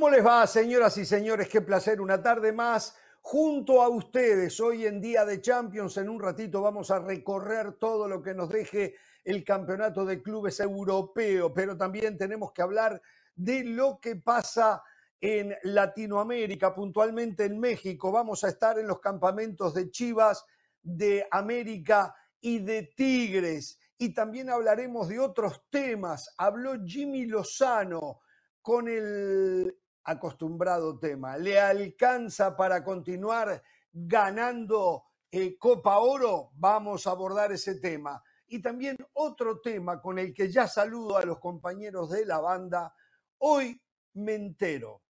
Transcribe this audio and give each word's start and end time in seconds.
¿Cómo 0.00 0.12
les 0.12 0.24
va, 0.24 0.46
señoras 0.46 0.96
y 0.96 1.04
señores? 1.04 1.46
Qué 1.50 1.60
placer, 1.60 2.00
una 2.00 2.22
tarde 2.22 2.54
más 2.54 2.96
junto 3.20 3.82
a 3.82 3.90
ustedes. 3.90 4.58
Hoy 4.58 4.86
en 4.86 4.98
día 4.98 5.26
de 5.26 5.42
Champions, 5.42 5.98
en 5.98 6.08
un 6.08 6.18
ratito 6.18 6.62
vamos 6.62 6.90
a 6.90 7.00
recorrer 7.00 7.74
todo 7.74 8.08
lo 8.08 8.22
que 8.22 8.32
nos 8.32 8.48
deje 8.48 8.94
el 9.22 9.44
campeonato 9.44 10.06
de 10.06 10.22
clubes 10.22 10.58
europeo, 10.60 11.52
pero 11.52 11.76
también 11.76 12.16
tenemos 12.16 12.50
que 12.52 12.62
hablar 12.62 13.02
de 13.34 13.62
lo 13.62 14.00
que 14.00 14.16
pasa 14.16 14.82
en 15.20 15.54
Latinoamérica, 15.64 16.74
puntualmente 16.74 17.44
en 17.44 17.60
México. 17.60 18.10
Vamos 18.10 18.42
a 18.42 18.48
estar 18.48 18.78
en 18.78 18.86
los 18.86 19.00
campamentos 19.00 19.74
de 19.74 19.90
Chivas, 19.90 20.46
de 20.82 21.28
América 21.30 22.16
y 22.40 22.60
de 22.60 22.84
Tigres. 22.96 23.78
Y 23.98 24.14
también 24.14 24.48
hablaremos 24.48 25.08
de 25.08 25.20
otros 25.20 25.64
temas. 25.68 26.34
Habló 26.38 26.82
Jimmy 26.86 27.26
Lozano 27.26 28.22
con 28.62 28.88
el 28.88 29.76
acostumbrado 30.04 30.98
tema. 30.98 31.36
¿Le 31.36 31.60
alcanza 31.60 32.56
para 32.56 32.82
continuar 32.82 33.62
ganando 33.92 35.04
eh, 35.30 35.56
Copa 35.58 35.98
Oro? 35.98 36.50
Vamos 36.54 37.06
a 37.06 37.10
abordar 37.10 37.52
ese 37.52 37.76
tema. 37.76 38.22
Y 38.46 38.60
también 38.60 38.96
otro 39.12 39.60
tema 39.60 40.00
con 40.00 40.18
el 40.18 40.34
que 40.34 40.50
ya 40.50 40.66
saludo 40.66 41.16
a 41.16 41.24
los 41.24 41.38
compañeros 41.38 42.10
de 42.10 42.26
la 42.26 42.40
banda. 42.40 42.94
Hoy 43.38 43.80
me 44.14 44.34
entero 44.34 45.02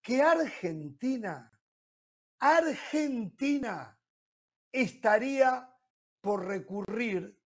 que 0.00 0.22
Argentina, 0.22 1.50
Argentina 2.38 3.98
estaría 4.70 5.68
por 6.20 6.46
recurrir, 6.46 7.38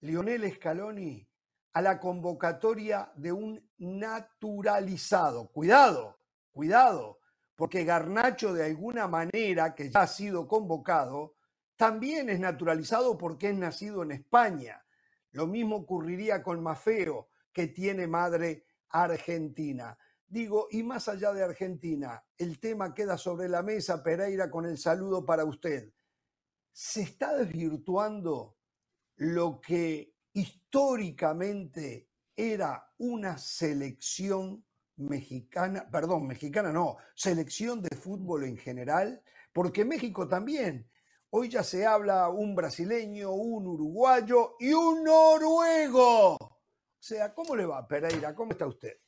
Lionel 0.00 0.52
Scaloni, 0.54 1.29
a 1.72 1.82
la 1.82 2.00
convocatoria 2.00 3.12
de 3.16 3.32
un 3.32 3.70
naturalizado. 3.78 5.48
Cuidado, 5.48 6.18
cuidado, 6.50 7.20
porque 7.54 7.84
Garnacho 7.84 8.52
de 8.54 8.64
alguna 8.64 9.06
manera, 9.06 9.74
que 9.74 9.90
ya 9.90 10.02
ha 10.02 10.06
sido 10.06 10.48
convocado, 10.48 11.34
también 11.76 12.28
es 12.28 12.40
naturalizado 12.40 13.16
porque 13.16 13.50
es 13.50 13.56
nacido 13.56 14.02
en 14.02 14.12
España. 14.12 14.84
Lo 15.32 15.46
mismo 15.46 15.76
ocurriría 15.76 16.42
con 16.42 16.62
Mafeo, 16.62 17.28
que 17.52 17.68
tiene 17.68 18.06
madre 18.06 18.66
argentina. 18.90 19.96
Digo, 20.26 20.68
y 20.70 20.82
más 20.82 21.08
allá 21.08 21.32
de 21.32 21.42
Argentina, 21.42 22.22
el 22.38 22.60
tema 22.60 22.94
queda 22.94 23.18
sobre 23.18 23.48
la 23.48 23.62
mesa, 23.62 24.02
Pereira, 24.02 24.50
con 24.50 24.64
el 24.64 24.78
saludo 24.78 25.24
para 25.24 25.44
usted. 25.44 25.92
¿Se 26.72 27.02
está 27.02 27.34
desvirtuando 27.34 28.56
lo 29.16 29.60
que 29.60 30.14
históricamente 30.40 32.08
era 32.36 32.92
una 32.98 33.38
selección 33.38 34.64
mexicana, 34.96 35.88
perdón, 35.90 36.26
mexicana 36.26 36.72
no, 36.72 36.96
selección 37.14 37.82
de 37.82 37.96
fútbol 37.96 38.44
en 38.44 38.56
general, 38.56 39.22
porque 39.52 39.84
México 39.84 40.28
también. 40.28 40.88
Hoy 41.30 41.48
ya 41.48 41.62
se 41.62 41.86
habla 41.86 42.28
un 42.28 42.54
brasileño, 42.54 43.32
un 43.32 43.66
uruguayo 43.66 44.56
y 44.58 44.72
un 44.72 45.04
noruego. 45.04 46.34
O 46.34 46.58
sea, 46.98 47.32
¿cómo 47.32 47.54
le 47.54 47.66
va, 47.66 47.86
Pereira? 47.86 48.34
¿Cómo 48.34 48.52
está 48.52 48.66
usted? 48.66 48.98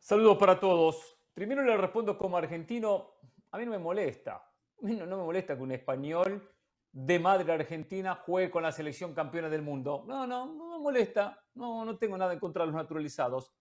Saludos 0.00 0.36
para 0.38 0.58
todos. 0.58 1.16
Primero 1.32 1.62
le 1.62 1.76
respondo 1.76 2.18
como 2.18 2.36
argentino, 2.36 3.14
a 3.52 3.58
mí 3.58 3.64
no 3.64 3.70
me 3.70 3.78
molesta. 3.78 4.36
A 4.36 4.86
mí 4.86 4.96
no, 4.96 5.06
no 5.06 5.18
me 5.18 5.22
molesta 5.22 5.56
que 5.56 5.62
un 5.62 5.72
español 5.72 6.53
de 6.94 7.18
madre 7.18 7.52
argentina 7.52 8.14
juegue 8.14 8.52
con 8.52 8.62
la 8.62 8.70
selección 8.70 9.12
campeona 9.14 9.48
del 9.48 9.62
mundo. 9.62 10.04
No, 10.06 10.28
no, 10.28 10.46
no 10.46 10.78
me 10.78 10.78
molesta. 10.78 11.42
No, 11.54 11.84
no 11.84 11.98
tengo 11.98 12.16
nada 12.16 12.32
en 12.32 12.38
contra 12.38 12.62
de 12.62 12.68
los 12.68 12.76
naturalizados. 12.76 13.52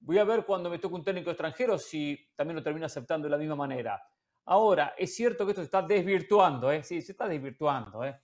Voy 0.00 0.18
a 0.18 0.24
ver 0.24 0.44
cuando 0.44 0.68
me 0.68 0.78
toque 0.78 0.94
un 0.94 1.02
técnico 1.02 1.30
extranjero 1.30 1.78
si 1.78 2.30
también 2.36 2.56
lo 2.56 2.62
termino 2.62 2.84
aceptando 2.84 3.24
de 3.26 3.30
la 3.30 3.38
misma 3.38 3.56
manera. 3.56 4.02
Ahora, 4.44 4.94
es 4.98 5.14
cierto 5.14 5.46
que 5.46 5.52
esto 5.52 5.62
se 5.62 5.66
está 5.66 5.80
desvirtuando, 5.80 6.70
¿eh? 6.70 6.82
Sí, 6.82 7.00
se 7.00 7.12
está 7.12 7.26
desvirtuando, 7.26 8.04
¿eh? 8.04 8.20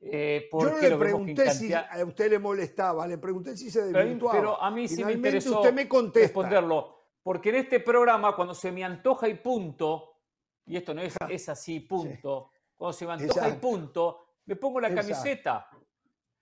eh 0.00 0.48
Yo 0.52 0.70
no 0.70 0.78
le 0.78 0.96
pregunté 0.96 1.50
si 1.50 1.74
a 1.74 1.88
usted 2.06 2.30
le 2.30 2.38
molestaba, 2.38 3.08
le 3.08 3.18
pregunté 3.18 3.56
si 3.56 3.72
se 3.72 3.92
desvirtuaba. 3.92 4.38
Pero 4.38 4.62
a 4.62 4.70
mí 4.70 4.86
sí 4.86 5.04
me 5.04 5.14
interesó 5.14 5.60
usted 5.60 5.74
me 5.74 5.88
responderlo. 6.14 6.96
Porque 7.24 7.48
en 7.48 7.56
este 7.56 7.80
programa, 7.80 8.36
cuando 8.36 8.54
se 8.54 8.70
me 8.70 8.84
antoja 8.84 9.28
y 9.28 9.34
punto, 9.34 10.20
y 10.64 10.76
esto 10.76 10.94
no 10.94 11.02
es, 11.02 11.14
es 11.28 11.48
así, 11.48 11.80
punto, 11.80 12.50
cuando 12.80 12.94
se 12.94 13.06
me 13.06 13.12
antoja 13.12 13.46
y 13.50 13.52
punto, 13.58 14.38
me 14.46 14.56
pongo 14.56 14.80
la 14.80 14.94
camiseta. 14.94 15.68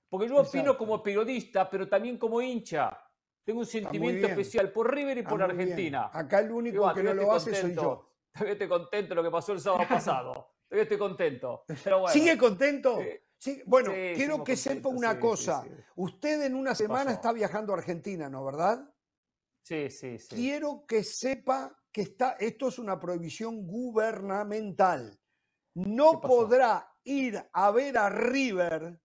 Porque 0.09 0.29
yo 0.29 0.37
opino 0.37 0.79
como 0.79 1.03
periodista, 1.03 1.69
pero 1.69 1.89
también 1.89 2.17
como 2.17 2.41
hincha. 2.41 2.97
Tengo 3.43 3.59
un 3.59 3.67
sentimiento 3.67 4.29
especial 4.29 4.71
por 4.71 4.95
River 4.95 5.19
y 5.19 5.23
por 5.23 5.43
Argentina. 5.43 6.11
Acá 6.13 6.39
el 6.39 6.53
único 6.53 6.95
que 6.95 7.03
no 7.03 7.13
lo 7.13 7.33
hace 7.33 7.53
soy 7.57 7.75
yo. 7.75 8.09
Todavía 8.33 8.53
estoy 8.53 8.69
contento 8.69 9.09
de 9.09 9.15
lo 9.17 9.23
que 9.25 9.31
pasó 9.33 9.53
el 9.53 9.61
sábado 9.61 9.83
pasado. 9.89 10.33
Todavía 10.69 10.85
estoy 10.85 10.99
contento. 10.99 11.65
¿Sigue 12.13 12.39
contento? 12.39 13.01
Sí. 13.37 13.61
Bueno, 13.67 13.91
quiero 13.91 14.45
que 14.45 14.55
sepa 14.55 14.91
una 14.91 15.19
cosa. 15.19 15.65
Usted 15.97 16.43
en 16.43 16.55
una 16.55 16.77
semana 16.77 17.11
está 17.11 17.33
viajando 17.33 17.73
a 17.73 17.79
Argentina, 17.79 18.29
¿no? 18.29 18.45
¿Verdad? 18.45 18.89
Sí, 19.63 19.91
sí, 19.91 20.21
sí. 20.21 20.37
Quiero 20.37 20.87
que 20.87 21.03
sepa 21.03 21.77
que 21.91 22.03
está, 22.03 22.37
esto 22.39 22.69
es 22.69 22.79
una 22.79 23.01
prohibición 23.01 23.67
gubernamental 23.67 25.19
no 25.87 26.21
podrá 26.21 26.93
ir 27.05 27.41
a 27.53 27.71
ver 27.71 27.97
a 27.99 28.09
River 28.09 29.01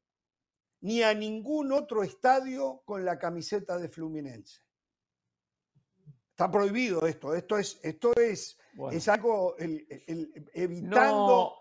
ni 0.81 1.03
a 1.03 1.13
ningún 1.13 1.71
otro 1.71 2.03
estadio 2.03 2.81
con 2.85 3.05
la 3.05 3.17
camiseta 3.17 3.77
de 3.77 3.89
Fluminense. 3.89 4.61
Está 6.31 6.49
prohibido 6.49 7.05
esto. 7.05 7.35
Esto 7.35 7.59
es, 7.59 7.79
esto 7.83 8.13
es, 8.15 8.57
es 8.91 9.07
algo 9.07 9.55
evitando. 10.53 11.53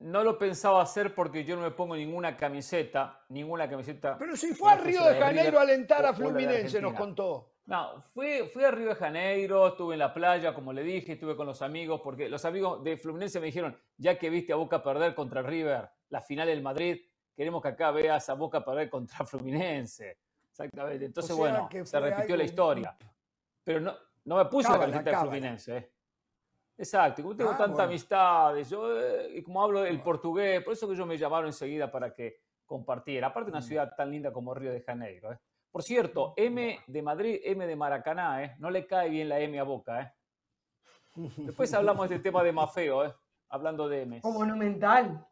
No, 0.00 0.24
lo 0.24 0.38
pensaba 0.38 0.82
hacer 0.82 1.14
porque 1.14 1.44
yo 1.44 1.54
no 1.56 1.62
me 1.62 1.70
pongo 1.70 1.94
ninguna 1.94 2.36
camiseta, 2.36 3.24
ninguna 3.28 3.68
camiseta. 3.68 4.18
Pero 4.18 4.36
si 4.36 4.54
fue 4.54 4.72
a 4.72 4.76
Río 4.76 5.04
de 5.04 5.18
Janeiro 5.18 5.58
a 5.58 5.62
alentar 5.62 6.04
a 6.04 6.14
Fluminense, 6.14 6.80
nos 6.80 6.94
contó. 6.94 7.53
No, 7.66 8.02
fui, 8.02 8.46
fui 8.52 8.62
a 8.62 8.70
Río 8.70 8.90
de 8.90 8.94
Janeiro, 8.94 9.68
estuve 9.68 9.94
en 9.94 10.00
la 10.00 10.12
playa, 10.12 10.54
como 10.54 10.72
le 10.72 10.82
dije, 10.82 11.12
estuve 11.14 11.34
con 11.34 11.46
los 11.46 11.62
amigos, 11.62 12.00
porque 12.04 12.28
los 12.28 12.44
amigos 12.44 12.84
de 12.84 12.98
Fluminense 12.98 13.40
me 13.40 13.46
dijeron, 13.46 13.76
ya 13.96 14.18
que 14.18 14.28
viste 14.28 14.52
a 14.52 14.56
Boca 14.56 14.82
perder 14.82 15.14
contra 15.14 15.40
River, 15.40 15.88
la 16.10 16.20
final 16.20 16.46
del 16.46 16.62
Madrid, 16.62 17.00
queremos 17.34 17.62
que 17.62 17.68
acá 17.68 17.90
veas 17.90 18.28
a 18.28 18.34
Boca 18.34 18.62
perder 18.62 18.90
contra 18.90 19.24
Fluminense. 19.26 20.18
Exactamente. 20.50 21.06
Entonces, 21.06 21.34
bueno, 21.34 21.68
se 21.84 22.00
repitió 22.00 22.36
la 22.36 22.44
historia. 22.44 22.96
Pero 23.64 23.80
no, 23.80 23.94
no 24.24 24.36
me 24.36 24.44
puse 24.44 24.70
la 24.70 24.78
camiseta 24.78 25.10
de 25.10 25.16
Fluminense. 25.16 25.76
¿eh? 25.76 25.90
Exacto, 26.76 27.22
como 27.22 27.36
tengo 27.36 27.52
ah, 27.52 27.56
tanta 27.56 27.84
amistad, 27.84 28.56
yo, 28.56 29.00
eh, 29.00 29.42
como 29.42 29.62
hablo 29.62 29.84
el 29.84 30.00
portugués, 30.02 30.62
por 30.62 30.72
eso 30.72 30.88
que 30.88 30.96
yo 30.96 31.06
me 31.06 31.16
llamaron 31.16 31.46
enseguida 31.46 31.90
para 31.90 32.12
que 32.12 32.40
compartiera. 32.66 33.28
Aparte, 33.28 33.50
una 33.50 33.60
mm. 33.60 33.62
ciudad 33.62 33.94
tan 33.96 34.10
linda 34.10 34.32
como 34.32 34.52
Río 34.54 34.72
de 34.72 34.80
Janeiro. 34.80 35.32
¿eh? 35.32 35.38
Por 35.74 35.82
cierto, 35.82 36.34
M 36.36 36.78
de 36.86 37.02
Madrid, 37.02 37.40
M 37.42 37.66
de 37.66 37.74
Maracaná, 37.74 38.44
¿eh? 38.44 38.54
No 38.60 38.70
le 38.70 38.86
cae 38.86 39.10
bien 39.10 39.28
la 39.28 39.40
M 39.40 39.58
a 39.58 39.64
Boca, 39.64 40.02
¿eh? 40.02 40.12
Después 41.36 41.74
hablamos 41.74 42.08
de 42.08 42.14
este 42.14 42.30
tema 42.30 42.44
de 42.44 42.52
Mafeo, 42.52 43.04
¿eh? 43.04 43.12
Hablando 43.48 43.88
de 43.88 44.02
M. 44.02 44.20
O 44.22 44.30
monumental. 44.30 45.26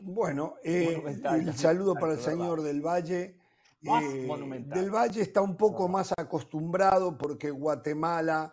Bueno, 0.00 0.56
eh, 0.64 1.00
el 1.06 1.54
saludo 1.54 1.94
para 1.94 2.14
el 2.14 2.18
señor 2.18 2.62
del 2.62 2.84
Valle. 2.84 3.38
Eh, 3.80 4.64
del 4.66 4.90
Valle 4.90 5.22
está 5.22 5.40
un 5.40 5.56
poco 5.56 5.86
más 5.86 6.12
acostumbrado 6.18 7.16
porque 7.16 7.52
Guatemala, 7.52 8.52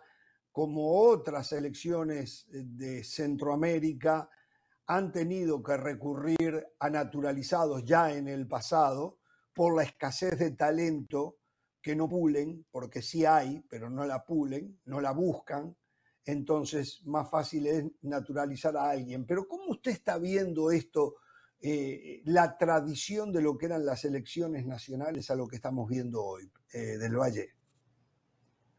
como 0.51 1.01
otras 1.01 1.51
elecciones 1.51 2.45
de 2.47 3.03
Centroamérica, 3.03 4.29
han 4.85 5.11
tenido 5.11 5.63
que 5.63 5.77
recurrir 5.77 6.63
a 6.77 6.91
naturalizados 6.91 7.83
ya 7.83 8.13
en 8.13 8.27
el 8.27 8.47
pasado 8.47 9.20
por 9.61 9.75
la 9.75 9.83
escasez 9.83 10.39
de 10.39 10.49
talento 10.53 11.37
que 11.83 11.95
no 11.95 12.09
pulen, 12.09 12.65
porque 12.71 13.03
sí 13.03 13.25
hay, 13.25 13.63
pero 13.69 13.91
no 13.91 14.07
la 14.07 14.25
pulen, 14.25 14.81
no 14.85 14.99
la 14.99 15.11
buscan, 15.11 15.77
entonces 16.25 17.05
más 17.05 17.29
fácil 17.29 17.67
es 17.67 17.85
naturalizar 18.01 18.75
a 18.75 18.89
alguien. 18.89 19.23
Pero 19.27 19.47
¿cómo 19.47 19.65
usted 19.73 19.91
está 19.91 20.17
viendo 20.17 20.71
esto, 20.71 21.17
eh, 21.59 22.23
la 22.25 22.57
tradición 22.57 23.31
de 23.31 23.43
lo 23.43 23.55
que 23.55 23.67
eran 23.67 23.85
las 23.85 24.03
elecciones 24.03 24.65
nacionales 24.65 25.29
a 25.29 25.35
lo 25.35 25.47
que 25.47 25.57
estamos 25.57 25.87
viendo 25.87 26.23
hoy 26.23 26.51
eh, 26.73 26.97
del 26.97 27.15
Valle? 27.15 27.51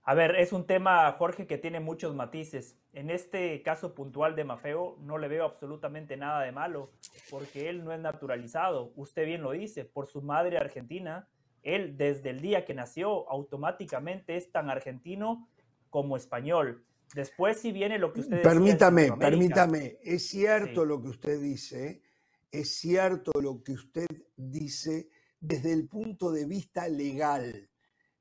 A 0.04 0.14
ver, 0.14 0.34
es 0.37 0.52
un 0.52 0.66
tema, 0.66 1.12
Jorge, 1.12 1.46
que 1.46 1.58
tiene 1.58 1.78
muchos 1.78 2.14
matices. 2.14 2.76
En 2.93 3.08
este 3.08 3.62
caso 3.62 3.94
puntual 3.94 4.34
de 4.34 4.43
Mafeo 4.43 4.96
no 5.00 5.16
le 5.16 5.28
veo 5.28 5.44
absolutamente 5.44 6.16
nada 6.16 6.43
de 6.43 6.50
malo, 6.50 6.90
porque 7.31 7.69
él 7.69 7.84
no 7.84 7.93
es 7.93 8.00
naturalizado. 8.00 8.93
Usted 8.96 9.26
bien 9.26 9.43
lo 9.43 9.52
dice, 9.52 9.84
por 9.84 10.08
su 10.08 10.20
madre 10.20 10.58
argentina, 10.58 11.28
él 11.62 11.96
desde 11.96 12.31
el 12.31 12.40
día 12.40 12.64
que 12.64 12.75
nació 12.75 13.31
automáticamente 13.31 14.37
es 14.37 14.50
tan 14.50 14.70
argentino 14.70 15.49
como 15.88 16.16
español. 16.16 16.84
Después 17.14 17.60
si 17.60 17.70
viene 17.70 17.98
lo 17.98 18.12
que 18.12 18.20
usted 18.20 18.43
Permítame, 18.43 19.12
permítame, 19.12 19.98
es 20.02 20.26
cierto 20.28 20.84
lo 20.84 21.00
que 21.00 21.10
usted 21.10 21.40
dice, 21.40 22.02
es 22.50 22.75
cierto 22.75 23.32
lo 23.40 23.62
que 23.62 23.72
usted 23.72 24.08
dice 24.34 25.08
desde 25.38 25.72
el 25.72 25.87
punto 25.88 26.32
de 26.32 26.46
vista 26.46 26.88
legal 26.88 27.69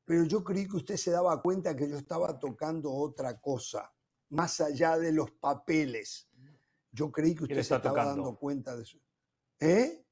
pero 0.06 0.26
yo 0.26 0.44
creí 0.44 0.68
que 0.68 0.78
usted 0.78 0.98
se 0.98 1.12
daba 1.12 1.42
cuenta 1.42 1.76
que 1.76 1.90
yo 1.90 1.98
estaba 1.98 2.38
tocando 2.40 2.92
otra 2.92 3.40
cosa, 3.40 3.94
más 4.30 4.60
allá 4.62 4.98
de 4.98 5.12
los 5.12 5.32
papeles. 5.32 6.28
Yo 6.92 7.12
creí 7.12 7.36
que 7.36 7.44
usted 7.44 7.64
se 7.64 7.76
estaba 7.76 8.06
dando 8.06 8.36
cuenta 8.38 8.76
de 8.76 8.84
eso. 8.84 8.98
¿Eh? 9.60 10.04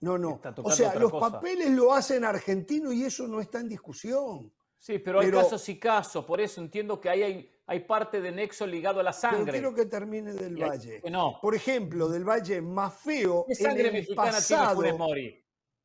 No, 0.00 0.18
no. 0.18 0.40
O 0.62 0.70
sea, 0.70 0.94
los 0.94 1.12
papeles 1.12 1.70
lo 1.70 1.92
hacen 1.92 2.24
argentino 2.24 2.92
y 2.92 3.04
eso 3.04 3.26
no 3.26 3.40
está 3.40 3.60
en 3.60 3.68
discusión. 3.68 4.52
Sí, 4.78 4.98
pero, 4.98 5.20
hay 5.20 5.30
casos 5.30 5.66
y 5.70 5.78
casos, 5.78 6.26
por 6.26 6.42
eso 6.42 6.60
entiendo 6.60 7.00
que 7.00 7.08
ahí 7.08 7.22
hay, 7.22 7.50
hay 7.66 7.80
parte 7.80 8.20
de 8.20 8.30
nexo 8.30 8.66
ligado 8.66 9.00
a 9.00 9.02
la 9.02 9.14
sangre. 9.14 9.44
Pero 9.44 9.52
quiero 9.52 9.74
que 9.74 9.86
termine 9.86 10.34
del 10.34 10.56
Valle. 10.56 11.02
No. 11.10 11.38
Por 11.40 11.54
ejemplo, 11.54 12.08
del 12.08 12.22
Valle 12.22 12.60
más 12.60 12.94
feo. 12.94 13.46
¿Qué 13.48 13.54
sangre 13.54 13.90
mexicana 13.90 14.38
tiene 14.40 14.92
Mori? 14.92 15.43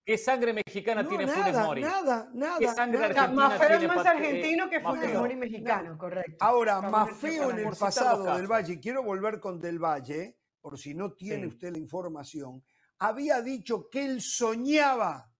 ¿Qué 0.09 0.17
sangre 0.17 0.53
mexicana 0.53 1.07
tiene 1.07 1.27
Funes 1.27 1.55
Mori? 1.55 1.81
Nada, 1.83 2.31
nada. 2.33 2.57
¿Qué 2.57 2.67
sangre 2.69 3.05
argentina 3.05 3.27
más 3.27 3.59
feo 3.59 3.77
es 3.77 3.87
más 3.87 4.05
argentino 4.07 4.67
que 4.67 4.79
Funes 4.79 5.13
Mori 5.13 5.35
mexicano, 5.35 5.95
correcto. 5.99 6.35
Ahora, 6.39 6.81
más 6.81 7.15
feo 7.15 7.51
en 7.51 7.59
el 7.59 7.77
pasado 7.77 8.35
del 8.35 8.47
Valle, 8.47 8.79
quiero 8.79 9.03
volver 9.03 9.39
con 9.39 9.59
Del 9.59 9.77
Valle, 9.77 10.39
por 10.61 10.79
si 10.79 10.95
no 10.95 11.13
tiene 11.13 11.45
usted 11.45 11.73
la 11.73 11.77
información, 11.77 12.63
había 12.97 13.39
dicho 13.43 13.87
que 13.87 14.03
él 14.03 14.19
soñaba 14.19 15.31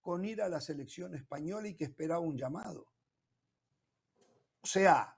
con 0.00 0.24
ir 0.24 0.42
a 0.42 0.48
la 0.48 0.60
selección 0.60 1.14
española 1.14 1.68
y 1.68 1.76
que 1.76 1.84
esperaba 1.84 2.18
un 2.18 2.36
llamado. 2.36 2.88
O 4.62 4.66
sea, 4.66 5.16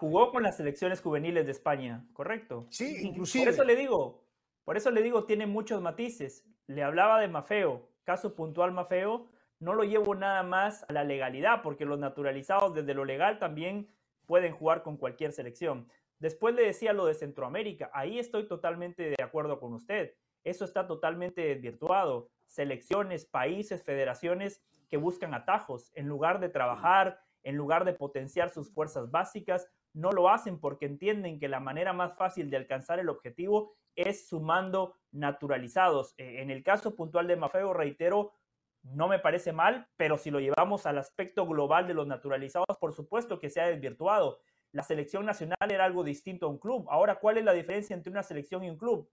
jugó 0.00 0.32
con 0.32 0.42
las 0.42 0.56
selecciones 0.56 1.00
juveniles 1.00 1.46
de 1.46 1.52
España, 1.52 2.04
correcto. 2.12 2.66
Sí, 2.70 3.06
inclusive. 3.06 3.44
Por 3.44 3.54
eso 3.54 3.62
le 3.62 3.76
digo, 3.76 4.24
por 4.64 4.76
eso 4.76 4.90
le 4.90 5.00
digo, 5.00 5.26
tiene 5.26 5.46
muchos 5.46 5.80
matices. 5.80 6.44
Le 6.66 6.82
hablaba 6.82 7.20
de 7.20 7.28
Mafeo, 7.28 7.89
caso 8.04 8.34
puntual 8.34 8.72
Mafeo, 8.72 9.28
no 9.58 9.74
lo 9.74 9.84
llevo 9.84 10.14
nada 10.14 10.42
más 10.42 10.84
a 10.88 10.92
la 10.92 11.04
legalidad, 11.04 11.62
porque 11.62 11.84
los 11.84 11.98
naturalizados 11.98 12.74
desde 12.74 12.94
lo 12.94 13.04
legal 13.04 13.38
también 13.38 13.88
pueden 14.26 14.52
jugar 14.52 14.82
con 14.82 14.96
cualquier 14.96 15.32
selección. 15.32 15.88
Después 16.18 16.54
le 16.54 16.64
decía 16.64 16.92
lo 16.92 17.06
de 17.06 17.14
Centroamérica, 17.14 17.90
ahí 17.92 18.18
estoy 18.18 18.46
totalmente 18.46 19.10
de 19.10 19.22
acuerdo 19.22 19.58
con 19.58 19.72
usted. 19.74 20.14
Eso 20.44 20.64
está 20.64 20.86
totalmente 20.86 21.42
desvirtuado. 21.42 22.30
Selecciones, 22.46 23.26
países, 23.26 23.82
federaciones 23.82 24.62
que 24.88 24.96
buscan 24.96 25.34
atajos 25.34 25.90
en 25.94 26.08
lugar 26.08 26.40
de 26.40 26.48
trabajar, 26.48 27.20
en 27.42 27.56
lugar 27.56 27.84
de 27.84 27.92
potenciar 27.92 28.50
sus 28.50 28.72
fuerzas 28.72 29.10
básicas, 29.10 29.68
no 29.92 30.12
lo 30.12 30.28
hacen 30.28 30.58
porque 30.58 30.86
entienden 30.86 31.38
que 31.38 31.48
la 31.48 31.60
manera 31.60 31.92
más 31.92 32.16
fácil 32.16 32.50
de 32.50 32.56
alcanzar 32.56 32.98
el 32.98 33.08
objetivo 33.08 33.74
es 33.96 34.28
sumando 34.28 34.96
naturalizados. 35.10 36.14
E, 36.16 36.42
en 36.42 36.50
el 36.50 36.62
caso 36.62 36.94
puntual 36.94 37.26
de 37.26 37.36
Mafeo, 37.36 37.72
reitero, 37.72 38.34
no 38.82 39.08
me 39.08 39.18
parece 39.18 39.52
mal, 39.52 39.88
pero 39.96 40.16
si 40.16 40.30
lo 40.30 40.40
llevamos 40.40 40.86
al 40.86 40.98
aspecto 40.98 41.46
global 41.46 41.86
de 41.86 41.94
los 41.94 42.06
naturalizados, 42.06 42.78
por 42.78 42.92
supuesto 42.92 43.38
que 43.38 43.50
se 43.50 43.60
ha 43.60 43.68
desvirtuado. 43.68 44.40
La 44.72 44.82
selección 44.82 45.26
nacional 45.26 45.56
era 45.68 45.84
algo 45.84 46.04
distinto 46.04 46.46
a 46.46 46.48
un 46.48 46.58
club. 46.58 46.86
Ahora, 46.88 47.16
¿cuál 47.16 47.38
es 47.38 47.44
la 47.44 47.52
diferencia 47.52 47.94
entre 47.94 48.10
una 48.10 48.22
selección 48.22 48.62
y 48.64 48.70
un 48.70 48.78
club? 48.78 49.10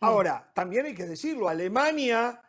Ahora, 0.00 0.52
también 0.54 0.86
hay 0.86 0.94
que 0.94 1.06
decirlo, 1.06 1.48
Alemania 1.48 2.40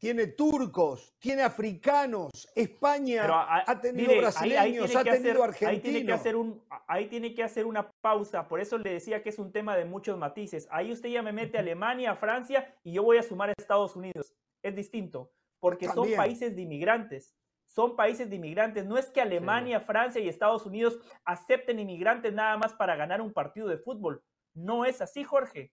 tiene 0.00 0.28
turcos, 0.28 1.14
tiene 1.18 1.42
africanos, 1.42 2.48
España 2.54 3.26
ha, 3.66 3.80
tenido 3.80 4.16
brasileños, 4.16 4.96
ha 4.96 5.04
tenido 5.04 5.44
argentinos. 5.44 5.68
Ahí 5.68 5.80
tiene, 5.80 6.06
que 6.06 6.12
hacer 6.12 6.36
un, 6.36 6.64
ahí 6.88 7.06
tiene 7.06 7.34
que 7.34 7.42
hacer 7.42 7.66
una 7.66 7.90
pausa, 8.00 8.48
por 8.48 8.60
eso 8.60 8.78
le 8.78 8.94
decía 8.94 9.22
que 9.22 9.28
es 9.28 9.38
un 9.38 9.52
tema 9.52 9.76
de 9.76 9.84
muchos 9.84 10.16
matices. 10.16 10.66
Ahí 10.70 10.90
usted 10.90 11.10
ya 11.10 11.22
me 11.22 11.32
mete 11.32 11.58
a 11.58 11.60
Alemania, 11.60 12.12
a 12.12 12.16
Francia 12.16 12.74
y 12.82 12.94
yo 12.94 13.02
voy 13.02 13.18
a 13.18 13.22
sumar 13.22 13.50
a 13.50 13.54
Estados 13.58 13.94
Unidos. 13.94 14.34
Es 14.62 14.74
distinto, 14.74 15.30
porque 15.60 15.86
son 15.86 16.10
países 16.16 16.56
de 16.56 16.62
inmigrantes. 16.62 17.36
Son 17.66 17.94
países 17.94 18.30
de 18.30 18.36
inmigrantes. 18.36 18.86
No 18.86 18.96
es 18.96 19.10
que 19.10 19.20
Alemania, 19.20 19.80
Francia 19.80 20.20
y 20.20 20.28
Estados 20.28 20.64
Unidos 20.64 20.98
acepten 21.26 21.78
inmigrantes 21.78 22.32
nada 22.32 22.56
más 22.56 22.72
para 22.72 22.96
ganar 22.96 23.20
un 23.20 23.34
partido 23.34 23.68
de 23.68 23.76
fútbol. 23.76 24.24
No 24.54 24.86
es 24.86 25.02
así, 25.02 25.24
Jorge. 25.24 25.72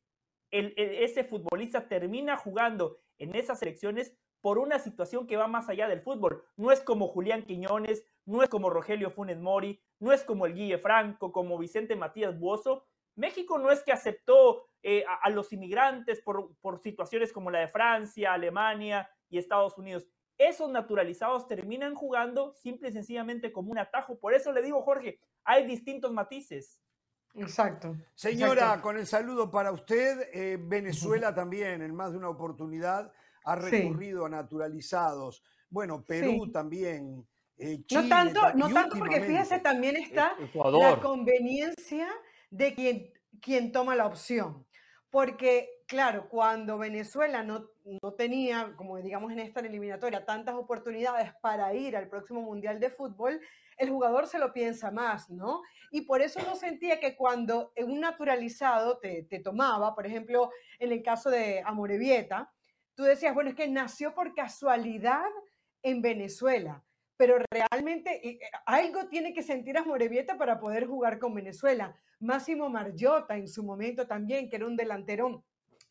ese 0.52 1.24
futbolista 1.24 1.88
termina 1.88 2.36
jugando 2.36 3.00
en 3.18 3.36
esas 3.36 3.62
elecciones 3.62 4.16
por 4.42 4.60
una 4.60 4.80
situación 4.80 5.28
que 5.28 5.38
va 5.38 5.48
más 5.48 5.70
allá 5.70 5.88
del 5.88 6.02
fútbol. 6.02 6.44
No 6.56 6.72
es 6.72 6.82
como 6.82 7.08
Julián 7.08 7.44
Quiñones, 7.44 8.06
no 8.26 8.44
es 8.44 8.50
como 8.50 8.70
Rogelio 8.70 9.12
Funes 9.12 9.40
Mori, 9.40 9.82
no 10.00 10.12
es 10.12 10.24
como 10.24 10.46
el 10.46 10.54
Guille 10.54 10.78
Franco, 10.78 11.32
como 11.32 11.58
Vicente 11.58 11.96
Matías 11.96 12.38
Buoso. 12.40 12.86
México 13.16 13.58
no 13.58 13.72
es 13.72 13.82
que 13.84 13.92
aceptó 13.92 14.68
eh, 14.84 15.04
a, 15.22 15.30
los 15.32 15.52
inmigrantes 15.52 16.22
por, 16.22 16.56
por 16.62 16.80
situaciones 16.80 17.34
como 17.34 17.50
la 17.50 17.60
de 17.60 17.68
Francia, 17.68 18.34
Alemania 18.34 19.10
y 19.30 19.40
Estados 19.40 19.78
Unidos. 19.78 20.08
Esos 20.38 20.70
naturalizados 20.70 21.48
terminan 21.48 21.96
jugando 21.96 22.54
simple 22.54 22.90
y 22.90 22.94
sencillamente 22.94 23.52
como 23.52 23.72
un 23.72 23.80
atajo. 23.80 24.20
Por 24.20 24.36
eso 24.36 24.52
le 24.52 24.62
digo, 24.62 24.84
Jorge, 24.84 25.20
hay 25.44 25.66
distintos 25.66 26.12
matices. 26.12 26.80
Exacto. 27.38 27.96
Señora, 28.16 28.82
con 28.82 28.98
el 28.98 29.06
saludo 29.06 29.50
para 29.52 29.72
usted, 29.72 30.30
eh, 30.34 30.58
Venezuela 30.60 31.34
también 31.34 31.82
en 31.82 31.96
más 31.96 32.12
de 32.12 32.18
una 32.18 32.30
oportunidad 32.30 33.12
ha 33.44 33.56
recurrido 33.56 34.26
a 34.26 34.30
naturalizados. 34.30 35.44
Bueno, 35.70 36.04
Perú 36.04 36.52
también. 36.52 37.26
Eh, 37.58 37.84
no 37.92 38.08
tanto, 38.08 38.54
no 38.54 38.72
tanto 38.72 39.00
porque 39.00 39.22
fíjese, 39.22 39.60
también 39.60 39.96
está 39.98 40.36
la 40.54 41.00
conveniencia 41.02 42.08
de 42.52 42.76
quien, 42.76 43.14
quien 43.42 43.72
toma 43.72 43.96
la 43.96 44.06
opción. 44.06 44.66
Porque, 45.10 45.84
claro, 45.88 46.28
cuando 46.30 46.78
Venezuela 46.78 47.42
no, 47.42 47.70
no 48.04 48.14
tenía, 48.14 48.74
como 48.76 48.98
digamos 48.98 49.32
en 49.32 49.40
esta 49.40 49.62
eliminatoria, 49.62 50.26
tantas 50.26 50.56
oportunidades 50.56 51.32
para 51.42 51.74
ir 51.74 51.96
al 51.96 52.10
próximo 52.10 52.42
Mundial 52.42 52.80
de 52.80 52.90
Fútbol, 52.90 53.40
el 53.78 53.90
jugador 53.90 54.28
se 54.28 54.40
lo 54.40 54.52
piensa 54.54 54.92
más, 54.92 55.30
¿no? 55.30 55.62
Y 55.92 56.02
por 56.02 56.22
eso 56.22 56.40
no 56.42 56.56
sentía 56.56 57.00
que 57.00 57.16
cuando 57.16 57.72
un 57.78 58.00
naturalizado 58.00 59.00
te, 59.00 59.24
te 59.24 59.40
tomaba, 59.40 59.96
por 59.96 60.06
ejemplo, 60.06 60.50
en 60.80 60.92
el 60.92 61.04
caso 61.04 61.30
de 61.30 61.62
Amorebieta, 61.66 62.52
tú 62.96 63.04
decías, 63.04 63.34
bueno, 63.34 63.52
es 63.52 63.56
que 63.56 63.68
nació 63.68 64.14
por 64.14 64.34
casualidad 64.34 65.30
en 65.84 66.02
Venezuela, 66.02 66.84
pero 67.16 67.38
realmente 67.52 68.28
eh, 68.28 68.40
algo 68.66 69.08
tiene 69.08 69.34
que 69.34 69.44
sentir 69.44 69.78
Amorebieta 69.78 70.38
para 70.38 70.60
poder 70.60 70.88
jugar 70.88 71.20
con 71.20 71.34
Venezuela. 71.34 71.96
Máximo 72.20 72.70
Margiotta 72.70 73.38
en 73.38 73.48
su 73.48 73.64
momento 73.64 74.08
también, 74.08 74.50
que 74.50 74.56
era 74.56 74.66
un 74.66 74.76
delantero 74.76 75.46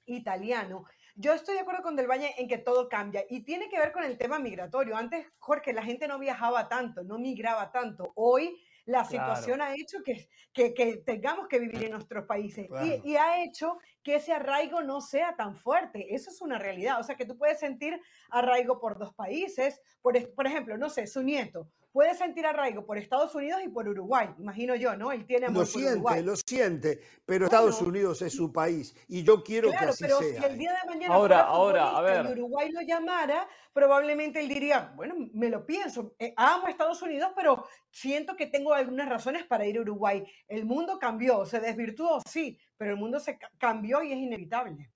italiano. 0.06 0.84
Yo 1.18 1.32
estoy 1.32 1.54
de 1.54 1.60
acuerdo 1.60 1.82
con 1.82 1.96
Del 1.96 2.06
Valle 2.06 2.35
en 2.37 2.46
que 2.46 2.58
todo 2.58 2.90
cambia 2.90 3.25
y 3.30 3.40
tiene 3.40 3.70
que 3.70 3.78
ver 3.78 3.90
con 3.90 4.04
el 4.04 4.18
tema 4.18 4.38
migratorio. 4.38 4.96
Antes, 4.96 5.26
Jorge, 5.38 5.73
la 5.73 5.82
gente 5.82 6.06
no 6.06 6.18
viajaba 6.18 6.68
tanto, 6.68 7.02
no 7.04 7.18
migraba 7.18 7.73
tanto. 7.73 8.12
Hoy 8.16 8.62
la 8.85 9.02
situación 9.04 9.62
ha 9.62 9.75
hecho 9.75 9.99
que, 10.04 10.28
que, 10.52 11.02
tengamos 11.04 11.49
que 11.49 11.58
vivir 11.58 11.85
en 11.85 11.92
nuestros 11.92 12.26
países 12.26 12.68
y, 12.85 13.12
y, 13.12 13.16
ha 13.16 13.42
hecho 13.42 13.78
que 14.06 14.14
ese 14.14 14.32
arraigo 14.32 14.82
no 14.82 15.00
sea 15.00 15.34
tan 15.34 15.56
fuerte. 15.56 16.14
Eso 16.14 16.30
es 16.30 16.40
una 16.40 16.60
realidad. 16.60 17.00
O 17.00 17.02
sea, 17.02 17.16
que 17.16 17.26
tú 17.26 17.36
puedes 17.36 17.58
sentir 17.58 18.00
arraigo 18.30 18.78
por 18.78 18.98
dos 18.98 19.12
países. 19.12 19.80
Por, 20.00 20.32
por 20.32 20.46
ejemplo, 20.46 20.78
no 20.78 20.88
sé, 20.88 21.08
su 21.08 21.25
nieto 21.25 21.68
puede 21.96 22.14
sentir 22.14 22.44
arraigo 22.44 22.84
por 22.84 22.98
Estados 22.98 23.34
Unidos 23.34 23.62
y 23.64 23.70
por 23.70 23.88
Uruguay, 23.88 24.28
imagino 24.38 24.75
yo, 24.75 24.94
¿no? 24.96 25.12
Él 25.12 25.25
tiene 25.25 25.46
amor 25.46 25.60
Lo 25.60 25.66
siente, 25.66 26.22
lo 26.22 26.36
siente, 26.36 27.00
pero 27.25 27.46
Estados 27.46 27.80
Unidos 27.80 28.20
es 28.20 28.34
su 28.34 28.52
país 28.52 28.94
y 29.08 29.22
yo 29.22 29.42
quiero 29.42 29.70
que 29.70 29.76
así 29.76 30.04
pero 30.04 30.18
si 30.18 30.36
el 30.36 30.58
día 30.58 30.72
de 30.72 30.90
mañana 30.90 31.14
ahora, 31.14 31.40
ahora, 31.44 31.96
a 31.96 32.02
ver. 32.02 32.26
y 32.26 32.32
Uruguay 32.32 32.70
lo 32.70 32.82
llamara, 32.82 33.48
probablemente 33.72 34.40
él 34.40 34.48
diría, 34.48 34.92
bueno, 34.94 35.14
me 35.32 35.48
lo 35.48 35.64
pienso, 35.64 36.14
eh, 36.18 36.34
amo 36.36 36.66
a 36.66 36.70
Estados 36.70 37.00
Unidos, 37.00 37.32
pero 37.34 37.64
siento 37.90 38.36
que 38.36 38.46
tengo 38.48 38.75
algunas 38.75 39.08
razones 39.08 39.44
para 39.44 39.64
ir 39.64 39.78
a 39.78 39.80
Uruguay. 39.80 40.22
El 40.48 40.66
mundo 40.66 40.98
cambió, 40.98 41.46
se 41.46 41.60
desvirtuó, 41.60 42.20
sí, 42.28 42.58
pero 42.76 42.92
el 42.92 42.97
mundo 42.97 43.18
se 43.21 43.38
cambió 43.59 44.02
y 44.02 44.12
es 44.12 44.18
inevitable. 44.18 44.90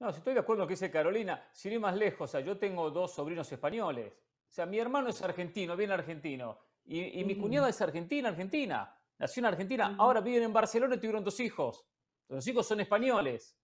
No, 0.00 0.12
si 0.12 0.18
estoy 0.18 0.34
de 0.34 0.40
acuerdo 0.40 0.60
con 0.60 0.64
lo 0.64 0.68
que 0.68 0.74
dice 0.74 0.90
Carolina, 0.90 1.48
sin 1.52 1.72
ir 1.72 1.80
más 1.80 1.96
lejos, 1.96 2.30
o 2.30 2.32
sea, 2.32 2.40
yo 2.40 2.58
tengo 2.58 2.90
dos 2.90 3.14
sobrinos 3.14 3.50
españoles 3.50 4.12
o 4.48 4.50
sea, 4.50 4.66
mi 4.66 4.78
hermano 4.78 5.10
es 5.10 5.22
argentino, 5.22 5.76
bien 5.76 5.90
argentino. 5.90 6.58
Y, 6.86 7.22
mi 7.24 7.36
cuñada 7.36 7.68
es 7.68 7.80
argentina, 7.82 8.30
argentina. 8.30 8.94
Nació 9.18 9.40
en 9.40 9.46
Argentina. 9.46 9.94
Ahora 9.98 10.22
viven 10.22 10.44
en 10.44 10.52
Barcelona 10.52 10.94
y 10.94 10.98
tuvieron 10.98 11.22
dos 11.22 11.38
hijos. 11.40 11.86
Los 12.28 12.46
hijos 12.48 12.66
son 12.66 12.80
españoles. 12.80 13.58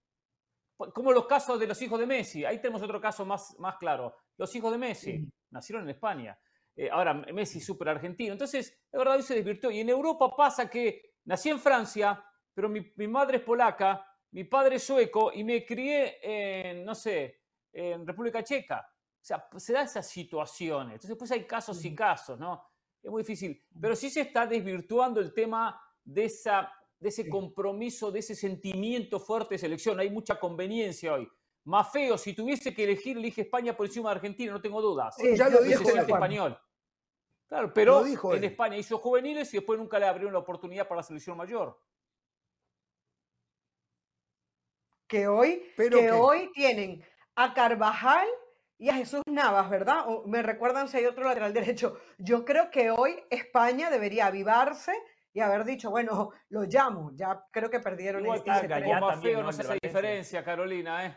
Como 0.77 1.13
los 1.13 1.27
casos 1.27 1.59
de 1.59 1.67
los 1.67 1.81
hijos 1.81 1.99
de 1.99 2.07
Messi. 2.07 2.45
Ahí 2.45 2.61
tenemos 2.61 2.83
otro 2.83 3.01
caso 3.01 3.25
más, 3.25 3.59
más 3.59 3.77
claro. 3.77 4.15
Los 4.37 4.55
hijos 4.55 4.71
de 4.73 4.79
Messi 4.79 5.27
nacieron 5.51 5.85
en 5.85 5.91
España. 5.91 6.39
Eh, 6.77 6.91
ahora 6.91 7.15
Messi 7.15 7.61
súper 7.61 7.89
argentino. 7.89 8.33
Entonces, 8.33 8.79
la 8.93 8.99
verdad, 8.99 9.17
hoy 9.17 9.23
se 9.23 9.37
desvirtió. 9.37 9.71
Y 9.71 9.81
en 9.81 9.89
Europa 9.89 10.37
pasa 10.37 10.69
que 10.69 11.15
nací 11.25 11.49
en 11.49 11.61
Francia, 11.61 12.23
pero 12.55 12.69
mi, 12.69 12.93
mi 12.97 13.09
madre 13.09 13.39
es 13.39 13.43
polaca, 13.43 14.07
mi 14.31 14.45
padre 14.45 14.77
es 14.77 14.85
sueco 14.85 15.33
y 15.33 15.45
me 15.45 15.65
crié 15.65 16.19
en, 16.23 16.85
no 16.85 16.95
sé, 16.95 17.43
en 17.73 18.07
República 18.07 18.43
Checa. 18.43 18.81
O 18.81 19.27
sea, 19.27 19.49
se 19.57 19.73
da 19.73 19.83
esas 19.83 20.09
situaciones. 20.09 20.95
Entonces, 20.95 21.17
pues 21.17 21.31
hay 21.31 21.45
casos 21.45 21.85
y 21.85 21.95
casos, 21.95 22.39
¿no? 22.39 22.63
Es 23.03 23.11
muy 23.11 23.23
difícil. 23.23 23.63
Pero 23.81 23.97
sí 23.97 24.11
se 24.11 24.23
está 24.23 24.47
desvirtuando 24.47 25.21
el 25.21 25.33
tema 25.33 25.81
de, 26.05 26.25
esa, 26.25 26.71
de 26.99 27.09
ese 27.09 27.29
compromiso, 27.29 28.11
de 28.11 28.19
ese 28.19 28.35
sentimiento 28.35 29.19
fuerte 29.19 29.55
de 29.55 29.59
selección. 29.59 29.99
Hay 30.01 30.11
mucha 30.11 30.39
conveniencia 30.39 31.15
hoy. 31.15 31.29
Más 31.65 31.91
feo, 31.91 32.19
si 32.19 32.35
tuviese 32.35 32.75
que 32.75 32.85
elegir, 32.85 33.17
elige 33.17 33.43
España 33.43 33.75
por 33.75 33.87
encima 33.87 34.11
de 34.11 34.17
Argentina, 34.17 34.53
no 34.53 34.61
tengo 34.61 34.83
dudas. 34.83 35.15
Sí, 35.17 35.37
ya 35.37 35.49
lo 35.49 35.63
dijo 35.63 35.89
español. 35.89 36.59
Claro, 37.47 37.73
pero 37.73 38.05
en 38.05 38.45
España 38.45 38.77
hizo 38.77 38.99
juveniles 38.99 39.53
y 39.55 39.59
después 39.59 39.79
nunca 39.79 39.99
le 39.99 40.07
abrieron 40.07 40.33
la 40.33 40.41
oportunidad 40.41 40.87
para 40.89 41.01
la 41.01 41.03
selección 41.03 41.37
mayor. 41.37 41.81
Que 45.07 45.29
hoy, 45.29 45.63
que 45.77 46.11
hoy 46.11 46.51
tienen 46.55 47.05
a 47.37 47.53
Carvajal 47.55 48.27
y 48.79 48.89
a 48.89 48.95
Jesús 48.95 49.23
Navas, 49.27 49.71
¿verdad? 49.71 50.05
me 50.27 50.43
recuerdan 50.43 50.89
si 50.89 50.97
hay 50.97 51.07
otro 51.07 51.25
lateral 51.25 51.53
derecho. 51.55 51.99
Yo 52.19 52.45
creo 52.45 52.71
que 52.71 52.91
hoy 52.91 53.23
España 53.31 53.91
debería 53.91 54.27
avivarse 54.27 54.93
y 55.33 55.41
haber 55.41 55.65
dicho, 55.65 55.91
bueno, 55.91 56.31
lo 56.51 56.63
llamo. 56.63 57.11
Ya 57.15 57.45
creo 57.51 57.69
que 57.69 57.81
perdieron 57.81 58.23
Igual 58.23 58.39
este 58.39 58.51
más 59.01 59.21
feo 59.21 59.43
no 59.43 59.49
hace 59.49 59.79
diferencia, 59.83 60.45
Carolina, 60.45 61.07
¿eh? 61.07 61.17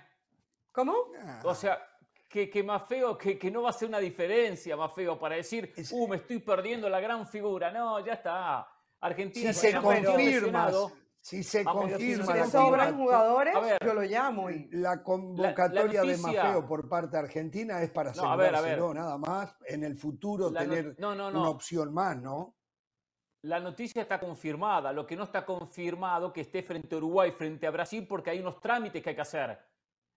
¿Cómo? 0.71 0.95
O 1.43 1.55
sea, 1.55 1.79
que, 2.27 2.49
que 2.49 2.63
más 2.63 2.87
feo, 2.87 3.17
que, 3.17 3.37
que, 3.37 3.49
no 3.49 3.63
va 3.63 3.69
a 3.69 3.73
ser 3.73 3.87
una 3.87 3.99
diferencia 3.99 4.75
más 4.75 4.93
feo 4.93 5.17
para 5.19 5.35
decir, 5.35 5.73
uh, 5.91 6.07
me 6.07 6.17
estoy 6.17 6.39
perdiendo 6.39 6.89
la 6.89 6.99
gran 6.99 7.27
figura. 7.27 7.71
No, 7.71 8.03
ya 8.05 8.13
está. 8.13 8.67
Argentina 8.99 9.53
si 9.53 9.71
se 9.71 9.77
confirma, 9.77 10.71
si 11.27 11.43
se 11.43 11.65
confirma 11.65 12.45
si 12.45 12.51
sobran 12.51 12.95
jugadores, 12.95 13.53
yo 13.85 13.93
lo 13.93 14.01
llamo. 14.03 14.49
Y... 14.49 14.69
La 14.71 15.03
convocatoria 15.03 16.01
de 16.01 16.17
Mafeo 16.17 16.65
por 16.65 16.87
parte 16.87 17.17
de 17.17 17.23
Argentina 17.23 17.81
es 17.81 17.89
para 17.91 18.13
no, 18.13 18.93
nada 18.93 19.17
más. 19.17 19.53
En 19.65 19.83
el 19.83 19.97
futuro 19.97 20.53
tener 20.53 20.95
una 20.97 21.49
opción 21.49 21.93
más, 21.93 22.15
¿no? 22.15 22.55
La 23.41 23.59
noticia 23.59 24.03
está 24.03 24.21
confirmada. 24.21 24.93
Lo 24.93 25.05
que 25.05 25.17
no 25.17 25.25
está 25.25 25.45
confirmado 25.45 26.31
que 26.31 26.41
esté 26.41 26.63
frente 26.63 26.95
a 26.95 26.97
Uruguay, 26.97 27.31
frente 27.31 27.67
a 27.67 27.71
Brasil, 27.71 28.07
porque 28.07 28.29
hay 28.29 28.39
unos 28.39 28.61
trámites 28.61 29.03
que 29.03 29.09
hay 29.09 29.15
que 29.15 29.21
hacer. 29.21 29.59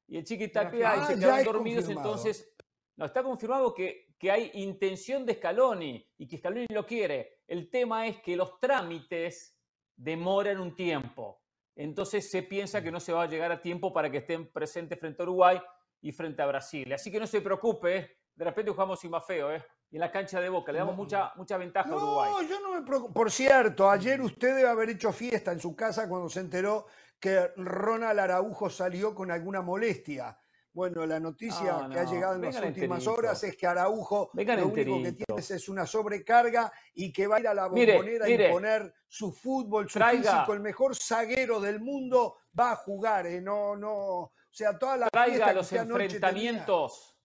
Y 0.06 0.16
el 0.16 0.24
chiqui 0.24 0.44
está 0.44 0.60
ah, 0.60 0.96
y 1.02 1.06
se 1.12 1.18
quedan 1.18 1.42
dormidos, 1.42 1.88
entonces. 1.88 2.54
No, 2.94 3.06
está 3.06 3.24
confirmado 3.24 3.74
que, 3.74 4.14
que 4.16 4.30
hay 4.30 4.52
intención 4.54 5.26
de 5.26 5.34
Scaloni 5.34 6.08
y 6.18 6.28
que 6.28 6.38
Scaloni 6.38 6.66
lo 6.70 6.86
quiere. 6.86 7.40
El 7.48 7.68
tema 7.68 8.06
es 8.06 8.20
que 8.20 8.36
los 8.36 8.60
trámites 8.60 9.59
demoran 10.00 10.60
un 10.60 10.74
tiempo. 10.74 11.42
Entonces 11.76 12.30
se 12.30 12.42
piensa 12.42 12.82
que 12.82 12.90
no 12.90 13.00
se 13.00 13.12
va 13.12 13.22
a 13.22 13.26
llegar 13.26 13.52
a 13.52 13.60
tiempo 13.60 13.92
para 13.92 14.10
que 14.10 14.18
estén 14.18 14.50
presentes 14.50 14.98
frente 14.98 15.22
a 15.22 15.24
Uruguay 15.24 15.60
y 16.00 16.12
frente 16.12 16.42
a 16.42 16.46
Brasil. 16.46 16.92
Así 16.92 17.10
que 17.10 17.20
no 17.20 17.26
se 17.26 17.40
preocupe, 17.40 17.96
¿eh? 17.96 18.16
de 18.34 18.44
repente 18.44 18.70
jugamos 18.70 18.98
sin 18.98 19.10
más 19.10 19.24
feo, 19.26 19.52
¿eh? 19.52 19.62
Y 19.90 19.96
en 19.96 20.00
la 20.00 20.10
cancha 20.10 20.40
de 20.40 20.48
Boca 20.48 20.72
le 20.72 20.78
damos 20.78 20.96
mucha, 20.96 21.32
mucha 21.36 21.56
ventaja 21.56 21.90
a 21.90 21.96
Uruguay. 21.96 22.30
No, 22.30 22.42
yo 22.42 22.60
no 22.60 22.74
me 22.74 22.82
preocupo. 22.82 23.12
Por 23.12 23.30
cierto, 23.30 23.90
ayer 23.90 24.20
usted 24.20 24.54
debe 24.54 24.68
haber 24.68 24.90
hecho 24.90 25.12
fiesta 25.12 25.52
en 25.52 25.60
su 25.60 25.74
casa 25.74 26.08
cuando 26.08 26.28
se 26.28 26.40
enteró 26.40 26.86
que 27.18 27.50
Ronald 27.56 28.20
Araujo 28.20 28.70
salió 28.70 29.14
con 29.14 29.30
alguna 29.30 29.60
molestia. 29.60 30.38
Bueno, 30.72 31.04
la 31.04 31.18
noticia 31.18 31.88
que 31.90 31.98
ha 31.98 32.04
llegado 32.04 32.36
en 32.36 32.42
las 32.42 32.62
últimas 32.62 33.06
horas 33.06 33.42
es 33.42 33.56
que 33.56 33.66
Araujo 33.66 34.30
lo 34.32 34.68
único 34.68 34.72
que 34.72 34.84
tiene 34.84 35.24
es 35.36 35.68
una 35.68 35.84
sobrecarga 35.84 36.72
y 36.94 37.12
que 37.12 37.26
va 37.26 37.36
a 37.36 37.40
ir 37.40 37.48
a 37.48 37.54
la 37.54 37.66
bombonera 37.66 38.26
a 38.26 38.30
imponer 38.30 38.94
su 39.08 39.32
fútbol, 39.32 39.90
su 39.90 39.98
físico. 39.98 40.54
El 40.54 40.60
mejor 40.60 40.94
zaguero 40.94 41.60
del 41.60 41.80
mundo 41.80 42.36
va 42.58 42.72
a 42.72 42.76
jugar, 42.76 43.26
¿eh? 43.26 43.40
No, 43.40 43.74
no. 43.76 43.92
O 43.92 44.32
sea, 44.48 44.78
toda 44.78 44.96
la 44.96 45.08
Traiga 45.08 45.52
los 45.52 45.72
enfrentamientos. 45.72 47.16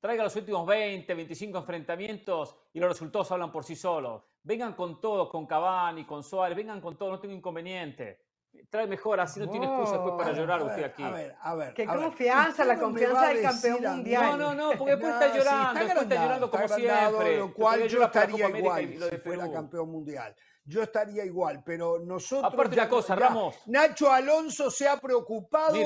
Traiga 0.00 0.24
los 0.24 0.36
últimos 0.36 0.66
20, 0.66 1.14
25 1.14 1.58
enfrentamientos 1.58 2.56
y 2.72 2.80
los 2.80 2.90
resultados 2.90 3.30
hablan 3.30 3.52
por 3.52 3.64
sí 3.64 3.76
solos. 3.76 4.24
Vengan 4.42 4.74
con 4.74 5.00
todos, 5.00 5.30
con 5.30 5.46
Cavani, 5.46 6.04
con 6.04 6.22
Suárez, 6.22 6.56
vengan 6.56 6.80
con 6.80 6.98
todo, 6.98 7.10
no 7.10 7.20
tengo 7.20 7.34
inconveniente 7.34 8.23
trae 8.70 8.86
mejor, 8.86 9.20
así 9.20 9.38
no 9.40 9.48
tiene 9.48 9.66
excusa 9.66 9.92
después 9.92 10.14
para 10.16 10.32
llorar 10.32 10.62
usted 10.62 10.84
aquí. 10.84 11.02
A 11.02 11.10
ver, 11.10 11.36
a 11.40 11.54
ver. 11.54 11.74
Qué 11.74 11.86
confianza, 11.86 12.64
la 12.64 12.78
confianza 12.78 13.28
del 13.28 13.42
campeón 13.42 13.82
mundial. 13.82 14.38
No, 14.38 14.54
no, 14.54 14.54
no, 14.54 14.78
porque 14.78 14.96
después 14.96 15.12
está 15.12 15.36
llorando, 15.36 15.80
después 15.80 16.02
está 16.02 16.22
llorando 16.22 16.50
como 16.50 16.68
siempre. 16.68 17.38
Lo 17.38 17.54
cual 17.54 17.86
yo 17.86 18.02
estaría 18.02 18.48
igual 18.48 18.98
si 19.10 19.16
fuera 19.18 19.50
campeón 19.50 19.90
mundial. 19.90 20.34
Yo 20.64 20.82
estaría 20.82 21.24
igual, 21.24 21.62
pero 21.64 21.98
nosotros. 21.98 22.52
Aparte 22.52 22.74
la 22.74 22.88
cosa, 22.88 23.14
Ramos. 23.14 23.54
Nacho 23.66 24.10
Alonso 24.10 24.70
se 24.70 24.88
ha 24.88 24.98
preocupado 24.98 25.76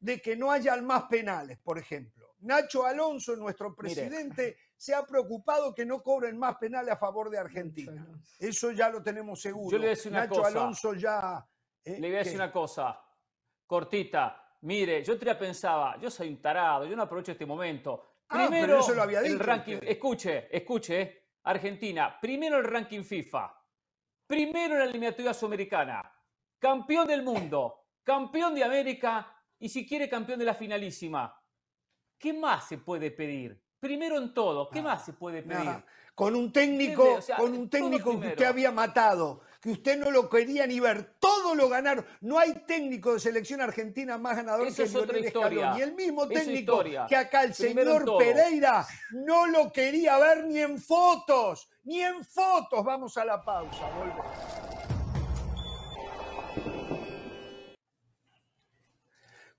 de 0.00 0.20
que 0.22 0.36
no 0.36 0.52
haya 0.52 0.76
más 0.82 1.04
penales, 1.04 1.58
por 1.58 1.78
ejemplo. 1.78 2.34
Nacho 2.40 2.86
Alonso, 2.86 3.34
nuestro 3.34 3.74
presidente, 3.74 4.56
se 4.76 4.94
ha 4.94 5.02
preocupado 5.04 5.74
que 5.74 5.84
no 5.84 6.02
cobren 6.02 6.38
más 6.38 6.56
penales 6.56 6.92
a 6.92 6.96
favor 6.96 7.30
de 7.30 7.38
Argentina. 7.38 8.06
Eso 8.38 8.70
ya 8.70 8.90
lo 8.90 9.02
tenemos 9.02 9.40
seguro. 9.40 9.76
Yo 9.76 9.82
le 9.82 9.96
una 10.08 10.26
Nacho 10.26 10.44
Alonso 10.44 10.94
ya. 10.94 11.44
Le 11.88 12.08
voy 12.08 12.16
a 12.16 12.18
decir 12.18 12.36
una 12.36 12.52
cosa, 12.52 13.00
cortita. 13.66 14.56
Mire, 14.62 15.04
yo 15.04 15.18
te 15.18 15.34
pensaba, 15.34 15.98
yo 16.00 16.10
soy 16.10 16.28
un 16.28 16.42
tarado, 16.42 16.84
yo 16.84 16.96
no 16.96 17.02
aprovecho 17.02 17.32
este 17.32 17.46
momento. 17.46 18.04
Ah, 18.28 18.46
primero, 18.48 18.80
lo 18.94 19.02
había 19.02 19.20
dicho 19.22 19.34
el 19.34 19.40
ranking, 19.40 19.78
escuche, 19.82 20.48
escuche, 20.54 21.00
eh. 21.00 21.28
Argentina, 21.44 22.18
primero 22.20 22.58
el 22.58 22.64
ranking 22.64 23.02
FIFA, 23.02 23.54
primero 24.26 24.74
en 24.74 24.80
la 24.80 24.84
eliminatoria 24.84 25.32
sudamericana, 25.32 26.12
campeón 26.58 27.06
del 27.06 27.22
mundo, 27.22 27.86
campeón 28.02 28.54
de 28.54 28.64
América 28.64 29.34
y 29.58 29.68
si 29.68 29.86
quiere 29.86 30.08
campeón 30.08 30.38
de 30.38 30.44
la 30.44 30.54
finalísima. 30.54 31.34
¿Qué 32.18 32.32
más 32.32 32.68
se 32.68 32.78
puede 32.78 33.12
pedir? 33.12 33.62
Primero 33.78 34.18
en 34.18 34.34
todo, 34.34 34.68
¿qué 34.68 34.82
más 34.82 35.04
se 35.04 35.12
puede 35.12 35.42
pedir? 35.42 35.84
Con 36.14 36.34
un 36.34 36.52
técnico, 36.52 37.20
con 37.36 37.52
un 37.54 37.70
técnico 37.70 38.20
que 38.20 38.28
usted 38.28 38.44
había 38.44 38.72
matado, 38.72 39.42
que 39.60 39.70
usted 39.70 39.98
no 39.98 40.10
lo 40.10 40.28
quería 40.28 40.66
ni 40.66 40.80
ver. 40.80 41.14
Todo 41.18 41.54
lo 41.54 41.68
ganaron. 41.68 42.06
No 42.20 42.38
hay 42.38 42.52
técnico 42.66 43.14
de 43.14 43.20
selección 43.20 43.60
argentina 43.60 44.18
más 44.18 44.36
ganador 44.36 44.72
que 44.72 44.86
Lionel 44.86 45.28
Scaloni. 45.28 45.78
Y 45.78 45.82
el 45.82 45.94
mismo 45.94 46.28
técnico 46.28 46.84
que 47.08 47.16
acá 47.16 47.42
el 47.42 47.54
señor 47.54 48.04
Pereira 48.18 48.86
no 49.10 49.46
lo 49.46 49.72
quería 49.72 50.18
ver 50.18 50.44
ni 50.44 50.58
en 50.60 50.78
fotos. 50.78 51.68
Ni 51.84 52.02
en 52.02 52.24
fotos. 52.24 52.84
Vamos 52.84 53.16
a 53.16 53.24
la 53.24 53.42
pausa. 53.42 53.88
Volvemos. 53.96 54.67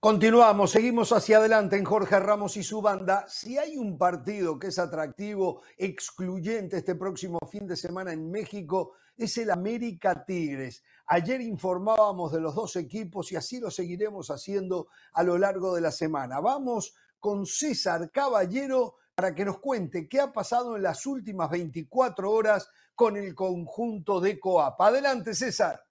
Continuamos, 0.02 0.72
seguimos 0.72 1.12
hacia 1.12 1.40
adelante 1.40 1.76
en 1.76 1.84
Jorge 1.84 2.18
Ramos 2.22 2.56
y 2.56 2.64
su 2.64 2.82
banda. 2.82 3.26
Si 3.28 3.58
hay 3.58 3.76
un 3.76 3.98
partido 3.98 4.58
que 4.58 4.68
es 4.68 4.80
atractivo, 4.80 5.62
excluyente 5.78 6.78
este 6.78 6.96
próximo 6.96 7.38
fin 7.52 7.68
de 7.68 7.76
semana 7.76 8.14
en 8.14 8.32
México, 8.32 8.94
es 9.18 9.38
el 9.38 9.52
América 9.52 10.24
Tigres. 10.24 10.84
Ayer 11.06 11.42
informábamos 11.42 12.32
de 12.32 12.40
los 12.40 12.56
dos 12.56 12.78
equipos 12.78 13.30
y 13.34 13.36
así 13.36 13.60
lo 13.60 13.70
seguiremos 13.70 14.32
haciendo 14.32 14.88
a 15.12 15.22
lo 15.22 15.38
largo 15.38 15.76
de 15.76 15.82
la 15.82 15.92
semana. 15.92 16.40
Vamos 16.40 16.96
con 17.20 17.46
César 17.46 18.10
Caballero 18.10 18.96
para 19.14 19.36
que 19.36 19.44
nos 19.44 19.60
cuente 19.60 20.08
qué 20.08 20.22
ha 20.22 20.32
pasado 20.32 20.78
en 20.78 20.84
las 20.84 21.06
últimas 21.06 21.50
24 21.50 22.32
horas 22.32 22.70
con 22.96 23.18
el 23.18 23.36
conjunto 23.36 24.22
de 24.22 24.40
Coapa. 24.40 24.88
Adelante, 24.88 25.34
César. 25.34 25.89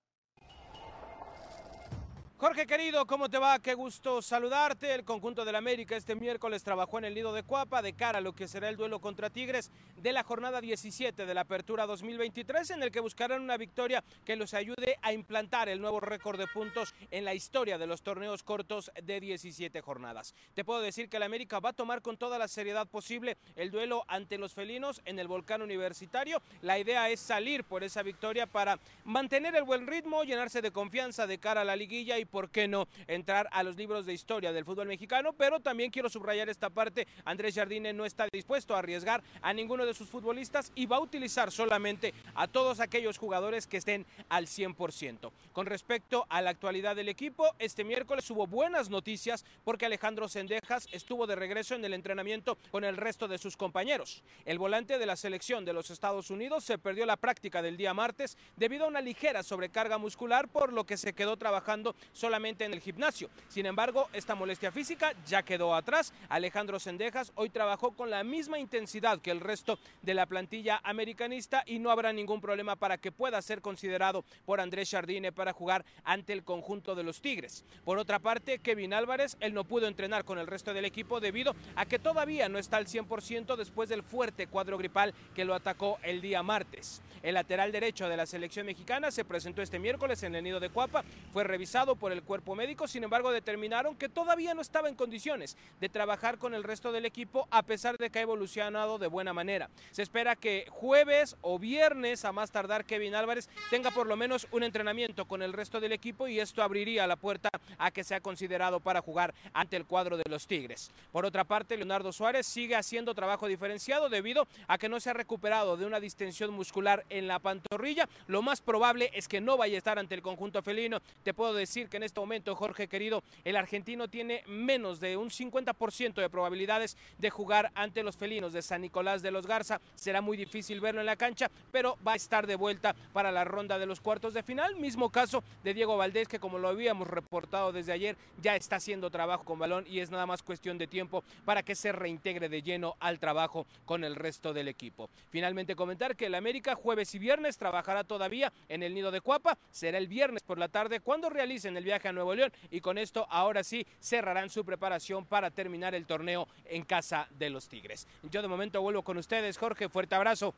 Jorge 2.40 2.68
querido, 2.68 3.04
¿cómo 3.04 3.28
te 3.28 3.36
va? 3.36 3.58
Qué 3.58 3.74
gusto 3.74 4.22
saludarte. 4.22 4.94
El 4.94 5.02
conjunto 5.02 5.44
del 5.44 5.56
América 5.56 5.96
este 5.96 6.14
miércoles 6.14 6.62
trabajó 6.62 6.98
en 6.98 7.06
el 7.06 7.14
nido 7.16 7.32
de 7.32 7.42
Cuapa 7.42 7.82
de 7.82 7.94
cara 7.94 8.18
a 8.18 8.20
lo 8.20 8.32
que 8.32 8.46
será 8.46 8.68
el 8.68 8.76
duelo 8.76 9.00
contra 9.00 9.28
Tigres 9.28 9.72
de 9.96 10.12
la 10.12 10.22
jornada 10.22 10.60
17 10.60 11.26
de 11.26 11.34
la 11.34 11.40
Apertura 11.40 11.84
2023 11.86 12.70
en 12.70 12.84
el 12.84 12.92
que 12.92 13.00
buscarán 13.00 13.42
una 13.42 13.56
victoria 13.56 14.04
que 14.24 14.36
los 14.36 14.54
ayude 14.54 14.98
a 15.02 15.12
implantar 15.12 15.68
el 15.68 15.80
nuevo 15.80 15.98
récord 15.98 16.38
de 16.38 16.46
puntos 16.46 16.94
en 17.10 17.24
la 17.24 17.34
historia 17.34 17.76
de 17.76 17.88
los 17.88 18.02
torneos 18.02 18.44
cortos 18.44 18.92
de 19.02 19.18
17 19.18 19.80
jornadas. 19.80 20.32
Te 20.54 20.64
puedo 20.64 20.80
decir 20.80 21.08
que 21.08 21.16
el 21.16 21.24
América 21.24 21.58
va 21.58 21.70
a 21.70 21.72
tomar 21.72 22.02
con 22.02 22.18
toda 22.18 22.38
la 22.38 22.46
seriedad 22.46 22.86
posible 22.86 23.36
el 23.56 23.72
duelo 23.72 24.04
ante 24.06 24.38
los 24.38 24.54
felinos 24.54 25.02
en 25.06 25.18
el 25.18 25.26
volcán 25.26 25.60
universitario. 25.60 26.40
La 26.62 26.78
idea 26.78 27.10
es 27.10 27.18
salir 27.18 27.64
por 27.64 27.82
esa 27.82 28.04
victoria 28.04 28.46
para 28.46 28.78
mantener 29.04 29.56
el 29.56 29.64
buen 29.64 29.88
ritmo, 29.88 30.22
llenarse 30.22 30.62
de 30.62 30.70
confianza 30.70 31.26
de 31.26 31.38
cara 31.38 31.62
a 31.62 31.64
la 31.64 31.74
liguilla 31.74 32.16
y 32.16 32.27
por 32.28 32.50
qué 32.50 32.68
no 32.68 32.88
entrar 33.06 33.48
a 33.52 33.62
los 33.62 33.76
libros 33.76 34.06
de 34.06 34.14
historia 34.14 34.52
del 34.52 34.64
fútbol 34.64 34.88
mexicano, 34.88 35.32
pero 35.32 35.60
también 35.60 35.90
quiero 35.90 36.08
subrayar 36.08 36.48
esta 36.48 36.70
parte, 36.70 37.06
Andrés 37.24 37.54
Jardine 37.54 37.92
no 37.92 38.04
está 38.04 38.26
dispuesto 38.32 38.74
a 38.74 38.78
arriesgar 38.78 39.22
a 39.42 39.52
ninguno 39.52 39.86
de 39.86 39.94
sus 39.94 40.08
futbolistas 40.08 40.72
y 40.74 40.86
va 40.86 40.96
a 40.96 41.00
utilizar 41.00 41.50
solamente 41.50 42.14
a 42.34 42.46
todos 42.46 42.80
aquellos 42.80 43.18
jugadores 43.18 43.66
que 43.66 43.78
estén 43.78 44.06
al 44.28 44.46
100%. 44.46 45.30
Con 45.52 45.66
respecto 45.66 46.26
a 46.28 46.40
la 46.42 46.50
actualidad 46.50 46.96
del 46.96 47.08
equipo, 47.08 47.54
este 47.58 47.84
miércoles 47.84 48.30
hubo 48.30 48.46
buenas 48.46 48.90
noticias 48.90 49.44
porque 49.64 49.86
Alejandro 49.86 50.28
Sendejas 50.28 50.88
estuvo 50.92 51.26
de 51.26 51.36
regreso 51.36 51.74
en 51.74 51.84
el 51.84 51.94
entrenamiento 51.94 52.56
con 52.70 52.84
el 52.84 52.96
resto 52.96 53.28
de 53.28 53.38
sus 53.38 53.56
compañeros. 53.56 54.22
El 54.44 54.58
volante 54.58 54.98
de 54.98 55.06
la 55.06 55.16
selección 55.16 55.64
de 55.64 55.72
los 55.72 55.90
Estados 55.90 56.30
Unidos 56.30 56.64
se 56.64 56.78
perdió 56.78 57.06
la 57.06 57.16
práctica 57.16 57.62
del 57.62 57.76
día 57.76 57.94
martes 57.94 58.36
debido 58.56 58.84
a 58.84 58.88
una 58.88 59.00
ligera 59.00 59.42
sobrecarga 59.42 59.98
muscular, 59.98 60.48
por 60.48 60.72
lo 60.72 60.84
que 60.84 60.96
se 60.96 61.12
quedó 61.12 61.36
trabajando 61.36 61.94
solamente 62.18 62.64
en 62.64 62.72
el 62.72 62.80
gimnasio. 62.80 63.30
Sin 63.48 63.64
embargo, 63.66 64.08
esta 64.12 64.34
molestia 64.34 64.72
física 64.72 65.12
ya 65.26 65.42
quedó 65.42 65.74
atrás. 65.74 66.12
Alejandro 66.28 66.80
Sendejas 66.80 67.32
hoy 67.36 67.48
trabajó 67.48 67.92
con 67.92 68.10
la 68.10 68.24
misma 68.24 68.58
intensidad 68.58 69.20
que 69.20 69.30
el 69.30 69.40
resto 69.40 69.78
de 70.02 70.14
la 70.14 70.26
plantilla 70.26 70.80
americanista 70.82 71.62
y 71.64 71.78
no 71.78 71.90
habrá 71.90 72.12
ningún 72.12 72.40
problema 72.40 72.74
para 72.74 72.98
que 72.98 73.12
pueda 73.12 73.40
ser 73.40 73.62
considerado 73.62 74.24
por 74.44 74.60
Andrés 74.60 74.90
Jardine 74.90 75.30
para 75.30 75.52
jugar 75.52 75.84
ante 76.02 76.32
el 76.32 76.42
conjunto 76.42 76.96
de 76.96 77.04
los 77.04 77.20
Tigres. 77.20 77.64
Por 77.84 77.98
otra 77.98 78.18
parte, 78.18 78.58
Kevin 78.58 78.94
Álvarez, 78.94 79.36
él 79.38 79.54
no 79.54 79.64
pudo 79.64 79.86
entrenar 79.86 80.24
con 80.24 80.38
el 80.38 80.48
resto 80.48 80.74
del 80.74 80.84
equipo 80.84 81.20
debido 81.20 81.54
a 81.76 81.86
que 81.86 82.00
todavía 82.00 82.48
no 82.48 82.58
está 82.58 82.78
al 82.78 82.86
100% 82.86 83.56
después 83.56 83.88
del 83.88 84.02
fuerte 84.02 84.48
cuadro 84.48 84.76
gripal 84.76 85.14
que 85.34 85.44
lo 85.44 85.54
atacó 85.54 85.98
el 86.02 86.20
día 86.20 86.42
martes. 86.42 87.00
El 87.22 87.34
lateral 87.34 87.72
derecho 87.72 88.08
de 88.08 88.16
la 88.16 88.26
selección 88.26 88.66
mexicana 88.66 89.10
se 89.10 89.24
presentó 89.24 89.62
este 89.62 89.78
miércoles 89.78 90.22
en 90.22 90.34
el 90.34 90.44
nido 90.44 90.60
de 90.60 90.70
Cuapa, 90.70 91.04
fue 91.32 91.44
revisado 91.44 91.96
por 91.96 92.12
el 92.12 92.22
cuerpo 92.22 92.54
médico, 92.54 92.88
sin 92.88 93.04
embargo 93.04 93.30
determinaron 93.32 93.96
que 93.96 94.08
todavía 94.08 94.54
no 94.54 94.60
estaba 94.60 94.88
en 94.88 94.94
condiciones 94.94 95.56
de 95.80 95.88
trabajar 95.88 96.38
con 96.38 96.54
el 96.54 96.64
resto 96.64 96.92
del 96.92 97.04
equipo 97.04 97.48
a 97.50 97.62
pesar 97.62 97.98
de 97.98 98.10
que 98.10 98.18
ha 98.18 98.22
evolucionado 98.22 98.98
de 98.98 99.06
buena 99.06 99.32
manera. 99.32 99.68
Se 99.90 100.02
espera 100.02 100.36
que 100.36 100.66
jueves 100.70 101.36
o 101.40 101.58
viernes 101.58 102.24
a 102.24 102.32
más 102.32 102.50
tardar 102.50 102.84
Kevin 102.84 103.14
Álvarez 103.14 103.48
tenga 103.70 103.90
por 103.90 104.06
lo 104.06 104.16
menos 104.16 104.46
un 104.50 104.62
entrenamiento 104.62 105.26
con 105.26 105.42
el 105.42 105.52
resto 105.52 105.80
del 105.80 105.92
equipo 105.92 106.28
y 106.28 106.40
esto 106.40 106.62
abriría 106.62 107.06
la 107.06 107.16
puerta 107.16 107.48
a 107.78 107.90
que 107.90 108.04
sea 108.04 108.20
considerado 108.20 108.80
para 108.80 109.00
jugar 109.00 109.34
ante 109.52 109.76
el 109.76 109.86
cuadro 109.86 110.16
de 110.16 110.28
los 110.28 110.46
Tigres. 110.46 110.90
Por 111.12 111.24
otra 111.24 111.44
parte, 111.44 111.76
Leonardo 111.76 112.12
Suárez 112.12 112.46
sigue 112.46 112.76
haciendo 112.76 113.14
trabajo 113.14 113.46
diferenciado 113.46 114.08
debido 114.08 114.46
a 114.66 114.78
que 114.78 114.88
no 114.88 115.00
se 115.00 115.10
ha 115.10 115.14
recuperado 115.14 115.76
de 115.76 115.86
una 115.86 116.00
distensión 116.00 116.52
muscular 116.52 117.04
en 117.10 117.28
la 117.28 117.38
pantorrilla. 117.38 118.08
Lo 118.26 118.42
más 118.42 118.60
probable 118.60 119.10
es 119.14 119.28
que 119.28 119.40
no 119.40 119.56
vaya 119.56 119.74
a 119.74 119.78
estar 119.78 119.98
ante 119.98 120.14
el 120.14 120.22
conjunto 120.22 120.62
felino. 120.62 121.00
Te 121.22 121.34
puedo 121.34 121.54
decir 121.54 121.88
que 121.88 121.96
en 121.96 122.02
este 122.02 122.20
momento, 122.20 122.54
Jorge 122.54 122.88
querido, 122.88 123.22
el 123.44 123.56
argentino 123.56 124.08
tiene 124.08 124.42
menos 124.46 125.00
de 125.00 125.16
un 125.16 125.30
50% 125.30 126.14
de 126.14 126.30
probabilidades 126.30 126.96
de 127.18 127.30
jugar 127.30 127.70
ante 127.74 128.02
los 128.02 128.16
felinos 128.16 128.52
de 128.52 128.62
San 128.62 128.82
Nicolás 128.82 129.22
de 129.22 129.30
los 129.30 129.46
Garza. 129.46 129.80
Será 129.94 130.20
muy 130.20 130.36
difícil 130.36 130.80
verlo 130.80 131.00
en 131.00 131.06
la 131.06 131.16
cancha, 131.16 131.50
pero 131.72 131.96
va 132.06 132.12
a 132.12 132.16
estar 132.16 132.46
de 132.46 132.56
vuelta 132.56 132.94
para 133.12 133.32
la 133.32 133.44
ronda 133.44 133.78
de 133.78 133.86
los 133.86 134.00
cuartos 134.00 134.34
de 134.34 134.42
final. 134.42 134.76
Mismo 134.76 135.10
caso 135.10 135.42
de 135.64 135.74
Diego 135.74 135.96
Valdés, 135.96 136.28
que 136.28 136.38
como 136.38 136.58
lo 136.58 136.68
habíamos 136.68 137.08
reportado 137.08 137.72
desde 137.72 137.92
ayer, 137.92 138.16
ya 138.42 138.56
está 138.56 138.76
haciendo 138.76 139.10
trabajo 139.10 139.44
con 139.44 139.58
balón 139.58 139.84
y 139.88 140.00
es 140.00 140.10
nada 140.10 140.26
más 140.26 140.42
cuestión 140.42 140.78
de 140.78 140.86
tiempo 140.86 141.22
para 141.44 141.62
que 141.62 141.74
se 141.74 141.92
reintegre 141.92 142.48
de 142.48 142.62
lleno 142.62 142.96
al 143.00 143.18
trabajo 143.18 143.66
con 143.84 144.04
el 144.04 144.16
resto 144.16 144.52
del 144.52 144.68
equipo. 144.68 145.08
Finalmente 145.30 145.76
comentar 145.76 146.16
que 146.16 146.26
el 146.26 146.34
América 146.34 146.74
jueves 146.74 146.97
y 146.98 147.18
viernes 147.18 147.56
trabajará 147.56 148.04
todavía 148.04 148.52
en 148.68 148.82
el 148.82 148.94
nido 148.94 149.10
de 149.10 149.20
Cuapa. 149.20 149.56
Será 149.70 149.98
el 149.98 150.08
viernes 150.08 150.42
por 150.42 150.58
la 150.58 150.68
tarde 150.68 151.00
cuando 151.00 151.30
realicen 151.30 151.76
el 151.76 151.84
viaje 151.84 152.08
a 152.08 152.12
Nuevo 152.12 152.34
León 152.34 152.52
y 152.70 152.80
con 152.80 152.98
esto 152.98 153.26
ahora 153.30 153.62
sí 153.62 153.86
cerrarán 154.00 154.50
su 154.50 154.64
preparación 154.64 155.24
para 155.26 155.50
terminar 155.50 155.94
el 155.94 156.06
torneo 156.06 156.48
en 156.64 156.84
casa 156.84 157.28
de 157.30 157.50
los 157.50 157.68
Tigres. 157.68 158.08
Yo 158.30 158.42
de 158.42 158.48
momento 158.48 158.82
vuelvo 158.82 159.02
con 159.02 159.16
ustedes, 159.18 159.56
Jorge. 159.56 159.88
Fuerte 159.88 160.16
abrazo. 160.16 160.54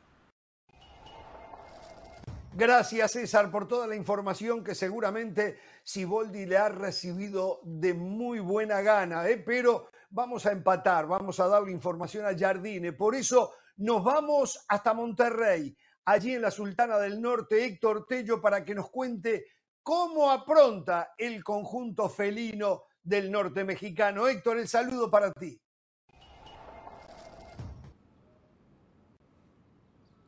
Gracias 2.53 3.13
César 3.13 3.49
por 3.49 3.65
toda 3.65 3.87
la 3.87 3.95
información 3.95 4.61
que 4.61 4.75
seguramente 4.75 5.57
Siboldi 5.83 6.45
le 6.45 6.57
ha 6.57 6.67
recibido 6.67 7.61
de 7.63 7.93
muy 7.93 8.39
buena 8.39 8.81
gana, 8.81 9.27
¿eh? 9.29 9.37
pero 9.37 9.89
vamos 10.09 10.45
a 10.45 10.51
empatar, 10.51 11.07
vamos 11.07 11.39
a 11.39 11.47
darle 11.47 11.71
información 11.71 12.25
a 12.25 12.37
Jardine. 12.37 12.91
Por 12.91 13.15
eso 13.15 13.53
nos 13.77 14.03
vamos 14.03 14.65
hasta 14.67 14.93
Monterrey, 14.93 15.75
allí 16.05 16.33
en 16.33 16.41
la 16.41 16.51
Sultana 16.51 16.97
del 16.97 17.21
Norte, 17.21 17.65
Héctor 17.65 18.05
Tello, 18.07 18.41
para 18.41 18.63
que 18.63 18.75
nos 18.75 18.89
cuente 18.89 19.45
cómo 19.83 20.31
apronta 20.31 21.13
el 21.17 21.43
conjunto 21.43 22.09
felino 22.09 22.83
del 23.03 23.31
norte 23.31 23.63
mexicano. 23.63 24.27
Héctor, 24.27 24.57
el 24.59 24.67
saludo 24.67 25.09
para 25.09 25.31
ti. 25.31 25.59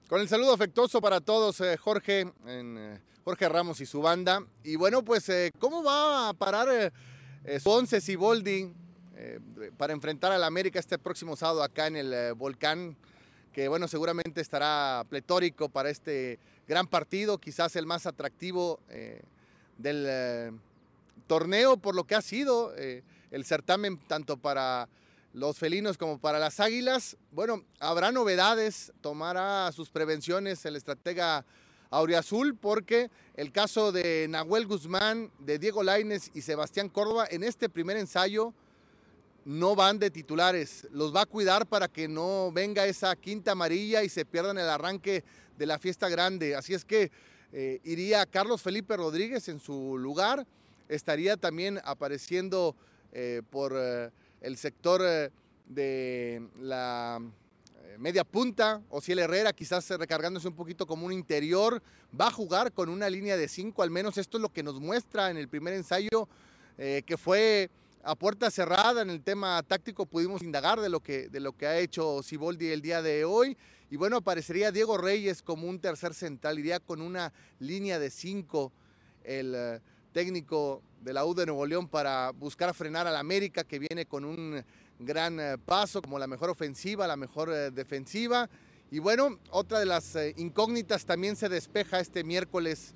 Con 0.08 0.22
el 0.22 0.30
saludo 0.30 0.54
afectuoso 0.54 1.02
para 1.02 1.22
todos, 1.22 1.60
eh, 1.62 1.76
Jorge, 1.78 2.32
eh, 2.46 3.00
Jorge 3.24 3.50
Ramos 3.50 3.82
y 3.82 3.86
su 3.86 4.02
banda. 4.02 4.46
Y 4.64 4.76
bueno, 4.76 5.04
pues, 5.04 5.28
eh, 5.30 5.52
¿cómo 5.58 5.84
va 5.84 6.30
a 6.30 6.34
parar 6.34 6.94
Ponce 7.64 8.00
Siboldi 8.00 8.74
para 9.78 9.94
enfrentar 9.94 10.32
al 10.32 10.44
América 10.44 10.80
este 10.80 11.00
próximo 11.00 11.36
sábado 11.36 11.64
acá 11.64 11.88
en 11.88 11.96
el 11.96 12.34
Volcán? 12.36 12.96
Que 13.54 13.68
bueno, 13.68 13.88
seguramente 13.88 14.42
estará 14.42 15.06
pletórico 15.08 15.70
para 15.70 15.92
este 15.92 16.40
gran 16.68 16.88
partido, 16.88 17.38
quizás 17.38 17.76
el 17.76 17.86
más 17.86 18.08
atractivo 18.08 18.80
del 19.78 20.60
torneo 21.28 21.78
por 21.78 21.94
lo 21.94 22.06
que 22.06 22.16
ha 22.16 22.22
sido 22.24 22.74
el 22.74 23.46
certamen 23.46 24.00
tanto 24.08 24.38
para 24.38 24.90
los 25.34 25.60
felinos 25.60 26.00
como 26.00 26.18
para 26.18 26.40
las 26.40 26.60
águilas. 26.60 27.16
Bueno, 27.32 27.64
habrá 27.80 28.12
novedades, 28.12 28.92
tomará 29.02 29.72
sus 29.72 29.92
prevenciones 29.92 30.66
el 30.66 30.76
estratega 30.76 31.46
Auriazul, 31.92 32.56
porque 32.56 33.12
el 33.36 33.52
caso 33.52 33.92
de 33.92 34.26
Nahuel 34.30 34.66
Guzmán, 34.66 35.32
de 35.38 35.60
Diego 35.60 35.84
Laines 35.84 36.32
y 36.34 36.42
Sebastián 36.42 36.90
Córdoba 36.90 37.28
en 37.30 37.44
este 37.44 37.70
primer 37.70 37.98
ensayo 37.98 38.52
no 39.46 39.76
van 39.76 40.00
de 40.00 40.10
titulares. 40.10 40.88
Los 40.92 41.14
va 41.14 41.22
a 41.22 41.26
cuidar 41.26 41.66
para 41.66 41.88
que 41.88 42.08
no 42.08 42.52
venga 42.52 42.86
esa 42.86 43.16
quinta 43.16 43.52
amarilla 43.52 44.04
y 44.04 44.10
se 44.10 44.26
pierdan 44.26 44.58
el 44.58 44.70
arranque 44.70 45.24
de 45.58 45.66
la 45.66 45.80
fiesta 45.80 46.10
grande. 46.10 46.56
Así 46.56 46.74
es 46.74 46.86
que 46.86 47.12
eh, 47.52 47.80
iría 47.84 48.26
Carlos 48.26 48.62
Felipe 48.62 48.98
Rodríguez 48.98 49.48
en 49.50 49.60
su 49.60 49.98
lugar. 49.98 50.48
Estaría 50.88 51.38
también 51.38 51.80
apareciendo 51.84 52.76
eh, 53.12 53.42
por. 53.50 53.74
Eh, 53.76 54.12
el 54.42 54.58
sector 54.58 55.02
de 55.70 56.50
la 56.60 57.22
media 57.98 58.26
punta, 58.26 58.82
o 58.90 59.00
si 59.00 59.14
el 59.14 59.20
Herrera 59.20 59.54
quizás 59.54 59.90
recargándose 59.92 60.50
un 60.50 60.54
poquito 60.54 60.86
como 60.86 61.06
un 61.06 61.14
interior, 61.14 61.82
va 62.20 62.28
a 62.28 62.32
jugar 62.32 62.74
con 62.74 62.90
una 62.90 63.10
línea 63.10 63.38
de 63.38 63.48
cinco, 63.48 63.84
al 63.84 63.90
menos 63.90 64.18
esto 64.18 64.38
es 64.38 64.42
lo 64.42 64.50
que 64.50 64.62
nos 64.62 64.82
muestra 64.82 65.32
en 65.32 65.38
el 65.38 65.48
primer 65.48 65.76
ensayo, 65.76 66.28
que 66.76 67.16
fue 67.18 67.70
a 68.04 68.16
puerta 68.16 68.52
cerrada 68.52 69.02
en 69.02 69.10
el 69.10 69.22
tema 69.22 69.64
táctico, 69.64 70.06
pudimos 70.06 70.42
indagar 70.42 70.80
de 70.82 70.90
lo 70.90 71.00
que, 71.00 71.30
de 71.30 71.40
lo 71.40 71.54
que 71.54 71.68
ha 71.68 71.80
hecho 71.80 72.22
Siboldi 72.22 72.68
el 72.68 72.82
día 72.82 73.02
de 73.02 73.26
hoy, 73.26 73.58
y 73.90 73.96
bueno, 73.96 74.18
aparecería 74.18 74.72
Diego 74.72 74.98
Reyes 74.98 75.42
como 75.42 75.68
un 75.68 75.80
tercer 75.80 76.14
central, 76.14 76.60
iría 76.60 76.80
con 76.80 77.02
una 77.02 77.32
línea 77.60 78.00
de 78.00 78.10
cinco, 78.10 78.72
el 79.24 79.82
técnico 80.14 80.82
de 81.02 81.14
la 81.14 81.26
U 81.26 81.34
de 81.34 81.46
Nuevo 81.46 81.66
León 81.66 81.88
para 81.88 82.32
buscar 82.32 82.74
frenar 82.74 83.08
al 83.08 83.18
América, 83.18 83.64
que 83.64 83.80
viene 83.80 84.06
con 84.06 84.24
un 84.24 84.64
gran 85.00 85.40
eh, 85.40 85.58
paso, 85.58 86.02
como 86.02 86.18
la 86.20 86.28
mejor 86.28 86.50
ofensiva, 86.50 87.08
la 87.08 87.18
mejor 87.18 87.52
eh, 87.52 87.72
defensiva. 87.72 88.50
Y 88.92 89.00
bueno, 89.00 89.40
otra 89.50 89.80
de 89.80 89.86
las 89.86 90.16
eh, 90.16 90.34
incógnitas 90.38 91.06
también 91.06 91.36
se 91.36 91.50
despeja 91.50 92.00
este 92.00 92.24
miércoles. 92.24 92.94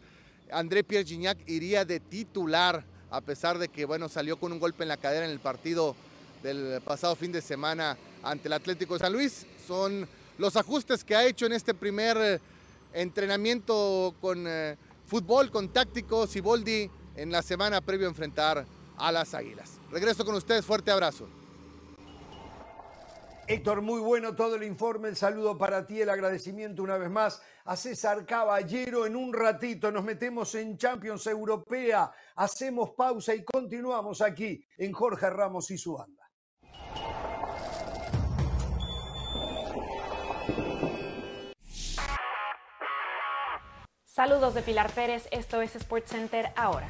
André 0.52 0.84
Pierre 0.84 1.06
Gignac 1.06 1.38
iría 1.50 1.84
de 1.84 2.00
titular, 2.00 2.86
a 3.12 3.22
pesar 3.22 3.58
de 3.58 3.70
que 3.70 3.86
bueno, 3.86 4.10
salió 4.10 4.40
con 4.40 4.52
un 4.52 4.60
golpe 4.60 4.84
en 4.84 4.90
la 4.90 4.98
cadera 4.98 5.26
en 5.26 5.32
el 5.32 5.40
partido 5.40 5.96
del 6.44 6.82
pasado 6.82 7.16
fin 7.16 7.32
de 7.32 7.42
semana 7.42 7.98
ante 8.24 8.48
el 8.48 8.54
Atlético 8.54 8.94
de 8.96 9.00
San 9.00 9.14
Luis. 9.14 9.46
Son 9.68 10.08
los 10.38 10.56
ajustes 10.56 11.04
que 11.04 11.16
ha 11.16 11.26
hecho 11.26 11.46
en 11.46 11.54
este 11.54 11.74
primer 11.74 12.42
entrenamiento 12.94 14.14
con 14.22 14.46
fútbol, 15.06 15.52
con 15.52 15.70
táctico, 15.70 16.28
Siboldi 16.28 16.90
en 17.16 17.32
la 17.32 17.42
semana 17.42 17.82
previo 17.82 18.08
a 18.08 18.10
enfrentar 18.10 18.66
a 18.98 19.12
las 19.12 19.34
Águilas. 19.34 19.80
Regreso 19.92 20.26
con 20.26 20.36
ustedes, 20.36 20.66
fuerte 20.66 20.92
abrazo. 20.92 21.28
Héctor, 23.50 23.82
muy 23.82 24.02
bueno 24.02 24.36
todo 24.36 24.56
el 24.56 24.64
informe, 24.64 25.08
el 25.08 25.16
saludo 25.16 25.58
para 25.58 25.88
ti, 25.88 26.02
el 26.02 26.10
agradecimiento 26.10 26.84
una 26.84 26.98
vez 26.98 27.10
más 27.10 27.42
a 27.64 27.78
César 27.78 28.26
Caballero. 28.26 29.06
En 29.06 29.16
un 29.16 29.32
ratito 29.34 29.90
nos 29.90 30.04
metemos 30.04 30.54
en 30.56 30.78
Champions 30.78 31.26
Europea, 31.28 32.12
hacemos 32.36 32.90
pausa 32.90 33.34
y 33.34 33.46
continuamos 33.46 34.22
aquí 34.22 34.62
en 34.78 34.92
Jorge 34.92 35.30
Ramos 35.30 35.72
y 35.72 35.78
su 35.78 35.94
banda. 35.94 36.30
Saludos 44.04 44.56
de 44.56 44.62
Pilar 44.62 44.92
Pérez, 44.92 45.30
esto 45.32 45.62
es 45.62 45.72
SportsCenter 45.72 46.52
ahora. 46.58 46.90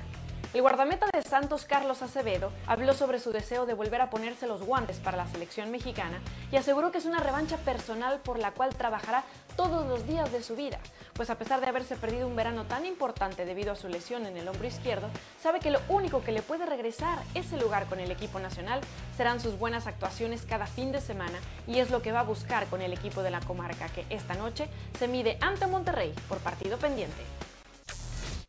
El 0.58 0.64
guardameta 0.64 1.06
de 1.14 1.22
Santos, 1.22 1.66
Carlos 1.66 2.02
Acevedo, 2.02 2.52
habló 2.66 2.96
sobre 2.96 3.20
su 3.20 3.32
deseo 3.32 3.68
de 3.68 3.76
volver 3.76 4.02
a 4.02 4.10
ponerse 4.10 4.48
los 4.48 4.64
guantes 4.64 4.98
para 4.98 5.16
la 5.16 5.28
selección 5.28 5.70
mexicana 5.70 6.20
y 6.52 6.56
aseguró 6.56 6.92
que 6.92 6.98
es 6.98 7.06
una 7.06 7.20
revancha 7.20 7.58
personal 7.58 8.20
por 8.22 8.40
la 8.40 8.50
cual 8.50 8.76
trabajará 8.76 9.24
todos 9.56 9.86
los 9.86 10.08
días 10.08 10.32
de 10.32 10.42
su 10.42 10.56
vida, 10.56 10.80
pues 11.14 11.30
a 11.30 11.38
pesar 11.38 11.62
de 11.62 11.68
haberse 11.68 11.96
perdido 11.96 12.28
un 12.28 12.36
verano 12.36 12.66
tan 12.66 12.88
importante 12.88 13.46
debido 13.46 13.74
a 13.74 13.76
su 13.76 13.88
lesión 13.88 14.26
en 14.26 14.36
el 14.36 14.48
hombro 14.48 14.66
izquierdo, 14.66 15.12
sabe 15.40 15.60
que 15.60 15.70
lo 15.70 15.80
único 15.90 16.24
que 16.24 16.32
le 16.32 16.42
puede 16.42 16.66
regresar 16.66 17.20
ese 17.36 17.58
lugar 17.58 17.86
con 17.86 18.00
el 18.00 18.10
equipo 18.10 18.40
nacional 18.40 18.82
serán 19.16 19.40
sus 19.40 19.60
buenas 19.60 19.86
actuaciones 19.86 20.48
cada 20.50 20.66
fin 20.66 20.92
de 20.92 21.02
semana 21.02 21.38
y 21.68 21.78
es 21.82 21.92
lo 21.92 22.02
que 22.02 22.12
va 22.12 22.22
a 22.22 22.24
buscar 22.24 22.66
con 22.66 22.82
el 22.82 22.94
equipo 22.94 23.22
de 23.22 23.30
la 23.30 23.42
comarca 23.42 23.90
que 23.90 24.08
esta 24.10 24.34
noche 24.34 24.68
se 24.98 25.08
mide 25.08 25.38
ante 25.40 25.68
Monterrey 25.68 26.16
por 26.28 26.40
partido 26.40 26.80
pendiente. 26.80 27.47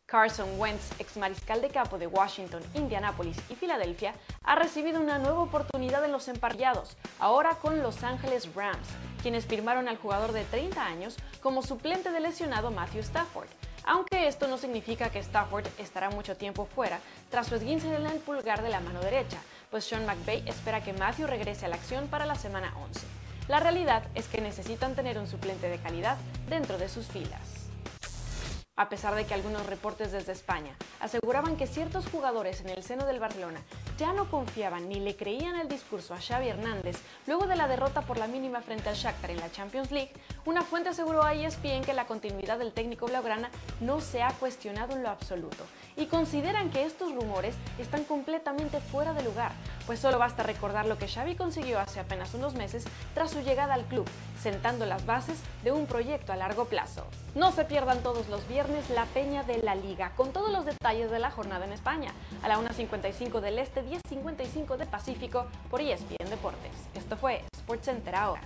Carson 0.09 0.59
Wentz, 0.59 0.99
ex 0.99 1.17
mariscal 1.17 1.61
de 1.61 1.69
campo 1.69 1.99
de 1.99 2.07
Washington, 2.07 2.63
Indianapolis 2.73 3.37
y 3.47 3.55
Filadelfia, 3.55 4.15
ha 4.43 4.55
recibido 4.55 4.99
una 4.99 5.19
nueva 5.19 5.41
oportunidad 5.41 6.03
en 6.03 6.11
los 6.11 6.27
emparellados, 6.27 6.97
ahora 7.19 7.55
con 7.61 7.83
Los 7.83 8.03
Angeles 8.03 8.49
Rams, 8.55 8.87
quienes 9.21 9.45
firmaron 9.45 9.87
al 9.87 9.97
jugador 9.97 10.31
de 10.31 10.45
30 10.45 10.83
años 10.83 11.15
como 11.41 11.61
suplente 11.61 12.11
del 12.11 12.23
lesionado 12.23 12.71
Matthew 12.71 13.01
Stafford. 13.01 13.49
Aunque 13.85 14.27
esto 14.27 14.47
no 14.47 14.57
significa 14.57 15.09
que 15.09 15.19
Stafford 15.19 15.67
estará 15.77 16.09
mucho 16.09 16.35
tiempo 16.35 16.65
fuera 16.65 16.99
tras 17.29 17.47
su 17.47 17.55
esguince 17.55 17.93
en 17.93 18.05
el 18.07 18.19
pulgar 18.19 18.63
de 18.63 18.69
la 18.69 18.79
mano 18.79 19.01
derecha, 19.01 19.37
pues 19.69 19.85
Sean 19.85 20.07
McVay 20.07 20.43
espera 20.47 20.83
que 20.83 20.93
Matthew 20.93 21.27
regrese 21.27 21.65
a 21.65 21.69
la 21.69 21.75
acción 21.75 22.07
para 22.07 22.25
la 22.25 22.35
semana 22.35 22.73
11. 22.83 23.05
La 23.47 23.59
realidad 23.59 24.03
es 24.15 24.27
que 24.27 24.41
necesitan 24.41 24.95
tener 24.95 25.19
un 25.19 25.27
suplente 25.27 25.69
de 25.69 25.77
calidad 25.77 26.17
dentro 26.49 26.77
de 26.79 26.89
sus 26.89 27.07
filas 27.07 27.58
a 28.79 28.87
pesar 28.87 29.13
de 29.13 29.25
que 29.25 29.33
algunos 29.33 29.65
reportes 29.65 30.13
desde 30.13 30.31
España 30.31 30.73
aseguraban 31.01 31.57
que 31.57 31.67
ciertos 31.67 32.07
jugadores 32.07 32.61
en 32.61 32.69
el 32.69 32.81
seno 32.81 33.05
del 33.05 33.19
Barcelona 33.19 33.59
ya 33.97 34.13
no 34.13 34.31
confiaban 34.31 34.87
ni 34.87 35.01
le 35.01 35.17
creían 35.17 35.57
el 35.57 35.67
discurso 35.67 36.13
a 36.13 36.21
Xavi 36.21 36.47
Hernández 36.47 36.95
luego 37.27 37.45
de 37.45 37.57
la 37.57 37.67
derrota 37.67 38.03
por 38.03 38.17
la 38.17 38.27
mínima 38.27 38.61
frente 38.61 38.87
al 38.87 38.95
Shakhtar 38.95 39.31
en 39.31 39.41
la 39.41 39.51
Champions 39.51 39.91
League, 39.91 40.13
una 40.45 40.61
fuente 40.61 40.87
aseguró 40.87 41.23
a 41.23 41.33
ESPN 41.33 41.83
que 41.83 41.93
la 41.93 42.07
continuidad 42.07 42.57
del 42.57 42.71
técnico 42.71 43.07
blaugrana 43.07 43.51
no 43.81 43.99
se 43.99 44.23
ha 44.23 44.31
cuestionado 44.39 44.95
en 44.95 45.03
lo 45.03 45.09
absoluto 45.09 45.65
y 45.99 46.05
consideran 46.05 46.69
que 46.69 46.85
estos 46.85 47.13
rumores 47.13 47.55
están 47.77 48.05
completamente 48.05 48.79
fuera 48.79 49.13
de 49.13 49.21
lugar, 49.21 49.51
pues 49.85 49.99
solo 49.99 50.17
basta 50.17 50.43
recordar 50.43 50.85
lo 50.85 50.97
que 50.97 51.09
Xavi 51.09 51.35
consiguió 51.35 51.79
hace 51.79 51.99
apenas 51.99 52.33
unos 52.33 52.55
meses 52.55 52.85
tras 53.13 53.31
su 53.31 53.41
llegada 53.41 53.73
al 53.73 53.83
club, 53.83 54.07
sentando 54.41 54.85
las 54.85 55.05
bases 55.05 55.39
de 55.63 55.73
un 55.73 55.85
proyecto 55.85 56.31
a 56.31 56.37
largo 56.37 56.65
plazo. 56.65 57.05
No 57.35 57.51
se 57.51 57.65
pierdan 57.65 58.01
todos 58.01 58.29
los 58.29 58.47
viernes 58.47 58.89
la 58.89 59.05
Peña 59.05 59.43
de 59.43 59.57
la 59.57 59.75
Liga, 59.75 60.13
con 60.15 60.31
todos 60.31 60.51
los 60.51 60.65
detalles 60.65 61.11
de 61.11 61.19
la 61.19 61.31
jornada 61.31 61.65
en 61.65 61.73
España, 61.73 62.13
a 62.41 62.47
la 62.47 62.57
1.55 62.57 63.41
del 63.41 63.59
Este, 63.59 63.83
10.55 63.83 64.77
del 64.77 64.87
Pacífico, 64.87 65.47
por 65.69 65.81
ESPN 65.81 66.29
Deportes. 66.29 66.71
Esto 66.93 67.17
fue 67.17 67.43
SportsCenter 67.57 68.15
ahora. 68.15 68.41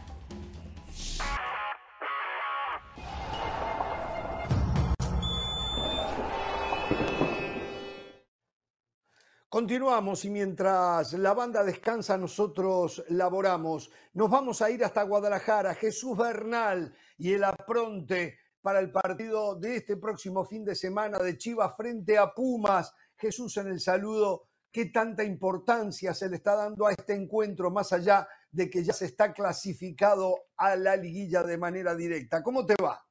Continuamos 9.53 10.25
y 10.25 10.31
mientras 10.31 11.13
la 11.13 11.35
banda 11.35 11.63
descansa, 11.63 12.17
nosotros 12.17 13.03
laboramos. 13.09 13.91
Nos 14.13 14.27
vamos 14.27 14.63
a 14.63 14.71
ir 14.71 14.83
hasta 14.83 15.03
Guadalajara. 15.03 15.75
Jesús 15.75 16.17
Bernal 16.17 16.91
y 17.19 17.33
el 17.33 17.43
apronte 17.43 18.39
para 18.63 18.79
el 18.79 18.91
partido 18.91 19.53
de 19.53 19.75
este 19.75 19.97
próximo 19.97 20.43
fin 20.43 20.65
de 20.65 20.73
semana 20.73 21.19
de 21.19 21.37
Chivas 21.37 21.77
frente 21.77 22.17
a 22.17 22.33
Pumas. 22.33 22.95
Jesús 23.15 23.55
en 23.57 23.67
el 23.67 23.79
saludo. 23.79 24.47
¿Qué 24.71 24.87
tanta 24.87 25.23
importancia 25.23 26.15
se 26.15 26.29
le 26.29 26.37
está 26.37 26.55
dando 26.55 26.87
a 26.87 26.91
este 26.91 27.13
encuentro 27.13 27.69
más 27.69 27.93
allá 27.93 28.27
de 28.49 28.71
que 28.71 28.83
ya 28.83 28.93
se 28.93 29.05
está 29.05 29.33
clasificado 29.33 30.45
a 30.57 30.75
la 30.75 30.95
liguilla 30.95 31.43
de 31.43 31.59
manera 31.59 31.93
directa? 31.93 32.41
¿Cómo 32.41 32.65
te 32.65 32.73
va? 32.81 33.05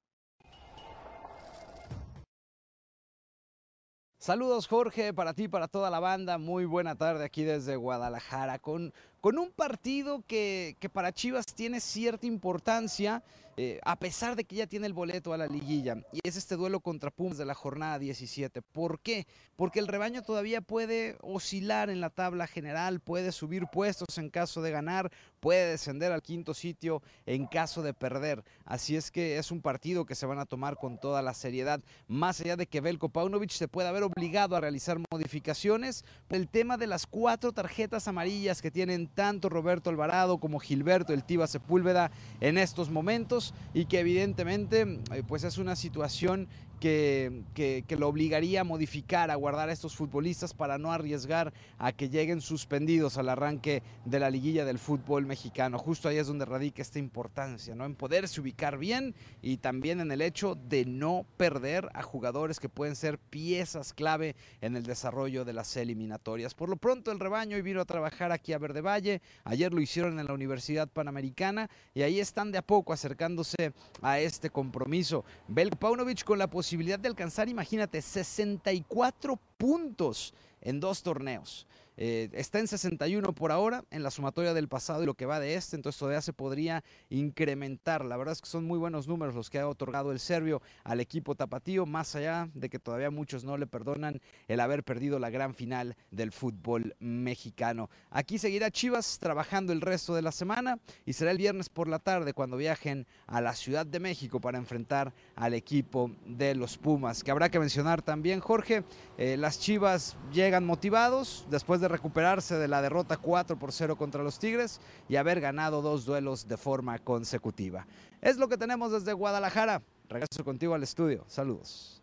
Saludos 4.22 4.68
Jorge, 4.68 5.12
para 5.12 5.34
ti, 5.34 5.48
para 5.48 5.66
toda 5.66 5.90
la 5.90 5.98
banda, 5.98 6.38
muy 6.38 6.64
buena 6.64 6.94
tarde 6.94 7.24
aquí 7.24 7.42
desde 7.42 7.74
Guadalajara, 7.74 8.60
con, 8.60 8.94
con 9.20 9.36
un 9.36 9.50
partido 9.50 10.22
que, 10.28 10.76
que 10.78 10.88
para 10.88 11.10
Chivas 11.10 11.44
tiene 11.46 11.80
cierta 11.80 12.24
importancia 12.24 13.24
eh, 13.56 13.80
a 13.84 13.96
pesar 13.96 14.34
de 14.34 14.44
que 14.44 14.56
ya 14.56 14.66
tiene 14.66 14.86
el 14.86 14.94
boleto 14.94 15.32
a 15.32 15.36
la 15.36 15.46
liguilla. 15.46 15.96
Y 16.12 16.20
es 16.22 16.36
este 16.36 16.56
duelo 16.56 16.80
contra 16.80 17.10
Pumas 17.10 17.36
de 17.36 17.44
la 17.44 17.54
jornada 17.54 17.98
17. 17.98 18.62
¿Por 18.62 19.00
qué? 19.00 19.26
Porque 19.56 19.78
el 19.78 19.88
rebaño 19.88 20.22
todavía 20.22 20.62
puede 20.62 21.16
oscilar 21.20 21.90
en 21.90 22.00
la 22.00 22.08
tabla 22.08 22.46
general, 22.46 23.00
puede 23.00 23.30
subir 23.30 23.66
puestos 23.70 24.16
en 24.16 24.30
caso 24.30 24.62
de 24.62 24.70
ganar, 24.70 25.10
puede 25.40 25.70
descender 25.70 26.12
al 26.12 26.22
quinto 26.22 26.54
sitio 26.54 27.02
en 27.26 27.46
caso 27.46 27.82
de 27.82 27.92
perder. 27.92 28.42
Así 28.64 28.96
es 28.96 29.10
que 29.10 29.36
es 29.36 29.50
un 29.50 29.60
partido 29.60 30.06
que 30.06 30.14
se 30.14 30.26
van 30.26 30.38
a 30.38 30.46
tomar 30.46 30.76
con 30.76 30.98
toda 30.98 31.20
la 31.20 31.34
seriedad. 31.34 31.80
Más 32.08 32.40
allá 32.40 32.56
de 32.56 32.66
que 32.66 32.80
Belko 32.80 33.10
Paunovic 33.10 33.50
se 33.50 33.68
pueda 33.68 33.90
haber 33.90 34.04
obligado 34.04 34.56
a 34.56 34.60
realizar 34.60 34.98
modificaciones, 35.10 36.04
el 36.30 36.48
tema 36.48 36.78
de 36.78 36.86
las 36.86 37.06
cuatro 37.06 37.52
tarjetas 37.52 38.08
amarillas 38.08 38.62
que 38.62 38.70
tienen 38.70 39.08
tanto 39.08 39.50
Roberto 39.50 39.90
Alvarado 39.90 40.38
como 40.38 40.58
Gilberto 40.58 41.12
El 41.12 41.24
Tiva 41.24 41.46
Sepúlveda 41.46 42.10
en 42.40 42.56
estos 42.56 42.88
momentos 42.88 43.41
y 43.74 43.86
que 43.86 44.00
evidentemente 44.00 45.00
eh, 45.12 45.22
pues 45.26 45.44
es 45.44 45.58
una 45.58 45.76
situación 45.76 46.48
que, 46.82 47.96
lo 47.96 48.08
obligaría 48.08 48.62
a 48.62 48.64
modificar, 48.64 49.30
a 49.30 49.36
guardar 49.36 49.68
a 49.68 49.72
estos 49.72 49.94
futbolistas 49.94 50.52
para 50.52 50.78
no 50.78 50.90
arriesgar 50.90 51.52
a 51.78 51.92
que 51.92 52.08
lleguen 52.08 52.40
suspendidos 52.40 53.18
al 53.18 53.28
arranque 53.28 53.84
de 54.04 54.18
la 54.18 54.30
liguilla 54.30 54.64
del 54.64 54.80
fútbol 54.80 55.24
mexicano. 55.24 55.78
Justo 55.78 56.08
ahí 56.08 56.16
es 56.16 56.26
donde 56.26 56.44
radica 56.44 56.82
esta 56.82 56.98
importancia, 56.98 57.76
¿no? 57.76 57.84
En 57.84 57.94
poderse 57.94 58.40
ubicar 58.40 58.78
bien 58.78 59.14
y 59.42 59.58
también 59.58 60.00
en 60.00 60.10
el 60.10 60.22
hecho 60.22 60.56
de 60.56 60.84
no 60.84 61.24
perder 61.36 61.88
a 61.94 62.02
jugadores 62.02 62.58
que 62.58 62.68
pueden 62.68 62.96
ser 62.96 63.16
piezas 63.18 63.92
clave 63.92 64.34
en 64.60 64.74
el 64.74 64.82
desarrollo 64.82 65.44
de 65.44 65.52
las 65.52 65.76
eliminatorias. 65.76 66.54
Por 66.54 66.68
lo 66.68 66.76
pronto 66.76 67.12
el 67.12 67.20
rebaño 67.20 67.54
hoy 67.54 67.62
vino 67.62 67.80
a 67.80 67.84
trabajar 67.84 68.32
aquí 68.32 68.54
a 68.54 68.58
Verde 68.58 68.80
Valle, 68.80 69.22
ayer 69.44 69.72
lo 69.72 69.80
hicieron 69.80 70.18
en 70.18 70.26
la 70.26 70.34
Universidad 70.34 70.88
Panamericana 70.88 71.70
y 71.94 72.02
ahí 72.02 72.18
están 72.18 72.50
de 72.50 72.58
a 72.58 72.62
poco 72.62 72.92
acercándose 72.92 73.72
a 74.00 74.18
este 74.18 74.50
compromiso. 74.50 75.24
Belko 75.46 75.76
Paunovic 75.76 76.24
con 76.24 76.40
la 76.40 76.48
posibilidad 76.48 76.71
posibilidad 76.72 76.98
de 76.98 77.08
alcanzar, 77.08 77.50
imagínate, 77.50 78.00
64 78.00 79.38
puntos 79.58 80.32
en 80.62 80.80
dos 80.80 81.02
torneos. 81.02 81.66
Eh, 81.96 82.30
está 82.32 82.58
en 82.58 82.68
61 82.68 83.34
por 83.34 83.52
ahora 83.52 83.84
en 83.90 84.02
la 84.02 84.10
sumatoria 84.10 84.54
del 84.54 84.68
pasado 84.68 85.02
y 85.02 85.06
lo 85.06 85.14
que 85.14 85.26
va 85.26 85.40
de 85.40 85.54
este, 85.54 85.76
entonces 85.76 85.98
todavía 85.98 86.22
se 86.22 86.32
podría 86.32 86.82
incrementar. 87.10 88.04
La 88.04 88.16
verdad 88.16 88.32
es 88.32 88.40
que 88.40 88.48
son 88.48 88.64
muy 88.64 88.78
buenos 88.78 89.08
números 89.08 89.34
los 89.34 89.50
que 89.50 89.58
ha 89.58 89.68
otorgado 89.68 90.12
el 90.12 90.18
serbio 90.18 90.62
al 90.84 91.00
equipo 91.00 91.34
tapatío, 91.34 91.86
más 91.86 92.14
allá 92.14 92.48
de 92.54 92.70
que 92.70 92.78
todavía 92.78 93.10
muchos 93.10 93.44
no 93.44 93.56
le 93.56 93.66
perdonan 93.66 94.20
el 94.48 94.60
haber 94.60 94.84
perdido 94.84 95.18
la 95.18 95.30
gran 95.30 95.54
final 95.54 95.96
del 96.10 96.32
fútbol 96.32 96.96
mexicano. 96.98 97.90
Aquí 98.10 98.38
seguirá 98.38 98.70
Chivas 98.70 99.18
trabajando 99.18 99.72
el 99.72 99.80
resto 99.80 100.14
de 100.14 100.22
la 100.22 100.32
semana 100.32 100.78
y 101.04 101.12
será 101.12 101.30
el 101.30 101.38
viernes 101.38 101.68
por 101.68 101.88
la 101.88 101.98
tarde 101.98 102.32
cuando 102.32 102.56
viajen 102.56 103.06
a 103.26 103.40
la 103.40 103.54
Ciudad 103.54 103.86
de 103.86 104.00
México 104.00 104.40
para 104.40 104.58
enfrentar 104.58 105.12
al 105.36 105.54
equipo 105.54 106.10
de 106.26 106.54
los 106.54 106.78
Pumas, 106.78 107.22
que 107.22 107.30
habrá 107.30 107.50
que 107.50 107.60
mencionar 107.60 108.02
también, 108.02 108.40
Jorge, 108.40 108.84
eh, 109.18 109.36
las 109.36 109.60
Chivas 109.60 110.16
llegan 110.32 110.64
motivados 110.64 111.46
después 111.50 111.80
de 111.80 111.81
recuperarse 111.88 112.56
de 112.56 112.68
la 112.68 112.82
derrota 112.82 113.16
4 113.16 113.58
por 113.58 113.72
0 113.72 113.96
contra 113.96 114.22
los 114.22 114.38
Tigres 114.38 114.80
y 115.08 115.16
haber 115.16 115.40
ganado 115.40 115.82
dos 115.82 116.04
duelos 116.04 116.48
de 116.48 116.56
forma 116.56 116.98
consecutiva. 116.98 117.86
Es 118.20 118.36
lo 118.36 118.48
que 118.48 118.56
tenemos 118.56 118.92
desde 118.92 119.12
Guadalajara. 119.12 119.82
Regreso 120.08 120.44
contigo 120.44 120.74
al 120.74 120.82
estudio. 120.82 121.24
Saludos. 121.26 122.02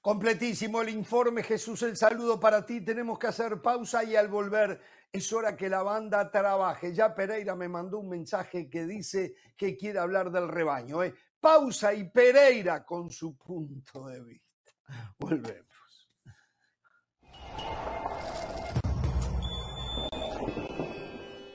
Completísimo 0.00 0.80
el 0.80 0.88
informe, 0.88 1.42
Jesús, 1.42 1.82
el 1.82 1.94
saludo 1.94 2.40
para 2.40 2.64
ti. 2.64 2.80
Tenemos 2.80 3.18
que 3.18 3.26
hacer 3.26 3.60
pausa 3.60 4.02
y 4.02 4.16
al 4.16 4.28
volver 4.28 4.80
es 5.12 5.30
hora 5.32 5.56
que 5.56 5.68
la 5.68 5.82
banda 5.82 6.30
trabaje. 6.30 6.94
Ya 6.94 7.14
Pereira 7.14 7.54
me 7.54 7.68
mandó 7.68 7.98
un 7.98 8.08
mensaje 8.08 8.70
que 8.70 8.86
dice 8.86 9.34
que 9.56 9.76
quiere 9.76 9.98
hablar 9.98 10.30
del 10.30 10.48
rebaño. 10.48 11.02
¿eh? 11.02 11.14
Pausa 11.38 11.92
y 11.92 12.08
Pereira 12.08 12.84
con 12.84 13.10
su 13.10 13.36
punto 13.36 14.06
de 14.06 14.22
vista. 14.22 14.72
Volvemos. 15.18 15.69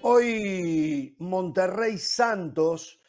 Hoy 0.08 1.16
Monterrey 1.20 1.98
Santos 1.98 3.02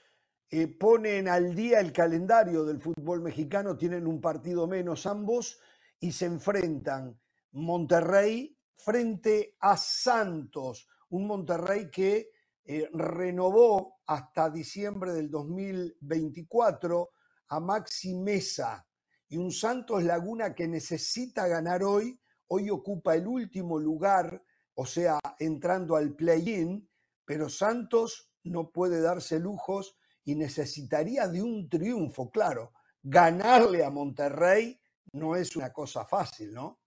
eh, 0.49 0.69
ponen 0.69 1.29
al 1.29 1.55
día 1.55 1.81
el 1.81 1.93
calendario 1.93 2.65
del 2.65 2.81
fútbol 2.81 3.21
mexicano, 3.21 3.77
tienen 3.77 4.07
un 4.07 4.21
partido 4.21 4.67
menos 4.67 5.05
ambos 5.07 5.61
y 6.01 6.13
se 6.13 6.27
enfrentan 6.27 7.19
Monterrey 7.53 8.57
frente 8.77 9.57
a 9.61 9.77
Santos, 9.77 10.89
un 11.11 11.27
Monterrey 11.27 11.91
que 11.91 12.31
eh, 12.65 12.89
renovó 12.93 14.01
hasta 14.07 14.51
diciembre 14.51 15.13
del 15.13 15.31
2024 15.31 17.11
a 17.49 17.61
Maxi 17.61 18.15
Mesa. 18.15 18.87
Y 19.29 19.37
un 19.37 19.51
Santos 19.51 20.03
Laguna 20.05 20.55
que 20.55 20.69
necesita 20.69 21.49
ganar 21.49 21.83
hoy, 21.83 22.21
hoy 22.49 22.71
ocupa 22.71 23.15
el 23.15 23.27
último 23.27 23.79
lugar 23.79 24.43
o 24.79 24.85
sea, 24.85 25.19
entrando 25.39 25.97
al 25.97 26.15
play-in, 26.15 26.89
pero 27.25 27.49
Santos 27.49 28.31
no 28.45 28.71
puede 28.71 29.01
darse 29.01 29.41
lujos 29.41 29.97
y 30.23 30.35
necesitaría 30.35 31.27
de 31.29 31.43
un 31.43 31.69
triunfo, 31.69 32.31
claro. 32.31 32.73
Ganarle 33.03 33.85
a 33.85 33.91
Monterrey 33.91 34.79
no 35.13 35.35
es 35.35 35.57
una 35.57 35.73
cosa 35.73 36.05
fácil, 36.05 36.53
¿no? 36.53 36.81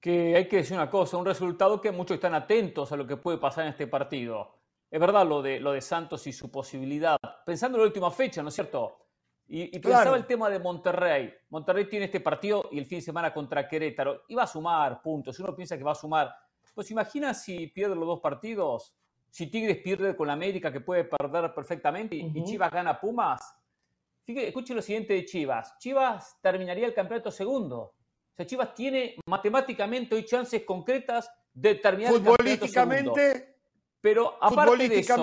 Que 0.00 0.34
hay 0.34 0.48
que 0.48 0.58
decir 0.58 0.76
una 0.76 0.88
cosa, 0.88 1.18
un 1.18 1.26
resultado 1.26 1.80
que 1.80 1.92
muchos 1.92 2.14
están 2.14 2.34
atentos 2.34 2.90
a 2.90 2.96
lo 2.96 3.06
que 3.06 3.18
puede 3.18 3.36
pasar 3.36 3.64
en 3.64 3.72
este 3.72 3.86
partido. 3.86 4.54
Es 4.90 4.98
verdad 4.98 5.26
lo 5.26 5.42
de, 5.42 5.60
lo 5.60 5.72
de 5.72 5.82
Santos 5.82 6.26
y 6.26 6.32
su 6.32 6.50
posibilidad. 6.50 7.18
Pensando 7.44 7.76
en 7.76 7.82
la 7.82 7.88
última 7.88 8.10
fecha, 8.10 8.42
¿no 8.42 8.48
es 8.48 8.54
cierto? 8.54 9.07
Y, 9.50 9.78
pensaba 9.78 10.16
el 10.16 10.26
tema 10.26 10.50
de 10.50 10.58
Monterrey. 10.58 11.32
Monterrey 11.48 11.88
tiene 11.88 12.04
este 12.04 12.20
partido 12.20 12.68
y 12.70 12.78
el 12.78 12.84
fin 12.84 12.98
de 12.98 13.02
semana 13.02 13.32
contra 13.32 13.66
Querétaro. 13.66 14.24
Y 14.28 14.34
va 14.34 14.42
a 14.42 14.46
sumar 14.46 15.00
puntos. 15.00 15.40
Uno 15.40 15.56
piensa 15.56 15.78
que 15.78 15.84
va 15.84 15.92
a 15.92 15.94
sumar. 15.94 16.34
Pues 16.74 16.90
imagina 16.90 17.32
si 17.32 17.66
pierde 17.68 17.94
los 17.94 18.06
dos 18.06 18.20
partidos. 18.20 18.94
Si 19.30 19.46
Tigres 19.46 19.78
pierde 19.78 20.14
con 20.14 20.28
América, 20.28 20.70
que 20.70 20.80
puede 20.80 21.04
perder 21.04 21.52
perfectamente, 21.54 22.16
y 22.16 22.44
Chivas 22.44 22.70
gana 22.70 23.00
Pumas. 23.00 23.40
Fíjate, 24.24 24.48
escuche 24.48 24.74
lo 24.74 24.82
siguiente 24.82 25.14
de 25.14 25.24
Chivas. 25.24 25.78
Chivas 25.78 26.38
terminaría 26.42 26.86
el 26.86 26.94
campeonato 26.94 27.30
segundo. 27.30 27.78
O 27.78 28.36
sea, 28.36 28.46
Chivas 28.46 28.74
tiene 28.74 29.16
matemáticamente 29.26 30.14
hoy 30.14 30.24
chances 30.24 30.62
concretas 30.64 31.30
de 31.54 31.74
terminar 31.76 32.12
el 32.12 32.22
campeonato 32.22 32.68
segundo. 32.68 33.14
Pero 34.00 34.38
aparte 34.40 34.88
de 34.88 34.98
eso, 34.98 35.16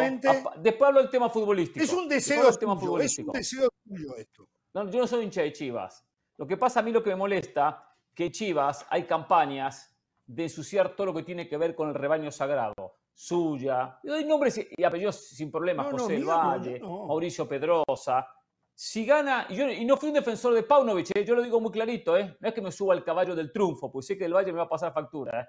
después 0.57 0.87
hablo 0.87 1.01
del 1.01 1.09
tema 1.09 1.29
futbolístico. 1.29 1.83
Es 1.83 1.93
un 1.93 2.09
deseo, 2.09 2.51
tema 2.57 2.75
es 3.01 3.19
un 3.19 3.31
deseo 3.31 3.69
tuyo 3.85 4.15
esto. 4.17 4.47
No, 4.73 4.89
yo 4.89 4.99
no 4.99 5.07
soy 5.07 5.23
hincha 5.23 5.41
de 5.41 5.53
Chivas. 5.53 6.05
Lo 6.37 6.45
que 6.45 6.57
pasa 6.57 6.81
a 6.81 6.83
mí 6.83 6.91
lo 6.91 7.01
que 7.01 7.11
me 7.11 7.15
molesta, 7.15 7.87
que 8.13 8.31
Chivas 8.31 8.85
hay 8.89 9.03
campañas 9.03 9.95
de 10.25 10.43
ensuciar 10.43 10.95
todo 10.95 11.07
lo 11.07 11.13
que 11.13 11.23
tiene 11.23 11.47
que 11.47 11.57
ver 11.57 11.75
con 11.75 11.89
el 11.89 11.95
rebaño 11.95 12.31
sagrado. 12.31 12.95
Suya, 13.13 13.97
y 14.03 14.09
doy 14.09 14.25
nombres 14.25 14.59
y 14.77 14.83
apellidos 14.83 15.29
sin 15.29 15.49
problemas, 15.49 15.89
José 15.89 16.19
no, 16.19 16.27
Valle, 16.27 16.81
Mauricio 16.81 17.47
Pedrosa. 17.47 18.27
Si 18.73 19.05
gana, 19.05 19.47
y, 19.47 19.55
yo, 19.55 19.69
y 19.69 19.85
no 19.85 19.95
fui 19.95 20.09
un 20.09 20.15
defensor 20.15 20.53
de 20.53 20.63
Paunovic, 20.63 21.15
¿eh? 21.15 21.23
yo 21.23 21.33
lo 21.33 21.41
digo 21.41 21.61
muy 21.61 21.71
clarito, 21.71 22.17
¿eh? 22.17 22.35
no 22.37 22.47
es 22.49 22.53
que 22.53 22.61
me 22.61 22.73
suba 22.73 22.93
al 22.93 23.05
caballo 23.05 23.33
del 23.33 23.53
triunfo, 23.53 23.89
pues 23.89 24.05
sé 24.05 24.17
que 24.17 24.25
el 24.25 24.33
Valle 24.33 24.51
me 24.51 24.57
va 24.57 24.65
a 24.65 24.69
pasar 24.69 24.91
factura. 24.91 25.41
¿eh? 25.41 25.47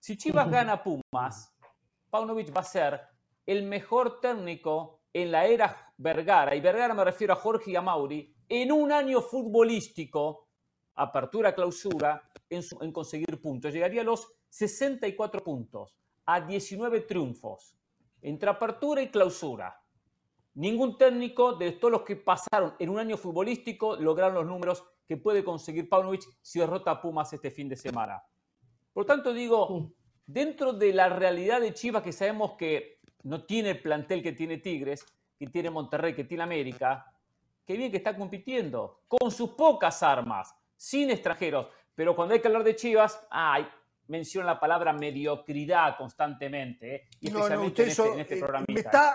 Si 0.00 0.16
Chivas 0.16 0.50
gana 0.50 0.82
Pumas, 0.82 1.56
Paunovic 2.10 2.54
va 2.54 2.62
a 2.62 2.64
ser 2.64 3.00
el 3.46 3.62
mejor 3.62 4.18
técnico 4.18 4.95
en 5.22 5.30
la 5.30 5.46
era 5.46 5.94
Vergara, 5.96 6.54
y 6.54 6.60
Vergara 6.60 6.92
me 6.92 7.02
refiero 7.02 7.32
a 7.32 7.36
Jorge 7.36 7.70
y 7.70 7.76
a 7.76 7.80
Mauri, 7.80 8.34
en 8.46 8.70
un 8.70 8.92
año 8.92 9.22
futbolístico, 9.22 10.50
apertura, 10.94 11.54
clausura, 11.54 12.22
en, 12.50 12.92
conseguir 12.92 13.40
puntos. 13.40 13.72
Llegaría 13.72 14.02
a 14.02 14.04
los 14.04 14.30
64 14.50 15.42
puntos, 15.42 15.96
a 16.26 16.42
19 16.42 17.00
triunfos, 17.00 17.74
entre 18.20 18.50
apertura 18.50 19.00
y 19.00 19.08
clausura. 19.08 19.82
Ningún 20.52 20.98
técnico 20.98 21.54
de 21.54 21.72
todos 21.72 21.92
los 21.92 22.02
que 22.02 22.16
pasaron 22.16 22.74
en 22.78 22.90
un 22.90 22.98
año 22.98 23.16
futbolístico 23.16 23.96
lograron 23.96 24.34
los 24.34 24.46
números 24.46 24.84
que 25.08 25.16
puede 25.16 25.42
conseguir 25.42 25.88
Paunovic 25.88 26.24
si 26.42 26.58
derrota 26.58 26.90
a 26.90 27.00
Pumas 27.00 27.32
este 27.32 27.50
fin 27.50 27.70
de 27.70 27.76
semana. 27.76 28.22
Por 28.92 29.04
lo 29.04 29.06
tanto, 29.06 29.32
digo, 29.32 29.92
dentro 30.26 30.74
de 30.74 30.92
la 30.92 31.08
realidad 31.08 31.62
de 31.62 31.72
Chivas, 31.72 32.02
que 32.02 32.12
sabemos 32.12 32.52
que 32.58 32.95
no 33.26 33.44
tiene 33.44 33.70
el 33.70 33.82
plantel 33.82 34.22
que 34.22 34.32
tiene 34.32 34.58
Tigres, 34.58 35.04
que 35.38 35.48
tiene 35.48 35.70
Monterrey, 35.70 36.14
que 36.14 36.24
tiene 36.24 36.44
América, 36.44 37.12
qué 37.66 37.76
bien 37.76 37.90
que 37.90 37.96
está 37.96 38.16
compitiendo, 38.16 39.02
con 39.08 39.30
sus 39.30 39.50
pocas 39.50 40.02
armas, 40.02 40.54
sin 40.76 41.10
extranjeros. 41.10 41.66
Pero 41.94 42.14
cuando 42.14 42.34
hay 42.34 42.40
que 42.40 42.46
hablar 42.46 42.62
de 42.62 42.76
Chivas, 42.76 43.26
ay, 43.30 43.66
menciona 44.06 44.46
la 44.46 44.60
palabra 44.60 44.92
mediocridad 44.92 45.96
constantemente, 45.96 46.94
¿eh? 46.94 47.08
y 47.20 47.28
especialmente 47.28 47.82
en, 47.82 47.88
este, 47.88 48.20
este 48.20 48.36
programa. 48.36 48.66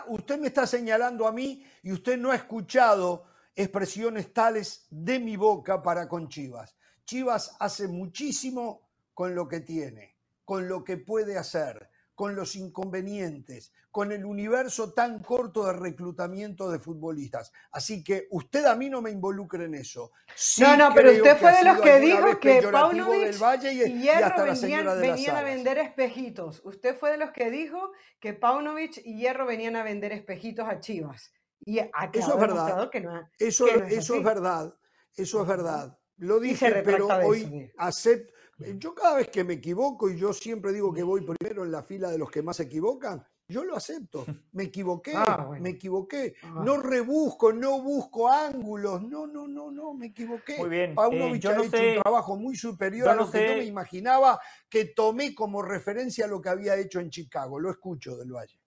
usted 0.08 0.40
me 0.40 0.48
está 0.48 0.68
señalando 0.68 1.26
a 1.26 1.32
mí 1.32 1.66
y 1.82 1.94
usted 1.94 2.18
no 2.18 2.32
ha 2.32 2.36
escuchado 2.36 3.24
expresiones 3.56 4.34
tales 4.34 4.88
de 4.90 5.20
mi 5.20 5.38
boca 5.38 5.82
para 5.82 6.10
con 6.10 6.28
Chivas. 6.28 6.76
Chivas 7.06 7.56
hace 7.60 7.88
muchísimo 7.88 8.90
con 9.14 9.34
lo 9.34 9.48
que 9.48 9.62
tiene 9.62 10.12
con 10.52 10.68
lo 10.68 10.84
que 10.84 10.98
puede 10.98 11.38
hacer, 11.38 11.90
con 12.22 12.36
los 12.36 12.56
inconvenientes, 12.56 13.74
con 13.90 14.12
el 14.12 14.26
universo 14.26 14.94
tan 14.94 15.24
corto 15.24 15.66
de 15.66 15.74
reclutamiento 15.74 16.70
de 16.70 16.78
futbolistas. 16.78 17.52
Así 17.72 18.04
que 18.04 18.28
usted 18.30 18.64
a 18.66 18.76
mí 18.76 18.92
no 18.92 19.02
me 19.02 19.10
involucre 19.10 19.66
en 19.66 19.74
eso. 19.74 20.12
no, 20.60 20.78
no, 20.78 20.94
pero 20.94 21.14
usted 21.14 21.36
fue 21.40 21.52
de 21.52 21.64
los 21.64 21.82
que 21.82 22.00
dijo 22.00 22.40
que 22.40 22.62
Paunovic 22.62 23.64
y, 23.64 24.02
Hierro 24.04 24.46
venían, 24.46 25.36
a 25.36 25.42
vender 25.42 25.80
espejitos. 25.80 26.62
Usted 26.64 26.96
fue 26.96 27.10
de 27.10 27.18
los 27.18 27.32
que 27.32 27.50
dijo 27.50 27.92
que 28.20 28.36
Paunovic 28.36 29.02
y 29.04 29.18
Hierro 29.18 29.48
venían 29.48 29.76
a 29.76 29.82
vender 29.82 30.12
espejitos 30.12 30.70
a 30.70 30.80
Chivas. 30.80 31.34
Y 31.66 31.80
eso 31.80 32.34
es 32.36 32.40
verdad. 32.40 32.92
eso, 33.40 33.66
eso 33.68 34.16
es 34.16 34.24
verdad. 34.24 34.76
Eso 35.18 35.42
es 35.42 35.48
verdad. 35.48 35.98
Lo 36.18 36.40
dije, 36.40 36.84
pero 36.86 37.08
hoy 37.08 37.72
acepto 37.78 38.32
yo 38.78 38.94
cada 38.94 39.16
vez 39.16 39.30
que 39.30 39.44
me 39.44 39.54
equivoco, 39.54 40.10
y 40.10 40.18
yo 40.18 40.34
siempre 40.34 40.72
digo 40.74 40.94
que 40.94 41.04
voy 41.04 41.22
primero 41.22 41.64
en 41.64 41.72
la 41.72 41.84
fila 41.84 42.10
de 42.10 42.18
los 42.18 42.30
que 42.30 42.42
más 42.42 42.58
se 42.58 42.64
equivocan, 42.64 43.24
yo 43.52 43.64
lo 43.66 43.76
acepto. 43.76 44.26
Me 44.54 44.64
equivoqué, 44.64 45.14
ah, 45.16 45.50
me 45.60 45.72
equivoqué. 45.72 46.36
Ah. 46.44 46.62
No 46.66 46.78
rebusco, 46.78 47.54
no 47.54 47.82
busco 47.82 48.30
ángulos. 48.30 49.02
No, 49.04 49.28
no, 49.28 49.48
no, 49.48 49.72
no, 49.72 49.94
me 49.94 50.08
equivoqué. 50.08 50.58
Muy 50.58 50.70
bien. 50.70 50.96
Paunovic 50.96 51.44
eh, 51.44 51.48
ha 51.48 51.52
hecho 51.52 51.62
un 51.64 52.02
trabajo 52.02 52.36
muy 52.36 52.56
superior 52.56 53.10
a 53.10 53.16
lo 53.16 53.30
que 53.30 53.48
yo 53.48 53.56
me 53.56 53.66
imaginaba, 53.66 54.40
que 54.70 54.86
tomé 54.86 55.34
como 55.34 55.62
referencia 55.62 56.28
lo 56.28 56.42
que 56.42 56.50
había 56.50 56.76
hecho 56.76 57.00
en 57.00 57.10
Chicago. 57.10 57.60
Lo 57.60 57.72
escucho 57.72 58.18
del 58.18 58.32
Valle. 58.32 58.61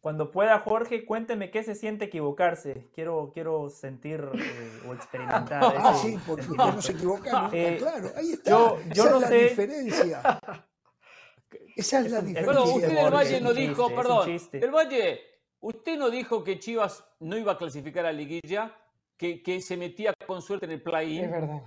Cuando 0.00 0.30
pueda, 0.30 0.58
Jorge, 0.60 1.04
cuénteme 1.04 1.50
qué 1.50 1.62
se 1.62 1.74
siente 1.74 2.06
equivocarse. 2.06 2.88
Quiero, 2.94 3.32
quiero 3.34 3.68
sentir 3.68 4.30
eh, 4.32 4.80
o 4.88 4.94
experimentar. 4.94 5.62
ah, 5.78 5.94
sí, 5.94 6.18
porque 6.26 6.46
no 6.56 6.80
se 6.80 6.92
equivoca 6.92 7.50
eh, 7.52 7.76
claro. 7.78 8.10
Ahí 8.16 8.32
está. 8.32 8.50
Yo, 8.50 8.78
yo 8.94 9.04
Esa 9.04 9.10
no 9.10 9.18
es 9.20 9.28
sé. 9.28 9.34
la 9.34 9.48
diferencia. 9.48 10.40
Esa 11.76 12.00
es 12.00 12.10
la 12.10 12.20
diferencia. 12.22 12.44
Bueno, 12.44 12.64
usted 12.64 12.94
del 12.94 13.12
Valle 13.12 13.40
no 13.42 13.52
dijo, 13.52 13.94
perdón, 13.94 14.38
del 14.52 14.70
Valle, 14.70 15.20
usted 15.60 15.98
no 15.98 16.08
dijo 16.08 16.44
que 16.44 16.58
Chivas 16.58 17.04
no 17.20 17.36
iba 17.36 17.52
a 17.52 17.58
clasificar 17.58 18.06
a 18.06 18.12
Liguilla, 18.12 18.74
que, 19.18 19.42
que 19.42 19.60
se 19.60 19.76
metía 19.76 20.14
con 20.26 20.40
suerte 20.40 20.64
en 20.64 20.72
el 20.72 20.82
play-in. 20.82 21.24
Es 21.24 21.30
verdad. 21.30 21.62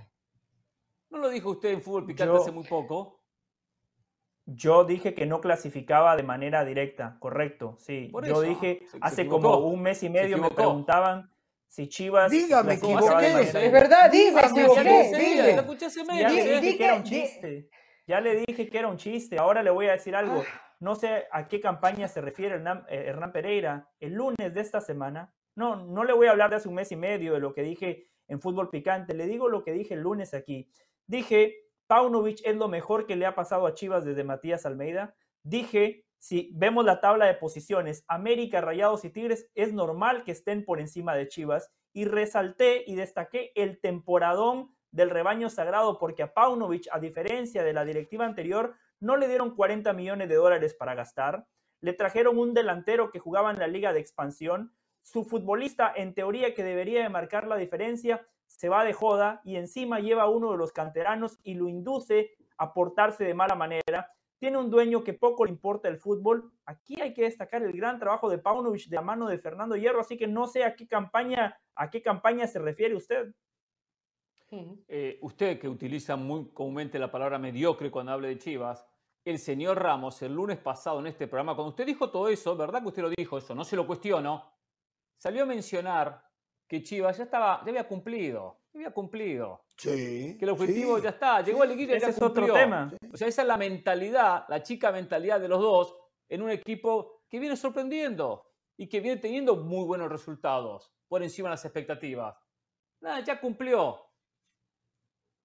¿No 1.10 1.18
lo 1.18 1.28
dijo 1.28 1.50
usted 1.50 1.68
en 1.68 1.80
Fútbol 1.80 2.06
Picante 2.06 2.36
hace 2.36 2.50
muy 2.50 2.64
poco? 2.64 3.23
Yo 4.46 4.84
dije 4.84 5.14
que 5.14 5.24
no 5.24 5.40
clasificaba 5.40 6.16
de 6.16 6.22
manera 6.22 6.64
directa, 6.64 7.16
correcto, 7.18 7.76
sí. 7.78 8.12
Yo 8.24 8.42
dije, 8.42 8.82
hace 9.00 9.26
como 9.26 9.58
un 9.58 9.80
mes 9.82 10.02
y 10.02 10.10
medio 10.10 10.36
me 10.38 10.50
preguntaban 10.50 11.30
si 11.68 11.88
Chivas... 11.88 12.30
Dígame, 12.30 12.74
equivoqué. 12.74 13.40
Es 13.40 13.72
verdad, 13.72 14.10
dígame, 14.10 14.68
Ya 16.20 16.28
le 16.28 16.60
dije 16.60 16.76
que 16.76 16.84
era 16.84 16.94
un 16.94 17.02
chiste. 17.02 17.70
Ya 18.06 18.20
le 18.20 18.44
dije 18.46 18.68
que 18.68 18.78
era 18.78 18.88
un 18.88 18.96
chiste. 18.96 19.38
Ahora 19.38 19.62
le 19.62 19.70
voy 19.70 19.86
a 19.86 19.92
decir 19.92 20.14
algo. 20.14 20.44
Ah. 20.46 20.76
No 20.80 20.94
sé 20.94 21.26
a 21.32 21.48
qué 21.48 21.60
campaña 21.60 22.06
se 22.08 22.20
refiere 22.20 22.56
Hernán, 22.56 22.84
eh, 22.88 23.04
Hernán 23.06 23.32
Pereira. 23.32 23.88
El 23.98 24.12
lunes 24.12 24.52
de 24.52 24.60
esta 24.60 24.82
semana, 24.82 25.32
no, 25.54 25.76
no 25.76 26.04
le 26.04 26.12
voy 26.12 26.26
a 26.26 26.32
hablar 26.32 26.50
de 26.50 26.56
hace 26.56 26.68
un 26.68 26.74
mes 26.74 26.92
y 26.92 26.96
medio 26.96 27.32
de 27.32 27.40
lo 27.40 27.54
que 27.54 27.62
dije 27.62 28.10
en 28.28 28.40
Fútbol 28.40 28.68
Picante. 28.68 29.14
Le 29.14 29.26
digo 29.26 29.48
lo 29.48 29.64
que 29.64 29.72
dije 29.72 29.94
el 29.94 30.00
lunes 30.00 30.34
aquí. 30.34 30.68
Dije 31.06 31.63
Paunovic 31.94 32.40
es 32.44 32.56
lo 32.56 32.66
mejor 32.66 33.06
que 33.06 33.14
le 33.14 33.24
ha 33.24 33.36
pasado 33.36 33.68
a 33.68 33.74
Chivas 33.74 34.04
desde 34.04 34.24
Matías 34.24 34.66
Almeida. 34.66 35.14
Dije, 35.44 36.04
si 36.18 36.50
vemos 36.52 36.84
la 36.84 37.00
tabla 37.00 37.26
de 37.26 37.34
posiciones, 37.34 38.04
América, 38.08 38.60
Rayados 38.60 39.04
y 39.04 39.10
Tigres, 39.10 39.48
es 39.54 39.72
normal 39.72 40.24
que 40.24 40.32
estén 40.32 40.64
por 40.64 40.80
encima 40.80 41.14
de 41.14 41.28
Chivas. 41.28 41.70
Y 41.92 42.06
resalté 42.06 42.82
y 42.84 42.96
destaqué 42.96 43.52
el 43.54 43.80
temporadón 43.80 44.74
del 44.90 45.08
rebaño 45.08 45.48
sagrado 45.48 46.00
porque 46.00 46.24
a 46.24 46.34
Paunovic, 46.34 46.88
a 46.90 46.98
diferencia 46.98 47.62
de 47.62 47.72
la 47.72 47.84
directiva 47.84 48.26
anterior, 48.26 48.74
no 48.98 49.16
le 49.16 49.28
dieron 49.28 49.54
40 49.54 49.92
millones 49.92 50.28
de 50.28 50.34
dólares 50.34 50.74
para 50.74 50.96
gastar. 50.96 51.46
Le 51.80 51.92
trajeron 51.92 52.40
un 52.40 52.54
delantero 52.54 53.12
que 53.12 53.20
jugaba 53.20 53.52
en 53.52 53.60
la 53.60 53.68
liga 53.68 53.92
de 53.92 54.00
expansión. 54.00 54.74
Su 55.02 55.22
futbolista, 55.22 55.92
en 55.94 56.12
teoría, 56.12 56.54
que 56.54 56.64
debería 56.64 57.04
de 57.04 57.08
marcar 57.08 57.46
la 57.46 57.54
diferencia, 57.54 58.26
se 58.46 58.68
va 58.68 58.84
de 58.84 58.92
joda 58.92 59.40
y 59.44 59.56
encima 59.56 60.00
lleva 60.00 60.22
a 60.22 60.28
uno 60.28 60.52
de 60.52 60.58
los 60.58 60.72
canteranos 60.72 61.38
y 61.42 61.54
lo 61.54 61.68
induce 61.68 62.36
a 62.56 62.72
portarse 62.72 63.24
de 63.24 63.34
mala 63.34 63.54
manera. 63.54 64.10
Tiene 64.38 64.58
un 64.58 64.70
dueño 64.70 65.02
que 65.02 65.14
poco 65.14 65.44
le 65.44 65.50
importa 65.50 65.88
el 65.88 65.98
fútbol. 65.98 66.52
Aquí 66.66 67.00
hay 67.00 67.14
que 67.14 67.22
destacar 67.22 67.62
el 67.62 67.72
gran 67.72 67.98
trabajo 67.98 68.28
de 68.28 68.38
Paunovic 68.38 68.88
de 68.88 68.96
la 68.96 69.02
mano 69.02 69.26
de 69.26 69.38
Fernando 69.38 69.76
Hierro, 69.76 70.00
así 70.00 70.16
que 70.16 70.26
no 70.26 70.46
sé 70.46 70.64
a 70.64 70.76
qué 70.76 70.86
campaña, 70.86 71.58
a 71.74 71.90
qué 71.90 72.02
campaña 72.02 72.46
se 72.46 72.58
refiere 72.58 72.94
usted. 72.94 73.34
Eh, 74.88 75.18
usted 75.22 75.58
que 75.58 75.68
utiliza 75.68 76.16
muy 76.16 76.50
comúnmente 76.52 76.98
la 76.98 77.10
palabra 77.10 77.38
mediocre 77.38 77.90
cuando 77.90 78.12
habla 78.12 78.28
de 78.28 78.38
Chivas, 78.38 78.86
el 79.24 79.38
señor 79.38 79.82
Ramos 79.82 80.20
el 80.22 80.34
lunes 80.34 80.58
pasado 80.58 81.00
en 81.00 81.06
este 81.06 81.26
programa, 81.26 81.54
cuando 81.54 81.70
usted 81.70 81.86
dijo 81.86 82.10
todo 82.10 82.28
eso, 82.28 82.56
¿verdad 82.56 82.82
que 82.82 82.88
usted 82.88 83.02
lo 83.02 83.10
dijo 83.10 83.38
eso? 83.38 83.54
No 83.54 83.64
se 83.64 83.74
lo 83.74 83.86
cuestiono. 83.86 84.52
Salió 85.16 85.44
a 85.44 85.46
mencionar 85.46 86.23
que 86.66 86.82
Chivas 86.82 87.16
ya 87.16 87.24
estaba, 87.24 87.62
ya 87.64 87.70
había 87.70 87.86
cumplido, 87.86 88.60
ya 88.72 88.80
había 88.80 88.90
cumplido. 88.92 89.64
Sí. 89.76 90.36
Que 90.38 90.44
el 90.44 90.50
objetivo 90.50 90.98
ya 90.98 91.10
está, 91.10 91.42
llegó 91.42 91.62
a 91.62 91.66
Liguilla 91.66 91.96
y 91.96 92.00
ya 92.00 92.12
cumplió. 92.12 92.26
otro 92.26 92.54
tema. 92.54 92.92
O 93.12 93.16
sea, 93.16 93.28
esa 93.28 93.42
es 93.42 93.48
la 93.48 93.56
mentalidad, 93.56 94.44
la 94.48 94.62
chica 94.62 94.92
mentalidad 94.92 95.40
de 95.40 95.48
los 95.48 95.60
dos 95.60 95.96
en 96.28 96.42
un 96.42 96.50
equipo 96.50 97.22
que 97.28 97.38
viene 97.38 97.56
sorprendiendo 97.56 98.50
y 98.76 98.88
que 98.88 99.00
viene 99.00 99.20
teniendo 99.20 99.56
muy 99.56 99.84
buenos 99.84 100.10
resultados 100.10 100.92
por 101.08 101.22
encima 101.22 101.48
de 101.48 101.54
las 101.54 101.64
expectativas. 101.64 102.36
Nada, 103.00 103.20
ya 103.20 103.40
cumplió. 103.40 104.00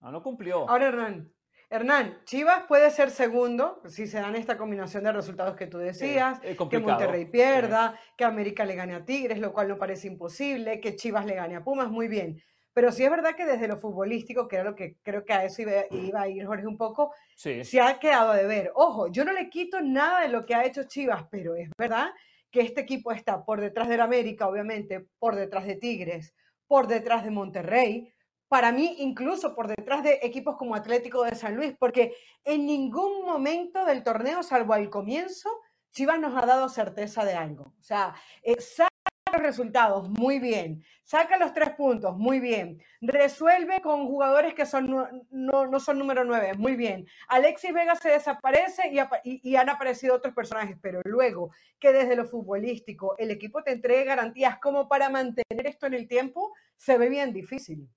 No, 0.02 0.12
no 0.12 0.24
cumplió. 0.24 0.70
Ahora, 0.70 0.88
Hernán, 0.88 1.34
Hernán, 1.72 2.22
Chivas 2.26 2.64
puede 2.68 2.90
ser 2.90 3.12
segundo 3.12 3.80
si 3.86 4.08
se 4.08 4.20
dan 4.20 4.36
esta 4.36 4.58
combinación 4.58 5.04
de 5.04 5.12
resultados 5.12 5.56
que 5.56 5.68
tú 5.68 5.78
decías, 5.78 6.40
que 6.40 6.80
Monterrey 6.80 7.26
pierda, 7.26 8.00
que 8.18 8.26
América 8.26 8.66
le 8.66 8.74
gane 8.74 8.96
a 8.96 9.06
Tigres, 9.06 9.38
lo 9.38 9.54
cual 9.54 9.68
no 9.68 9.78
parece 9.78 10.08
imposible, 10.08 10.80
que 10.80 10.96
Chivas 10.96 11.28
le 11.28 11.36
gane 11.36 11.56
a 11.56 11.64
Pumas, 11.64 11.92
muy 11.92 12.08
bien. 12.08 12.42
Pero 12.74 12.92
sí 12.92 13.04
es 13.04 13.12
verdad 13.12 13.36
que 13.36 13.46
desde 13.46 13.68
lo 13.68 13.78
futbolístico, 13.78 14.48
que 14.48 14.56
era 14.56 14.66
lo 14.66 14.76
que 14.76 14.96
creo 15.04 15.24
que 15.24 15.34
a 15.34 15.44
eso 15.44 15.62
iba, 15.62 16.22
a 16.22 16.28
ir 16.28 16.46
Jorge 16.46 16.66
un 16.66 16.78
poco, 16.78 17.14
se 17.36 17.82
ha 17.82 18.00
quedado 18.00 18.34
de 18.34 18.48
ver. 18.48 18.72
Ojo, 18.74 19.12
yo 19.12 19.24
no 19.24 19.32
le 19.32 19.50
quito 19.50 19.80
nada 19.80 20.22
de 20.22 20.30
lo 20.30 20.46
que 20.46 20.56
ha 20.56 20.66
hecho 20.66 20.86
Chivas, 20.86 21.26
pero 21.30 21.56
es 21.56 21.70
verdad 21.78 22.10
que 22.50 22.62
este 22.62 22.82
equipo 22.82 23.12
está 23.12 23.46
por 23.46 23.62
detrás 23.62 23.90
del 23.90 24.02
América, 24.02 24.48
obviamente, 24.48 25.06
por 25.20 25.36
detrás 25.36 25.68
de 25.68 25.76
Tigres, 25.76 26.34
por 26.66 26.88
detrás 26.88 27.24
de 27.24 27.30
Monterrey, 27.30 28.12
para 28.50 28.72
mí 28.72 28.96
incluso 29.00 29.56
por 29.56 29.68
detrás 29.68 30.04
de 30.04 30.20
equipos 30.24 30.58
como 30.58 30.76
Atlético 30.76 31.24
de 31.24 31.36
San 31.36 31.56
Luis, 31.56 31.74
porque 31.80 32.14
en 32.44 32.66
ningún 32.66 33.24
momento 33.26 33.86
del 33.86 34.04
torneo, 34.04 34.44
salvo 34.44 34.74
al 34.74 34.90
comienzo, 34.90 35.50
Chivas 35.92 36.20
nos 36.20 36.36
ha 36.36 36.46
dado 36.46 36.68
certeza 36.68 37.24
de 37.24 37.34
algo. 37.34 37.74
O 37.80 37.84
sea, 37.84 38.16
eh, 38.44 38.60
saca 38.60 38.90
los 39.34 39.42
resultados, 39.42 40.10
muy 40.10 40.40
bien. 40.40 40.84
Saca 41.04 41.38
los 41.38 41.54
tres 41.54 41.72
puntos, 41.72 42.18
muy 42.18 42.40
bien. 42.40 42.82
Resuelve 43.02 43.82
con 43.82 44.08
jugadores 44.08 44.54
que 44.54 44.66
son, 44.66 45.26
no, 45.32 45.80
son 45.80 46.00
número 46.00 46.24
nueve, 46.24 46.54
muy 46.56 46.76
bien. 46.76 47.08
Alexis 47.28 47.74
Vega 47.74 47.96
se 47.96 48.10
desaparece 48.10 48.92
y, 49.24 49.56
han 49.56 49.70
aparecido 49.70 50.16
otros 50.16 50.34
personajes, 50.34 50.78
pero 50.82 51.02
luego 51.06 51.52
que 51.80 51.92
desde 51.92 52.16
lo 52.16 52.26
futbolístico 52.26 53.16
el 53.18 53.32
equipo 53.32 53.64
te 53.64 53.72
entregue 53.72 54.06
garantías 54.06 54.60
como 54.60 54.88
para 54.88 55.10
mantener 55.10 55.68
esto 55.68 55.88
en 55.88 55.96
el 55.96 56.08
tiempo, 56.08 56.54
se 56.78 56.98
ve 56.98 57.10
bien 57.10 57.34
difícil. 57.34 57.90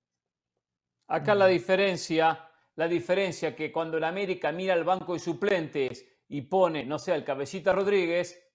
Acá 1.13 1.35
la 1.35 1.45
diferencia, 1.45 2.49
la 2.73 2.87
diferencia 2.87 3.55
que 3.55 3.71
cuando 3.71 3.97
el 3.97 4.03
América 4.03 4.51
mira 4.51 4.73
al 4.73 4.83
banco 4.83 5.13
de 5.13 5.19
suplentes 5.19 6.03
y 6.27 6.41
pone, 6.41 6.85
no 6.85 6.97
sé, 6.97 7.13
el 7.13 7.23
cabecita 7.23 7.71
Rodríguez, 7.71 8.51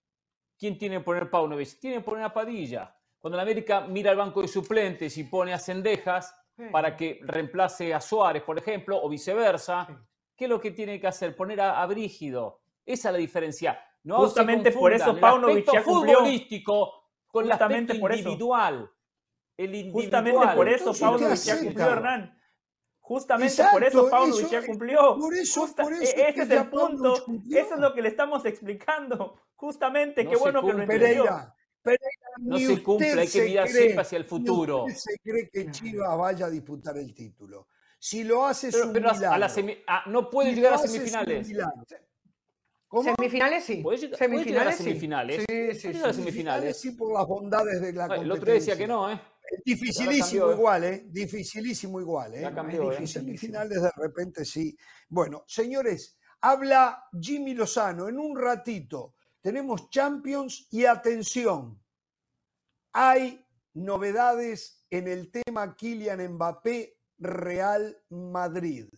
¿quién 0.58 0.76
tiene 0.76 0.96
que 0.96 1.04
poner 1.04 1.30
Paunovic? 1.30 1.78
Tiene 1.78 1.98
que 1.98 2.02
poner 2.02 2.24
a 2.24 2.32
Padilla. 2.32 2.92
Cuando 3.20 3.36
el 3.38 3.42
América 3.42 3.82
mira 3.82 4.10
al 4.10 4.16
banco 4.16 4.42
de 4.42 4.48
suplentes 4.48 5.16
y 5.18 5.22
pone 5.22 5.52
a 5.52 5.58
Cendejas 5.60 6.34
para 6.72 6.96
que 6.96 7.20
reemplace 7.22 7.94
a 7.94 8.00
Suárez, 8.00 8.42
por 8.42 8.58
ejemplo, 8.58 9.00
o 9.00 9.08
viceversa, 9.08 9.86
¿qué 10.34 10.46
es 10.46 10.50
lo 10.50 10.60
que 10.60 10.72
tiene 10.72 11.00
que 11.00 11.06
hacer? 11.06 11.36
Poner 11.36 11.60
a, 11.60 11.86
Brígido. 11.86 12.62
Esa 12.84 13.10
es 13.10 13.12
la 13.12 13.18
diferencia. 13.18 13.80
No 14.02 14.16
Justamente 14.16 14.72
por 14.72 14.92
eso 14.92 15.16
Paunovic 15.16 15.72
ya 15.72 15.84
cumplió. 15.84 16.16
futbolístico 16.16 17.04
con 17.28 17.44
Justamente 17.44 17.92
el 17.92 17.98
aspecto 17.98 18.18
individual. 18.18 18.90
El 19.56 19.74
individual. 19.76 20.02
Justamente 20.02 20.56
por 20.56 20.68
eso 20.68 20.92
Paunovic 20.92 21.36
ya 21.36 21.58
cumplió, 21.60 21.86
Hernán. 21.86 22.37
Justamente 23.08 23.64
por 23.72 23.82
eso 23.82 24.10
Pablo 24.10 24.36
ya 24.50 24.66
cumplió. 24.66 25.16
Por 25.18 25.34
eso, 25.34 25.66
por 25.74 25.94
eso 25.94 26.02
e-, 26.02 26.28
ese 26.28 26.42
es, 26.42 26.50
el 26.50 26.68
punto. 26.68 27.14
Eso 27.50 27.74
es 27.74 27.80
lo 27.80 27.94
que 27.94 28.02
le 28.02 28.08
estamos 28.08 28.44
explicando. 28.44 29.40
Justamente, 29.54 30.28
qué 30.28 30.36
bueno 30.36 30.60
que 30.60 30.74
lo 30.74 30.82
entendió. 30.82 31.24
no 32.36 32.58
se 32.58 32.82
cumple, 32.82 33.18
hay 33.18 33.28
que 33.28 33.44
mirar 33.44 33.66
siempre 33.66 34.02
hacia 34.02 34.18
el 34.18 34.26
futuro. 34.26 34.84
Ni 34.86 34.94
se 34.94 35.18
cree 35.24 35.48
que 35.48 35.70
Chivas 35.70 36.18
vaya 36.18 36.46
a 36.46 36.50
disputar 36.50 36.98
el 36.98 37.14
título. 37.14 37.68
Si 37.98 38.24
lo 38.24 38.44
hace 38.44 38.70
pero, 38.70 38.92
pero 38.92 39.10
a 39.10 39.38
la 39.38 39.50
ah, 39.86 40.02
no 40.06 40.28
puede 40.28 40.54
llegar 40.54 40.74
a 40.74 40.78
semifinales. 40.78 41.50
¿Cómo? 42.88 43.14
Semifinales 43.16 43.64
sí. 43.64 43.82
semifinales, 44.18 44.76
semifinales. 44.76 45.44
Sí, 45.48 45.74
sí, 45.74 45.94
sí. 45.94 46.12
semifinales. 46.12 46.78
Sí, 46.78 46.90
por 46.90 47.14
las 47.14 47.26
bondades 47.26 47.80
de 47.80 47.92
la 47.94 48.06
no, 48.06 48.14
El 48.16 48.30
otro 48.30 48.52
decía 48.52 48.76
que 48.76 48.86
no, 48.86 49.10
¿eh? 49.10 49.18
Dificilísimo 49.64 50.52
igual, 50.52 50.84
¿eh? 50.84 51.04
Dificilísimo 51.08 52.00
igual, 52.00 52.34
¿eh? 52.34 52.50
Cambió, 52.54 52.92
¿eh? 52.92 53.06
Semifinales 53.06 53.82
de 53.82 53.90
repente 53.96 54.44
sí. 54.44 54.76
Bueno, 55.08 55.44
señores, 55.46 56.18
habla 56.40 57.04
Jimmy 57.20 57.54
Lozano. 57.54 58.08
En 58.08 58.18
un 58.18 58.38
ratito 58.38 59.14
tenemos 59.40 59.90
Champions 59.90 60.68
y 60.70 60.84
atención. 60.84 61.82
Hay 62.92 63.44
novedades 63.74 64.86
en 64.90 65.08
el 65.08 65.30
tema 65.30 65.74
Kylian 65.76 66.34
Mbappé 66.34 66.98
Real 67.18 67.96
Madrid. 68.10 68.88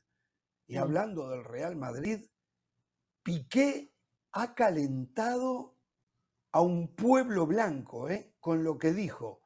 Y 0.67 0.77
hablando 0.77 1.29
del 1.29 1.45
Real 1.45 1.75
Madrid, 1.75 2.25
Piqué 3.23 3.93
ha 4.33 4.55
calentado 4.55 5.77
a 6.53 6.61
un 6.61 6.95
pueblo 6.95 7.47
blanco, 7.47 8.09
¿eh? 8.09 8.35
con 8.41 8.65
lo 8.65 8.79
que 8.79 8.93
dijo. 8.93 9.40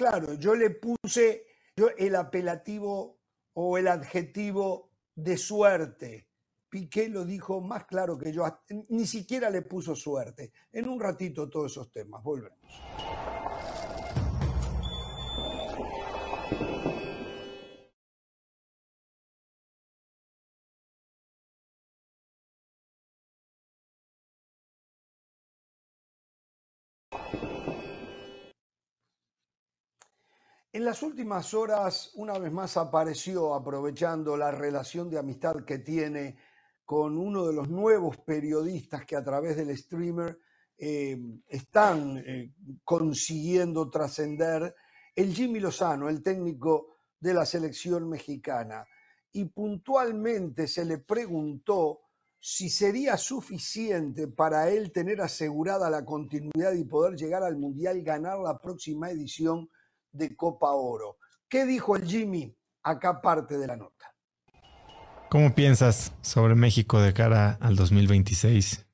Claro, 0.00 0.32
yo 0.32 0.54
le 0.54 0.70
puse 0.70 1.44
yo 1.76 1.90
el 1.98 2.16
apelativo 2.16 3.20
o 3.52 3.76
el 3.76 3.86
adjetivo 3.86 4.92
de 5.14 5.36
suerte. 5.36 6.26
Piqué 6.70 7.10
lo 7.10 7.26
dijo 7.26 7.60
más 7.60 7.84
claro 7.84 8.16
que 8.16 8.32
yo, 8.32 8.46
ni 8.88 9.06
siquiera 9.06 9.50
le 9.50 9.60
puso 9.60 9.94
suerte. 9.94 10.52
En 10.72 10.88
un 10.88 10.98
ratito 10.98 11.50
todos 11.50 11.72
esos 11.72 11.92
temas, 11.92 12.22
volvemos. 12.22 12.58
En 30.72 30.84
las 30.84 31.02
últimas 31.02 31.52
horas, 31.52 32.12
una 32.14 32.38
vez 32.38 32.52
más 32.52 32.76
apareció, 32.76 33.54
aprovechando 33.54 34.36
la 34.36 34.52
relación 34.52 35.10
de 35.10 35.18
amistad 35.18 35.64
que 35.64 35.78
tiene 35.78 36.36
con 36.84 37.18
uno 37.18 37.44
de 37.48 37.52
los 37.52 37.68
nuevos 37.68 38.18
periodistas 38.18 39.04
que 39.04 39.16
a 39.16 39.24
través 39.24 39.56
del 39.56 39.76
streamer 39.76 40.38
eh, 40.78 41.18
están 41.48 42.18
eh, 42.18 42.52
consiguiendo 42.84 43.90
trascender, 43.90 44.72
el 45.16 45.34
Jimmy 45.34 45.58
Lozano, 45.58 46.08
el 46.08 46.22
técnico 46.22 46.94
de 47.18 47.34
la 47.34 47.44
selección 47.44 48.08
mexicana. 48.08 48.86
Y 49.32 49.46
puntualmente 49.46 50.68
se 50.68 50.84
le 50.84 50.98
preguntó 50.98 52.02
si 52.38 52.70
sería 52.70 53.16
suficiente 53.16 54.28
para 54.28 54.70
él 54.70 54.92
tener 54.92 55.20
asegurada 55.20 55.90
la 55.90 56.04
continuidad 56.04 56.74
y 56.74 56.84
poder 56.84 57.16
llegar 57.16 57.42
al 57.42 57.56
Mundial, 57.56 58.02
ganar 58.02 58.38
la 58.38 58.56
próxima 58.58 59.10
edición 59.10 59.68
de 60.12 60.36
Copa 60.36 60.70
Oro. 60.72 61.18
¿Qué 61.48 61.66
dijo 61.66 61.96
el 61.96 62.06
Jimmy? 62.06 62.56
Acá 62.82 63.20
parte 63.20 63.58
de 63.58 63.66
la 63.66 63.76
nota. 63.76 64.14
¿Cómo 65.28 65.54
piensas 65.54 66.12
sobre 66.22 66.54
México 66.54 67.00
de 67.00 67.12
cara 67.12 67.58
al 67.60 67.76
2026 67.76 68.86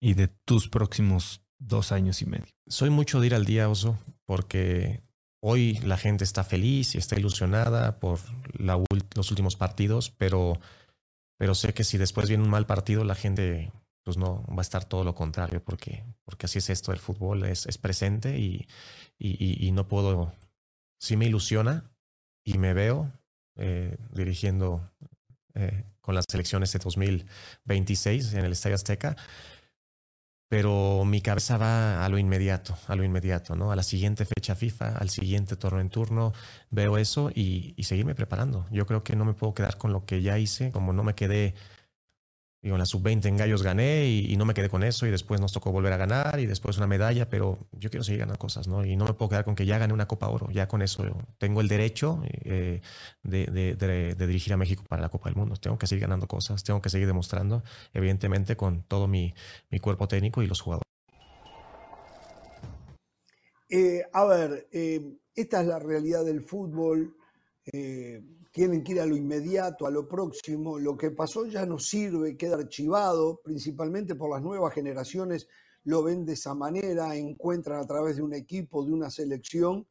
y 0.00 0.14
de 0.14 0.28
tus 0.28 0.68
próximos 0.68 1.42
dos 1.58 1.92
años 1.92 2.20
y 2.20 2.26
medio? 2.26 2.52
Soy 2.66 2.90
mucho 2.90 3.20
de 3.20 3.28
ir 3.28 3.34
al 3.34 3.46
día, 3.46 3.68
Oso, 3.68 3.98
porque 4.26 5.02
hoy 5.40 5.78
la 5.78 5.96
gente 5.96 6.24
está 6.24 6.44
feliz 6.44 6.94
y 6.94 6.98
está 6.98 7.18
ilusionada 7.18 7.98
por 7.98 8.18
los 8.58 9.30
últimos 9.30 9.56
partidos, 9.56 10.10
pero, 10.10 10.58
pero 11.38 11.54
sé 11.54 11.72
que 11.72 11.84
si 11.84 11.96
después 11.96 12.28
viene 12.28 12.44
un 12.44 12.50
mal 12.50 12.66
partido, 12.66 13.04
la 13.04 13.14
gente 13.14 13.72
pues 14.04 14.18
no 14.18 14.44
va 14.46 14.58
a 14.58 14.60
estar 14.60 14.84
todo 14.84 15.02
lo 15.02 15.14
contrario, 15.14 15.64
porque, 15.64 16.04
porque 16.24 16.46
así 16.46 16.58
es 16.58 16.70
esto 16.70 16.92
del 16.92 17.00
fútbol, 17.00 17.44
es, 17.44 17.66
es 17.66 17.78
presente 17.78 18.38
y, 18.38 18.68
y, 19.18 19.72
no 19.72 19.88
puedo, 19.88 20.32
sí 21.00 21.16
me 21.16 21.24
ilusiona 21.24 21.90
y 22.44 22.58
me 22.58 22.74
veo 22.74 23.10
eh, 23.56 23.96
dirigiendo 24.12 24.92
eh, 25.54 25.84
con 26.02 26.14
las 26.14 26.26
elecciones 26.34 26.72
de 26.72 26.80
2026 26.80 28.34
en 28.34 28.44
el 28.44 28.52
Estadio 28.52 28.74
Azteca, 28.74 29.16
pero 30.50 31.04
mi 31.06 31.22
cabeza 31.22 31.56
va 31.56 32.04
a 32.04 32.08
lo 32.10 32.18
inmediato, 32.18 32.76
a 32.86 32.96
lo 32.96 33.04
inmediato, 33.04 33.56
¿no? 33.56 33.72
A 33.72 33.76
la 33.76 33.82
siguiente 33.82 34.26
fecha 34.26 34.54
FIFA, 34.54 34.98
al 34.98 35.08
siguiente 35.08 35.56
torneo 35.56 35.80
en 35.80 35.88
turno, 35.88 36.34
veo 36.70 36.98
eso 36.98 37.30
y, 37.34 37.72
y 37.78 37.84
seguirme 37.84 38.14
preparando. 38.14 38.66
Yo 38.70 38.84
creo 38.84 39.02
que 39.02 39.16
no 39.16 39.24
me 39.24 39.32
puedo 39.32 39.54
quedar 39.54 39.78
con 39.78 39.94
lo 39.94 40.04
que 40.04 40.20
ya 40.20 40.38
hice, 40.38 40.70
como 40.70 40.92
no 40.92 41.02
me 41.02 41.14
quedé 41.14 41.54
Digo, 42.64 42.76
en 42.76 42.78
la 42.78 42.86
sub-20 42.86 43.26
en 43.26 43.36
Gallos 43.36 43.62
gané 43.62 44.06
y, 44.06 44.34
no 44.38 44.46
me 44.46 44.54
quedé 44.54 44.70
con 44.70 44.84
eso 44.84 45.06
y 45.06 45.10
después 45.10 45.38
nos 45.38 45.52
tocó 45.52 45.70
volver 45.70 45.92
a 45.92 45.98
ganar 45.98 46.40
y 46.40 46.46
después 46.46 46.78
una 46.78 46.86
medalla, 46.86 47.28
pero 47.28 47.58
yo 47.72 47.90
quiero 47.90 48.04
seguir 48.04 48.20
ganando 48.20 48.38
cosas, 48.38 48.68
¿no? 48.68 48.86
Y 48.86 48.96
no 48.96 49.04
me 49.04 49.12
puedo 49.12 49.28
quedar 49.28 49.44
con 49.44 49.54
que 49.54 49.66
ya 49.66 49.76
gané 49.76 49.92
una 49.92 50.08
Copa 50.08 50.28
Oro, 50.28 50.48
ya 50.50 50.66
con 50.66 50.80
eso 50.80 51.04
tengo 51.36 51.60
el 51.60 51.68
derecho 51.68 52.22
eh, 52.24 52.80
de, 53.22 54.16
dirigir 54.16 54.54
a 54.54 54.56
México 54.56 54.82
para 54.88 55.02
la 55.02 55.10
Copa 55.10 55.28
del 55.28 55.36
Mundo. 55.36 55.56
Tengo 55.56 55.76
que 55.76 55.86
seguir 55.86 56.04
ganando 56.04 56.26
cosas, 56.26 56.64
tengo 56.64 56.80
que 56.80 56.88
seguir 56.88 57.06
demostrando, 57.06 57.62
evidentemente, 57.92 58.56
con 58.56 58.82
todo 58.84 59.08
mi, 59.08 59.34
cuerpo 59.82 60.08
técnico 60.08 60.42
y 60.42 60.46
los 60.46 60.62
jugadores. 60.62 60.88
Eh, 63.68 64.04
a 64.10 64.24
ver, 64.24 64.68
eh, 64.72 65.18
esta 65.34 65.60
es 65.60 65.66
la 65.66 65.80
realidad 65.80 66.24
del 66.24 66.40
fútbol 66.40 67.14
tienen 68.54 68.84
que 68.84 68.92
ir 68.92 69.00
a 69.00 69.06
lo 69.06 69.16
inmediato, 69.16 69.84
a 69.84 69.90
lo 69.90 70.06
próximo. 70.06 70.78
Lo 70.78 70.96
que 70.96 71.10
pasó 71.10 71.44
ya 71.44 71.66
no 71.66 71.80
sirve, 71.80 72.36
queda 72.36 72.54
archivado, 72.54 73.40
principalmente 73.42 74.14
por 74.14 74.30
las 74.30 74.42
nuevas 74.42 74.72
generaciones 74.72 75.48
lo 75.82 76.04
ven 76.04 76.24
de 76.24 76.34
esa 76.34 76.54
manera, 76.54 77.16
encuentran 77.16 77.80
a 77.80 77.86
través 77.86 78.14
de 78.14 78.22
un 78.22 78.32
equipo, 78.32 78.84
de 78.84 78.92
una 78.92 79.10
selección, 79.10 79.88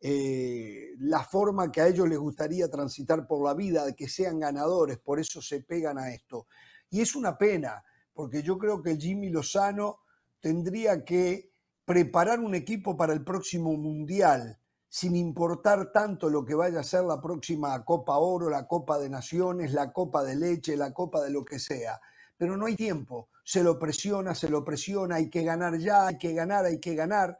eh, 0.00 0.88
la 0.98 1.22
forma 1.22 1.70
que 1.70 1.82
a 1.82 1.86
ellos 1.86 2.08
les 2.08 2.18
gustaría 2.18 2.68
transitar 2.68 3.28
por 3.28 3.44
la 3.44 3.54
vida, 3.54 3.86
de 3.86 3.94
que 3.94 4.08
sean 4.08 4.40
ganadores, 4.40 4.98
por 4.98 5.20
eso 5.20 5.40
se 5.40 5.62
pegan 5.62 5.96
a 5.96 6.12
esto. 6.12 6.48
Y 6.90 7.02
es 7.02 7.14
una 7.14 7.38
pena, 7.38 7.84
porque 8.12 8.42
yo 8.42 8.58
creo 8.58 8.82
que 8.82 8.96
Jimmy 8.96 9.30
Lozano 9.30 10.00
tendría 10.40 11.04
que 11.04 11.52
preparar 11.84 12.40
un 12.40 12.56
equipo 12.56 12.96
para 12.96 13.12
el 13.12 13.22
próximo 13.22 13.76
Mundial, 13.76 14.59
sin 14.90 15.14
importar 15.14 15.92
tanto 15.92 16.28
lo 16.28 16.44
que 16.44 16.56
vaya 16.56 16.80
a 16.80 16.82
ser 16.82 17.04
la 17.04 17.20
próxima 17.20 17.82
Copa 17.84 18.18
Oro, 18.18 18.50
la 18.50 18.66
Copa 18.66 18.98
de 18.98 19.08
Naciones, 19.08 19.72
la 19.72 19.92
Copa 19.92 20.24
de 20.24 20.34
Leche, 20.34 20.76
la 20.76 20.92
Copa 20.92 21.22
de 21.22 21.30
lo 21.30 21.44
que 21.44 21.60
sea. 21.60 22.00
Pero 22.36 22.56
no 22.56 22.66
hay 22.66 22.74
tiempo, 22.74 23.28
se 23.44 23.62
lo 23.62 23.78
presiona, 23.78 24.34
se 24.34 24.48
lo 24.48 24.64
presiona, 24.64 25.14
hay 25.14 25.30
que 25.30 25.44
ganar 25.44 25.78
ya, 25.78 26.08
hay 26.08 26.18
que 26.18 26.34
ganar, 26.34 26.64
hay 26.64 26.80
que 26.80 26.96
ganar. 26.96 27.38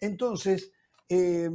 Entonces, 0.00 0.72
eh, 1.08 1.48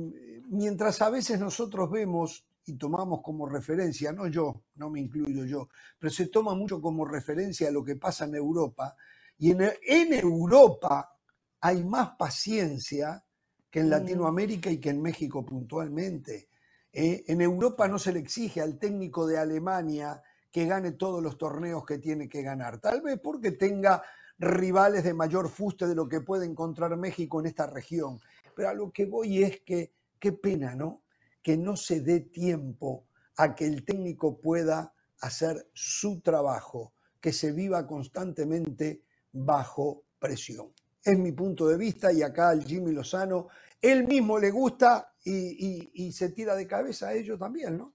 mientras 0.48 1.02
a 1.02 1.10
veces 1.10 1.38
nosotros 1.38 1.92
vemos 1.92 2.46
y 2.66 2.78
tomamos 2.78 3.22
como 3.22 3.46
referencia, 3.46 4.14
no 4.14 4.28
yo, 4.28 4.62
no 4.76 4.90
me 4.90 5.02
incluyo 5.02 5.44
yo, 5.44 5.68
pero 5.98 6.14
se 6.14 6.28
toma 6.28 6.56
mucho 6.56 6.82
como 6.82 7.04
referencia 7.04 7.70
lo 7.72 7.84
que 7.84 7.98
pasa 7.98 8.24
en 8.26 8.36
Europa, 8.36 8.96
y 9.38 9.52
en, 9.52 10.14
Europa 10.14 11.18
hay 11.62 11.84
más 11.84 12.12
paciencia 12.18 13.24
que 13.70 13.80
en 13.80 13.88
mm. 13.88 13.92
Latinoamérica 13.92 14.70
y 14.72 14.80
que 14.80 14.90
en 14.90 15.02
México 15.02 15.46
puntualmente. 15.46 16.50
Eh, 16.92 17.24
en 17.28 17.42
Europa 17.42 17.88
no 17.88 18.00
se 18.00 18.12
le 18.12 18.20
exige 18.20 18.62
al 18.62 18.80
técnico 18.80 19.28
de 19.28 19.38
Alemania 19.38 20.22
que 20.52 20.66
gane 20.66 20.94
todos 20.94 21.22
los 21.22 21.38
torneos 21.38 21.86
que 21.86 22.00
tiene 22.00 22.28
que 22.28 22.42
ganar, 22.42 22.80
tal 22.80 23.02
vez 23.02 23.20
porque 23.22 23.52
tenga 23.52 24.02
rivales 24.40 25.04
de 25.04 25.14
mayor 25.14 25.50
fuste 25.50 25.86
de 25.86 25.96
lo 25.96 26.08
que 26.08 26.22
puede 26.22 26.46
encontrar 26.46 26.96
México 26.98 27.40
en 27.40 27.46
esta 27.46 27.68
región. 27.68 28.20
Pero 28.56 28.70
a 28.70 28.74
lo 28.74 28.92
que 28.92 29.06
voy 29.06 29.44
es 29.44 29.62
que, 29.62 29.94
qué 30.18 30.32
pena, 30.32 30.76
¿no? 30.76 31.04
Que 31.44 31.58
no 31.58 31.76
se 31.76 32.02
dé 32.02 32.22
tiempo 32.22 33.06
a 33.38 33.54
que 33.54 33.66
el 33.66 33.86
técnico 33.86 34.40
pueda 34.40 34.94
hacer 35.22 35.70
su 35.74 36.22
trabajo, 36.22 36.94
que 37.22 37.34
se 37.34 37.52
viva 37.52 37.86
constantemente 37.86 39.04
bajo 39.32 40.04
presión. 40.20 40.74
Es 41.10 41.18
mi 41.18 41.32
punto 41.32 41.68
de 41.68 41.78
vista 41.78 42.12
y 42.12 42.22
acá 42.22 42.50
al 42.50 42.64
Jimmy 42.64 42.92
Lozano, 42.92 43.48
él 43.82 44.06
mismo 44.06 44.38
le 44.38 44.52
gusta 44.52 45.14
y, 45.24 46.12
se 46.12 46.30
tira 46.30 46.56
de 46.56 46.68
cabeza 46.68 47.10
a 47.10 47.14
ellos 47.14 47.40
también, 47.40 47.78
¿no? 47.78 47.94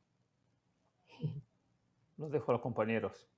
Los 2.16 2.30
dejo 2.30 2.50
a 2.50 2.54
los 2.54 2.62
compañeros. 2.62 3.28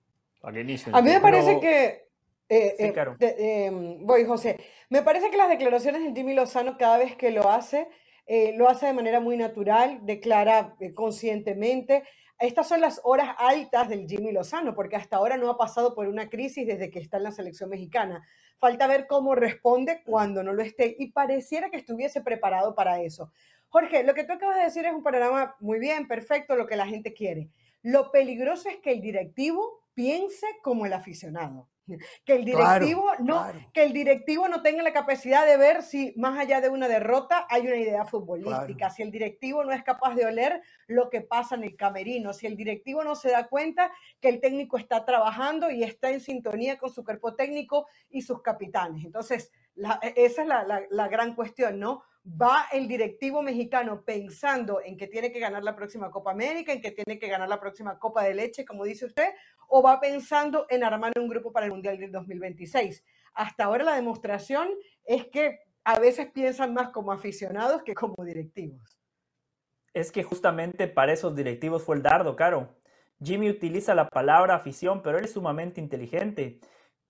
A, 0.42 0.50
mí 0.52 0.62
me 0.62 1.20
parece 1.20 1.58
que 1.60 2.06
eh, 2.48 2.76
eh, 2.78 3.66
em, 3.66 4.06
voy, 4.06 4.24
José. 4.24 4.58
Me 4.90 5.02
parece 5.02 5.30
que 5.30 5.36
las 5.36 5.48
declaraciones 5.48 6.02
de 6.02 6.12
Jimmy 6.12 6.34
Lozano, 6.34 6.78
cada 6.78 6.98
vez 6.98 7.16
que 7.16 7.30
lo 7.30 7.48
hace, 7.50 7.88
eh, 8.26 8.54
lo 8.56 8.68
hace 8.68 8.86
de 8.86 8.92
manera 8.92 9.20
muy 9.20 9.36
natural, 9.36 10.00
declara 10.02 10.76
conscientemente. 10.94 12.04
Estas 12.38 12.68
son 12.68 12.82
las 12.82 13.00
horas 13.02 13.34
altas 13.38 13.88
del 13.88 14.06
Jimmy 14.06 14.30
Lozano, 14.30 14.74
porque 14.74 14.96
hasta 14.96 15.16
ahora 15.16 15.38
no 15.38 15.48
ha 15.48 15.56
pasado 15.56 15.94
por 15.94 16.06
una 16.06 16.28
crisis 16.28 16.66
desde 16.66 16.90
que 16.90 16.98
está 16.98 17.16
en 17.16 17.22
la 17.22 17.32
selección 17.32 17.70
mexicana. 17.70 18.26
Falta 18.58 18.86
ver 18.86 19.06
cómo 19.06 19.34
responde 19.34 20.02
cuando 20.04 20.42
no 20.42 20.52
lo 20.52 20.62
esté 20.62 20.96
y 20.98 21.12
pareciera 21.12 21.70
que 21.70 21.78
estuviese 21.78 22.20
preparado 22.20 22.74
para 22.74 23.00
eso. 23.00 23.32
Jorge, 23.68 24.04
lo 24.04 24.12
que 24.12 24.24
tú 24.24 24.34
acabas 24.34 24.56
de 24.56 24.64
decir 24.64 24.84
es 24.84 24.92
un 24.92 25.02
panorama 25.02 25.56
muy 25.60 25.78
bien, 25.78 26.06
perfecto, 26.06 26.56
lo 26.56 26.66
que 26.66 26.76
la 26.76 26.86
gente 26.86 27.14
quiere. 27.14 27.48
Lo 27.82 28.10
peligroso 28.10 28.68
es 28.68 28.76
que 28.78 28.92
el 28.92 29.00
directivo 29.00 29.84
piense 29.94 30.46
como 30.62 30.84
el 30.84 30.92
aficionado. 30.92 31.68
Que 32.24 32.34
el 32.34 32.44
directivo 32.44 33.12
no, 33.20 33.46
que 33.72 33.84
el 33.84 33.92
directivo 33.92 34.48
no 34.48 34.62
tenga 34.62 34.82
la 34.82 34.92
capacidad 34.92 35.46
de 35.46 35.56
ver 35.56 35.82
si 35.82 36.12
más 36.16 36.38
allá 36.38 36.60
de 36.60 36.68
una 36.68 36.88
derrota 36.88 37.46
hay 37.48 37.66
una 37.66 37.76
idea 37.76 38.04
futbolística, 38.04 38.90
si 38.90 39.02
el 39.02 39.10
directivo 39.10 39.64
no 39.64 39.72
es 39.72 39.82
capaz 39.82 40.14
de 40.14 40.26
oler 40.26 40.62
lo 40.86 41.10
que 41.10 41.20
pasa 41.20 41.54
en 41.54 41.64
el 41.64 41.76
camerino, 41.76 42.32
si 42.32 42.46
el 42.46 42.56
directivo 42.56 43.04
no 43.04 43.14
se 43.14 43.30
da 43.30 43.48
cuenta 43.48 43.92
que 44.20 44.28
el 44.28 44.40
técnico 44.40 44.78
está 44.78 45.04
trabajando 45.04 45.70
y 45.70 45.84
está 45.84 46.10
en 46.10 46.20
sintonía 46.20 46.78
con 46.78 46.90
su 46.90 47.04
cuerpo 47.04 47.34
técnico 47.34 47.86
y 48.10 48.22
sus 48.22 48.42
capitanes. 48.42 49.04
Entonces, 49.04 49.52
e, 49.76 50.14
esa 50.16 50.42
es 50.42 50.48
la, 50.48 50.82
la 50.88 51.08
gran 51.08 51.34
cuestión, 51.34 51.78
¿no? 51.78 52.02
Va 52.26 52.66
el 52.72 52.88
directivo 52.88 53.40
mexicano 53.40 54.02
pensando 54.04 54.80
en 54.84 54.96
que 54.96 55.06
tiene 55.06 55.30
que 55.30 55.38
ganar 55.38 55.62
la 55.62 55.76
próxima 55.76 56.10
Copa 56.10 56.32
América, 56.32 56.72
en 56.72 56.80
que 56.80 56.90
tiene 56.90 57.18
que 57.18 57.28
ganar 57.28 57.48
la 57.48 57.60
próxima 57.60 57.98
Copa 57.98 58.24
de 58.24 58.34
Leche, 58.34 58.64
como 58.64 58.84
dice 58.84 59.06
usted, 59.06 59.28
o 59.68 59.82
va 59.82 60.00
pensando 60.00 60.66
en 60.68 60.82
armar 60.82 61.12
un 61.18 61.28
grupo 61.28 61.52
para 61.52 61.66
el 61.66 61.72
Mundial 61.72 61.98
del 61.98 62.10
2026. 62.10 63.04
Hasta 63.34 63.64
ahora 63.64 63.84
la 63.84 63.94
demostración 63.94 64.70
es 65.04 65.26
que 65.26 65.60
a 65.84 66.00
veces 66.00 66.30
piensan 66.32 66.74
más 66.74 66.88
como 66.88 67.12
aficionados 67.12 67.82
que 67.84 67.94
como 67.94 68.24
directivos. 68.24 68.98
Es 69.94 70.10
que 70.10 70.24
justamente 70.24 70.88
para 70.88 71.12
esos 71.12 71.34
directivos 71.34 71.82
fue 71.82 71.96
el 71.96 72.02
dardo, 72.02 72.34
Caro. 72.34 72.76
Jimmy 73.22 73.48
utiliza 73.48 73.94
la 73.94 74.08
palabra 74.08 74.56
afición, 74.56 75.00
pero 75.00 75.18
él 75.18 75.24
es 75.24 75.32
sumamente 75.32 75.80
inteligente. 75.80 76.60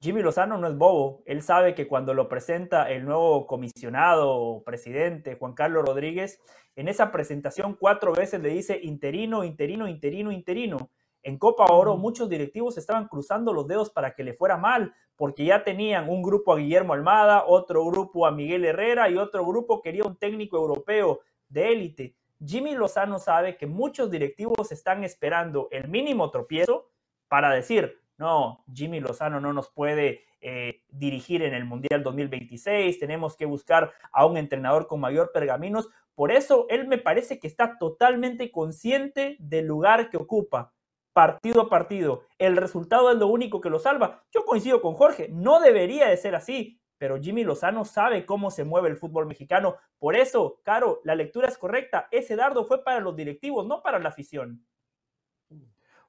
Jimmy 0.00 0.22
Lozano 0.22 0.58
no 0.58 0.68
es 0.68 0.76
bobo, 0.76 1.22
él 1.24 1.42
sabe 1.42 1.74
que 1.74 1.88
cuando 1.88 2.12
lo 2.12 2.28
presenta 2.28 2.90
el 2.90 3.06
nuevo 3.06 3.46
comisionado 3.46 4.30
o 4.30 4.62
presidente 4.62 5.36
Juan 5.36 5.54
Carlos 5.54 5.86
Rodríguez, 5.86 6.38
en 6.76 6.88
esa 6.88 7.10
presentación 7.10 7.76
cuatro 7.80 8.12
veces 8.12 8.42
le 8.42 8.50
dice 8.50 8.78
interino, 8.82 9.42
interino, 9.42 9.88
interino, 9.88 10.30
interino. 10.30 10.90
En 11.22 11.38
Copa 11.38 11.72
Oro 11.72 11.96
muchos 11.96 12.28
directivos 12.28 12.76
estaban 12.76 13.08
cruzando 13.08 13.54
los 13.54 13.66
dedos 13.66 13.90
para 13.90 14.14
que 14.14 14.22
le 14.22 14.34
fuera 14.34 14.58
mal, 14.58 14.94
porque 15.16 15.46
ya 15.46 15.64
tenían 15.64 16.10
un 16.10 16.22
grupo 16.22 16.52
a 16.52 16.58
Guillermo 16.58 16.92
Almada, 16.92 17.44
otro 17.46 17.84
grupo 17.86 18.26
a 18.26 18.30
Miguel 18.30 18.66
Herrera 18.66 19.08
y 19.08 19.16
otro 19.16 19.46
grupo 19.46 19.80
quería 19.80 20.04
un 20.04 20.16
técnico 20.16 20.58
europeo 20.58 21.20
de 21.48 21.72
élite. 21.72 22.14
Jimmy 22.44 22.74
Lozano 22.74 23.18
sabe 23.18 23.56
que 23.56 23.66
muchos 23.66 24.10
directivos 24.10 24.70
están 24.70 25.04
esperando 25.04 25.68
el 25.70 25.88
mínimo 25.88 26.30
tropiezo 26.30 26.90
para 27.28 27.50
decir, 27.50 27.98
no, 28.18 28.64
Jimmy 28.72 29.00
Lozano 29.00 29.40
no 29.40 29.52
nos 29.52 29.70
puede 29.70 30.24
eh, 30.40 30.82
dirigir 30.88 31.42
en 31.42 31.54
el 31.54 31.64
Mundial 31.64 32.02
2026, 32.02 32.98
tenemos 32.98 33.36
que 33.36 33.46
buscar 33.46 33.92
a 34.12 34.26
un 34.26 34.36
entrenador 34.36 34.86
con 34.86 35.00
mayor 35.00 35.32
pergaminos. 35.32 35.88
Por 36.14 36.32
eso 36.32 36.66
él 36.70 36.86
me 36.88 36.98
parece 36.98 37.38
que 37.38 37.46
está 37.46 37.78
totalmente 37.78 38.50
consciente 38.50 39.36
del 39.38 39.66
lugar 39.66 40.08
que 40.08 40.16
ocupa, 40.16 40.72
partido 41.12 41.62
a 41.62 41.68
partido. 41.68 42.22
El 42.38 42.56
resultado 42.56 43.10
es 43.10 43.18
lo 43.18 43.26
único 43.26 43.60
que 43.60 43.70
lo 43.70 43.78
salva. 43.78 44.22
Yo 44.32 44.44
coincido 44.44 44.80
con 44.80 44.94
Jorge, 44.94 45.28
no 45.30 45.60
debería 45.60 46.08
de 46.08 46.16
ser 46.16 46.34
así, 46.34 46.80
pero 46.98 47.20
Jimmy 47.20 47.44
Lozano 47.44 47.84
sabe 47.84 48.24
cómo 48.24 48.50
se 48.50 48.64
mueve 48.64 48.88
el 48.88 48.96
fútbol 48.96 49.26
mexicano. 49.26 49.76
Por 49.98 50.16
eso, 50.16 50.60
Caro, 50.62 51.00
la 51.04 51.14
lectura 51.14 51.48
es 51.48 51.58
correcta. 51.58 52.08
Ese 52.10 52.36
dardo 52.36 52.64
fue 52.64 52.82
para 52.82 53.00
los 53.00 53.14
directivos, 53.14 53.66
no 53.66 53.82
para 53.82 53.98
la 53.98 54.08
afición. 54.08 54.64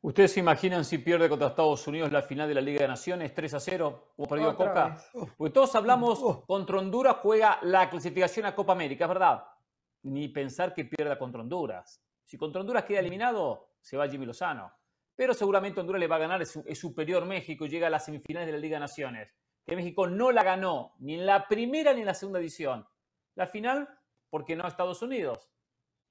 ¿Ustedes 0.01 0.31
se 0.33 0.39
imaginan 0.39 0.85
si 0.85 0.99
pierde 0.99 1.27
contra 1.27 1.47
Estados 1.47 1.87
Unidos 1.87 2.11
la 2.11 2.21
final 2.21 2.47
de 2.47 2.53
la 2.53 2.61
Liga 2.61 2.81
de 2.81 2.87
Naciones 2.87 3.33
3 3.33 3.53
a 3.55 3.59
0 3.59 4.13
o 4.15 4.25
perdido 4.27 4.55
Coca? 4.55 4.97
Porque 5.37 5.53
todos 5.53 5.73
hablamos, 5.75 6.43
contra 6.45 6.77
Honduras 6.77 7.17
juega 7.21 7.57
la 7.63 7.89
clasificación 7.89 8.45
a 8.45 8.55
Copa 8.55 8.73
América, 8.73 9.05
es 9.05 9.09
verdad. 9.09 9.43
Ni 10.03 10.29
pensar 10.29 10.73
que 10.73 10.85
pierda 10.85 11.17
contra 11.17 11.41
Honduras. 11.41 12.01
Si 12.23 12.37
contra 12.37 12.61
Honduras 12.61 12.83
queda 12.83 12.99
eliminado, 12.99 13.71
se 13.81 13.97
va 13.97 14.07
Jimmy 14.07 14.25
Lozano. 14.25 14.71
Pero 15.15 15.33
seguramente 15.33 15.79
Honduras 15.79 15.99
le 15.99 16.07
va 16.07 16.17
a 16.17 16.19
ganar, 16.19 16.41
es, 16.43 16.79
superior 16.79 17.25
México 17.25 17.65
y 17.65 17.69
llega 17.69 17.87
a 17.87 17.89
las 17.89 18.05
semifinales 18.05 18.45
de 18.45 18.53
la 18.53 18.59
Liga 18.59 18.75
de 18.75 18.81
Naciones. 18.81 19.33
Que 19.65 19.75
México 19.75 20.07
no 20.07 20.31
la 20.31 20.43
ganó 20.43 20.93
ni 20.99 21.15
en 21.15 21.25
la 21.25 21.47
primera 21.47 21.93
ni 21.93 22.01
en 22.01 22.05
la 22.05 22.13
segunda 22.13 22.39
edición. 22.39 22.87
La 23.35 23.47
final, 23.47 23.89
porque 24.29 24.55
no 24.55 24.63
a 24.63 24.67
Estados 24.67 25.01
Unidos. 25.01 25.49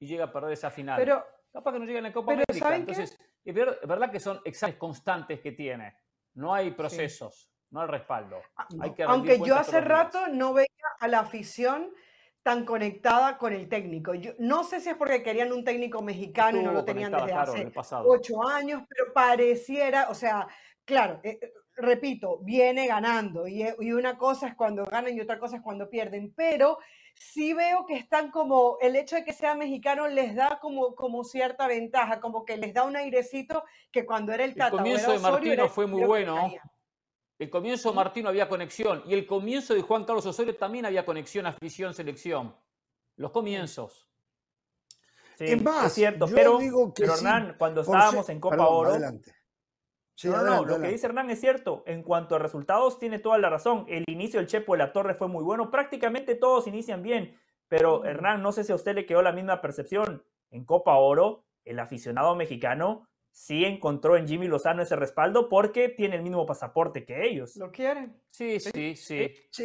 Y 0.00 0.06
llega 0.06 0.24
a 0.24 0.32
perder 0.32 0.52
esa 0.52 0.70
final. 0.70 0.98
Pero, 0.98 1.24
Capaz 1.56 1.72
que 1.72 1.78
no 1.78 1.86
llega 1.86 1.98
en 2.00 2.04
la 2.04 2.12
Copa 2.12 2.34
América. 2.34 2.76
Entonces, 2.76 3.18
es 3.50 3.54
verdad 3.54 4.10
que 4.10 4.20
son 4.20 4.40
exámenes 4.44 4.78
constantes 4.78 5.40
que 5.40 5.52
tiene. 5.52 5.96
No 6.34 6.52
hay 6.52 6.72
procesos, 6.72 7.50
no 7.70 7.80
hay 7.80 7.88
respaldo. 7.88 8.42
Ah, 8.56 8.68
aunque 9.06 9.40
yo 9.40 9.56
hace 9.56 9.80
rato 9.80 10.28
no 10.28 10.52
veía 10.52 10.66
a 11.00 11.08
la 11.08 11.20
afición 11.20 11.92
tan 12.42 12.64
conectada 12.64 13.38
con 13.38 13.52
el 13.52 13.68
técnico. 13.68 14.14
Yo, 14.14 14.32
no 14.38 14.62
sé 14.62 14.80
si 14.80 14.90
es 14.90 14.96
porque 14.96 15.22
querían 15.22 15.52
un 15.52 15.64
técnico 15.64 16.00
mexicano 16.02 16.60
y 16.60 16.62
no 16.62 16.72
lo 16.72 16.84
tenían 16.84 17.10
desde 17.10 17.32
hace 17.32 17.72
ocho 18.04 18.46
años, 18.46 18.82
pero 18.88 19.12
pareciera, 19.12 20.08
o 20.10 20.14
sea, 20.14 20.46
claro, 20.84 21.20
eh, 21.24 21.40
eh, 21.42 21.52
repito, 21.74 22.38
viene 22.42 22.86
ganando 22.86 23.48
y, 23.48 23.66
y, 23.80 23.92
una 23.92 24.16
cosa 24.16 24.46
es 24.46 24.54
cuando 24.54 24.84
ganan 24.84 25.12
y 25.14 25.20
otra 25.20 25.40
cosa 25.40 25.56
es 25.56 25.62
cuando 25.62 25.90
pierden, 25.90 26.32
pero 26.36 26.78
sí 27.18 27.52
veo 27.52 27.86
que 27.86 27.96
están 27.96 28.30
como, 28.30 28.78
el 28.80 28.96
hecho 28.96 29.16
de 29.16 29.24
que 29.24 29.32
sea 29.32 29.54
mexicano 29.54 30.08
les 30.08 30.34
da 30.34 30.58
como, 30.60 30.94
como 30.94 31.24
cierta 31.24 31.66
ventaja, 31.66 32.20
como 32.20 32.44
que 32.44 32.56
les 32.56 32.74
da 32.74 32.84
un 32.84 32.96
airecito 32.96 33.64
que 33.90 34.06
cuando 34.06 34.32
era 34.32 34.44
el 34.44 34.54
Tata. 34.54 34.76
El 34.76 34.78
comienzo 34.78 35.12
de 35.12 35.18
Martino 35.18 35.68
fue 35.68 35.86
muy 35.86 36.04
bueno. 36.04 36.52
El 37.38 37.50
comienzo 37.50 37.90
de 37.90 37.96
Martino 37.96 38.28
había 38.30 38.48
conexión 38.48 39.02
y 39.06 39.14
el 39.14 39.26
comienzo 39.26 39.74
de 39.74 39.82
Juan 39.82 40.04
Carlos 40.04 40.24
Osorio 40.24 40.56
también 40.56 40.86
había 40.86 41.04
conexión, 41.04 41.46
afición, 41.46 41.92
selección. 41.92 42.56
Los 43.16 43.30
comienzos. 43.30 44.08
es 45.38 45.62
más, 45.62 45.92
cierto, 45.92 46.26
pero, 46.34 46.58
digo 46.58 46.92
que 46.94 47.04
Hernán, 47.04 47.56
cuando 47.58 47.82
estábamos 47.82 48.28
en 48.30 48.40
Copa 48.40 48.66
Oro, 48.68 48.90
adelante 48.90 49.35
no, 50.24 50.42
no, 50.42 50.64
lo 50.64 50.80
que 50.80 50.88
dice 50.88 51.06
Hernán 51.06 51.30
es 51.30 51.40
cierto. 51.40 51.82
En 51.86 52.02
cuanto 52.02 52.34
a 52.34 52.38
resultados, 52.38 52.98
tiene 52.98 53.18
toda 53.18 53.38
la 53.38 53.50
razón. 53.50 53.84
El 53.88 54.04
inicio 54.08 54.40
del 54.40 54.48
Chepo 54.48 54.72
de 54.72 54.78
la 54.78 54.92
Torre 54.92 55.14
fue 55.14 55.28
muy 55.28 55.44
bueno. 55.44 55.70
Prácticamente 55.70 56.34
todos 56.34 56.66
inician 56.66 57.02
bien. 57.02 57.38
Pero 57.68 58.04
Hernán, 58.04 58.42
no 58.42 58.52
sé 58.52 58.64
si 58.64 58.72
a 58.72 58.76
usted 58.76 58.94
le 58.94 59.06
quedó 59.06 59.22
la 59.22 59.32
misma 59.32 59.60
percepción. 59.60 60.24
En 60.50 60.64
Copa 60.64 60.96
Oro, 60.96 61.44
el 61.64 61.78
aficionado 61.78 62.34
mexicano 62.36 63.08
sí 63.30 63.64
encontró 63.64 64.16
en 64.16 64.26
Jimmy 64.26 64.48
Lozano 64.48 64.82
ese 64.82 64.96
respaldo 64.96 65.48
porque 65.48 65.90
tiene 65.90 66.16
el 66.16 66.22
mismo 66.22 66.46
pasaporte 66.46 67.04
que 67.04 67.28
ellos. 67.28 67.56
¿Lo 67.56 67.70
quieren? 67.70 68.18
Sí, 68.30 68.58
sí, 68.60 68.96
sí. 68.96 69.30
sí. 69.50 69.64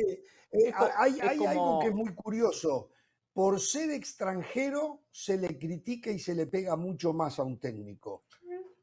Eh, 0.52 0.74
hay, 0.98 1.20
algo 1.22 1.80
que 1.80 1.88
es 1.88 1.94
muy 1.94 2.14
curioso. 2.14 2.90
Por 3.32 3.62
ser 3.62 3.92
extranjero 3.92 5.04
se 5.10 5.38
le 5.38 5.58
critica 5.58 6.12
y 6.12 6.20
se 6.20 6.36
le 6.36 6.48
pega 6.48 6.76
mucho 6.76 7.14
más 7.14 7.40
a 7.40 7.44
un 7.44 7.60
técnico. 7.60 8.26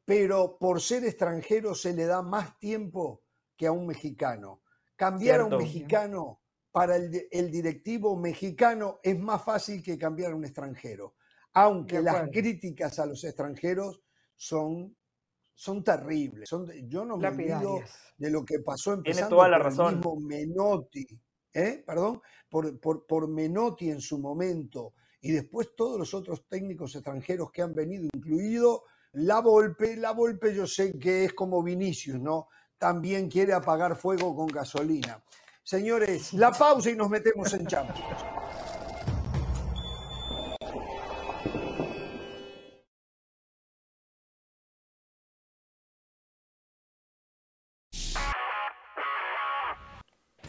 Pero 0.09 0.57
por 0.57 0.81
ser 0.81 1.05
extranjero 1.05 1.75
se 1.75 1.93
le 1.93 2.07
da 2.07 2.23
más 2.23 2.59
tiempo 2.59 3.25
que 3.55 3.67
a 3.67 3.73
un 3.73 3.87
mexicano. 3.87 4.63
Cambiar 4.97 5.41
a 5.41 5.45
un 5.45 5.59
mexicano 5.59 6.41
para 6.73 6.97
el, 6.97 7.51
directivo 7.51 8.17
mexicano 8.17 9.01
es 9.03 9.19
más 9.19 9.45
fácil 9.45 9.83
que 9.83 9.99
cambiar 9.99 10.33
a 10.33 10.35
un 10.35 10.47
extranjero. 10.47 11.17
Aunque 11.53 12.01
las 12.01 12.31
críticas 12.31 12.99
a 12.99 13.05
los 13.05 13.23
extranjeros 13.23 14.01
son, 14.35 14.97
son 15.53 15.85
terribles. 15.85 16.49
Son, 16.49 16.67
yo 16.89 17.05
no 17.05 17.19
me 17.19 17.29
olvido 17.29 17.81
de 18.17 18.31
lo 18.31 18.47
que 18.47 18.61
pasó 18.61 18.95
empezando 18.95 19.37
toda 19.37 19.51
la 19.51 19.59
por 19.59 19.67
razón. 19.67 19.89
el 19.89 19.97
mismo 19.97 20.17
Menotti, 20.21 21.07
¿eh? 21.53 21.85
perdón, 21.87 22.23
por, 22.49 22.81
por, 22.81 23.07
por 23.07 23.29
Menotti 23.29 23.91
en 23.91 24.01
su 24.01 24.19
momento 24.19 24.95
y 25.21 25.33
después 25.33 25.77
todos 25.77 25.99
los 25.99 26.15
otros 26.15 26.49
técnicos 26.49 26.95
extranjeros 26.95 27.53
que 27.53 27.61
han 27.61 27.75
venido, 27.75 28.09
incluido 28.15 28.85
la 29.13 29.41
Volpe. 29.41 29.97
La 29.97 30.13
Volpe 30.13 30.55
yo 30.55 30.67
sé 30.67 30.99
que 30.99 31.27
es 31.27 31.33
como 31.33 31.63
Vinicius, 31.63 32.21
¿no? 32.21 32.49
También 32.79 33.29
quiere 33.29 33.53
apagar 33.53 33.97
fuego 33.97 34.35
con 34.35 34.47
gasolina. 34.47 35.23
Señores, 35.63 36.33
la 36.33 36.53
pausa 36.53 36.91
y 36.91 36.97
nos 36.97 37.11
metemos 37.11 37.53
en 37.53 37.67
Champions. 37.67 38.25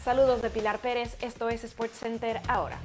Saludos 0.02 0.40
de 0.40 0.48
Pilar 0.48 0.78
Pérez, 0.78 1.16
esto 1.20 1.50
es 1.50 1.60
SportsCenter 1.60 2.40
ahora. 2.48 2.78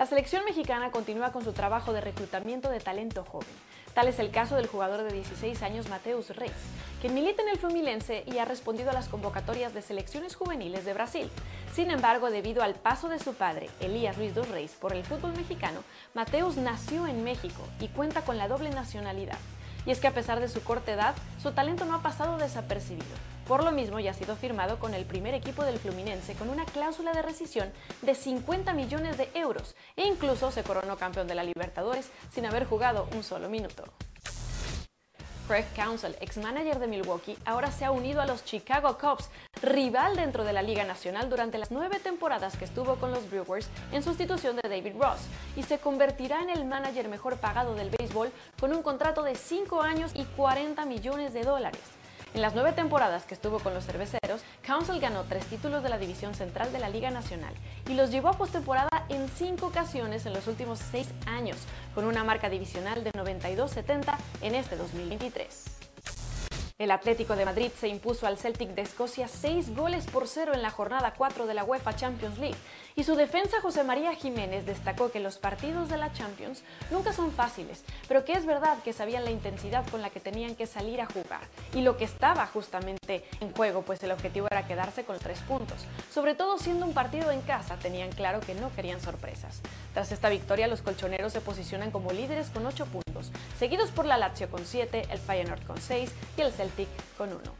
La 0.00 0.06
selección 0.06 0.46
mexicana 0.46 0.90
continúa 0.90 1.30
con 1.30 1.44
su 1.44 1.52
trabajo 1.52 1.92
de 1.92 2.00
reclutamiento 2.00 2.70
de 2.70 2.80
talento 2.80 3.22
joven. 3.22 3.50
Tal 3.92 4.08
es 4.08 4.18
el 4.18 4.30
caso 4.30 4.56
del 4.56 4.66
jugador 4.66 5.02
de 5.02 5.12
16 5.12 5.62
años 5.62 5.90
Mateus 5.90 6.34
Reis, 6.34 6.54
que 7.02 7.10
milita 7.10 7.42
en 7.42 7.50
el 7.50 7.58
Fluminense 7.58 8.24
y 8.24 8.38
ha 8.38 8.46
respondido 8.46 8.88
a 8.88 8.94
las 8.94 9.10
convocatorias 9.10 9.74
de 9.74 9.82
selecciones 9.82 10.36
juveniles 10.36 10.86
de 10.86 10.94
Brasil. 10.94 11.30
Sin 11.74 11.90
embargo, 11.90 12.30
debido 12.30 12.62
al 12.62 12.76
paso 12.76 13.10
de 13.10 13.18
su 13.18 13.34
padre, 13.34 13.68
Elías 13.80 14.16
Ruiz 14.16 14.34
dos 14.34 14.48
Reis, 14.48 14.72
por 14.72 14.94
el 14.94 15.04
fútbol 15.04 15.36
mexicano, 15.36 15.84
Mateus 16.14 16.56
nació 16.56 17.06
en 17.06 17.22
México 17.22 17.60
y 17.78 17.88
cuenta 17.88 18.22
con 18.22 18.38
la 18.38 18.48
doble 18.48 18.70
nacionalidad. 18.70 19.36
Y 19.84 19.90
es 19.90 20.00
que 20.00 20.08
a 20.08 20.14
pesar 20.14 20.40
de 20.40 20.48
su 20.48 20.62
corta 20.62 20.92
edad, 20.92 21.14
su 21.42 21.52
talento 21.52 21.84
no 21.84 21.96
ha 21.96 22.02
pasado 22.02 22.38
desapercibido. 22.38 23.04
Por 23.50 23.64
lo 23.64 23.72
mismo, 23.72 23.98
ya 23.98 24.12
ha 24.12 24.14
sido 24.14 24.36
firmado 24.36 24.78
con 24.78 24.94
el 24.94 25.04
primer 25.04 25.34
equipo 25.34 25.64
del 25.64 25.80
Fluminense 25.80 26.34
con 26.34 26.50
una 26.50 26.64
cláusula 26.66 27.12
de 27.12 27.20
rescisión 27.20 27.72
de 28.00 28.14
50 28.14 28.72
millones 28.74 29.18
de 29.18 29.28
euros 29.34 29.74
e 29.96 30.06
incluso 30.06 30.52
se 30.52 30.62
coronó 30.62 30.96
campeón 30.96 31.26
de 31.26 31.34
la 31.34 31.42
Libertadores 31.42 32.12
sin 32.32 32.46
haber 32.46 32.64
jugado 32.64 33.08
un 33.12 33.24
solo 33.24 33.48
minuto. 33.48 33.82
Craig 35.48 35.64
Counsell, 35.74 36.14
ex 36.20 36.36
manager 36.36 36.78
de 36.78 36.86
Milwaukee, 36.86 37.36
ahora 37.44 37.72
se 37.72 37.84
ha 37.84 37.90
unido 37.90 38.20
a 38.20 38.26
los 38.26 38.44
Chicago 38.44 38.96
Cubs, 38.96 39.28
rival 39.62 40.14
dentro 40.14 40.44
de 40.44 40.52
la 40.52 40.62
Liga 40.62 40.84
Nacional 40.84 41.28
durante 41.28 41.58
las 41.58 41.72
nueve 41.72 41.98
temporadas 41.98 42.56
que 42.56 42.66
estuvo 42.66 43.00
con 43.00 43.10
los 43.10 43.28
Brewers 43.28 43.68
en 43.90 44.04
sustitución 44.04 44.54
de 44.62 44.68
David 44.68 44.94
Ross, 44.96 45.22
y 45.56 45.64
se 45.64 45.78
convertirá 45.78 46.40
en 46.40 46.50
el 46.50 46.66
manager 46.66 47.08
mejor 47.08 47.36
pagado 47.38 47.74
del 47.74 47.90
béisbol 47.90 48.30
con 48.60 48.72
un 48.72 48.84
contrato 48.84 49.24
de 49.24 49.34
5 49.34 49.82
años 49.82 50.12
y 50.14 50.22
40 50.22 50.86
millones 50.86 51.34
de 51.34 51.42
dólares. 51.42 51.99
En 52.32 52.42
las 52.42 52.54
nueve 52.54 52.72
temporadas 52.72 53.24
que 53.24 53.34
estuvo 53.34 53.58
con 53.58 53.74
los 53.74 53.84
cerveceros, 53.84 54.42
Council 54.62 55.00
ganó 55.00 55.24
tres 55.24 55.46
títulos 55.46 55.82
de 55.82 55.88
la 55.88 55.98
División 55.98 56.34
Central 56.34 56.72
de 56.72 56.78
la 56.78 56.88
Liga 56.88 57.10
Nacional 57.10 57.52
y 57.88 57.94
los 57.94 58.12
llevó 58.12 58.28
a 58.28 58.38
postemporada 58.38 59.04
en 59.08 59.28
cinco 59.28 59.66
ocasiones 59.66 60.26
en 60.26 60.34
los 60.34 60.46
últimos 60.46 60.78
seis 60.78 61.08
años, 61.26 61.56
con 61.92 62.04
una 62.04 62.22
marca 62.22 62.48
divisional 62.48 63.02
de 63.02 63.10
92-70 63.12 64.16
en 64.42 64.54
este 64.54 64.76
2023. 64.76 65.79
El 66.80 66.92
Atlético 66.92 67.36
de 67.36 67.44
Madrid 67.44 67.70
se 67.78 67.88
impuso 67.88 68.26
al 68.26 68.38
Celtic 68.38 68.70
de 68.70 68.80
Escocia 68.80 69.28
seis 69.28 69.76
goles 69.76 70.06
por 70.06 70.26
cero 70.26 70.54
en 70.54 70.62
la 70.62 70.70
jornada 70.70 71.12
4 71.14 71.46
de 71.46 71.52
la 71.52 71.62
UEFA 71.62 71.94
Champions 71.94 72.38
League 72.38 72.56
y 72.96 73.04
su 73.04 73.16
defensa 73.16 73.60
José 73.60 73.84
María 73.84 74.14
Jiménez 74.14 74.64
destacó 74.64 75.10
que 75.10 75.20
los 75.20 75.36
partidos 75.36 75.90
de 75.90 75.98
la 75.98 76.10
Champions 76.14 76.62
nunca 76.90 77.12
son 77.12 77.32
fáciles, 77.32 77.84
pero 78.08 78.24
que 78.24 78.32
es 78.32 78.46
verdad 78.46 78.78
que 78.82 78.94
sabían 78.94 79.26
la 79.26 79.30
intensidad 79.30 79.86
con 79.90 80.00
la 80.00 80.08
que 80.08 80.20
tenían 80.20 80.54
que 80.54 80.66
salir 80.66 81.02
a 81.02 81.06
jugar 81.06 81.42
y 81.74 81.82
lo 81.82 81.98
que 81.98 82.04
estaba 82.04 82.46
justamente 82.46 83.26
en 83.40 83.52
juego, 83.52 83.82
pues 83.82 84.02
el 84.02 84.12
objetivo 84.12 84.46
era 84.50 84.66
quedarse 84.66 85.04
con 85.04 85.18
tres 85.18 85.40
puntos. 85.40 85.84
Sobre 86.10 86.34
todo 86.34 86.56
siendo 86.56 86.86
un 86.86 86.94
partido 86.94 87.30
en 87.30 87.42
casa, 87.42 87.76
tenían 87.76 88.10
claro 88.10 88.40
que 88.40 88.54
no 88.54 88.74
querían 88.74 89.02
sorpresas. 89.02 89.60
Tras 89.92 90.12
esta 90.12 90.30
victoria, 90.30 90.66
los 90.66 90.80
colchoneros 90.80 91.34
se 91.34 91.42
posicionan 91.42 91.90
como 91.90 92.10
líderes 92.12 92.48
con 92.48 92.64
ocho 92.64 92.86
puntos, 92.86 93.09
seguidos 93.58 93.90
por 93.90 94.06
la 94.06 94.18
Lazio 94.18 94.50
con 94.50 94.64
siete, 94.64 95.02
el 95.10 95.18
Feyenoord 95.18 95.66
con 95.66 95.80
seis 95.80 96.12
y 96.36 96.40
el 96.40 96.52
Celtic 96.52 96.88
con 97.16 97.30
uno. 97.30 97.52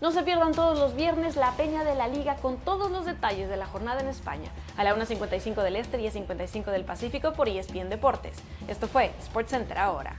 No 0.00 0.10
se 0.10 0.24
pierdan 0.24 0.52
todos 0.52 0.78
los 0.80 0.96
viernes 0.96 1.36
la 1.36 1.52
Peña 1.52 1.84
de 1.84 1.94
la 1.94 2.08
Liga 2.08 2.34
con 2.36 2.56
todos 2.56 2.90
los 2.90 3.06
detalles 3.06 3.48
de 3.48 3.56
la 3.56 3.66
jornada 3.66 4.00
en 4.00 4.08
España, 4.08 4.50
a 4.76 4.82
la 4.82 4.96
1.55 4.96 5.62
del 5.62 5.76
Este 5.76 6.00
y 6.00 6.08
10.55 6.08 6.72
del 6.72 6.84
Pacífico 6.84 7.34
por 7.34 7.48
ESPN 7.48 7.88
Deportes. 7.88 8.36
Esto 8.66 8.88
fue 8.88 9.12
SportsCenter 9.22 9.78
ahora. 9.78 10.18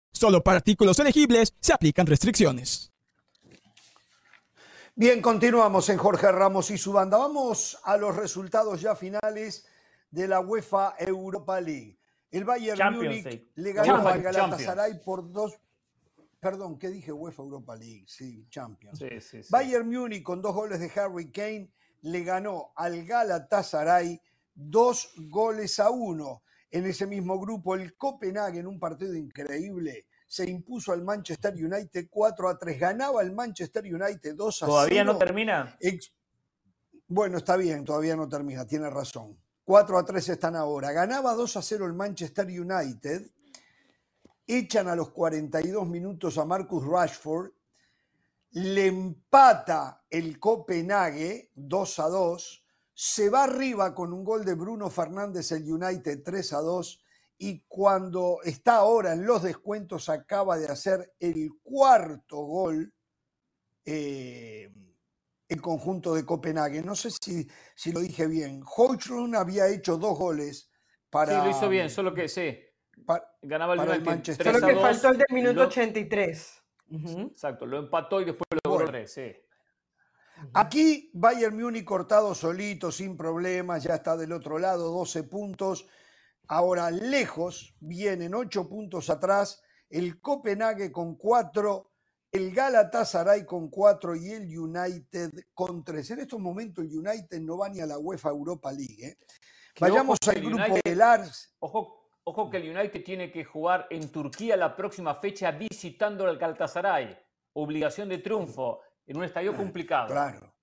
Solo 0.11 0.43
para 0.43 0.57
artículos 0.57 0.99
elegibles 0.99 1.53
se 1.59 1.73
aplican 1.73 2.05
restricciones. 2.05 2.91
Bien, 4.95 5.21
continuamos 5.21 5.89
en 5.89 5.97
Jorge 5.97 6.31
Ramos 6.31 6.69
y 6.69 6.77
su 6.77 6.91
banda. 6.91 7.17
Vamos 7.17 7.79
a 7.83 7.97
los 7.97 8.15
resultados 8.15 8.81
ya 8.81 8.95
finales 8.95 9.65
de 10.11 10.27
la 10.27 10.41
UEFA 10.41 10.95
Europa 10.99 11.59
League. 11.61 11.97
El 12.29 12.43
Bayern 12.43 12.95
Munich 12.95 13.49
le 13.55 13.73
ganó 13.73 14.07
al 14.07 14.21
Galatasaray 14.21 15.01
por 15.01 15.31
dos. 15.31 15.53
Perdón, 16.39 16.77
¿qué 16.77 16.89
dije? 16.89 17.11
UEFA 17.11 17.43
Europa 17.43 17.75
League, 17.75 18.05
sí, 18.07 18.45
Champions. 18.49 18.99
Bayern 19.49 19.87
Munich 19.87 20.23
con 20.23 20.41
dos 20.41 20.53
goles 20.53 20.79
de 20.79 20.91
Harry 20.99 21.31
Kane 21.31 21.71
le 22.01 22.23
ganó 22.23 22.71
al 22.75 23.05
Galatasaray 23.05 24.21
dos 24.53 25.11
goles 25.15 25.79
a 25.79 25.89
uno. 25.89 26.43
En 26.71 26.85
ese 26.85 27.05
mismo 27.05 27.37
grupo, 27.39 27.75
el 27.75 27.97
Copenhague, 27.97 28.59
en 28.59 28.67
un 28.67 28.79
partido 28.79 29.13
increíble, 29.13 30.07
se 30.25 30.49
impuso 30.49 30.93
al 30.93 31.03
Manchester 31.03 31.53
United 31.53 32.07
4 32.09 32.49
a 32.49 32.57
3. 32.57 32.79
Ganaba 32.79 33.21
el 33.21 33.33
Manchester 33.33 33.83
United 33.83 34.35
2 34.35 34.63
a 34.63 34.65
0. 34.65 34.71
¿Todavía 34.71 35.03
no 35.03 35.17
termina? 35.17 35.77
Bueno, 37.07 37.37
está 37.37 37.57
bien, 37.57 37.83
todavía 37.83 38.15
no 38.15 38.29
termina, 38.29 38.65
tiene 38.65 38.89
razón. 38.89 39.37
4 39.65 39.97
a 39.97 40.05
3 40.05 40.29
están 40.29 40.55
ahora. 40.55 40.93
Ganaba 40.93 41.33
2 41.33 41.57
a 41.57 41.61
0 41.61 41.85
el 41.85 41.93
Manchester 41.93 42.47
United. 42.47 43.29
Echan 44.47 44.87
a 44.87 44.95
los 44.95 45.09
42 45.11 45.85
minutos 45.85 46.37
a 46.37 46.45
Marcus 46.45 46.85
Rashford. 46.85 47.51
Le 48.51 48.87
empata 48.87 50.05
el 50.09 50.39
Copenhague 50.39 51.51
2 51.55 51.99
a 51.99 52.07
2. 52.07 52.60
Se 53.03 53.31
va 53.31 53.45
arriba 53.45 53.95
con 53.95 54.13
un 54.13 54.23
gol 54.23 54.45
de 54.45 54.53
Bruno 54.53 54.87
Fernández 54.91 55.51
el 55.53 55.63
United 55.63 56.21
3 56.23 56.53
a 56.53 56.59
2 56.59 57.03
y 57.39 57.63
cuando 57.67 58.37
está 58.43 58.75
ahora 58.75 59.13
en 59.13 59.25
los 59.25 59.41
descuentos 59.41 60.07
acaba 60.07 60.59
de 60.59 60.67
hacer 60.67 61.11
el 61.19 61.49
cuarto 61.63 62.37
gol 62.37 62.93
eh, 63.85 64.71
el 65.49 65.61
conjunto 65.63 66.13
de 66.13 66.23
Copenhague. 66.23 66.83
No 66.83 66.93
sé 66.93 67.09
si, 67.09 67.47
si 67.73 67.91
lo 67.91 68.01
dije 68.01 68.27
bien. 68.27 68.61
Højlund 68.61 69.35
había 69.35 69.67
hecho 69.67 69.97
dos 69.97 70.19
goles 70.19 70.69
para... 71.09 71.39
Sí, 71.39 71.49
lo 71.49 71.57
hizo 71.57 71.69
bien, 71.69 71.89
solo 71.89 72.13
que 72.13 72.27
sí. 72.27 72.55
Ganaba 73.41 73.73
el, 73.73 73.79
el 73.79 74.03
Manchester. 74.03 74.45
Solo 74.45 74.67
que 74.67 74.75
faltó 74.75 75.09
el 75.09 75.17
del 75.17 75.27
minuto 75.31 75.61
83. 75.61 76.63
Exacto, 77.31 77.65
lo 77.65 77.79
empató 77.79 78.21
y 78.21 78.25
después 78.25 78.45
lo 78.63 78.71
logró 78.71 78.85
tres, 78.85 79.11
sí. 79.11 79.33
Aquí 80.53 81.09
Bayern 81.13 81.59
Múnich 81.59 81.85
cortado 81.85 82.33
solito, 82.35 82.91
sin 82.91 83.15
problemas, 83.15 83.83
ya 83.83 83.95
está 83.95 84.17
del 84.17 84.33
otro 84.33 84.59
lado, 84.59 84.91
12 84.91 85.23
puntos. 85.23 85.87
Ahora 86.47 86.91
lejos, 86.91 87.75
vienen 87.79 88.35
8 88.35 88.67
puntos 88.67 89.09
atrás, 89.09 89.61
el 89.89 90.19
Copenhague 90.19 90.91
con 90.91 91.15
4, 91.15 91.91
el 92.31 92.53
Galatasaray 92.53 93.45
con 93.45 93.69
4 93.69 94.15
y 94.15 94.31
el 94.31 94.57
United 94.57 95.31
con 95.53 95.83
3. 95.83 96.11
En 96.11 96.19
estos 96.19 96.39
momentos 96.39 96.85
el 96.85 96.97
United 96.97 97.39
no 97.41 97.57
va 97.57 97.69
ni 97.69 97.79
a 97.79 97.85
la 97.85 97.97
UEFA 97.97 98.29
Europa 98.29 98.71
League. 98.71 99.05
¿eh? 99.05 99.17
Vayamos 99.79 100.17
al 100.27 100.41
grupo 100.41 100.75
del 100.83 101.01
Ars. 101.01 101.55
Ojo, 101.59 102.09
ojo 102.23 102.49
que 102.49 102.57
el 102.57 102.75
United 102.77 103.03
tiene 103.03 103.31
que 103.31 103.43
jugar 103.43 103.87
en 103.89 104.11
Turquía 104.11 104.57
la 104.57 104.75
próxima 104.75 105.15
fecha 105.15 105.51
visitando 105.51 106.25
al 106.25 106.37
Galatasaray. 106.37 107.17
Obligación 107.53 108.07
de 108.09 108.19
triunfo 108.19 108.81
en 109.07 109.17
un 109.17 109.23
estadio 109.23 109.55
complicado. 109.55 110.07
Claro. 110.07 110.53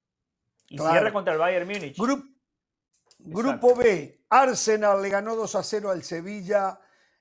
Y 0.69 0.79
cierra 0.79 1.13
contra 1.13 1.33
el 1.33 1.39
Bayern 1.39 1.67
Múnich. 1.67 1.97
grupo 3.19 3.75
B, 3.75 4.25
Arsenal 4.29 5.01
le 5.03 5.09
ganó 5.09 5.35
2 5.35 5.55
a 5.55 5.63
0 5.63 5.91
al 5.91 6.03
Sevilla 6.03 6.79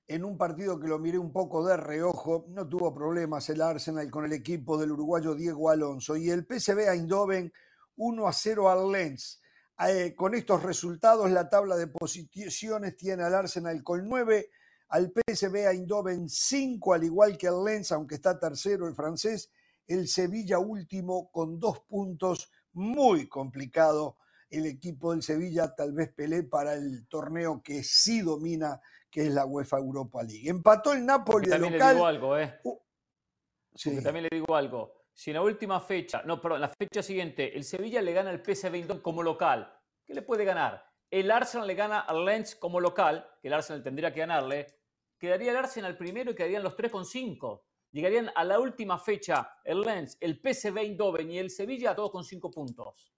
en 0.07 0.23
un 0.23 0.37
partido 0.37 0.79
que 0.79 0.87
lo 0.87 0.99
miré 0.99 1.17
un 1.17 1.31
poco 1.31 1.65
de 1.65 1.77
reojo. 1.77 2.45
No 2.49 2.67
tuvo 2.67 2.93
problemas 2.93 3.49
el 3.49 3.61
Arsenal 3.61 4.09
con 4.09 4.25
el 4.25 4.33
equipo 4.33 4.77
del 4.77 4.91
uruguayo 4.91 5.35
Diego 5.35 5.69
Alonso. 5.69 6.15
Y 6.15 6.29
el 6.29 6.45
PSV 6.45 6.89
Eindhoven 6.89 7.51
1 7.97 8.27
a 8.27 8.33
0 8.33 8.69
al 8.69 8.91
Lens. 8.91 9.41
Eh, 9.87 10.15
con 10.15 10.33
estos 10.33 10.63
resultados, 10.63 11.29
la 11.29 11.49
tabla 11.49 11.75
de 11.75 11.87
posiciones 11.87 12.97
tiene 12.97 13.23
al 13.23 13.35
Arsenal 13.35 13.83
con 13.83 14.07
9, 14.07 14.49
al 14.89 15.11
PSV 15.11 15.55
Eindhoven 15.69 16.27
5, 16.27 16.93
al 16.93 17.03
igual 17.03 17.37
que 17.37 17.47
al 17.47 17.63
Lens, 17.63 17.91
aunque 17.91 18.15
está 18.15 18.39
tercero 18.39 18.87
el 18.87 18.95
francés, 18.95 19.51
el 19.87 20.07
Sevilla 20.07 20.59
último 20.59 21.31
con 21.31 21.59
dos 21.59 21.79
puntos, 21.81 22.51
muy 22.73 23.27
complicado. 23.27 24.17
El 24.49 24.65
equipo 24.65 25.11
del 25.11 25.23
Sevilla 25.23 25.73
tal 25.75 25.93
vez 25.93 26.13
peleé 26.13 26.43
para 26.43 26.73
el 26.73 27.07
torneo 27.07 27.61
que 27.63 27.83
sí 27.83 28.21
domina, 28.21 28.79
que 29.09 29.27
es 29.27 29.33
la 29.33 29.45
UEFA 29.45 29.77
Europa 29.77 30.23
League. 30.23 30.49
Empató 30.49 30.93
el 30.93 31.05
Napoli 31.05 31.49
de 31.49 31.59
local. 31.59 31.79
También 31.79 31.89
le 31.89 31.93
digo 31.93 32.05
algo, 32.05 32.37
¿eh? 32.37 32.59
Uh, 32.63 32.77
también 34.03 34.23
le 34.23 34.29
digo 34.31 34.55
algo. 34.55 34.93
Si 35.13 35.31
en 35.31 35.35
la 35.35 35.41
última 35.41 35.81
fecha, 35.81 36.21
no, 36.23 36.39
perdón, 36.39 36.61
la 36.61 36.69
fecha 36.69 37.01
siguiente, 37.01 37.57
el 37.57 37.63
Sevilla 37.63 38.01
le 38.01 38.13
gana 38.13 38.29
al 38.29 38.43
PSV 38.43 38.75
Eindhoven 38.75 39.01
como 39.01 39.23
local, 39.23 39.73
¿qué 40.05 40.13
le 40.13 40.21
puede 40.21 40.45
ganar? 40.45 40.85
El 41.09 41.31
Arsenal 41.31 41.65
le 41.65 41.73
gana 41.73 42.01
al 42.01 42.23
Lens 42.23 42.55
como 42.55 42.79
local, 42.79 43.27
que 43.41 43.47
el 43.47 43.53
Arsenal 43.55 43.81
tendría 43.81 44.13
que 44.13 44.19
ganarle, 44.19 44.67
quedaría 45.17 45.51
el 45.51 45.57
Arsenal 45.57 45.97
primero 45.97 46.31
y 46.31 46.35
quedarían 46.35 46.63
los 46.63 46.75
tres 46.75 46.91
con 46.91 47.05
cinco 47.05 47.66
llegarían 47.91 48.29
a 48.35 48.43
la 48.43 48.59
última 48.59 48.97
fecha 48.99 49.49
el 49.63 49.81
Lens, 49.81 50.17
el 50.19 50.41
PSV 50.41 50.77
Eindhoven 50.77 51.31
y 51.31 51.39
el 51.39 51.49
Sevilla, 51.49 51.95
todos 51.95 52.11
con 52.11 52.23
cinco 52.23 52.51
puntos. 52.51 53.13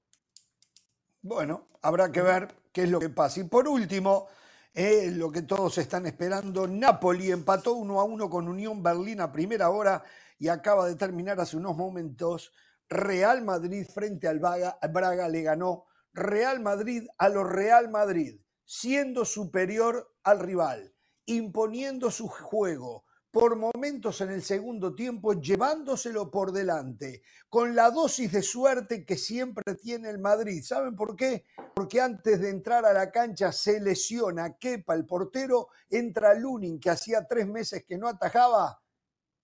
Bueno, 1.22 1.67
habrá 1.82 2.11
que 2.11 2.22
ver 2.22 2.47
qué 2.72 2.84
es 2.84 2.89
lo 2.89 2.99
que 2.99 3.09
pasa. 3.09 3.41
Y 3.41 3.43
por 3.43 3.67
último, 3.67 4.28
eh, 4.74 5.11
lo 5.11 5.32
que 5.32 5.41
todos 5.41 5.78
están 5.78 6.05
esperando, 6.05 6.67
Napoli 6.67 7.32
empató 7.32 7.74
uno 7.74 7.99
a 7.99 8.03
uno 8.03 8.30
con 8.30 8.47
Unión 8.47 8.82
Berlín 8.82 9.20
a 9.20 9.32
primera 9.32 9.70
hora 9.70 10.03
y 10.38 10.47
acaba 10.47 10.88
de 10.88 10.95
terminar 10.95 11.39
hace 11.39 11.57
unos 11.57 11.76
momentos. 11.76 12.53
Real 12.88 13.43
Madrid 13.43 13.86
frente 13.86 14.28
al 14.28 14.39
Braga 14.39 15.28
le 15.28 15.41
ganó 15.41 15.86
Real 16.13 16.59
Madrid 16.59 17.07
a 17.17 17.30
los 17.30 17.47
Real 17.47 17.89
Madrid, 17.89 18.39
siendo 18.65 19.26
superior 19.26 20.15
al 20.24 20.39
rival, 20.39 20.93
imponiendo 21.26 22.09
su 22.09 22.28
juego, 22.28 23.05
por 23.32 23.55
momentos 23.55 24.21
en 24.21 24.32
el 24.32 24.41
segundo 24.41 24.95
tiempo, 24.95 25.34
llevándoselo 25.34 26.32
por 26.32 26.51
delante, 26.51 27.21
con 27.47 27.75
la 27.75 27.91
dosis 27.91 28.32
de 28.32 28.41
suerte 28.41 29.05
que 29.05 29.17
siempre 29.17 29.75
tiene 29.75 30.09
el 30.09 30.19
Madrid. 30.19 30.63
¿Saben 30.63 30.95
por 30.95 31.15
qué? 31.15 31.45
Porque 31.75 32.01
antes 32.01 32.39
de 32.39 32.49
entrar 32.49 32.86
a 32.86 32.93
la 32.93 33.11
cancha 33.11 33.51
se 33.51 33.80
lesiona 33.80 34.57
Kepa, 34.57 34.95
el 34.95 35.05
portero, 35.05 35.67
entra 35.89 36.34
Lunin, 36.34 36.80
que 36.80 36.89
hacía 36.89 37.27
tres 37.27 37.47
meses 37.47 37.84
que 37.86 37.97
no 37.97 38.07
atajaba, 38.07 38.82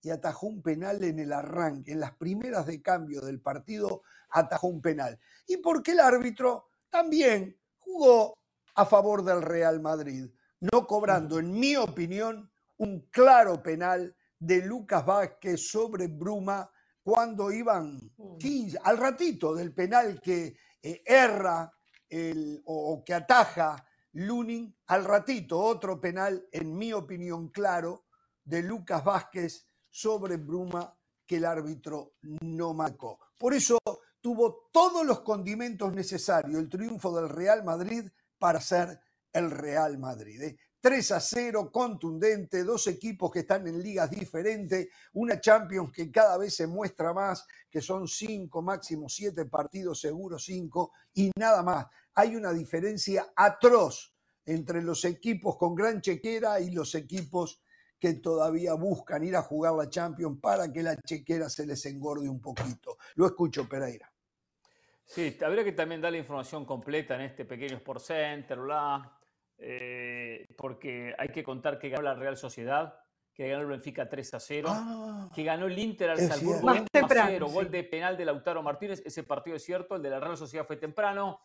y 0.02 0.10
atajó 0.10 0.46
un 0.46 0.62
penal 0.62 1.02
en 1.04 1.18
el 1.18 1.32
arranque, 1.32 1.92
en 1.92 2.00
las 2.00 2.14
primeras 2.16 2.66
de 2.66 2.82
cambio 2.82 3.20
del 3.20 3.40
partido, 3.40 4.02
atajó 4.30 4.68
un 4.68 4.80
penal. 4.80 5.18
Y 5.46 5.58
porque 5.58 5.92
el 5.92 6.00
árbitro 6.00 6.66
también 6.90 7.56
jugó 7.78 8.34
a 8.74 8.84
favor 8.84 9.24
del 9.24 9.42
Real 9.42 9.80
Madrid, 9.80 10.28
no 10.60 10.86
cobrando, 10.86 11.38
en 11.38 11.52
mi 11.52 11.76
opinión, 11.76 12.50
un 12.78 13.08
claro 13.10 13.62
penal 13.62 14.14
de 14.38 14.62
Lucas 14.62 15.04
Vázquez 15.04 15.68
sobre 15.68 16.08
Bruma 16.08 16.70
cuando 17.02 17.52
iban 17.52 18.00
15, 18.38 18.78
al 18.82 18.98
ratito 18.98 19.54
del 19.54 19.72
penal 19.72 20.20
que 20.20 20.56
eh, 20.82 21.02
erra 21.06 21.72
el, 22.08 22.60
o, 22.64 23.02
que 23.04 23.14
ataja 23.14 23.84
Lunin, 24.12 24.74
al 24.86 25.04
ratito 25.04 25.58
otro 25.58 26.00
penal, 26.00 26.48
en 26.50 26.76
mi 26.76 26.92
opinión, 26.92 27.48
claro, 27.50 28.06
de 28.42 28.62
Lucas 28.62 29.04
Vázquez 29.04 29.68
sobre 29.90 30.36
Bruma 30.36 30.96
que 31.26 31.36
el 31.36 31.44
árbitro 31.44 32.14
no 32.22 32.72
marcó. 32.72 33.18
Por 33.38 33.52
eso 33.54 33.78
tuvo 34.20 34.68
todos 34.72 35.04
los 35.04 35.20
condimentos 35.20 35.92
necesarios 35.92 36.58
el 36.58 36.68
triunfo 36.68 37.14
del 37.14 37.28
Real 37.28 37.62
Madrid 37.64 38.08
para 38.38 38.60
ser 38.60 39.00
el 39.32 39.50
Real 39.50 39.98
Madrid. 39.98 40.42
¿eh? 40.42 40.58
3 40.80 41.12
a 41.12 41.20
0, 41.20 41.70
contundente, 41.72 42.62
dos 42.62 42.86
equipos 42.86 43.30
que 43.30 43.40
están 43.40 43.66
en 43.66 43.82
ligas 43.82 44.10
diferentes, 44.10 44.88
una 45.14 45.40
Champions 45.40 45.92
que 45.92 46.10
cada 46.10 46.36
vez 46.38 46.54
se 46.54 46.66
muestra 46.66 47.12
más, 47.12 47.46
que 47.70 47.80
son 47.80 48.06
cinco, 48.06 48.62
máximo 48.62 49.08
siete 49.08 49.46
partidos, 49.46 50.00
seguro 50.00 50.38
cinco, 50.38 50.92
y 51.14 51.30
nada 51.36 51.62
más. 51.62 51.86
Hay 52.14 52.36
una 52.36 52.52
diferencia 52.52 53.32
atroz 53.34 54.14
entre 54.44 54.82
los 54.82 55.04
equipos 55.04 55.56
con 55.56 55.74
gran 55.74 56.00
chequera 56.00 56.60
y 56.60 56.70
los 56.70 56.94
equipos 56.94 57.60
que 57.98 58.14
todavía 58.14 58.74
buscan 58.74 59.24
ir 59.24 59.36
a 59.36 59.42
jugar 59.42 59.74
la 59.74 59.88
Champions 59.88 60.38
para 60.40 60.72
que 60.72 60.82
la 60.82 60.96
chequera 60.96 61.48
se 61.48 61.66
les 61.66 61.84
engorde 61.86 62.28
un 62.28 62.40
poquito. 62.40 62.98
Lo 63.16 63.26
escucho, 63.26 63.68
Pereira. 63.68 64.10
Sí, 65.04 65.36
habría 65.44 65.64
que 65.64 65.72
también 65.72 66.00
dar 66.00 66.12
la 66.12 66.18
información 66.18 66.64
completa 66.64 67.14
en 67.14 67.22
este 67.22 67.44
pequeño 67.44 67.76
Sport 67.76 68.02
Center, 68.02 68.58
eh, 69.58 70.46
porque 70.56 71.14
hay 71.18 71.28
que 71.28 71.42
contar 71.42 71.78
que 71.78 71.88
ganó 71.88 72.02
la 72.02 72.14
Real 72.14 72.36
Sociedad, 72.36 72.98
que 73.32 73.48
ganó 73.48 73.62
el 73.62 73.68
Benfica 73.68 74.08
3 74.08 74.34
a 74.34 74.40
0, 74.40 74.68
ah, 74.70 75.30
que 75.34 75.44
ganó 75.44 75.66
el 75.66 75.78
Inter 75.78 76.10
al 76.10 76.18
Salzburgo 76.18 76.68
1 76.68 76.84
a 76.92 77.26
0, 77.26 77.46
gol 77.48 77.70
de 77.70 77.84
penal 77.84 78.16
de 78.16 78.24
Lautaro 78.24 78.62
Martínez. 78.62 79.02
Ese 79.04 79.22
partido 79.22 79.56
es 79.56 79.64
cierto, 79.64 79.96
el 79.96 80.02
de 80.02 80.10
la 80.10 80.20
Real 80.20 80.36
Sociedad 80.36 80.66
fue 80.66 80.76
temprano. 80.76 81.40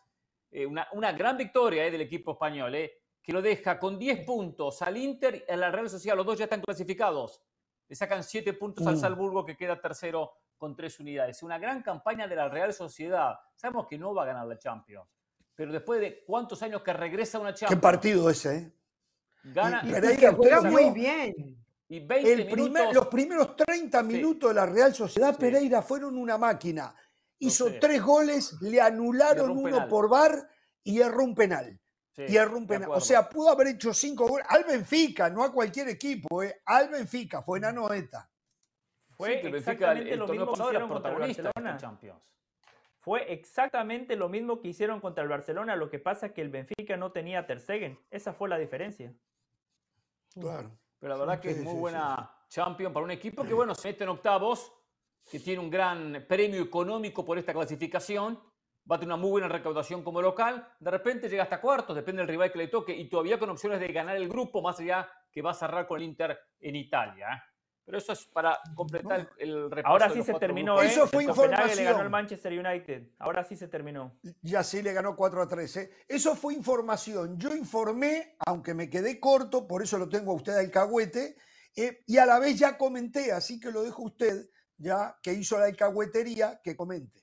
Eh, 0.50 0.66
una, 0.66 0.86
una, 0.92 1.12
gran 1.12 1.36
victoria 1.36 1.86
eh, 1.86 1.90
del 1.90 2.02
equipo 2.02 2.32
español, 2.32 2.76
que 3.22 3.32
lo 3.32 3.40
deja 3.40 3.78
con 3.78 3.98
10 3.98 4.24
puntos 4.24 4.82
al 4.82 4.96
Inter 4.96 5.44
y 5.48 5.52
a 5.52 5.56
la 5.56 5.70
Real 5.70 5.88
Sociedad. 5.88 6.16
Los 6.16 6.26
dos 6.26 6.38
ya 6.38 6.44
están 6.44 6.60
clasificados. 6.60 7.42
Le 7.88 7.96
sacan 7.96 8.22
7 8.22 8.52
puntos 8.54 8.86
al 8.86 8.96
mm. 8.96 9.00
Salzburgo, 9.00 9.44
que 9.44 9.56
queda 9.56 9.80
tercero 9.80 10.32
con 10.58 10.76
3 10.76 11.00
unidades. 11.00 11.42
Una 11.42 11.58
gran 11.58 11.82
campaña 11.82 12.28
de 12.28 12.36
la 12.36 12.48
Real 12.48 12.72
Sociedad. 12.72 13.38
Sabemos 13.54 13.86
que 13.86 13.98
no 13.98 14.14
va 14.14 14.24
a 14.24 14.26
ganar 14.26 14.46
la 14.46 14.58
Champions 14.58 15.08
pero 15.54 15.72
después 15.72 16.00
de 16.00 16.24
cuántos 16.24 16.62
años 16.62 16.82
que 16.82 16.92
regresa 16.92 17.38
una 17.38 17.54
Champions. 17.54 17.74
Qué 17.74 17.80
partido 17.80 18.30
ese, 18.30 18.56
¿eh? 18.56 18.72
Gana. 19.44 19.82
Y, 19.84 19.90
Pereira, 19.90 20.32
juega 20.32 20.62
muy 20.62 20.90
bien. 20.90 21.62
Y 21.88 22.00
20 22.00 22.32
el 22.32 22.48
primer, 22.48 22.94
los 22.94 23.06
primeros 23.08 23.54
30 23.56 24.02
minutos 24.02 24.50
de 24.50 24.54
la 24.54 24.66
Real 24.66 24.94
Sociedad 24.94 25.36
Pereira 25.36 25.82
fueron 25.82 26.16
una 26.16 26.38
máquina. 26.38 26.94
Hizo 27.38 27.66
tres 27.80 28.02
goles, 28.02 28.56
le 28.62 28.80
anularon 28.80 29.50
uno 29.50 29.88
por 29.88 30.08
bar 30.08 30.48
y 30.82 31.00
erró 31.00 31.24
un 31.24 31.34
penal. 31.34 31.78
y 32.16 32.36
erró 32.36 32.56
un 32.56 32.66
penal. 32.66 32.90
O 32.92 33.00
sea, 33.00 33.28
pudo 33.28 33.50
haber 33.50 33.68
hecho 33.68 33.92
cinco 33.92 34.26
goles. 34.26 34.46
Al 34.48 34.64
Benfica, 34.64 35.28
no 35.28 35.42
a 35.42 35.52
cualquier 35.52 35.88
equipo, 35.88 36.42
¿eh? 36.42 36.62
Al 36.64 36.88
Benfica, 36.88 37.42
fue 37.42 37.58
en 37.58 37.66
Anoeta. 37.66 38.30
Fue 39.10 39.40
sí, 39.42 39.48
exactamente 39.48 40.16
lo 40.16 40.28
mismo 40.28 40.52
que 40.52 40.62
hicieron 40.62 40.88
contra 40.88 41.12
Barcelona. 41.12 41.76
Champions. 41.76 42.22
Fue 43.02 43.32
exactamente 43.32 44.16
lo 44.16 44.28
mismo 44.28 44.60
que 44.60 44.68
hicieron 44.68 45.00
contra 45.00 45.22
el 45.22 45.28
Barcelona, 45.28 45.76
lo 45.76 45.90
que 45.90 45.98
pasa 45.98 46.26
es 46.26 46.32
que 46.32 46.40
el 46.40 46.50
Benfica 46.50 46.96
no 46.96 47.12
tenía 47.12 47.46
Ter 47.46 47.60
Esa 48.10 48.32
fue 48.32 48.48
la 48.48 48.58
diferencia. 48.58 49.12
Claro. 50.32 50.70
Pero 50.98 51.12
la 51.12 51.18
verdad 51.18 51.40
que 51.40 51.50
es 51.50 51.62
muy 51.62 51.74
buena 51.74 52.30
Champions 52.48 52.94
para 52.94 53.04
un 53.04 53.10
equipo 53.10 53.44
que, 53.44 53.54
bueno, 53.54 53.74
se 53.74 53.88
mete 53.88 54.04
en 54.04 54.10
octavos, 54.10 54.72
que 55.28 55.40
tiene 55.40 55.60
un 55.60 55.68
gran 55.68 56.24
premio 56.28 56.62
económico 56.62 57.24
por 57.24 57.38
esta 57.38 57.52
clasificación 57.52 58.38
va 58.90 58.96
a 58.96 58.98
tener 58.98 59.14
una 59.14 59.20
muy 59.20 59.30
buena 59.30 59.48
recaudación 59.48 60.02
como 60.02 60.20
local, 60.20 60.68
de 60.80 60.90
repente 60.90 61.28
llega 61.28 61.44
hasta 61.44 61.60
cuartos, 61.60 61.94
depende 61.94 62.22
del 62.22 62.28
rival 62.28 62.50
que 62.50 62.58
le 62.58 62.68
toque, 62.68 62.94
y 62.94 63.08
todavía 63.08 63.38
con 63.38 63.50
opciones 63.50 63.80
de 63.80 63.88
ganar 63.88 64.16
el 64.16 64.28
grupo, 64.28 64.60
más 64.60 64.78
allá 64.80 65.08
que 65.30 65.42
va 65.42 65.52
a 65.52 65.54
cerrar 65.54 65.86
con 65.86 65.98
el 66.00 66.08
Inter 66.08 66.38
en 66.60 66.76
Italia. 66.76 67.28
¿eh? 67.32 67.51
Pero 67.84 67.98
eso 67.98 68.12
es 68.12 68.26
para 68.26 68.60
completar 68.74 69.28
el 69.38 69.70
repaso. 69.70 69.92
Ahora 69.92 70.10
sí 70.10 70.22
se 70.22 70.34
terminó. 70.34 70.80
¿eh? 70.80 70.86
Eso 70.86 71.06
fue 71.06 71.24
información. 71.24 71.76
le 71.76 71.84
ganó 71.84 71.98
al 71.98 72.10
Manchester 72.10 72.52
United. 72.52 73.08
Ahora 73.18 73.42
sí 73.44 73.56
se 73.56 73.68
terminó. 73.68 74.18
Ya 74.40 74.62
sí 74.62 74.82
le 74.82 74.92
ganó 74.92 75.16
4 75.16 75.42
a 75.42 75.48
3. 75.48 75.76
¿eh? 75.76 75.90
Eso 76.06 76.36
fue 76.36 76.54
información. 76.54 77.38
Yo 77.38 77.54
informé, 77.54 78.36
aunque 78.46 78.72
me 78.72 78.88
quedé 78.88 79.18
corto, 79.18 79.66
por 79.66 79.82
eso 79.82 79.98
lo 79.98 80.08
tengo 80.08 80.32
a 80.32 80.36
usted 80.36 80.56
alcahuete, 80.56 81.36
eh, 81.76 82.02
y 82.06 82.18
a 82.18 82.26
la 82.26 82.38
vez 82.38 82.58
ya 82.58 82.78
comenté, 82.78 83.32
así 83.32 83.58
que 83.58 83.72
lo 83.72 83.82
dejo 83.82 84.02
usted, 84.02 84.48
ya 84.76 85.16
que 85.22 85.32
hizo 85.32 85.58
la 85.58 85.64
alcahuetería, 85.64 86.60
que 86.62 86.76
comente. 86.76 87.22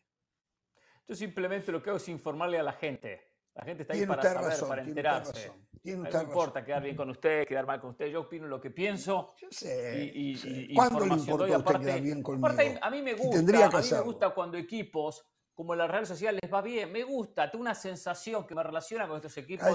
Yo 1.08 1.16
simplemente 1.16 1.72
lo 1.72 1.82
que 1.82 1.90
hago 1.90 1.98
es 1.98 2.10
informarle 2.10 2.60
a 2.60 2.64
la 2.64 2.74
gente. 2.74 3.30
La 3.56 3.64
gente 3.64 3.84
está 3.84 3.94
ahí 3.94 4.06
para 4.06 4.22
saber, 4.22 4.68
para 4.68 4.84
enterarse. 4.84 5.52
No 5.84 6.22
importa 6.22 6.64
quedar 6.64 6.84
bien 6.84 6.96
con 6.96 7.10
usted, 7.10 7.48
quedar 7.48 7.66
mal 7.66 7.80
con 7.80 7.92
usted. 7.92 8.08
Yo 8.08 8.22
opino 8.22 8.48
lo 8.48 8.60
que 8.60 8.72
pienso. 8.72 9.34
Yo 9.38 9.48
sé. 9.52 10.12
Y, 10.14 10.74
¿Cuándo 10.74 11.06
le 11.06 11.14
importa 11.14 11.56
a 11.56 11.58
usted 11.58 11.80
quedar 11.80 12.02
bien 12.02 12.24
conmigo? 12.24 12.48
Aparte, 12.48 12.80
a 12.82 12.90
mí 12.90 13.02
me 13.02 13.14
gusta, 13.14 13.40
a 13.40 13.82
mí 13.82 13.88
me 13.92 14.02
gusta 14.02 14.30
cuando 14.32 14.58
equipos 14.58 15.26
como 15.60 15.76
la 15.76 15.88
Real 15.88 16.08
Sociedad 16.08 16.34
les 16.42 16.50
va 16.50 16.62
bien, 16.62 16.90
me 16.90 17.04
gusta, 17.04 17.52
tengo 17.52 17.64
una 17.64 17.76
sensación 17.76 18.48
que 18.48 18.56
me 18.56 18.64
relaciona 18.64 19.06
con 19.10 19.18
estos 19.18 19.36
equipos. 19.40 19.68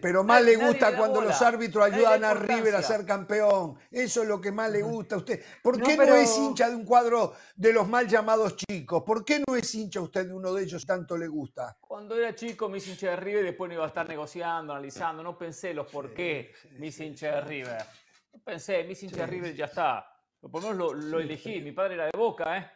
pero 0.00 0.22
más 0.22 0.40
le 0.40 0.54
gusta 0.54 0.96
cuando 0.96 1.20
los 1.20 1.42
árbitros 1.42 1.84
ayudan 1.84 2.22
a 2.22 2.32
River 2.32 2.76
a 2.76 2.80
ser 2.80 3.04
campeón. 3.04 3.76
Eso 3.90 4.22
es 4.22 4.28
lo 4.28 4.40
que 4.40 4.52
más 4.52 4.70
le 4.70 4.82
gusta 4.82 5.16
a 5.16 5.18
usted. 5.18 5.42
¿Por 5.64 5.82
qué 5.82 5.96
no, 5.96 6.14
es 6.14 6.38
hincha 6.38 6.70
de 6.70 6.76
un 6.76 6.84
cuadro 6.84 7.34
de 7.56 7.72
los 7.72 7.88
mal 7.88 8.06
llamados 8.06 8.54
chicos? 8.54 9.02
¿Por 9.04 9.24
qué 9.24 9.42
no 9.44 9.56
es 9.56 9.74
hincha 9.74 10.00
usted 10.00 10.28
de 10.28 10.32
uno 10.32 10.52
de 10.52 10.62
ellos 10.62 10.86
tanto 10.86 11.18
le 11.18 11.26
gusta? 11.26 11.76
Cuando 11.80 12.14
era 12.16 12.32
chico 12.32 12.68
me 12.68 12.78
hice 12.78 12.92
hincha 12.92 13.10
de 13.10 13.16
River 13.16 13.42
y 13.42 13.46
después 13.46 13.68
no 13.70 13.74
iba 13.74 13.84
a 13.86 13.88
estar 13.88 14.08
negociando, 14.08 14.74
analizando. 14.74 15.24
No 15.24 15.36
pensé 15.36 15.74
los 15.74 15.90
por 15.90 16.14
qué 16.14 16.52
me 16.78 16.86
hice 16.86 17.04
hincha 17.04 17.34
de 17.34 17.40
River. 17.40 17.82
No 18.32 18.38
pensé, 18.44 18.84
me 18.84 18.92
hice 18.92 19.06
hincha 19.06 19.22
de 19.22 19.26
River 19.26 19.54
y 19.54 19.56
ya 19.56 19.64
está. 19.64 20.06
Por 20.40 20.62
lo 20.62 20.70
menos 20.70 20.94
lo 20.94 21.18
elegí. 21.18 21.60
Mi 21.62 21.72
padre 21.72 21.94
era 21.94 22.04
de 22.04 22.16
Boca, 22.16 22.56
¿eh? 22.56 22.70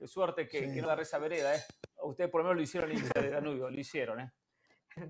Qué 0.00 0.08
suerte 0.08 0.48
que, 0.48 0.66
no 0.66 0.86
la 0.86 0.96
reza 0.96 1.18
vereda, 1.18 1.54
¿eh? 1.54 1.60
Ustedes 2.02 2.30
por 2.30 2.40
lo 2.40 2.44
menos 2.44 2.56
lo 2.56 2.62
hicieron 2.62 2.90
en 2.90 3.06
de 3.06 3.30
Danubio, 3.30 3.68
lo 3.68 3.78
hicieron, 3.78 4.20
¿eh? 4.20 4.32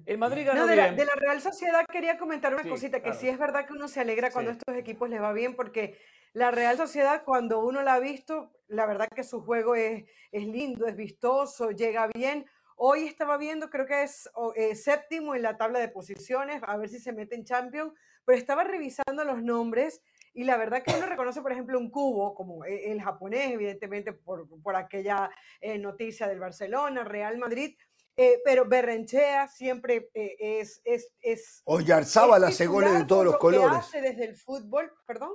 El 0.04 0.18
Madrid 0.18 0.44
ganó 0.44 0.66
de, 0.66 0.74
La, 0.74 0.90
de 0.90 1.04
la 1.04 1.14
Real 1.14 1.40
Sociedad 1.40 1.86
quería 1.86 2.18
comentar 2.18 2.52
una 2.52 2.68
cosita, 2.68 3.00
que 3.00 3.14
sí 3.14 3.28
es 3.28 3.38
verdad 3.38 3.66
que 3.66 3.72
uno 3.72 3.86
se 3.86 4.00
alegra 4.00 4.32
cuando 4.32 4.50
estos 4.50 4.76
equipos 4.76 5.08
les 5.08 5.22
va 5.22 5.32
bien, 5.32 5.54
porque 5.54 5.96
la 6.32 6.50
Real 6.50 6.76
Sociedad, 6.76 7.22
cuando 7.24 7.60
uno 7.60 7.82
la 7.82 7.94
ha 7.94 8.00
visto, 8.00 8.50
la 8.66 8.84
verdad 8.84 9.08
que 9.14 9.22
su 9.22 9.42
juego 9.42 9.76
es, 9.76 10.04
es 10.32 10.44
lindo, 10.44 10.88
es 10.88 10.96
vistoso, 10.96 11.70
llega 11.70 12.08
bien. 12.12 12.46
Hoy 12.74 13.06
estaba 13.06 13.36
viendo, 13.36 13.70
creo 13.70 13.86
que 13.86 14.02
es 14.02 14.28
eh, 14.56 14.74
séptimo 14.74 15.36
en 15.36 15.42
la 15.42 15.56
tabla 15.56 15.78
de 15.78 15.88
posiciones, 15.88 16.62
a 16.66 16.76
ver 16.76 16.88
si 16.88 16.98
se 16.98 17.12
mete 17.12 17.36
en 17.36 17.44
Champions, 17.44 17.92
pero 18.24 18.36
estaba 18.36 18.64
revisando 18.64 19.24
los 19.24 19.40
nombres 19.40 20.02
y 20.32 20.44
la 20.44 20.56
verdad 20.56 20.82
que 20.82 20.94
uno 20.94 21.06
reconoce, 21.06 21.42
por 21.42 21.52
ejemplo, 21.52 21.78
un 21.78 21.90
cubo, 21.90 22.34
como 22.34 22.64
e, 22.64 22.92
el 22.92 23.02
japonés, 23.02 23.52
evidentemente 23.52 24.12
por, 24.12 24.46
por 24.62 24.76
aquella 24.76 25.30
eh, 25.60 25.78
noticia 25.78 26.28
del 26.28 26.38
Barcelona, 26.38 27.04
Real 27.04 27.38
Madrid, 27.38 27.76
eh, 28.16 28.40
pero 28.44 28.66
Berrenchea 28.68 29.48
siempre 29.48 30.10
eh, 30.14 30.36
es, 30.38 30.80
es, 30.84 31.12
es... 31.20 31.62
Oyarzábal 31.64 32.44
hace 32.44 32.66
goles 32.66 32.92
de 32.92 33.04
todos 33.04 33.24
los 33.24 33.38
colores. 33.38 33.78
hace 33.78 34.00
desde 34.00 34.24
el 34.24 34.36
fútbol, 34.36 34.92
perdón. 35.06 35.32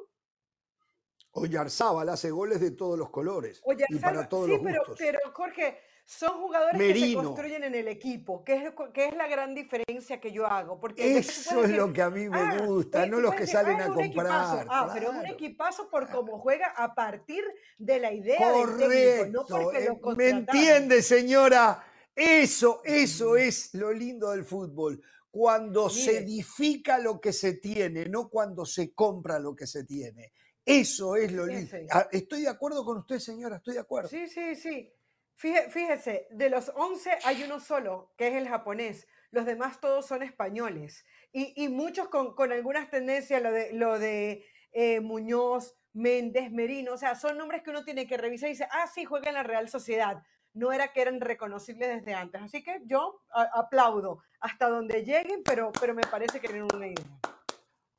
Oyarzábal 1.32 2.08
hace 2.10 2.32
goles 2.32 2.62
de 2.62 2.72
todos 2.72 2.98
los 2.98 3.10
colores. 3.10 3.62
y 3.90 3.96
para 3.98 4.30
todos 4.30 4.46
sí, 4.46 4.52
los 4.54 4.62
pero, 4.62 4.84
pero 4.98 5.20
Jorge, 5.34 5.80
son 6.06 6.40
jugadores 6.40 6.80
que 6.80 7.00
se 7.00 7.14
construyen 7.16 7.64
en 7.64 7.74
el 7.74 7.88
equipo, 7.88 8.44
que 8.44 8.54
es, 8.54 8.74
que 8.94 9.08
es 9.08 9.16
la 9.16 9.28
gran 9.28 9.56
diferencia 9.56 10.22
que 10.22 10.32
yo 10.32 10.46
hago. 10.46 10.80
Porque 10.80 11.18
Eso 11.18 11.64
es 11.64 11.72
lo 11.72 11.92
que 11.92 12.02
a 12.04 12.12
mí 12.12 12.30
me 12.30 12.38
ah, 12.38 12.62
gusta, 12.64 13.08
no 13.08 13.20
los 13.20 13.34
que 13.34 13.48
salen 13.48 13.82
a 13.82 13.88
comprar. 13.88 14.68
Ah, 14.70 14.92
pero 14.94 15.10
un 15.10 15.26
equipazo 15.26 15.90
por 15.90 16.08
cómo 16.10 16.38
juega 16.40 16.68
a 16.68 16.94
partir 16.94 17.44
de 17.80 18.00
la 18.00 18.14
idea 18.14 18.38
Correcto. 18.38 18.88
del 18.88 19.18
técnico, 19.18 19.32
no 19.32 19.46
porque 19.48 19.86
lo 19.86 20.12
eh, 20.12 20.16
¿Me 20.16 20.30
entiende, 20.30 21.02
señora? 21.02 21.84
Eso, 22.16 22.82
eso 22.86 23.36
es 23.36 23.74
lo 23.74 23.92
lindo 23.92 24.30
del 24.30 24.46
fútbol. 24.46 25.02
Cuando 25.32 25.90
se 25.90 26.20
edifica 26.20 27.00
lo 27.00 27.20
que 27.20 27.34
se 27.34 27.54
tiene, 27.54 28.06
no 28.06 28.30
cuando 28.30 28.64
se 28.64 28.94
compra 28.94 29.40
lo 29.40 29.56
que 29.56 29.66
se 29.66 29.84
tiene. 29.84 30.32
Eso 30.64 31.16
es 31.16 31.32
lo 31.32 31.46
lindo. 31.46 31.76
Ah, 31.92 32.08
estoy 32.12 32.44
de 32.44 32.48
acuerdo 32.48 32.86
con 32.86 33.00
usted, 33.00 33.20
señora, 33.20 33.58
estoy 33.58 33.74
de 33.74 33.82
acuerdo. 33.82 34.10
Sí, 34.10 34.28
sí, 34.28 34.56
sí. 34.56 34.92
Fíjese, 35.36 36.28
de 36.32 36.50
los 36.50 36.72
11 36.76 37.20
hay 37.26 37.44
uno 37.44 37.60
solo, 37.60 38.14
que 38.18 38.30
es 38.30 38.36
el 38.36 38.48
japonés. 38.48 39.08
Los 39.32 39.46
demás 39.46 39.82
todos 39.82 40.06
son 40.06 40.24
españoles. 40.24 41.06
Y, 41.34 41.68
muchos 41.68 42.08
con, 42.08 42.52
algunas 42.54 42.90
tendencias, 42.90 43.42
lo 43.42 43.52
de, 43.52 43.74
lo 43.74 44.00
de 44.00 44.46
eh, 44.72 45.02
Muñoz, 45.02 45.76
Méndez, 45.92 46.52
Merino. 46.52 46.94
O 46.94 46.98
sea, 46.98 47.16
son 47.16 47.38
nombres 47.38 47.62
que 47.62 47.72
uno 47.72 47.84
tiene 47.84 48.08
que 48.08 48.16
revisar 48.16 48.48
y 48.48 48.54
dice, 48.54 48.68
ah, 48.72 48.88
sí, 48.88 49.04
juega 49.04 49.28
en 49.28 49.36
la 49.36 49.44
Real 49.44 49.68
Sociedad. 49.68 50.24
No 50.54 50.72
era 50.72 50.94
que 50.94 51.02
eran 51.02 51.20
reconocibles 51.20 51.90
desde 51.90 52.14
antes. 52.14 52.42
Así 52.42 52.64
que 52.64 52.82
yo 52.86 53.22
aplaudo 53.54 54.24
hasta 54.40 54.70
donde 54.70 55.04
lleguen, 55.04 55.44
pero, 55.44 55.74
pero 55.78 55.94
me 55.94 56.04
parece 56.04 56.40
que 56.40 56.48
tienen 56.48 56.68
una 56.74 56.88
idea. 56.88 57.06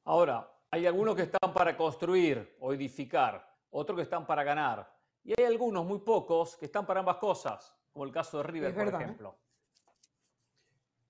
Ahora, 0.05 0.51
hay 0.71 0.87
algunos 0.87 1.17
que 1.17 1.23
están 1.23 1.53
para 1.53 1.77
construir 1.77 2.57
o 2.61 2.73
edificar, 2.73 3.47
otros 3.69 3.97
que 3.97 4.03
están 4.05 4.27
para 4.27 4.43
ganar. 4.43 4.96
Y 5.27 5.35
hay 5.37 5.45
algunos, 5.45 5.85
muy 5.85 5.99
pocos, 5.99 6.57
que 6.57 6.67
están 6.67 6.87
para 6.87 7.01
ambas 7.01 7.17
cosas, 7.17 7.77
como 7.93 8.05
el 8.05 8.13
caso 8.13 8.39
de 8.39 8.45
River, 8.45 8.73
por 8.73 8.87
¿eh? 8.87 8.91
ejemplo. 8.91 9.37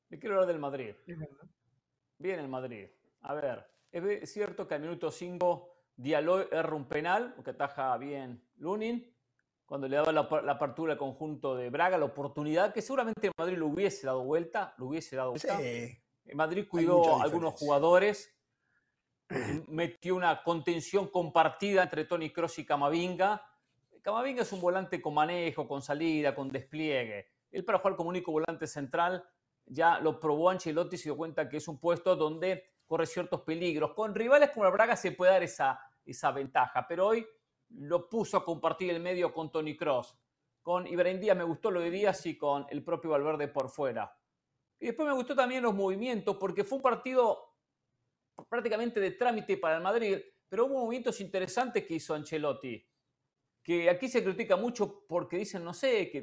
Le 0.08 0.18
quiero 0.18 0.36
hablar 0.36 0.48
del 0.48 0.58
Madrid. 0.58 0.94
Bien 2.16 2.40
el 2.40 2.48
Madrid. 2.48 2.88
A 3.20 3.34
ver, 3.34 3.70
es 3.92 4.32
cierto 4.32 4.66
que 4.66 4.74
al 4.74 4.80
minuto 4.80 5.10
5 5.10 5.70
Diallo 5.96 6.50
erra 6.50 6.74
un 6.74 6.88
penal, 6.88 7.34
que 7.44 7.50
ataja 7.50 7.94
bien 7.98 8.42
Lunin, 8.56 9.14
cuando 9.66 9.86
le 9.86 9.96
daba 9.96 10.12
la, 10.12 10.52
apertura 10.52 10.94
al 10.94 10.98
conjunto 10.98 11.54
de 11.54 11.68
Braga, 11.68 11.98
la 11.98 12.06
oportunidad 12.06 12.72
que 12.72 12.80
seguramente 12.80 13.26
el 13.26 13.32
Madrid 13.36 13.58
lo 13.58 13.66
hubiese 13.66 14.06
dado 14.06 14.24
vuelta, 14.24 14.74
lo 14.78 14.86
hubiese 14.86 15.16
dado 15.16 15.32
vuelta. 15.32 15.58
Sí. 15.58 15.94
Madrid 16.32 16.66
cuidó 16.66 17.20
a 17.20 17.22
algunos 17.22 17.52
jugadores, 17.52 18.34
metió 19.68 20.16
una 20.16 20.42
contención 20.42 21.08
compartida 21.08 21.82
entre 21.82 22.06
Tony 22.06 22.32
Cross 22.32 22.60
y 22.60 22.64
Camavinga, 22.64 23.42
Camavinga 24.06 24.42
es 24.42 24.52
un 24.52 24.60
volante 24.60 25.02
con 25.02 25.14
manejo, 25.14 25.66
con 25.66 25.82
salida, 25.82 26.32
con 26.32 26.48
despliegue. 26.48 27.26
Él 27.50 27.64
para 27.64 27.80
jugar 27.80 27.96
como 27.96 28.10
único 28.10 28.30
volante 28.30 28.68
central 28.68 29.28
ya 29.64 29.98
lo 29.98 30.20
probó 30.20 30.48
Ancelotti 30.48 30.94
y 30.94 30.98
se 31.00 31.08
dio 31.08 31.16
cuenta 31.16 31.48
que 31.48 31.56
es 31.56 31.66
un 31.66 31.80
puesto 31.80 32.14
donde 32.14 32.70
corre 32.86 33.04
ciertos 33.04 33.40
peligros. 33.40 33.94
Con 33.94 34.14
rivales 34.14 34.50
como 34.50 34.62
la 34.62 34.70
Braga 34.70 34.94
se 34.94 35.10
puede 35.10 35.32
dar 35.32 35.42
esa, 35.42 35.80
esa 36.04 36.30
ventaja, 36.30 36.86
pero 36.86 37.08
hoy 37.08 37.26
lo 37.70 38.08
puso 38.08 38.36
a 38.36 38.44
compartir 38.44 38.90
el 38.90 39.00
medio 39.00 39.34
con 39.34 39.50
Tony 39.50 39.76
Cross. 39.76 40.16
Con 40.62 40.86
Ibrahim 40.86 41.18
Díaz 41.18 41.36
me 41.36 41.42
gustó 41.42 41.72
lo 41.72 41.80
de 41.80 41.90
Díaz 41.90 42.24
y 42.26 42.38
con 42.38 42.64
el 42.70 42.84
propio 42.84 43.10
Valverde 43.10 43.48
por 43.48 43.68
fuera. 43.68 44.16
Y 44.78 44.86
después 44.86 45.08
me 45.08 45.14
gustó 45.14 45.34
también 45.34 45.64
los 45.64 45.74
movimientos, 45.74 46.36
porque 46.36 46.62
fue 46.62 46.76
un 46.76 46.82
partido 46.82 47.56
prácticamente 48.48 49.00
de 49.00 49.10
trámite 49.10 49.56
para 49.56 49.78
el 49.78 49.82
Madrid, 49.82 50.16
pero 50.48 50.66
hubo 50.66 50.84
movimientos 50.84 51.20
interesantes 51.20 51.84
que 51.84 51.94
hizo 51.94 52.14
Ancelotti 52.14 52.86
que 53.66 53.90
aquí 53.90 54.06
se 54.06 54.22
critica 54.22 54.54
mucho 54.56 55.04
porque 55.08 55.38
dicen, 55.38 55.64
no 55.64 55.74
sé, 55.74 56.08
que 56.08 56.18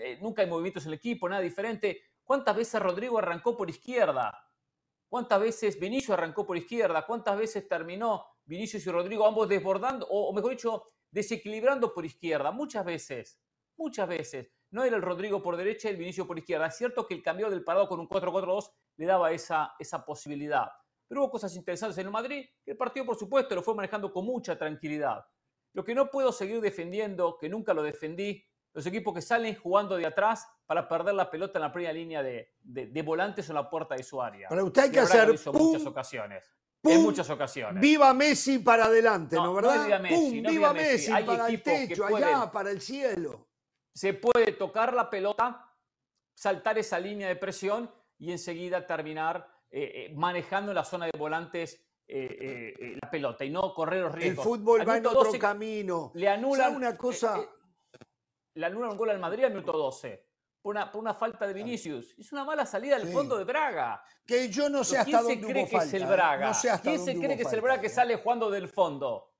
eh, 0.00 0.16
nunca 0.22 0.42
hay 0.42 0.48
movimientos 0.48 0.84
en 0.84 0.92
el 0.92 0.98
equipo, 0.98 1.28
nada 1.28 1.42
diferente. 1.42 2.02
¿Cuántas 2.22 2.54
veces 2.54 2.80
Rodrigo 2.80 3.18
arrancó 3.18 3.56
por 3.56 3.68
izquierda? 3.68 4.32
¿Cuántas 5.08 5.40
veces 5.40 5.80
Vinicius 5.80 6.10
arrancó 6.10 6.46
por 6.46 6.56
izquierda? 6.56 7.04
¿Cuántas 7.04 7.36
veces 7.36 7.66
terminó 7.66 8.24
Vinicius 8.44 8.86
y 8.86 8.90
Rodrigo 8.92 9.26
ambos 9.26 9.48
desbordando, 9.48 10.06
o, 10.08 10.32
mejor 10.32 10.52
dicho, 10.52 10.84
desequilibrando 11.10 11.92
por 11.92 12.06
izquierda? 12.06 12.52
Muchas 12.52 12.84
veces, 12.84 13.40
muchas 13.76 14.08
veces. 14.08 14.52
No 14.70 14.84
era 14.84 14.94
el 14.94 15.02
Rodrigo 15.02 15.42
por 15.42 15.56
derecha 15.56 15.88
y 15.88 15.94
el 15.94 15.96
Vinicius 15.96 16.28
por 16.28 16.38
izquierda. 16.38 16.68
Es 16.68 16.76
cierto 16.76 17.08
que 17.08 17.14
el 17.14 17.24
cambio 17.24 17.50
del 17.50 17.64
parado 17.64 17.88
con 17.88 17.98
un 17.98 18.08
4-4-2 18.08 18.70
le 18.98 19.06
daba 19.06 19.32
esa, 19.32 19.74
esa 19.80 20.04
posibilidad. 20.04 20.68
Pero 21.08 21.22
hubo 21.22 21.32
cosas 21.32 21.56
interesantes 21.56 21.98
en 21.98 22.06
el 22.06 22.12
Madrid, 22.12 22.46
que 22.64 22.70
el 22.70 22.76
partido, 22.76 23.04
por 23.04 23.16
supuesto, 23.16 23.56
lo 23.56 23.62
fue 23.64 23.74
manejando 23.74 24.12
con 24.12 24.24
mucha 24.24 24.56
tranquilidad. 24.56 25.24
Lo 25.74 25.84
que 25.84 25.94
no 25.94 26.08
puedo 26.10 26.32
seguir 26.32 26.60
defendiendo, 26.60 27.36
que 27.36 27.48
nunca 27.48 27.74
lo 27.74 27.82
defendí, 27.82 28.42
los 28.72 28.86
equipos 28.86 29.12
que 29.12 29.20
salen 29.20 29.56
jugando 29.56 29.96
de 29.96 30.06
atrás 30.06 30.48
para 30.66 30.88
perder 30.88 31.14
la 31.14 31.30
pelota 31.30 31.58
en 31.58 31.62
la 31.62 31.72
primera 31.72 31.92
línea 31.92 32.22
de, 32.22 33.02
volantes 33.04 33.48
o 33.48 33.52
en 33.52 33.56
la 33.56 33.68
puerta 33.68 33.96
de 33.96 34.02
su 34.02 34.22
área. 34.22 34.48
Pero 34.48 34.64
usted 34.66 34.82
hay 34.82 34.90
que 34.90 35.00
hacer 35.00 35.28
muchas 35.52 35.86
ocasiones. 35.86 36.50
en 36.82 37.02
muchas 37.02 37.28
ocasiones. 37.28 37.80
Viva 37.80 38.14
Messi 38.14 38.60
para 38.60 38.86
adelante, 38.86 39.36
¿no, 39.36 39.52
verdad? 39.54 39.84
viva 39.84 39.98
Messi, 39.98 40.40
viva, 40.40 40.72
Messi, 40.72 41.10
para 41.10 41.48
el 41.48 41.62
techo, 41.62 42.06
allá, 42.06 42.50
para 42.50 42.70
el 42.70 42.80
cielo. 42.80 43.48
Se 43.92 44.14
puede 44.14 44.52
tocar 44.52 44.92
la 44.92 45.10
pelota, 45.10 45.72
saltar 46.34 46.78
esa 46.78 46.98
línea 46.98 47.28
de 47.28 47.36
presión 47.36 47.92
y 48.18 48.32
enseguida 48.32 48.86
terminar 48.86 49.48
eh, 49.70 50.06
eh, 50.06 50.12
manejando 50.14 50.72
la 50.72 50.84
zona 50.84 51.06
de 51.06 51.18
volantes 51.18 51.84
eh, 52.06 52.36
eh, 52.38 52.74
eh, 52.78 52.98
la 53.00 53.10
pelota 53.10 53.44
y 53.44 53.50
no 53.50 53.72
correr 53.72 54.02
los 54.02 54.14
riesgos. 54.14 54.44
El 54.44 54.52
fútbol 54.52 54.88
va 54.88 54.98
en 54.98 55.06
otro 55.06 55.32
camino. 55.38 56.12
Le 56.14 56.28
anulan 56.28 56.76
una 56.76 56.96
cosa. 56.96 57.40
le 58.54 58.66
anulan 58.66 58.90
un 58.90 58.96
gol 58.96 59.10
al 59.10 59.18
Madrid 59.18 59.44
al 59.44 59.52
minuto 59.52 59.72
12. 59.72 60.26
por 60.60 60.76
una, 60.94 61.14
falta 61.14 61.46
de 61.46 61.54
Vinicius. 61.54 62.14
Es 62.18 62.30
una 62.32 62.44
mala 62.44 62.66
salida 62.66 62.98
del 62.98 63.08
fondo 63.08 63.38
de 63.38 63.44
Braga. 63.44 64.04
Que 64.26 64.50
yo 64.50 64.68
no 64.68 64.84
sé 64.84 64.98
hasta 64.98 65.22
dónde 65.22 65.40
se 65.40 65.46
cree 65.46 65.68
que 65.68 65.76
es 65.76 65.94
el 65.94 66.06
Braga? 66.06 66.52
¿Quién 66.82 66.98
se 66.98 67.18
cree 67.18 67.36
que 67.36 67.42
es 67.44 67.52
el 67.52 67.60
Braga 67.62 67.80
que 67.80 67.88
sale 67.88 68.16
jugando 68.16 68.50
del 68.50 68.68
fondo? 68.68 69.30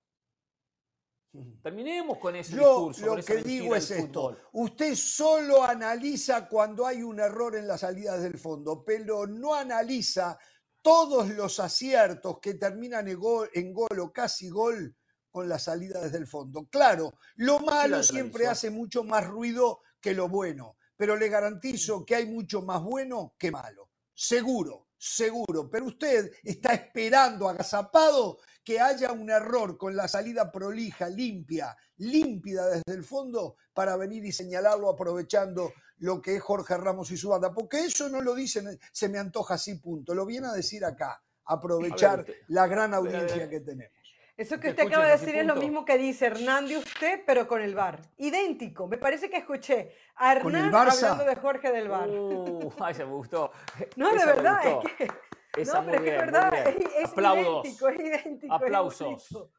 Terminemos 1.63 2.19
con 2.19 2.37
ese 2.37 2.55
Yo 2.55 2.93
Lo 3.05 3.17
que 3.17 3.39
digo 3.39 3.75
es 3.75 3.91
esto. 3.91 4.37
Usted 4.53 4.95
solo 4.95 5.65
analiza 5.65 6.49
cuando 6.49 6.87
hay 6.87 7.03
un 7.03 7.19
error 7.19 7.57
en 7.57 7.67
las 7.67 7.81
salidas 7.81 8.23
del 8.23 8.39
fondo, 8.39 8.85
pero 8.85 9.27
no 9.27 9.53
analiza 9.53 10.39
todos 10.85 11.31
los 11.31 11.61
aciertos 11.61 12.41
que 12.41 12.55
terminan 12.55 13.09
en 13.09 13.19
gol, 13.19 13.49
en 13.55 13.73
gol 13.73 13.99
o 14.01 14.13
casi 14.13 14.51
gol 14.51 14.95
con 15.31 15.49
la 15.49 15.59
salida 15.59 15.99
desde 16.03 16.19
el 16.19 16.27
fondo. 16.27 16.69
Claro, 16.69 17.15
lo 17.37 17.59
malo 17.61 18.03
siempre 18.03 18.47
hace 18.47 18.69
mucho 18.69 19.03
más 19.03 19.27
ruido 19.27 19.81
que 19.99 20.13
lo 20.13 20.29
bueno, 20.29 20.77
pero 20.95 21.17
le 21.17 21.31
garantizo 21.31 22.05
que 22.05 22.17
hay 22.17 22.27
mucho 22.27 22.61
más 22.61 22.83
bueno 22.83 23.35
que 23.39 23.51
malo. 23.51 23.89
Seguro, 24.13 24.89
seguro. 24.99 25.71
Pero 25.71 25.87
usted 25.87 26.31
está 26.43 26.75
esperando 26.75 27.49
agazapado 27.49 28.41
que 28.65 28.81
haya 28.81 29.13
un 29.13 29.31
error 29.31 29.77
con 29.77 29.95
la 29.95 30.09
salida 30.09 30.51
prolija, 30.51 31.09
limpia, 31.09 31.77
límpida 31.99 32.67
desde 32.67 32.95
el 32.99 33.05
fondo 33.05 33.57
para 33.73 33.97
venir 33.97 34.25
y 34.25 34.33
señalarlo 34.33 34.89
aprovechando 34.89 35.73
lo 35.99 36.21
que 36.21 36.37
es 36.37 36.43
Jorge 36.43 36.77
Ramos 36.77 37.11
y 37.11 37.17
su 37.17 37.29
banda. 37.29 37.53
Porque 37.53 37.81
eso 37.81 38.09
no 38.09 38.21
lo 38.21 38.35
dicen, 38.35 38.79
se 38.93 39.09
me 39.09 39.19
antoja 39.19 39.55
así, 39.55 39.77
punto. 39.77 40.15
Lo 40.15 40.25
viene 40.27 40.49
a 40.49 40.53
decir 40.53 40.85
acá, 40.85 41.23
aprovechar 41.45 42.25
la 42.49 42.67
gran 42.67 42.95
audiencia 42.95 43.49
que 43.49 43.61
tenemos. 43.61 43.95
Eso 44.37 44.59
que 44.59 44.71
usted 44.71 44.89
acaba 44.89 45.05
de 45.07 45.13
decir 45.13 45.37
es 45.37 45.47
lo 45.47 45.55
mismo 45.55 45.85
que 45.85 45.97
dice 45.97 46.27
Hernán 46.27 46.65
usted, 46.65 47.21
pero 47.25 47.47
con 47.47 47.63
el 47.63 47.75
bar. 47.77 48.01
Idéntico. 48.17 48.89
Me 48.89 48.99
parece 48.99 49.31
que 49.31 49.37
escuché 49.37 49.93
a 50.17 50.33
Hernán 50.33 50.75
hablando 50.75 51.25
de 51.25 51.37
Jorge 51.37 51.71
del 51.71 51.89
bar. 51.89 52.09
Uh, 52.09 52.73
ay, 52.81 52.95
se 52.95 53.05
me 53.05 53.13
gustó. 53.13 53.53
No, 53.95 54.13
de 54.13 54.27
verdad, 54.27 54.81
es 54.85 54.93
que 54.95 55.09
no, 55.57 55.85
pero 55.85 55.97
es 55.97 56.03
que 56.03 56.11
es 56.11 56.19
verdad, 56.19 56.55
es, 56.55 56.77
idéntico, 57.17 57.89
es 57.89 58.01
idéntico. 58.01 58.55
Aplausos. 58.55 59.51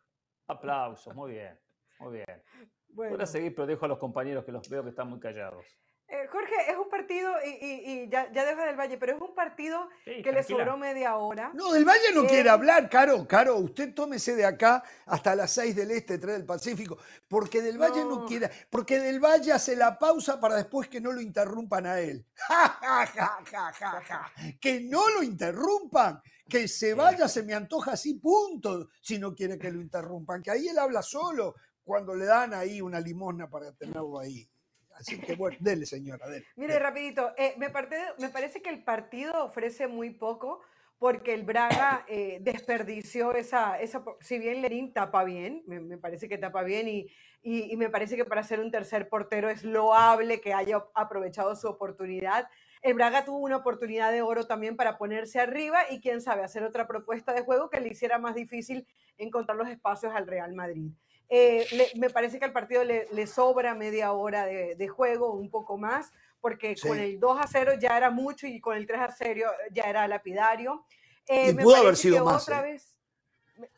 Aplausos, 0.47 1.15
muy 1.15 1.31
bien, 1.31 1.59
muy 1.99 2.13
bien. 2.13 2.43
Bueno. 2.89 3.15
Voy 3.15 3.23
a 3.23 3.25
seguir, 3.25 3.53
pero 3.55 3.67
dejo 3.67 3.85
a 3.85 3.87
los 3.87 3.97
compañeros 3.97 4.45
que 4.45 4.51
los 4.51 4.67
veo 4.69 4.83
que 4.83 4.89
están 4.89 5.09
muy 5.09 5.19
callados. 5.19 5.65
Eh, 6.07 6.27
Jorge, 6.31 6.53
es 6.69 6.77
un 6.77 6.87
partido, 6.87 7.33
y, 7.43 8.07
ya, 8.09 8.31
ya 8.31 8.45
dejo 8.45 8.61
del 8.61 8.75
Valle, 8.75 8.95
pero 8.97 9.15
es 9.15 9.21
un 9.21 9.33
partido 9.33 9.89
que 10.05 10.31
le 10.31 10.43
sobró 10.43 10.77
media 10.77 11.17
hora. 11.17 11.51
No, 11.55 11.71
del 11.71 11.83
Valle 11.83 12.13
no 12.13 12.27
quiere 12.27 12.47
hablar, 12.47 12.87
Caro, 12.89 13.27
Caro, 13.27 13.57
usted 13.57 13.91
tómese 13.91 14.35
de 14.35 14.45
acá 14.45 14.83
hasta 15.07 15.35
las 15.35 15.51
6 15.53 15.75
del 15.75 15.89
Este, 15.89 16.19
3 16.19 16.37
del 16.37 16.45
Pacífico, 16.45 16.99
porque 17.27 17.63
del 17.63 17.79
Valle 17.79 18.05
no, 18.05 18.23
quiere, 18.25 18.51
porque 18.69 18.99
del 18.99 19.19
Valle 19.19 19.51
hace 19.51 19.75
la 19.75 19.97
pausa 19.97 20.39
para 20.39 20.55
después 20.55 20.89
que 20.89 21.01
no 21.01 21.11
lo 21.11 21.21
interrumpan 21.21 21.87
a 21.87 21.99
él. 21.99 22.23
que 24.61 24.81
no 24.81 25.09
lo 25.09 25.23
interrumpan, 25.23 26.21
que 26.47 26.67
se 26.67 26.93
vaya, 26.93 27.27
se 27.27 27.41
me 27.41 27.55
antoja 27.55 27.93
así, 27.93 28.13
punto, 28.13 28.89
si 29.01 29.17
no 29.17 29.33
quiere 29.33 29.57
que 29.57 29.71
lo 29.71 29.81
interrumpan, 29.81 30.43
que 30.43 30.51
ahí 30.51 30.67
él 30.67 30.77
habla 30.77 31.01
solo 31.01 31.55
cuando 31.83 32.15
le 32.15 32.25
dan 32.25 32.53
ahí 32.53 32.79
una 32.79 32.99
limosna 32.99 33.49
para 33.49 33.71
tenerlo 33.71 34.19
ahí. 34.19 34.47
Así 34.95 35.19
que 35.19 35.35
bueno, 35.35 35.57
dele 35.59 35.85
señora, 35.85 36.27
dele. 36.27 36.45
Mire, 36.55 36.79
rapidito, 36.79 37.33
eh, 37.37 37.53
me, 37.57 37.67
me, 37.67 38.29
parece 38.29 38.61
que 38.61 38.69
el 38.69 38.83
partido 38.83 39.43
ofrece 39.43 39.87
muy 39.87 40.11
poco 40.11 40.61
porque 40.97 41.33
el 41.33 41.43
Braga 41.43 42.05
eh, 42.07 42.39
desperdició 42.41 43.33
esa, 43.33 43.79
esa, 43.79 44.03
si 44.21 44.39
bien 44.39 44.61
Lerín 44.61 44.93
tapa 44.93 45.23
bien, 45.23 45.63
me, 45.67 45.97
parece 45.97 46.29
que 46.29 46.37
tapa 46.37 46.63
bien 46.63 46.87
y, 46.87 47.07
y, 47.43 47.75
me 47.75 47.89
parece 47.89 48.15
que 48.15 48.25
para 48.25 48.43
ser 48.43 48.59
un 48.59 48.71
tercer 48.71 49.09
portero 49.09 49.49
es 49.49 49.63
loable 49.63 50.39
que 50.39 50.53
haya 50.53 50.85
aprovechado 50.93 51.55
su 51.55 51.67
oportunidad. 51.67 52.47
El 52.81 52.93
Braga 52.93 53.25
tuvo 53.25 53.39
una 53.39 53.57
oportunidad 53.57 54.11
de 54.11 54.21
oro 54.21 54.47
también 54.47 54.75
para 54.75 54.97
ponerse 54.97 55.39
arriba 55.39 55.79
y 55.89 55.99
quién 55.99 56.21
sabe 56.21 56.43
hacer 56.43 56.63
otra 56.63 56.87
propuesta 56.87 57.33
de 57.33 57.41
juego 57.41 57.69
que 57.69 57.81
le 57.81 57.89
hiciera 57.89 58.17
más 58.17 58.35
difícil 58.35 58.87
encontrar 59.17 59.57
los 59.57 59.67
espacios 59.67 60.13
al 60.15 60.27
Real 60.27 60.53
Madrid. 60.53 60.91
Eh, 61.29 61.91
me 61.95 62.09
parece 62.09 62.39
que 62.39 62.45
al 62.45 62.51
partido 62.51 62.83
le, 62.83 63.27
sobra 63.27 63.73
media 63.73 64.11
hora 64.11 64.45
de, 64.45 64.87
juego, 64.87 65.33
un 65.33 65.49
poco 65.49 65.77
más, 65.77 66.11
porque 66.41 66.75
con 66.81 66.99
el 66.99 67.19
2 67.19 67.39
a 67.39 67.47
0 67.47 67.73
ya 67.79 67.97
era 67.97 68.11
mucho 68.11 68.47
y 68.47 68.59
con 68.59 68.77
el 68.77 68.85
3 68.85 69.01
a 69.01 69.11
0 69.11 69.51
ya 69.71 69.83
era 69.83 70.07
lapidario. 70.07 70.85
Eh, 71.27 71.55
pudo 71.55 71.75
haber 71.75 71.95
sido 71.95 72.23
más. 72.23 72.43
Otra 72.43 72.59
¿eh? 72.59 72.73
vez, 72.73 72.95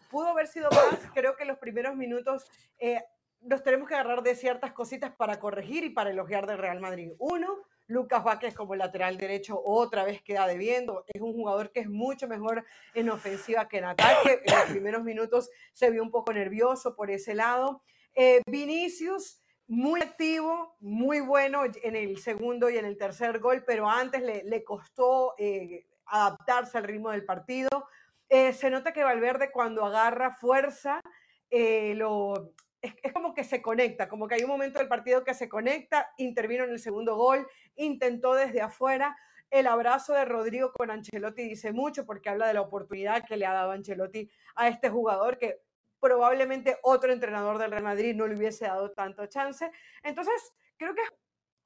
pudo 0.10 0.28
haber 0.28 0.48
sido 0.48 0.70
más. 0.70 1.00
Creo 1.14 1.36
que 1.36 1.46
los 1.46 1.58
primeros 1.58 1.96
minutos 1.96 2.46
nos 3.42 3.64
tenemos 3.64 3.88
que 3.88 3.96
agarrar 3.96 4.24
de 4.24 4.36
ciertas 4.36 4.74
cositas 4.74 5.12
para 5.16 5.40
corregir 5.40 5.84
y 5.84 5.90
para 5.90 6.10
elogiar 6.10 6.48
del 6.48 6.58
Real 6.58 6.80
Madrid. 6.80 7.14
Uno, 7.20 7.64
Lucas 7.88 8.24
Vázquez 8.24 8.54
como 8.54 8.76
lateral 8.76 9.18
derecho 9.18 9.62
otra 9.64 10.04
vez 10.04 10.22
queda 10.22 10.46
debiendo. 10.46 11.06
Es 11.08 11.22
un 11.22 11.34
jugador 11.34 11.72
que 11.72 11.80
es 11.80 11.90
mucho 11.90 12.28
mejor 12.28 12.66
en 12.94 13.10
ofensiva 13.10 13.68
que 13.68 13.78
en 13.78 13.86
ataque. 13.86 14.42
En 14.46 14.56
los 14.56 14.66
primeros 14.66 15.04
minutos 15.04 15.50
se 15.74 15.90
vio 15.90 16.04
un 16.04 16.12
poco 16.12 16.34
nervioso 16.34 16.96
por 16.96 17.10
ese 17.10 17.34
lado. 17.34 17.82
Eh, 18.14 18.42
Vinicius, 18.46 19.42
muy 19.68 20.02
activo, 20.02 20.76
muy 20.80 21.22
bueno 21.22 21.64
en 21.66 21.96
el 21.96 22.18
segundo 22.18 22.70
y 22.70 22.78
en 22.78 22.86
el 22.86 22.98
tercer 22.98 23.40
gol, 23.40 23.64
pero 23.66 23.90
antes 23.90 24.22
le, 24.22 24.64
costó 24.64 25.36
eh, 25.38 25.88
adaptarse 26.06 26.78
al 26.78 26.84
ritmo 26.84 27.12
del 27.12 27.26
partido. 27.26 27.70
Eh, 28.28 28.52
se 28.52 28.70
nota 28.70 28.92
que 28.92 29.04
Valverde 29.04 29.52
cuando 29.52 29.86
agarra 29.86 30.32
fuerza, 30.32 31.00
lo, 31.50 32.54
es, 32.82 33.14
como 33.14 33.34
que 33.34 33.44
se 33.44 33.62
conecta, 33.62 34.08
como 34.08 34.28
que 34.28 34.36
hay 34.36 34.44
un 34.44 34.50
momento 34.50 34.80
del 34.80 34.88
partido 34.88 35.24
que 35.24 35.34
se 35.34 35.50
conecta, 35.50 36.12
intervino 36.18 36.64
en 36.64 36.72
el 36.72 36.80
segundo 36.80 37.16
gol, 37.16 37.48
intentó 37.76 38.34
desde 38.34 38.62
afuera. 38.62 39.16
El 39.50 39.68
abrazo 39.68 40.14
de 40.14 40.26
Rodrigo 40.26 40.74
con 40.74 40.92
Ancelotti 40.92 41.44
dice 41.44 41.72
mucho 41.72 42.06
porque 42.06 42.30
habla 42.30 42.48
de 42.48 42.54
la 42.54 42.62
oportunidad 42.62 43.26
que 43.26 43.38
le 43.38 43.46
ha 43.46 43.54
dado 43.54 43.72
Ancelotti 43.72 44.30
a 44.56 44.68
este 44.68 44.90
jugador 44.90 45.38
que 45.38 45.62
probablemente 46.00 46.78
otro 46.84 47.12
entrenador 47.12 47.58
del 47.58 47.72
Real 47.72 47.84
Madrid 47.84 48.16
no 48.16 48.28
le 48.28 48.36
hubiese 48.36 48.66
dado 48.66 48.92
tanto 48.92 49.26
chance. 49.28 49.72
Entonces, 50.04 50.54
creo 50.78 50.94
que 50.94 51.02
es 51.02 51.14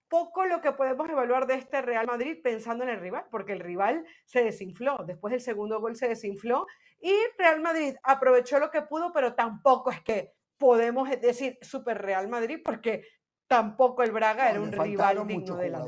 poco 0.07 0.45
lo 0.45 0.61
que 0.61 0.73
podemos 0.73 1.09
evaluar 1.09 1.47
de 1.47 1.55
este 1.55 1.81
Real 1.81 2.05
Madrid 2.05 2.37
pensando 2.43 2.83
en 2.83 2.91
el 2.91 2.99
rival, 2.99 3.25
porque 3.31 3.53
el 3.53 3.61
rival 3.61 4.05
se 4.25 4.43
desinfló, 4.43 5.03
después 5.05 5.31
del 5.31 5.41
segundo 5.41 5.79
gol 5.79 5.95
se 5.95 6.09
desinfló 6.09 6.67
y 6.99 7.13
Real 7.37 7.61
Madrid 7.61 7.95
aprovechó 8.03 8.59
lo 8.59 8.69
que 8.69 8.81
pudo, 8.81 9.11
pero 9.11 9.33
tampoco 9.33 9.89
es 9.89 10.01
que 10.01 10.33
podemos 10.61 11.09
decir 11.19 11.57
Super 11.63 11.99
Real 11.99 12.27
Madrid 12.27 12.59
porque 12.63 13.03
tampoco 13.47 14.03
el 14.03 14.11
Braga 14.11 14.51
era 14.51 14.61
un 14.61 14.71
rival 14.71 15.25
digno 15.25 15.57
de 15.57 15.69
la 15.71 15.83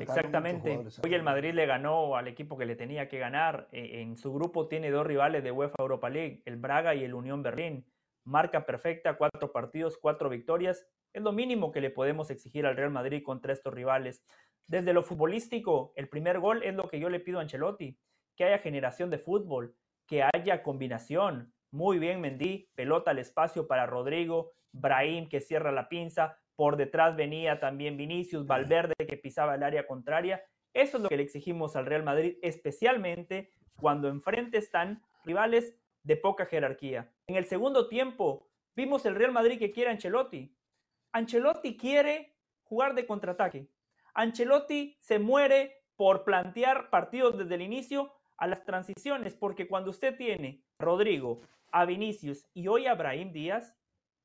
Exactamente. 0.00 0.84
Hoy 1.04 1.14
el 1.14 1.22
Madrid 1.22 1.54
le 1.54 1.64
ganó 1.64 2.16
al 2.16 2.26
equipo 2.26 2.58
que 2.58 2.66
le 2.66 2.74
tenía 2.74 3.08
que 3.08 3.20
ganar. 3.20 3.68
E, 3.70 4.00
en 4.00 4.16
su 4.16 4.32
grupo 4.32 4.66
tiene 4.66 4.90
dos 4.90 5.06
rivales 5.06 5.44
de 5.44 5.52
UEFA 5.52 5.76
Europa 5.78 6.10
League, 6.10 6.42
el 6.44 6.56
Braga 6.56 6.96
y 6.96 7.04
el 7.04 7.14
Unión 7.14 7.44
Berlín. 7.44 7.86
Marca 8.24 8.66
perfecta, 8.66 9.16
cuatro 9.16 9.52
partidos, 9.52 9.96
cuatro 9.96 10.28
victorias. 10.28 10.84
Es 11.12 11.22
lo 11.22 11.30
mínimo 11.30 11.70
que 11.70 11.80
le 11.80 11.90
podemos 11.90 12.30
exigir 12.30 12.66
al 12.66 12.76
Real 12.76 12.90
Madrid 12.90 13.22
contra 13.24 13.52
estos 13.52 13.72
rivales. 13.72 14.24
Desde 14.66 14.92
lo 14.92 15.04
futbolístico, 15.04 15.92
el 15.94 16.08
primer 16.08 16.40
gol 16.40 16.64
es 16.64 16.74
lo 16.74 16.88
que 16.88 16.98
yo 16.98 17.08
le 17.10 17.20
pido 17.20 17.38
a 17.38 17.42
Ancelotti, 17.42 17.96
que 18.34 18.44
haya 18.44 18.58
generación 18.58 19.08
de 19.08 19.18
fútbol, 19.18 19.76
que 20.08 20.24
haya 20.24 20.64
combinación, 20.64 21.54
muy 21.70 21.98
bien 21.98 22.20
Mendy, 22.20 22.70
pelota 22.74 23.10
al 23.10 23.18
espacio 23.18 23.66
para 23.66 23.86
Rodrigo, 23.86 24.52
Brahim 24.72 25.28
que 25.28 25.40
cierra 25.40 25.72
la 25.72 25.88
pinza, 25.88 26.38
por 26.56 26.76
detrás 26.76 27.16
venía 27.16 27.60
también 27.60 27.96
Vinicius, 27.96 28.46
Valverde 28.46 28.94
que 29.06 29.16
pisaba 29.16 29.54
el 29.54 29.62
área 29.62 29.86
contraria. 29.86 30.42
Eso 30.74 30.96
es 30.96 31.02
lo 31.02 31.08
que 31.08 31.16
le 31.16 31.22
exigimos 31.22 31.76
al 31.76 31.86
Real 31.86 32.02
Madrid, 32.02 32.36
especialmente 32.42 33.50
cuando 33.76 34.08
enfrente 34.08 34.58
están 34.58 35.02
rivales 35.24 35.76
de 36.02 36.16
poca 36.16 36.46
jerarquía. 36.46 37.12
En 37.26 37.36
el 37.36 37.46
segundo 37.46 37.88
tiempo 37.88 38.48
vimos 38.74 39.06
el 39.06 39.14
Real 39.14 39.32
Madrid 39.32 39.58
que 39.58 39.70
quiere 39.70 39.90
Ancelotti. 39.90 40.54
Ancelotti 41.12 41.76
quiere 41.76 42.34
jugar 42.64 42.94
de 42.94 43.06
contraataque. 43.06 43.68
Ancelotti 44.14 44.96
se 45.00 45.18
muere 45.18 45.84
por 45.96 46.24
plantear 46.24 46.90
partidos 46.90 47.38
desde 47.38 47.54
el 47.54 47.62
inicio 47.62 48.12
a 48.36 48.46
las 48.46 48.64
transiciones, 48.64 49.34
porque 49.34 49.68
cuando 49.68 49.90
usted 49.90 50.16
tiene 50.16 50.62
Rodrigo, 50.78 51.42
a 51.72 51.84
Vinicius 51.84 52.46
y 52.54 52.68
hoy 52.68 52.86
a 52.86 52.94
Brahim 52.94 53.32
Díaz, 53.32 53.76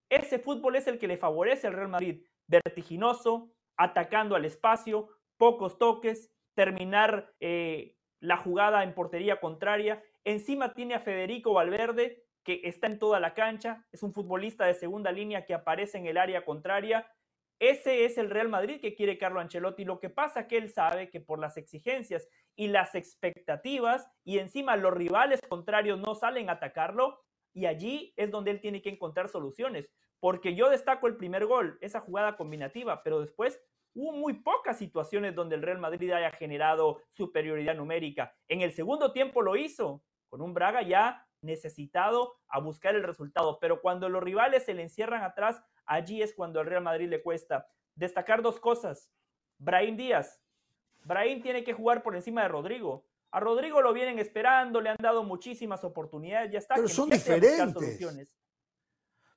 ese 0.09 0.39
fútbol 0.39 0.75
es 0.75 0.87
el 0.87 0.99
que 0.99 1.07
le 1.07 1.17
favorece 1.17 1.67
al 1.67 1.73
Real 1.73 1.89
Madrid. 1.89 2.23
Vertiginoso, 2.47 3.51
atacando 3.77 4.35
al 4.35 4.45
espacio, 4.45 5.09
pocos 5.37 5.77
toques, 5.77 6.31
terminar 6.53 7.33
eh, 7.39 7.95
la 8.19 8.37
jugada 8.37 8.83
en 8.83 8.93
portería 8.93 9.39
contraria. 9.39 10.03
Encima 10.23 10.73
tiene 10.73 10.93
a 10.93 10.99
Federico 10.99 11.53
Valverde, 11.53 12.23
que 12.43 12.61
está 12.63 12.87
en 12.87 12.99
toda 12.99 13.19
la 13.19 13.33
cancha, 13.33 13.85
es 13.91 14.03
un 14.03 14.13
futbolista 14.13 14.65
de 14.65 14.73
segunda 14.73 15.11
línea 15.11 15.45
que 15.45 15.53
aparece 15.53 15.97
en 15.97 16.05
el 16.05 16.17
área 16.17 16.43
contraria 16.43 17.07
ese 17.63 18.03
es 18.03 18.17
el 18.17 18.29
Real 18.29 18.49
Madrid 18.49 18.81
que 18.81 18.93
quiere 18.93 19.17
Carlo 19.17 19.39
Ancelotti. 19.39 19.85
Lo 19.85 20.01
que 20.01 20.09
pasa 20.09 20.41
es 20.41 20.47
que 20.47 20.57
él 20.57 20.69
sabe 20.69 21.09
que 21.09 21.21
por 21.21 21.39
las 21.39 21.55
exigencias 21.55 22.27
y 22.57 22.67
las 22.67 22.93
expectativas 22.93 24.05
y 24.25 24.39
encima 24.39 24.75
los 24.75 24.93
rivales 24.93 25.39
contrarios 25.47 25.97
no 25.97 26.13
salen 26.13 26.49
a 26.49 26.53
atacarlo 26.53 27.22
y 27.53 27.65
allí 27.65 28.13
es 28.17 28.31
donde 28.31 28.51
él 28.51 28.61
tiene 28.61 28.81
que 28.81 28.89
encontrar 28.89 29.29
soluciones. 29.29 29.89
Porque 30.19 30.55
yo 30.55 30.69
destaco 30.69 31.07
el 31.07 31.17
primer 31.17 31.45
gol, 31.45 31.77
esa 31.81 31.99
jugada 31.99 32.37
combinativa, 32.37 33.03
pero 33.03 33.19
después 33.19 33.61
Hubo 33.95 34.11
muy 34.11 34.33
pocas 34.33 34.77
situaciones 34.77 35.35
donde 35.35 35.55
el 35.55 35.61
Real 35.61 35.77
Madrid 35.77 36.11
haya 36.11 36.31
generado 36.31 37.03
superioridad 37.11 37.75
numérica. 37.75 38.35
En 38.47 38.61
el 38.61 38.73
segundo 38.73 39.13
tiempo 39.13 39.43
lo 39.43 39.55
hizo, 39.55 40.03
con 40.29 40.41
un 40.41 40.55
Braga 40.55 40.81
ya 40.81 41.27
necesitado 41.41 42.39
a 42.47 42.59
buscar 42.59 42.95
el 42.95 43.03
resultado. 43.03 43.59
Pero 43.59 43.81
cuando 43.81 44.09
los 44.09 44.23
rivales 44.23 44.65
se 44.65 44.73
le 44.73 44.81
encierran 44.81 45.21
atrás, 45.21 45.61
allí 45.85 46.23
es 46.23 46.33
cuando 46.33 46.59
al 46.59 46.65
Real 46.65 46.81
Madrid 46.81 47.07
le 47.07 47.21
cuesta. 47.21 47.67
Destacar 47.93 48.41
dos 48.41 48.59
cosas. 48.59 49.11
Brahim 49.59 49.95
Díaz. 49.95 50.41
Brahim 51.03 51.43
tiene 51.43 51.63
que 51.63 51.73
jugar 51.73 52.01
por 52.01 52.15
encima 52.15 52.41
de 52.41 52.47
Rodrigo. 52.47 53.05
A 53.33 53.39
Rodrigo 53.39 53.81
lo 53.81 53.93
vienen 53.93 54.19
esperando, 54.19 54.79
le 54.79 54.91
han 54.91 54.97
dado 54.99 55.23
muchísimas 55.23 55.83
oportunidades, 55.83 56.51
ya 56.51 56.59
está. 56.59 56.75
Pero 56.75 56.87
son 56.87 57.09
diferentes. 57.09 57.99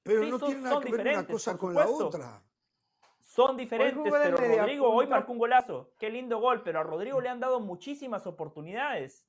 Pero 0.03 0.26
no 0.26 0.38
tienen 0.38 0.64
nada 0.64 0.80
que 0.82 0.92
ver 0.92 1.09
una 1.09 1.26
cosa 1.26 1.57
con 1.57 1.74
la 1.74 1.88
otra. 1.88 2.44
Son 3.22 3.57
diferentes, 3.57 4.12
pero 4.12 4.36
Rodrigo 4.36 4.90
hoy 4.90 5.07
marcó 5.07 5.32
un 5.32 5.38
golazo. 5.38 5.94
Qué 5.99 6.11
lindo 6.11 6.38
gol, 6.40 6.62
pero 6.62 6.80
a 6.80 6.82
Rodrigo 6.82 7.22
le 7.22 7.30
han 7.30 7.40
dado 7.40 7.59
muchísimas 7.59 8.26
oportunidades. 8.26 9.26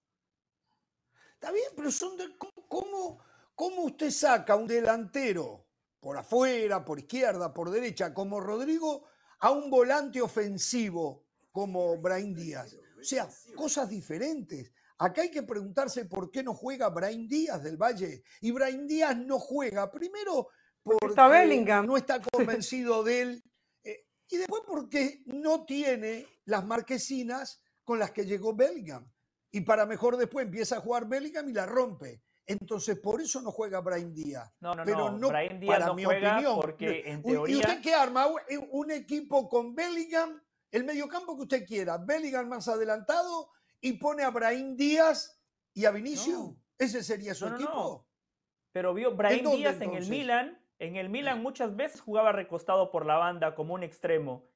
Está 1.35 1.53
bien, 1.53 1.71
pero 1.73 1.89
son 1.89 2.17
de, 2.17 2.37
¿cómo, 2.67 3.23
¿cómo 3.55 3.83
usted 3.83 4.11
saca 4.11 4.57
un 4.57 4.67
delantero 4.67 5.65
por 6.01 6.17
afuera, 6.17 6.83
por 6.83 6.99
izquierda, 6.99 7.53
por 7.53 7.69
derecha, 7.71 8.13
como 8.13 8.41
Rodrigo, 8.41 9.05
a 9.39 9.49
un 9.51 9.69
volante 9.69 10.21
ofensivo 10.21 11.23
como 11.53 11.97
Brain 12.01 12.35
Díaz? 12.35 12.75
O 13.07 13.09
sea, 13.09 13.29
cosas 13.55 13.87
diferentes. 13.87 14.69
Acá 14.97 15.21
hay 15.21 15.31
que 15.31 15.43
preguntarse 15.43 16.03
por 16.05 16.29
qué 16.29 16.43
no 16.43 16.53
juega 16.53 16.89
Brain 16.89 17.25
Díaz 17.25 17.63
del 17.63 17.77
Valle. 17.77 18.21
Y 18.41 18.51
Brain 18.51 18.85
Díaz 18.85 19.15
no 19.15 19.39
juega, 19.39 19.89
primero 19.89 20.49
porque 20.83 21.85
no 21.85 21.95
está 21.95 22.19
convencido 22.31 23.03
de 23.03 23.21
él, 23.21 23.43
eh, 23.81 24.07
y 24.29 24.37
después 24.37 24.63
porque 24.67 25.21
no 25.25 25.63
tiene 25.63 26.25
las 26.45 26.65
marquesinas 26.65 27.61
con 27.85 27.97
las 27.97 28.11
que 28.11 28.25
llegó 28.25 28.53
Bellingham. 28.53 29.09
Y 29.51 29.61
para 29.61 29.85
mejor 29.85 30.17
después 30.17 30.45
empieza 30.45 30.77
a 30.77 30.81
jugar 30.81 31.07
Bellingham 31.07 31.47
y 31.47 31.53
la 31.53 31.65
rompe. 31.65 32.21
Entonces, 32.45 32.99
por 32.99 33.21
eso 33.21 33.41
no 33.41 33.51
juega 33.51 33.79
Brian 33.79 34.13
Díaz. 34.13 34.49
No, 34.59 34.73
no, 34.73 34.83
Pero 34.83 35.11
no. 35.11 35.29
Brian 35.29 35.59
Díaz 35.61 35.85
no 35.85 35.93
juega 35.93 36.41
porque 36.55 37.03
en 37.05 37.23
teoría... 37.23 37.55
¿Y 37.55 37.59
usted 37.59 37.81
qué 37.81 37.93
arma? 37.93 38.27
Un 38.71 38.91
equipo 38.91 39.47
con 39.47 39.73
Bellingham, 39.73 40.41
el 40.71 40.83
mediocampo 40.83 41.35
que 41.35 41.43
usted 41.43 41.65
quiera, 41.65 41.97
Bellingham 41.97 42.47
más 42.47 42.67
adelantado 42.67 43.49
y 43.79 43.93
pone 43.93 44.23
a 44.23 44.29
Brian 44.29 44.75
Díaz 44.75 45.41
y 45.73 45.85
a 45.85 45.91
Vinicius. 45.91 46.55
¿Ese 46.77 47.03
sería 47.03 47.33
su 47.33 47.47
equipo? 47.47 48.07
Pero 48.71 48.93
vio 48.93 49.15
Brian 49.15 49.49
Díaz 49.51 49.81
en 49.81 49.93
el 49.93 50.07
Milan. 50.07 50.61
En 50.79 50.95
el 50.95 51.09
Milan 51.09 51.41
muchas 51.41 51.75
veces 51.75 52.01
jugaba 52.01 52.31
recostado 52.31 52.91
por 52.91 53.05
la 53.05 53.15
banda 53.15 53.55
como 53.55 53.73
un 53.73 53.83
extremo 53.83 54.47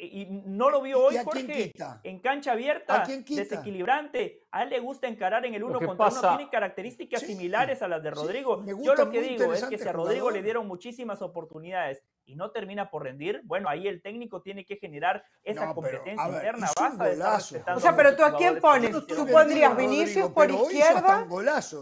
y 0.00 0.26
no 0.46 0.70
lo 0.70 0.80
vio 0.80 1.04
hoy, 1.04 1.16
Jorge, 1.22 1.72
en 2.02 2.20
cancha 2.20 2.52
abierta, 2.52 3.04
desequilibrante. 3.06 4.46
A 4.50 4.62
él 4.62 4.70
le 4.70 4.80
gusta 4.80 5.06
encarar 5.08 5.44
en 5.44 5.54
el 5.54 5.62
uno 5.62 5.78
contra 5.78 6.08
uno, 6.08 6.36
tiene 6.36 6.50
características 6.50 7.20
similares 7.20 7.82
a 7.82 7.88
las 7.88 8.02
de 8.02 8.10
Rodrigo. 8.10 8.64
Yo 8.64 8.94
lo 8.94 9.10
que 9.10 9.20
digo 9.20 9.52
es 9.52 9.64
que 9.64 9.78
si 9.78 9.88
a 9.88 9.92
Rodrigo 9.92 10.30
le 10.30 10.42
dieron 10.42 10.66
muchísimas 10.66 11.20
oportunidades 11.22 12.02
y 12.30 12.36
no 12.36 12.52
termina 12.52 12.90
por 12.90 13.02
rendir, 13.02 13.40
bueno, 13.44 13.68
ahí 13.68 13.88
el 13.88 14.00
técnico 14.02 14.40
tiene 14.40 14.64
que 14.64 14.76
generar 14.76 15.24
esa 15.42 15.74
competencia 15.74 16.28
interna. 16.28 16.68
Basta 16.78 17.74
O 17.74 17.80
sea, 17.80 17.96
pero 17.96 18.14
tú 18.14 18.22
a 18.22 18.36
quién 18.36 18.60
pones? 18.60 18.92
Tú 19.06 19.26
pondrías 19.26 19.76
Vinicius 19.76 20.30
por 20.30 20.48
izquierda, 20.48 21.26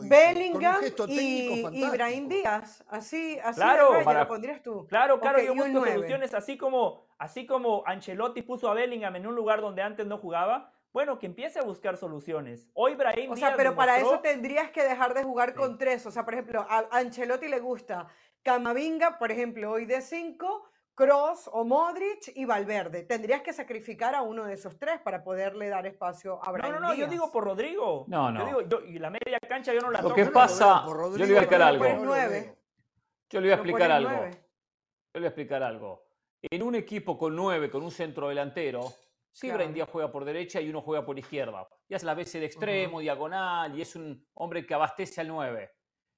Bellingham 0.03 0.81
y, 1.09 1.67
Ibrahim 1.85 2.29
Díaz. 2.29 2.83
Así, 2.89 3.39
así 3.45 3.61
claro, 3.61 4.03
para, 4.05 4.21
lo 4.21 4.29
pondrías 4.29 4.63
tú. 4.63 4.87
Claro, 4.87 5.21
claro, 5.21 5.41
yo 5.43 5.55
busco 5.55 5.85
soluciones 5.85 6.33
así 6.33 6.57
como, 6.57 7.07
así 7.19 7.47
como 7.47 7.83
Ancelotti 7.87 8.43
puso 8.43 8.71
a 8.71 8.75
Bellingham 8.75 9.17
en 9.17 9.27
un 9.27 9.35
lugar 9.35 9.61
donde 9.61 9.83
antes 9.83 10.07
no 10.07 10.19
jugaba. 10.19 10.73
Bueno, 10.91 11.19
que 11.19 11.27
empiece 11.27 11.59
a 11.59 11.63
buscar 11.63 11.99
soluciones. 11.99 12.71
Hoy 12.73 12.95
Brahim 12.95 13.31
O 13.31 13.37
sea, 13.37 13.55
pero 13.55 13.77
para 13.77 13.99
eso 13.99 14.21
tendrías 14.21 14.71
que 14.71 14.83
dejar 14.83 15.13
de 15.13 15.23
jugar 15.23 15.55
con 15.55 15.77
tres. 15.77 16.07
O 16.07 16.11
sea, 16.11 16.25
por 16.25 16.33
ejemplo, 16.33 16.67
a 16.69 16.89
Ancelotti 16.91 17.47
le 17.47 17.61
gusta 17.61 18.09
Camavinga, 18.49 19.19
por 19.19 19.31
ejemplo, 19.31 19.71
hoy 19.71 19.85
de 19.85 20.01
5, 20.01 20.71
Cross 20.95 21.51
o 21.53 21.67
Modric 21.67 22.33
y 22.35 22.47
Valverde. 22.47 23.03
Tendrías 23.03 23.43
que 23.43 23.53
sacrificar 23.53 24.15
a 24.15 24.23
uno 24.23 24.47
de 24.47 24.55
esos 24.55 24.79
tres 24.79 25.03
para 25.03 25.23
poderle 25.23 25.69
dar 25.69 25.87
espacio 25.87 26.41
a 26.43 26.51
Brian 26.51 26.73
No, 26.73 26.81
no, 26.81 26.89
no, 26.89 26.95
yo 26.95 27.09
digo 27.09 27.31
por 27.31 27.45
Rodrigo. 27.45 28.07
No, 28.09 28.33
no. 28.33 28.41
Yo 28.41 28.63
digo, 28.63 28.81
y 28.87 28.99
la 28.99 29.11
media 29.11 29.39
cancha 29.47 29.75
yo 29.75 29.81
no 29.81 29.91
la 29.91 30.01
Lo 30.01 30.15
que 30.15 30.25
pasa, 30.25 30.83
yo 30.87 31.19
le 31.19 31.27
voy 31.27 31.35
a 31.35 31.41
explicar 31.41 31.61
algo. 31.61 31.85
Yo 31.85 33.41
le 33.43 33.49
voy 33.49 33.51
a 33.51 33.55
explicar 33.55 33.91
algo. 33.91 34.11
Yo 34.11 34.17
le 34.17 35.21
voy 35.21 35.25
a 35.25 35.29
explicar 35.29 35.63
algo. 35.63 36.07
En 36.41 36.63
un 36.63 36.75
equipo 36.75 37.19
con 37.19 37.37
nueve, 37.37 37.69
con 37.69 37.83
un 37.83 37.91
centro 37.91 38.31
delantero, 38.31 38.95
sí, 39.31 39.49
claro. 39.51 39.69
Díaz 39.69 39.91
juega 39.93 40.11
por 40.11 40.25
derecha 40.25 40.59
y 40.59 40.71
uno 40.71 40.81
juega 40.81 41.05
por 41.05 41.19
izquierda. 41.19 41.69
Y 41.87 41.93
hace 41.93 42.07
la 42.07 42.15
veces 42.15 42.41
de 42.41 42.47
extremo, 42.47 43.01
diagonal, 43.01 43.79
y 43.79 43.83
es 43.83 43.95
un 43.95 44.27
hombre 44.33 44.65
que 44.65 44.73
abastece 44.73 45.21
al 45.21 45.29
nueve. 45.29 45.73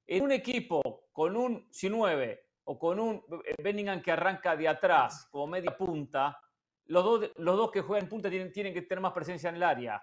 En 0.07 0.23
un 0.23 0.33
equipo 0.33 1.10
con 1.21 1.37
un 1.37 1.69
sin 1.71 1.93
9 1.93 2.49
o 2.65 2.79
con 2.79 2.99
un 2.99 3.23
eh, 3.45 3.55
Bellingham 3.63 4.01
que 4.01 4.11
arranca 4.11 4.57
de 4.57 4.67
atrás 4.67 5.29
como 5.31 5.49
media 5.49 5.77
punta, 5.77 6.41
los 6.87 7.05
dos, 7.05 7.31
los 7.37 7.59
dos 7.59 7.71
que 7.71 7.83
juegan 7.83 8.09
punta 8.09 8.31
tienen, 8.31 8.51
tienen 8.51 8.73
que 8.73 8.81
tener 8.81 9.03
más 9.03 9.13
presencia 9.13 9.51
en 9.51 9.57
el 9.57 9.63
área, 9.63 10.03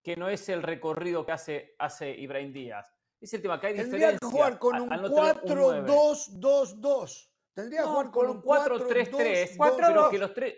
que 0.00 0.14
no 0.14 0.28
es 0.28 0.48
el 0.48 0.62
recorrido 0.62 1.26
que 1.26 1.32
hace, 1.32 1.74
hace 1.76 2.08
Ibrahim 2.08 2.52
Díaz. 2.52 2.94
Es 3.20 3.34
el 3.34 3.42
tema 3.42 3.58
que 3.58 3.66
hay 3.66 3.74
Tendría 3.74 4.16
que 4.16 4.24
jugar 4.24 4.60
con 4.60 4.80
un 4.80 4.90
4-2-2-2. 4.90 7.28
Tendría 7.52 7.80
que 7.80 7.86
jugar 7.88 8.12
con, 8.12 8.30
un 8.30 8.40
4-3-3, 8.44 9.76
pero 9.76 10.08
que 10.08 10.18
los 10.18 10.32
tres 10.32 10.54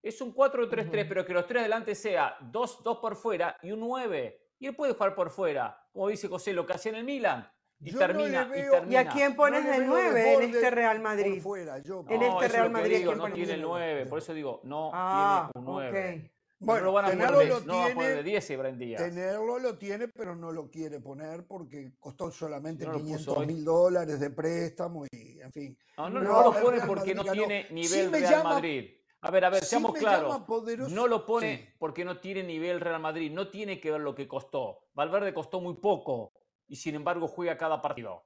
es 0.00 0.20
un 0.20 0.32
4-3-3, 0.32 1.08
pero 1.08 1.26
que 1.26 1.32
los 1.32 1.44
tres 1.44 1.62
adelante 1.62 1.96
sea 1.96 2.36
dos, 2.40 2.84
dos 2.84 2.98
por 2.98 3.16
fuera 3.16 3.58
y 3.62 3.72
un 3.72 3.80
9. 3.80 4.52
Y 4.60 4.68
él 4.68 4.76
puede 4.76 4.92
jugar 4.92 5.16
por 5.16 5.30
fuera, 5.30 5.84
como 5.90 6.06
dice 6.06 6.28
José, 6.28 6.52
lo 6.52 6.64
que 6.64 6.74
hacía 6.74 6.92
en 6.92 6.98
el 6.98 7.04
Milan. 7.04 7.50
Y 7.80 7.92
termina, 7.92 8.50
y, 8.88 8.96
a 8.96 9.08
quién 9.08 9.36
pones 9.36 9.64
el 9.64 9.86
9 9.86 10.34
en 10.34 10.42
este 10.42 10.70
Real 10.70 11.00
Madrid? 11.00 11.42
en 12.08 12.22
este 12.22 12.48
Real 12.48 12.70
Madrid. 12.70 13.04
no 13.04 13.32
tiene 13.32 13.54
el 13.54 13.62
9, 13.62 14.06
por 14.06 14.18
eso 14.18 14.34
digo, 14.34 14.60
no 14.64 14.90
ah, 14.92 15.48
tiene 15.52 15.66
un 15.66 15.74
9. 15.74 16.32
Bueno, 16.60 16.86
lo 16.86 16.92
van 16.92 17.04
a 17.04 17.10
tenerlo 17.10 17.36
poner, 17.36 17.48
lo 17.48 17.60
no 17.60 17.72
tiene, 17.72 17.94
poner 17.94 18.16
de 18.16 18.22
10 18.24 18.50
y 18.50 18.96
Tenerlo 18.96 19.58
lo 19.60 19.78
tiene, 19.78 20.08
pero 20.08 20.34
no 20.34 20.50
lo 20.50 20.68
quiere 20.68 20.98
poner 20.98 21.46
porque 21.46 21.92
costó 22.00 22.32
solamente 22.32 22.84
500 22.84 23.46
mil 23.46 23.64
dólares 23.64 24.18
de 24.18 24.30
préstamo 24.30 25.04
y, 25.06 25.40
en 25.40 25.52
fin. 25.52 25.78
No, 25.96 26.10
no, 26.10 26.20
no, 26.20 26.42
lo 26.42 26.60
pone 26.60 26.80
porque 26.84 27.14
no 27.14 27.22
tiene 27.24 27.68
nivel 27.70 28.10
Real 28.10 28.42
Madrid. 28.42 28.90
A 29.20 29.30
ver, 29.30 29.44
a 29.44 29.50
ver, 29.50 29.64
seamos 29.64 29.92
claros. 29.92 30.42
No 30.90 31.06
lo 31.06 31.24
pone 31.24 31.74
porque 31.78 32.04
no 32.04 32.18
tiene 32.18 32.42
nivel 32.42 32.80
Real 32.80 33.00
Madrid. 33.00 33.30
No 33.32 33.50
tiene 33.50 33.78
que 33.78 33.92
ver 33.92 34.00
lo 34.00 34.16
que 34.16 34.26
costó. 34.26 34.80
Valverde 34.94 35.32
costó 35.32 35.60
muy 35.60 35.74
poco 35.74 36.32
y 36.68 36.76
sin 36.76 36.94
embargo 36.94 37.26
juega 37.26 37.56
cada 37.56 37.80
partido. 37.82 38.24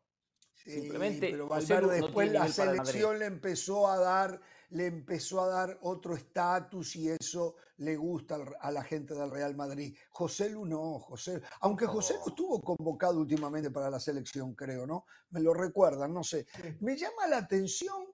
Simplemente 0.54 1.30
pero 1.30 1.48
Valverde 1.48 2.00
después 2.00 2.30
la 2.30 2.46
selección 2.46 3.18
le 3.18 3.26
empezó 3.26 3.88
a 3.88 3.98
dar 3.98 4.40
le 4.70 4.86
empezó 4.86 5.42
a 5.42 5.48
dar 5.48 5.78
otro 5.82 6.14
estatus 6.14 6.96
y 6.96 7.10
eso 7.10 7.56
le 7.76 7.94
gusta 7.96 8.38
a 8.58 8.70
la 8.70 8.82
gente 8.82 9.14
del 9.14 9.30
Real 9.30 9.54
Madrid. 9.54 9.94
José 10.08 10.48
Lu 10.48 10.64
no, 10.64 10.98
José, 10.98 11.42
aunque 11.60 11.84
José 11.84 12.14
no 12.14 12.28
estuvo 12.28 12.58
convocado 12.62 13.20
últimamente 13.20 13.70
para 13.70 13.90
la 13.90 14.00
selección, 14.00 14.54
creo, 14.54 14.86
¿no? 14.86 15.04
Me 15.28 15.40
lo 15.40 15.52
recuerdan, 15.52 16.14
no 16.14 16.24
sé. 16.24 16.46
Me 16.80 16.96
llama 16.96 17.26
la 17.28 17.36
atención 17.38 18.06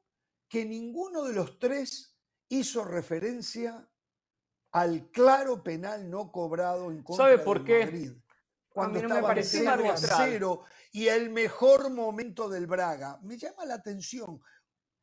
que 0.48 0.64
ninguno 0.64 1.22
de 1.22 1.34
los 1.34 1.60
tres 1.60 2.16
hizo 2.48 2.84
referencia 2.84 3.88
al 4.72 5.12
claro 5.12 5.62
penal 5.62 6.10
no 6.10 6.32
cobrado 6.32 6.90
en 6.90 7.04
contra 7.04 7.26
¿Sabe 7.26 7.38
por 7.38 7.64
qué? 7.64 7.84
Madrid 7.84 8.12
cuando 8.78 9.02
no 9.02 9.08
estaba 9.08 9.34
0 9.42 9.90
a 9.90 9.96
0 9.96 10.64
y 10.92 11.08
el 11.08 11.30
mejor 11.30 11.90
momento 11.90 12.48
del 12.48 12.66
Braga. 12.66 13.18
Me 13.22 13.36
llama 13.36 13.64
la 13.64 13.74
atención. 13.74 14.40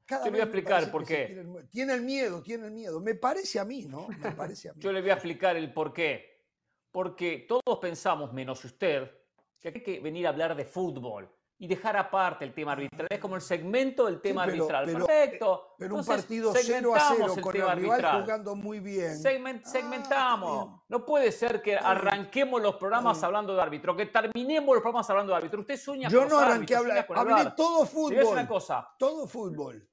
Cada 0.05 0.23
Te 0.23 0.29
voy 0.29 0.39
a 0.39 0.43
explicar 0.43 0.91
por 0.91 1.05
qué. 1.05 1.43
Tiene 1.69 1.93
el 1.93 2.01
miedo, 2.01 2.41
tiene 2.41 2.67
el 2.67 2.71
miedo. 2.71 3.01
Me 3.01 3.15
parece 3.15 3.59
a 3.59 3.65
mí, 3.65 3.85
¿no? 3.85 4.07
Me 4.07 4.31
parece 4.31 4.69
a 4.69 4.73
mí. 4.73 4.81
Yo 4.81 4.91
le 4.91 5.01
voy 5.01 5.09
a 5.09 5.13
explicar 5.13 5.57
el 5.57 5.73
por 5.73 5.93
qué. 5.93 6.43
Porque 6.91 7.45
todos 7.47 7.79
pensamos, 7.79 8.31
menos 8.31 8.63
usted, 8.63 9.11
que 9.59 9.67
hay 9.67 9.83
que 9.83 9.99
venir 9.99 10.27
a 10.27 10.29
hablar 10.29 10.55
de 10.55 10.63
fútbol 10.63 11.29
y 11.57 11.67
dejar 11.67 11.95
aparte 11.95 12.43
el 12.43 12.53
tema 12.53 12.73
arbitral. 12.73 13.07
Es 13.09 13.19
como 13.19 13.35
el 13.35 13.41
segmento 13.41 14.05
del 14.05 14.19
tema 14.19 14.43
arbitral. 14.43 14.85
Perfecto. 14.85 15.69
Eh, 15.71 15.75
pero 15.79 15.95
un 15.95 16.05
partido 16.05 16.53
0 16.53 16.95
a 16.95 16.99
0 17.15 17.35
con 17.41 17.55
el 17.55 17.71
rival 17.71 18.21
jugando 18.21 18.55
muy 18.55 18.79
bien. 18.79 19.13
Ah, 19.13 19.59
segmentamos. 19.63 20.81
no 20.89 21.05
puede 21.05 21.31
ser 21.31 21.61
que 21.61 21.77
arranquemos 21.77 22.61
los 22.61 22.75
programas 22.75 23.23
hablando 23.23 23.55
de 23.55 23.61
árbitro, 23.61 23.95
que 23.95 24.07
terminemos 24.07 24.75
los 24.75 24.81
programas 24.81 25.09
hablando 25.09 25.31
de 25.31 25.37
árbitro. 25.37 25.61
Usted 25.61 25.77
sueña 25.77 26.09
Yo 26.09 26.25
no 26.25 26.39
arranqué 26.39 26.75
hablar, 26.75 27.07
hablé 27.15 27.51
todo 27.55 27.85
fútbol. 27.85 28.25
una 28.25 28.47
cosa. 28.47 28.89
Todo 28.99 29.27
fútbol. 29.27 29.87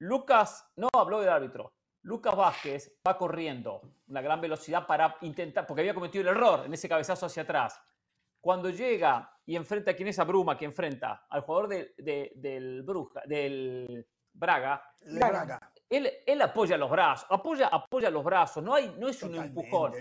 Lucas 0.00 0.66
no 0.76 0.88
habló 0.92 1.20
de 1.20 1.28
árbitro. 1.28 1.72
Lucas 2.02 2.34
Vázquez 2.34 2.98
va 3.06 3.18
corriendo 3.18 3.82
una 4.08 4.20
gran 4.20 4.40
velocidad 4.40 4.86
para 4.86 5.16
intentar, 5.20 5.66
porque 5.66 5.82
había 5.82 5.94
cometido 5.94 6.22
el 6.22 6.28
error 6.28 6.62
en 6.64 6.72
ese 6.72 6.88
cabezazo 6.88 7.26
hacia 7.26 7.42
atrás 7.42 7.80
cuando 8.40 8.70
llega 8.70 9.37
y 9.48 9.56
enfrenta 9.56 9.92
a 9.92 9.94
quien 9.94 10.08
es 10.08 10.18
a 10.18 10.24
Bruma, 10.24 10.58
que 10.58 10.66
enfrenta 10.66 11.24
al 11.30 11.40
jugador 11.40 11.68
del, 11.68 12.82
Bruja, 12.82 13.22
del 13.24 14.06
Braga, 14.30 14.92
él, 15.88 16.10
él, 16.26 16.42
apoya 16.42 16.76
los 16.76 16.90
brazos, 16.90 17.26
apoya, 17.30 17.68
apoya 17.68 18.10
los 18.10 18.22
brazos, 18.22 18.62
no, 18.62 18.74
hay, 18.74 18.94
no 18.98 19.08
es 19.08 19.22
un 19.22 19.36
empujón, 19.36 19.94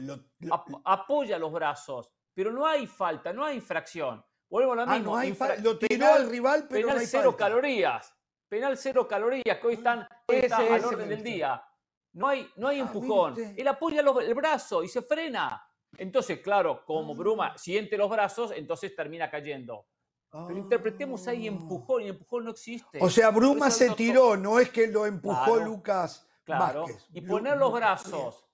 apoya 0.83 1.39
los 1.39 1.49
brazos, 1.53 2.11
pero 2.33 2.51
no 2.51 2.67
hay 2.67 2.87
falta, 2.87 3.31
no 3.31 3.45
hay 3.45 3.55
infracción. 3.55 4.21
Vuelvo 4.49 4.73
a 4.73 4.75
lo 4.75 4.81
ah, 4.81 4.99
No 4.99 5.15
hay 5.15 5.33
lo 5.63 5.77
tiró 5.77 6.13
al 6.13 6.29
rival, 6.29 6.65
pero 6.67 6.81
penal 6.81 6.95
no 6.95 6.99
hay 6.99 7.07
cero 7.07 7.37
calorías, 7.37 8.13
penal 8.49 8.77
cero 8.77 9.07
calorías, 9.07 9.59
que 9.59 9.67
hoy 9.67 9.75
están, 9.75 10.05
al 10.27 10.85
orden 10.85 11.07
del 11.07 11.23
día. 11.23 11.63
No 12.11 12.27
hay, 12.27 12.49
no 12.57 12.67
hay 12.67 12.79
ah, 12.79 12.81
empujón. 12.81 13.35
Él 13.55 13.67
apoya 13.69 14.01
el 14.01 14.33
brazo 14.33 14.83
y 14.83 14.89
se 14.89 15.01
frena. 15.01 15.66
Entonces, 15.97 16.39
claro, 16.39 16.83
como 16.85 17.13
ah. 17.13 17.15
Bruma 17.17 17.57
siente 17.57 17.97
los 17.97 18.09
brazos, 18.09 18.51
entonces 18.55 18.95
termina 18.95 19.29
cayendo. 19.29 19.85
Pero 20.29 20.57
interpretemos 20.57 21.25
ahí 21.27 21.47
empujón 21.47 22.03
y 22.03 22.09
empujón 22.09 22.45
no 22.45 22.51
existe. 22.51 22.99
O 23.01 23.09
sea, 23.09 23.29
Bruma 23.29 23.71
se 23.71 23.91
tiró, 23.91 24.35
no 24.35 24.59
es 24.59 24.69
que 24.69 24.88
lo 24.88 25.05
empujó 25.05 25.57
Lucas 25.57 26.27
claro. 26.43 26.85
Y 27.13 27.21
poner 27.21 27.57
los 27.57 27.71
brazos 27.73 28.45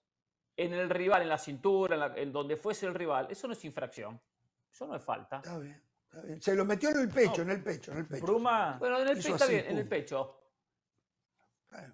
en 0.55 0.73
el 0.73 0.89
rival, 0.89 1.23
en 1.23 1.29
la 1.29 1.37
cintura, 1.37 2.13
en, 2.15 2.31
donde 2.31 2.57
fuese 2.57 2.85
el 2.85 2.93
rival, 2.93 3.27
eso 3.29 3.47
no 3.47 3.53
es 3.53 3.65
infracción. 3.65 4.19
Eso 4.71 4.87
no 4.87 4.95
es 4.95 5.03
falta. 5.03 5.37
Está 5.37 5.59
bien, 5.59 6.41
Se 6.41 6.55
lo 6.55 6.65
metió 6.65 6.89
en 6.89 6.99
el 6.99 7.09
pecho, 7.09 7.41
en 7.41 7.51
el 7.51 7.63
pecho, 7.63 7.91
en 7.91 7.99
el 7.99 8.07
pecho. 8.07 8.25
Bruma. 8.25 8.77
Bueno, 8.79 8.99
en 8.99 9.07
el 9.09 9.17
pecho 9.17 9.33
está 9.33 9.45
bien, 9.45 9.65
en 9.67 9.77
el 9.77 9.87
pecho. 9.87 10.42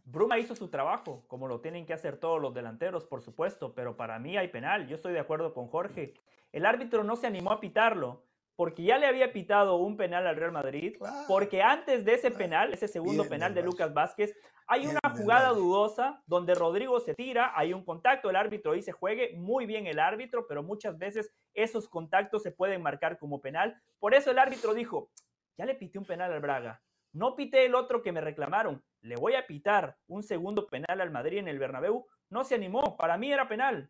Bruma 0.06 0.40
hizo 0.40 0.56
su 0.56 0.70
trabajo, 0.70 1.24
como 1.28 1.48
lo 1.48 1.62
tienen 1.62 1.86
que 1.86 1.94
hacer 1.94 2.18
todos 2.18 2.42
los 2.42 2.54
delanteros, 2.54 3.06
por 3.06 3.22
supuesto, 3.22 3.74
pero 3.74 3.96
para 3.98 4.20
mí 4.20 4.38
hay 4.38 4.48
penal. 4.48 4.88
Yo 4.88 4.96
estoy 4.96 5.14
de 5.14 5.20
acuerdo 5.20 5.54
con 5.54 5.68
Jorge. 5.68 6.14
El 6.52 6.66
árbitro 6.66 7.04
no 7.04 7.16
se 7.16 7.28
animó 7.28 7.52
a 7.52 7.60
pitarlo 7.60 8.24
porque 8.60 8.84
ya 8.84 8.98
le 8.98 9.08
había 9.08 9.32
pitado 9.32 9.78
un 9.78 9.96
penal 9.96 10.28
al 10.28 10.36
Real 10.36 10.52
Madrid, 10.52 10.98
porque 11.30 11.62
antes 11.62 12.04
de 12.04 12.16
ese 12.16 12.30
penal, 12.30 12.74
ese 12.74 12.90
segundo 12.90 13.26
penal 13.30 13.54
de 13.54 13.64
Lucas 13.64 13.94
Vázquez, 13.94 14.36
hay 14.68 14.86
una 14.86 15.00
jugada 15.16 15.50
dudosa 15.54 16.22
donde 16.28 16.56
Rodrigo 16.56 17.00
se 17.00 17.16
tira, 17.16 17.54
hay 17.56 17.72
un 17.72 17.86
contacto, 17.86 18.30
el 18.30 18.36
árbitro 18.36 18.74
dice 18.74 18.92
juegue, 18.92 19.34
muy 19.38 19.66
bien 19.66 19.88
el 19.88 19.98
árbitro, 19.98 20.46
pero 20.46 20.62
muchas 20.62 20.98
veces 20.98 21.32
esos 21.54 21.88
contactos 21.88 22.44
se 22.44 22.52
pueden 22.52 22.82
marcar 22.84 23.18
como 23.18 23.40
penal. 23.40 23.82
Por 23.98 24.14
eso 24.14 24.30
el 24.32 24.40
árbitro 24.40 24.74
dijo, 24.74 25.10
ya 25.58 25.66
le 25.66 25.76
pité 25.76 25.98
un 25.98 26.04
penal 26.04 26.34
al 26.34 26.42
Braga, 26.42 26.82
no 27.14 27.36
pité 27.36 27.66
el 27.66 27.76
otro 27.76 28.02
que 28.02 28.12
me 28.12 28.22
reclamaron, 28.22 28.84
le 29.02 29.16
voy 29.16 29.36
a 29.36 29.48
pitar 29.48 29.98
un 30.08 30.24
segundo 30.24 30.68
penal 30.68 31.02
al 31.02 31.12
Madrid 31.12 31.40
en 31.40 31.48
el 31.48 31.60
Bernabéu, 31.60 32.08
no 32.30 32.44
se 32.44 32.56
animó, 32.56 32.98
para 32.98 33.18
mí 33.18 33.32
era 33.32 33.48
penal. 33.48 33.90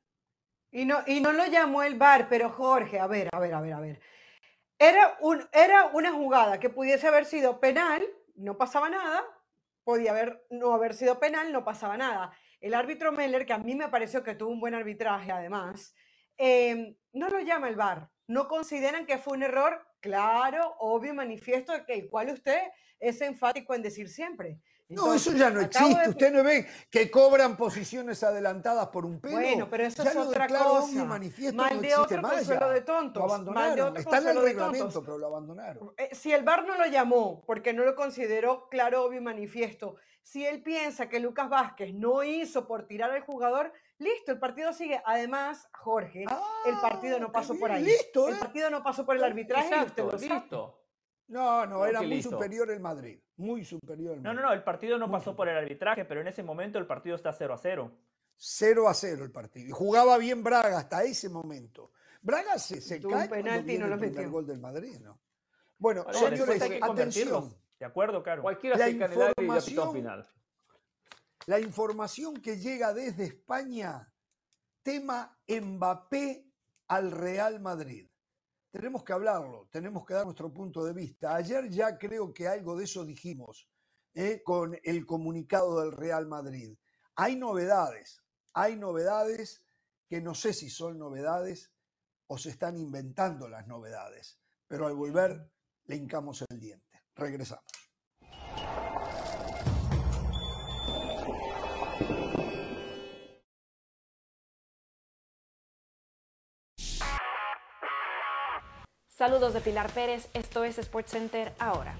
Y 0.71 0.85
no, 0.85 0.99
y 1.07 1.19
no 1.19 1.33
lo 1.33 1.45
llamó 1.47 1.83
el 1.83 1.95
VAR, 1.95 2.29
pero 2.29 2.49
Jorge, 2.49 2.99
a 2.99 3.07
ver, 3.07 3.29
a 3.31 3.39
ver, 3.39 3.53
a 3.53 3.61
ver, 3.61 3.73
a 3.73 3.79
ver. 3.79 3.99
Era, 4.77 5.17
un, 5.21 5.47
era 5.51 5.87
una 5.87 6.11
jugada 6.13 6.59
que 6.59 6.69
pudiese 6.69 7.07
haber 7.07 7.25
sido 7.25 7.59
penal, 7.59 8.05
no 8.35 8.57
pasaba 8.57 8.89
nada, 8.89 9.23
podía 9.83 10.11
haber, 10.11 10.45
no 10.49 10.73
haber 10.73 10.93
sido 10.93 11.19
penal, 11.19 11.51
no 11.51 11.65
pasaba 11.65 11.97
nada. 11.97 12.31
El 12.61 12.73
árbitro 12.73 13.11
Meller, 13.11 13.45
que 13.45 13.53
a 13.53 13.57
mí 13.57 13.75
me 13.75 13.89
pareció 13.89 14.23
que 14.23 14.35
tuvo 14.35 14.51
un 14.51 14.59
buen 14.59 14.75
arbitraje 14.75 15.31
además, 15.31 15.95
em, 16.37 16.95
no 17.13 17.29
lo 17.29 17.39
llama 17.39 17.67
el 17.67 17.75
VAR. 17.75 18.09
No 18.29 18.47
consideran 18.47 19.07
que 19.07 19.17
fue 19.17 19.35
un 19.35 19.41
error 19.41 19.87
claro, 20.01 20.75
obvio, 20.77 21.15
manifiesto, 21.15 21.73
el 21.87 22.09
cual 22.11 22.29
usted 22.29 22.59
es 22.99 23.21
enfático 23.21 23.73
en 23.73 23.81
decir 23.81 24.07
siempre 24.07 24.59
no, 24.89 25.13
eso 25.13 25.33
ya 25.33 25.49
no 25.51 25.61
existe. 25.61 26.09
Usted 26.09 26.33
no 26.33 26.43
ve 26.43 26.67
que 26.89 27.11
cobran 27.11 27.55
posiciones 27.55 28.23
adelantadas 28.23 28.87
por 28.87 29.05
un 29.05 29.19
pelo. 29.19 29.35
Bueno, 29.35 29.69
pero 29.69 29.85
eso 29.85 30.03
es 30.03 30.15
otra 30.15 30.47
cosa. 30.47 31.05
Manifiesto 31.05 31.55
Mal 31.55 31.79
de 31.79 31.95
otro 31.95 32.21
consuelo 32.21 32.69
de 32.69 32.81
tontos. 32.81 33.21
Lo 33.21 33.33
abandonaron. 33.33 33.97
Está 33.97 34.17
en 34.17 34.27
el 34.29 34.41
reglamento, 34.41 35.01
pero 35.01 35.17
lo 35.17 35.27
abandonaron. 35.27 35.93
Eh, 35.97 36.09
si 36.13 36.31
el 36.31 36.43
VAR 36.43 36.65
no 36.65 36.75
lo 36.77 36.85
llamó 36.87 37.43
porque 37.45 37.71
no 37.71 37.83
lo 37.85 37.95
consideró 37.95 38.67
claro, 38.69 39.03
obvio 39.03 39.19
y 39.19 39.23
manifiesto, 39.23 39.95
si 40.23 40.45
él 40.45 40.61
piensa 40.61 41.09
que 41.09 41.19
Lucas 41.19 41.49
Vázquez 41.49 41.93
no 41.93 42.23
hizo 42.23 42.67
por 42.67 42.85
tirar 42.85 43.11
al 43.11 43.21
jugador, 43.21 43.71
listo, 43.99 44.31
el 44.31 44.39
partido 44.39 44.73
sigue. 44.73 45.01
Además, 45.05 45.69
Jorge, 45.73 46.25
el 46.65 46.75
partido 46.81 47.19
no 47.19 47.27
ah, 47.27 47.31
pasó 47.31 47.57
por 47.57 47.71
ahí. 47.71 47.83
Listo, 47.83 48.27
El 48.27 48.35
¿eh? 48.35 48.39
partido 48.39 48.69
no 48.69 48.83
pasó 48.83 49.05
por 49.05 49.15
el 49.15 49.23
arbitraje 49.23 49.67
Exacto, 49.67 50.03
y 50.11 50.15
usted 50.15 50.29
listo. 50.29 50.78
No, 51.29 51.65
no, 51.67 51.85
era 51.85 52.01
muy 52.01 52.23
superior 52.23 52.71
el 52.71 52.79
Madrid. 52.79 53.19
Muy 53.37 53.63
superior 53.63 54.15
el 54.15 54.21
Madrid. 54.21 54.35
No, 54.35 54.41
no, 54.41 54.49
no, 54.49 54.53
el 54.53 54.63
partido 54.63 54.97
no 54.97 55.11
pasó 55.11 55.35
por 55.35 55.47
el 55.47 55.57
arbitraje, 55.57 56.03
pero 56.03 56.21
en 56.21 56.27
ese 56.27 56.41
momento 56.41 56.79
el 56.79 56.87
partido 56.87 57.15
está 57.15 57.31
0 57.31 57.53
a 57.53 57.57
0. 57.57 57.91
0 58.35 58.89
a 58.89 58.93
0 58.93 59.23
el 59.25 59.31
partido. 59.31 59.67
Y 59.67 59.71
jugaba 59.71 60.17
bien 60.17 60.43
Braga 60.43 60.79
hasta 60.79 61.03
ese 61.03 61.29
momento. 61.29 61.91
Braga 62.21 62.57
se, 62.57 62.81
se 62.81 62.99
cae 62.99 63.23
un 63.23 63.29
penalti 63.29 63.75
y 63.75 63.77
no 63.77 63.87
lo 63.87 63.97
metió. 63.97 64.21
el 64.21 64.29
gol 64.29 64.47
del 64.47 64.59
Madrid, 64.59 64.99
¿no? 65.01 65.19
Bueno, 65.77 66.05
señores, 66.11 66.61
atención. 66.81 67.55
De 67.79 67.85
acuerdo, 67.85 68.23
claro. 68.23 68.41
Cualquiera 68.41 68.75
la 68.75 68.85
se 68.85 68.91
información, 68.91 69.93
final. 69.93 70.27
La 71.45 71.59
información 71.59 72.41
que 72.41 72.57
llega 72.57 72.91
desde 72.93 73.25
España, 73.25 74.11
tema 74.81 75.37
Mbappé 75.47 76.45
al 76.87 77.11
Real 77.11 77.59
Madrid 77.59 78.08
tenemos 78.71 79.03
que 79.03 79.13
hablarlo, 79.13 79.67
tenemos 79.71 80.05
que 80.05 80.13
dar 80.13 80.25
nuestro 80.25 80.53
punto 80.53 80.83
de 80.83 80.93
vista. 80.93 81.35
Ayer 81.35 81.69
ya 81.69 81.97
creo 81.97 82.33
que 82.33 82.47
algo 82.47 82.77
de 82.77 82.83
eso 82.85 83.05
dijimos 83.05 83.67
¿eh? 84.13 84.41
con 84.43 84.77
el 84.83 85.05
comunicado 85.05 85.81
del 85.81 85.91
Real 85.91 86.27
Madrid. 86.27 86.77
Hay 87.15 87.35
novedades, 87.35 88.21
hay 88.53 88.75
novedades 88.75 89.63
que 90.07 90.21
no 90.21 90.33
sé 90.33 90.53
si 90.53 90.69
son 90.69 90.97
novedades 90.97 91.71
o 92.27 92.37
se 92.37 92.49
están 92.49 92.77
inventando 92.77 93.47
las 93.47 93.67
novedades, 93.67 94.39
pero 94.67 94.87
al 94.87 94.95
volver 94.95 95.51
le 95.85 95.95
hincamos 95.95 96.43
el 96.49 96.59
diente. 96.59 97.03
Regresamos. 97.15 97.78
Saludos 109.29 109.53
de 109.53 109.61
Pilar 109.61 109.91
Pérez, 109.91 110.27
esto 110.33 110.63
es 110.63 110.77
SportsCenter 110.77 111.53
ahora. 111.59 111.93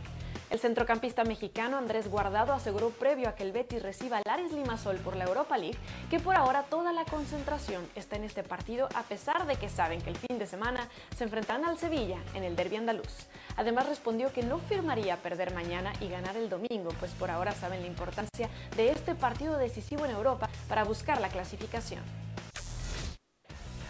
El 0.49 0.57
centrocampista 0.57 1.23
mexicano 1.23 1.77
Andrés 1.77 2.09
Guardado 2.09 2.53
aseguró 2.53 2.89
previo 2.89 3.29
a 3.29 3.35
que 3.35 3.43
el 3.43 3.51
Betis 3.51 3.83
reciba 3.83 4.17
al 4.17 4.23
Ares 4.27 4.51
Limasol 4.51 4.97
por 4.97 5.15
la 5.15 5.25
Europa 5.25 5.55
League 5.55 5.77
que 6.09 6.19
por 6.19 6.35
ahora 6.35 6.63
toda 6.63 6.91
la 6.91 7.05
concentración 7.05 7.87
está 7.93 8.15
en 8.15 8.23
este 8.23 8.41
partido 8.41 8.89
a 8.95 9.03
pesar 9.03 9.45
de 9.45 9.57
que 9.57 9.69
saben 9.69 10.01
que 10.01 10.09
el 10.09 10.17
fin 10.17 10.39
de 10.39 10.47
semana 10.47 10.89
se 11.15 11.23
enfrentarán 11.23 11.65
al 11.65 11.77
Sevilla 11.77 12.17
en 12.33 12.43
el 12.43 12.55
derby 12.55 12.77
andaluz. 12.77 13.27
Además 13.57 13.87
respondió 13.87 14.33
que 14.33 14.41
no 14.41 14.57
firmaría 14.57 15.17
perder 15.17 15.53
mañana 15.53 15.93
y 16.01 16.09
ganar 16.09 16.35
el 16.35 16.49
domingo, 16.49 16.89
pues 16.99 17.11
por 17.11 17.29
ahora 17.29 17.51
saben 17.51 17.81
la 17.81 17.87
importancia 17.87 18.49
de 18.75 18.89
este 18.89 19.13
partido 19.13 19.59
decisivo 19.59 20.03
en 20.03 20.11
Europa 20.11 20.49
para 20.67 20.83
buscar 20.83 21.21
la 21.21 21.29
clasificación. 21.29 22.01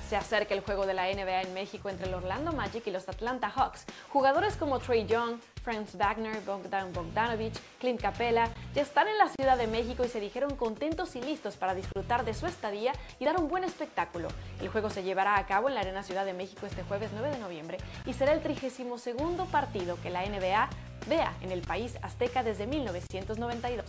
Se 0.10 0.16
acerca 0.16 0.55
el 0.55 0.62
juego 0.62 0.88
de 0.88 0.95
la 0.95 1.03
NBA 1.03 1.43
en 1.43 1.53
México 1.53 1.88
entre 1.88 2.07
el 2.07 2.16
Orlando 2.16 2.51
Magic 2.51 2.88
y 2.88 2.89
los 2.89 3.07
Atlanta 3.07 3.47
Hawks. 3.51 3.86
Jugadores 4.12 4.55
como 4.55 4.80
Trey 4.80 5.05
Young, 5.05 5.39
Franz 5.62 5.95
Wagner, 5.95 6.41
Bogdan 6.41 6.91
Bogdanovich, 6.93 7.60
Clint 7.80 8.01
Capella 8.01 8.49
ya 8.74 8.82
están 8.82 9.07
en 9.07 9.20
la 9.20 9.28
Ciudad 9.28 9.55
de 9.55 9.68
México 9.68 10.03
y 10.03 10.07
se 10.07 10.20
dijeron 10.20 10.55
contentos 10.55 11.16
y 11.16 11.22
listos 11.22 11.57
para 11.57 11.76
disfrutar 11.76 12.26
de 12.26 12.34
su 12.34 12.47
estadía 12.47 12.91
y 13.20 13.26
dar 13.26 13.39
un 13.39 13.49
buen 13.49 13.64
espectáculo. 13.64 14.30
El 14.60 14.70
juego 14.70 14.89
se 14.89 15.03
llevará 15.03 15.38
a 15.38 15.45
cabo 15.45 15.70
en 15.70 15.76
la 15.76 15.82
Arena 15.82 16.01
Ciudad 16.01 16.26
de 16.26 16.34
México 16.34 16.66
este 16.66 16.82
jueves 16.82 17.12
9 17.14 17.30
de 17.30 17.38
noviembre 17.38 17.78
y 18.07 18.14
será 18.14 18.34
el 18.34 18.41
32 18.41 19.03
partido 19.51 19.95
que 20.01 20.10
la 20.10 20.26
NBA 20.26 20.70
vea 21.07 21.34
en 21.41 21.51
el 21.51 21.62
país 21.62 21.99
azteca 22.01 22.41
desde 22.41 22.66
1992. 22.66 23.86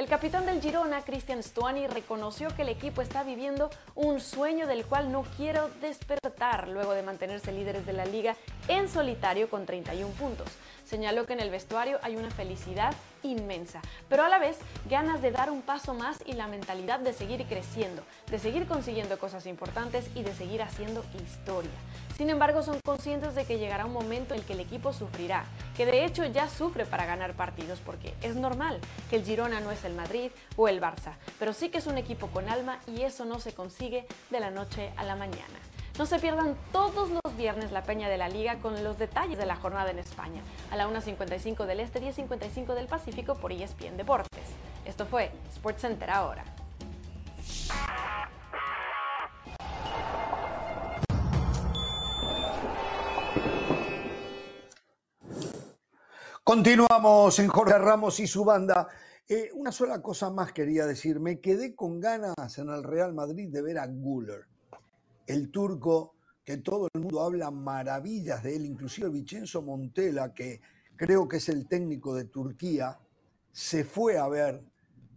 El 0.00 0.06
capitán 0.06 0.46
del 0.46 0.62
Girona, 0.62 1.02
Cristian 1.02 1.42
Stuani, 1.42 1.86
reconoció 1.86 2.48
que 2.56 2.62
el 2.62 2.70
equipo 2.70 3.02
está 3.02 3.22
viviendo 3.22 3.68
un 3.94 4.18
sueño 4.18 4.66
del 4.66 4.86
cual 4.86 5.12
no 5.12 5.24
quiero 5.36 5.68
despertar 5.82 6.68
luego 6.68 6.94
de 6.94 7.02
mantenerse 7.02 7.52
líderes 7.52 7.84
de 7.84 7.92
la 7.92 8.06
liga 8.06 8.34
en 8.68 8.88
solitario 8.88 9.50
con 9.50 9.66
31 9.66 10.10
puntos. 10.14 10.48
Señaló 10.86 11.26
que 11.26 11.34
en 11.34 11.40
el 11.40 11.50
vestuario 11.50 11.98
hay 12.00 12.16
una 12.16 12.30
felicidad 12.30 12.94
inmensa, 13.22 13.82
pero 14.08 14.24
a 14.24 14.30
la 14.30 14.38
vez 14.38 14.56
ganas 14.88 15.20
de 15.20 15.32
dar 15.32 15.50
un 15.50 15.60
paso 15.60 15.92
más 15.92 16.16
y 16.24 16.32
la 16.32 16.46
mentalidad 16.46 17.00
de 17.00 17.12
seguir 17.12 17.44
creciendo, 17.44 18.02
de 18.30 18.38
seguir 18.38 18.66
consiguiendo 18.66 19.18
cosas 19.18 19.44
importantes 19.44 20.06
y 20.14 20.22
de 20.22 20.34
seguir 20.34 20.62
haciendo 20.62 21.04
historia. 21.22 21.68
Sin 22.20 22.28
embargo, 22.28 22.62
son 22.62 22.78
conscientes 22.84 23.34
de 23.34 23.46
que 23.46 23.58
llegará 23.58 23.86
un 23.86 23.94
momento 23.94 24.34
en 24.34 24.40
el 24.40 24.46
que 24.46 24.52
el 24.52 24.60
equipo 24.60 24.92
sufrirá, 24.92 25.46
que 25.74 25.86
de 25.86 26.04
hecho 26.04 26.26
ya 26.26 26.50
sufre 26.50 26.84
para 26.84 27.06
ganar 27.06 27.32
partidos, 27.32 27.78
porque 27.80 28.12
es 28.20 28.36
normal 28.36 28.78
que 29.08 29.16
el 29.16 29.24
Girona 29.24 29.60
no 29.60 29.70
es 29.70 29.86
el 29.86 29.94
Madrid 29.94 30.30
o 30.54 30.68
el 30.68 30.82
Barça, 30.82 31.14
pero 31.38 31.54
sí 31.54 31.70
que 31.70 31.78
es 31.78 31.86
un 31.86 31.96
equipo 31.96 32.26
con 32.26 32.50
alma 32.50 32.78
y 32.86 33.04
eso 33.04 33.24
no 33.24 33.40
se 33.40 33.54
consigue 33.54 34.06
de 34.28 34.38
la 34.38 34.50
noche 34.50 34.92
a 34.98 35.04
la 35.04 35.16
mañana. 35.16 35.58
No 35.98 36.04
se 36.04 36.18
pierdan 36.18 36.58
todos 36.72 37.08
los 37.08 37.36
viernes 37.38 37.72
la 37.72 37.84
Peña 37.84 38.10
de 38.10 38.18
la 38.18 38.28
Liga 38.28 38.56
con 38.56 38.84
los 38.84 38.98
detalles 38.98 39.38
de 39.38 39.46
la 39.46 39.56
jornada 39.56 39.90
en 39.90 39.98
España, 39.98 40.42
a 40.70 40.76
la 40.76 40.88
1.55 40.88 41.64
del 41.64 41.80
Este, 41.80 42.02
10.55 42.02 42.74
del 42.74 42.86
Pacífico 42.86 43.36
por 43.36 43.50
ESPN 43.50 43.96
Deportes. 43.96 44.44
Esto 44.84 45.06
fue 45.06 45.30
SportsCenter 45.54 46.10
ahora. 46.10 46.44
Continuamos 56.50 57.38
en 57.38 57.46
Jorge 57.46 57.78
Ramos 57.78 58.18
y 58.18 58.26
su 58.26 58.44
banda. 58.44 58.88
Eh, 59.28 59.50
una 59.54 59.70
sola 59.70 60.02
cosa 60.02 60.30
más 60.30 60.52
quería 60.52 60.84
decir. 60.84 61.20
Me 61.20 61.38
quedé 61.38 61.76
con 61.76 62.00
ganas 62.00 62.58
en 62.58 62.70
el 62.70 62.82
Real 62.82 63.14
Madrid 63.14 63.48
de 63.52 63.62
ver 63.62 63.78
a 63.78 63.86
Guller, 63.86 64.48
el 65.28 65.52
turco 65.52 66.16
que 66.44 66.56
todo 66.56 66.88
el 66.92 67.02
mundo 67.02 67.20
habla 67.20 67.52
maravillas 67.52 68.42
de 68.42 68.56
él, 68.56 68.66
inclusive 68.66 69.10
Vicenzo 69.10 69.62
Montela, 69.62 70.34
que 70.34 70.60
creo 70.96 71.28
que 71.28 71.36
es 71.36 71.48
el 71.48 71.68
técnico 71.68 72.16
de 72.16 72.24
Turquía, 72.24 72.98
se 73.52 73.84
fue 73.84 74.18
a 74.18 74.26
ver 74.26 74.60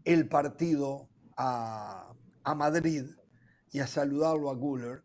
el 0.06 0.28
partido 0.28 1.10
a, 1.36 2.14
a 2.44 2.54
Madrid 2.54 3.06
y 3.72 3.80
a 3.80 3.88
saludarlo 3.88 4.52
a 4.52 4.54
Guller. 4.54 5.02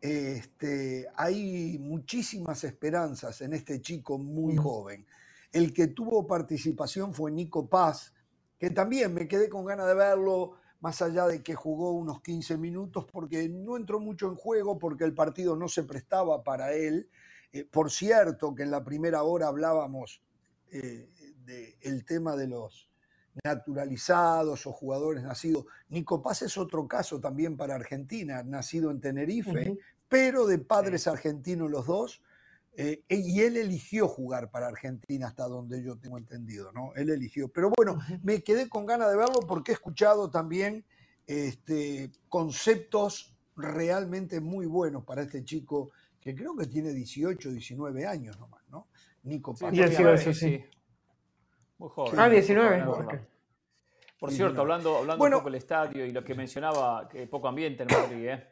Este, 0.00 1.08
hay 1.14 1.76
muchísimas 1.78 2.64
esperanzas 2.64 3.42
en 3.42 3.52
este 3.52 3.82
chico 3.82 4.16
muy 4.16 4.56
joven. 4.56 5.04
El 5.52 5.72
que 5.72 5.88
tuvo 5.88 6.26
participación 6.26 7.14
fue 7.14 7.30
Nico 7.30 7.68
Paz, 7.68 8.14
que 8.58 8.70
también 8.70 9.14
me 9.14 9.28
quedé 9.28 9.48
con 9.48 9.64
ganas 9.64 9.86
de 9.86 9.94
verlo, 9.94 10.52
más 10.80 11.02
allá 11.02 11.26
de 11.26 11.42
que 11.42 11.54
jugó 11.54 11.92
unos 11.92 12.20
15 12.22 12.56
minutos, 12.56 13.06
porque 13.10 13.48
no 13.48 13.76
entró 13.76 14.00
mucho 14.00 14.28
en 14.28 14.36
juego, 14.36 14.78
porque 14.78 15.04
el 15.04 15.14
partido 15.14 15.56
no 15.56 15.68
se 15.68 15.84
prestaba 15.84 16.42
para 16.42 16.72
él. 16.72 17.08
Eh, 17.52 17.64
por 17.64 17.90
cierto, 17.90 18.54
que 18.54 18.62
en 18.62 18.70
la 18.70 18.84
primera 18.84 19.22
hora 19.22 19.48
hablábamos 19.48 20.22
eh, 20.70 21.08
del 21.44 22.04
tema 22.04 22.36
de 22.36 22.46
los 22.46 22.90
naturalizados 23.44 24.66
o 24.66 24.72
jugadores 24.72 25.22
nacidos. 25.22 25.64
Nico 25.88 26.22
Paz 26.22 26.42
es 26.42 26.58
otro 26.58 26.86
caso 26.86 27.20
también 27.20 27.56
para 27.56 27.74
Argentina, 27.74 28.42
nacido 28.42 28.90
en 28.90 29.00
Tenerife, 29.00 29.78
pero 30.08 30.46
de 30.46 30.58
padres 30.58 31.06
argentinos 31.06 31.70
los 31.70 31.86
dos, 31.86 32.22
eh, 32.80 33.02
y 33.08 33.40
él 33.40 33.56
eligió 33.56 34.06
jugar 34.06 34.52
para 34.52 34.68
Argentina 34.68 35.26
hasta 35.26 35.48
donde 35.48 35.82
yo 35.82 35.98
tengo 35.98 36.16
entendido, 36.16 36.70
¿no? 36.70 36.92
Él 36.94 37.10
eligió. 37.10 37.48
Pero 37.48 37.72
bueno, 37.76 37.98
me 38.22 38.40
quedé 38.44 38.68
con 38.68 38.86
ganas 38.86 39.10
de 39.10 39.16
verlo 39.16 39.40
porque 39.48 39.72
he 39.72 39.74
escuchado 39.74 40.30
también 40.30 40.84
este, 41.26 42.12
conceptos 42.28 43.34
realmente 43.56 44.40
muy 44.40 44.66
buenos 44.66 45.02
para 45.02 45.22
este 45.22 45.42
chico 45.42 45.90
que 46.20 46.36
creo 46.36 46.54
que 46.54 46.66
tiene 46.66 46.92
18, 46.92 47.50
19 47.50 48.06
años 48.06 48.38
nomás, 48.38 48.62
¿no? 48.68 48.86
Nico 49.24 49.56
Paz. 49.56 49.72
18, 49.72 50.32
sí. 50.32 50.64
Muy 51.78 51.88
joven. 51.88 52.14
Ah, 52.16 52.28
19. 52.28 52.84
Por 54.20 54.30
cierto, 54.30 54.60
hablando, 54.60 54.98
hablando 54.98 55.24
un 55.24 55.32
poco 55.32 55.44
del 55.46 55.56
estadio 55.56 56.06
y 56.06 56.12
lo 56.12 56.22
que 56.22 56.36
mencionaba, 56.36 57.08
que 57.08 57.26
poco 57.26 57.48
ambiente 57.48 57.82
en 57.82 57.88
Madrid, 57.88 58.28
¿eh? 58.28 58.46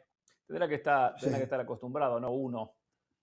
Tendrá 0.45 0.67
que 0.67 0.75
estar, 0.75 1.15
tendrá 1.15 1.37
que 1.37 1.45
estar 1.45 1.61
acostumbrado, 1.61 2.19
¿no? 2.19 2.31
Uno 2.31 2.73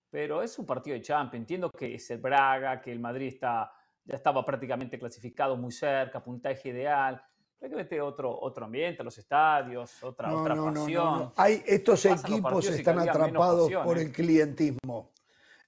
pero 0.09 0.41
es 0.41 0.57
un 0.59 0.65
partido 0.65 0.95
de 0.95 1.01
Champions. 1.01 1.43
Entiendo 1.43 1.71
que 1.71 1.95
es 1.95 2.09
el 2.11 2.19
Braga, 2.19 2.81
que 2.81 2.91
el 2.91 2.99
Madrid 2.99 3.27
está, 3.27 3.71
ya 4.03 4.15
estaba 4.15 4.45
prácticamente 4.45 4.97
clasificado 4.97 5.57
muy 5.57 5.71
cerca, 5.71 6.23
puntaje 6.23 6.69
ideal. 6.69 7.21
Hay 7.61 7.69
que 7.69 7.75
meter 7.75 8.01
otro, 8.01 8.37
otro 8.39 8.65
ambiente, 8.65 9.03
los 9.03 9.17
estadios, 9.17 10.03
otra, 10.03 10.33
otra 10.35 10.55
pasión. 10.55 11.33
Hay, 11.35 11.63
estos 11.65 12.05
equipos 12.05 12.67
están 12.69 12.99
atrapados 12.99 13.71
por 13.83 13.97
el 13.97 14.11
clientismo. 14.11 15.11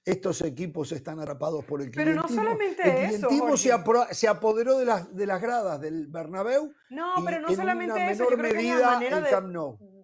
Estos 0.04 0.40
equipos 0.42 0.92
están 0.92 1.20
atrapados 1.20 1.64
por 1.64 1.82
el 1.82 1.90
clientismo. 1.90 2.22
Pero 2.26 2.34
no 2.34 2.42
solamente 2.42 2.82
el 2.82 3.08
clientismo 3.08 3.56
se, 3.56 4.14
se, 4.14 4.28
apoderó 4.28 4.78
de 4.78 4.86
las, 4.86 5.14
de 5.14 5.26
las 5.26 5.42
gradas 5.42 5.80
del 5.80 6.06
Bernabéu. 6.06 6.72
No, 6.88 7.14
pero 7.24 7.40
no 7.40 7.54
solamente 7.54 8.10
eso. 8.10 8.30
Yo 8.30 8.36
creo 8.36 8.52
que 8.52 8.70
es 8.70 8.78
la 8.78 8.90
manera 8.92 9.20
de, 9.20 9.30
Camp 9.30 9.48
Nou 9.48 9.97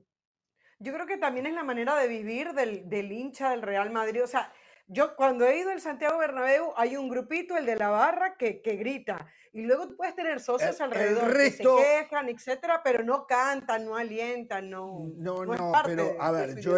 yo 0.79 0.93
creo 0.93 1.07
que 1.07 1.17
también 1.17 1.47
es 1.47 1.55
la 1.55 1.65
manera 1.65 1.97
de 1.97 2.09
vivir 2.09 2.53
del, 2.53 2.89
del, 2.89 3.13
hincha 3.13 3.51
del 3.51 3.63
Real 3.63 3.91
Madrid. 3.91 4.23
O 4.23 4.27
sea, 4.27 4.53
yo 4.87 5.17
cuando 5.17 5.47
he 5.47 5.59
ido 5.59 5.71
al 5.71 5.81
Santiago 5.81 6.19
Bernabéu 6.19 6.73
hay 6.77 6.97
un 6.97 7.09
grupito, 7.09 7.57
el 7.57 7.67
de 7.67 7.77
la 7.77 7.89
barra, 7.89 8.37
que, 8.37 8.61
que 8.61 8.77
grita. 8.77 9.27
Y 9.53 9.63
luego 9.63 9.87
tú 9.87 9.97
puedes 9.97 10.17
tener 10.17 10.41
socios 10.41 10.81
alrededor 10.81 11.33
que 11.33 11.51
se 11.53 11.63
quejan, 11.63 12.29
etcétera, 12.29 12.81
pero 12.83 13.05
no 13.05 13.25
cantan, 13.27 13.85
no 13.85 13.97
alientan, 13.97 14.69
no. 14.69 15.13
No, 15.17 15.45
no, 15.45 15.73
pero 15.85 16.21
a 16.21 16.33
ver, 16.33 16.61
yo 16.61 16.77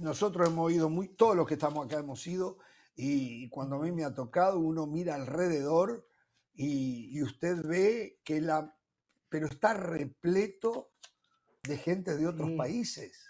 nosotros 0.00 0.48
hemos 0.48 0.72
ido 0.72 0.88
muy, 0.88 1.08
todos 1.08 1.36
los 1.36 1.46
que 1.46 1.54
estamos 1.54 1.84
acá 1.84 1.98
hemos 1.98 2.26
ido, 2.26 2.58
y 2.96 3.48
cuando 3.50 3.76
a 3.76 3.80
mí 3.80 3.92
me 3.92 4.04
ha 4.04 4.14
tocado, 4.14 4.58
uno 4.58 4.86
mira 4.86 5.14
alrededor 5.14 6.08
y, 6.54 7.10
y 7.12 7.22
usted 7.22 7.62
ve 7.62 8.18
que 8.24 8.40
la. 8.40 8.74
Pero 9.28 9.46
está 9.46 9.74
repleto 9.74 10.90
de 11.68 11.76
gente 11.76 12.16
de 12.16 12.26
otros 12.26 12.50
países 12.52 13.28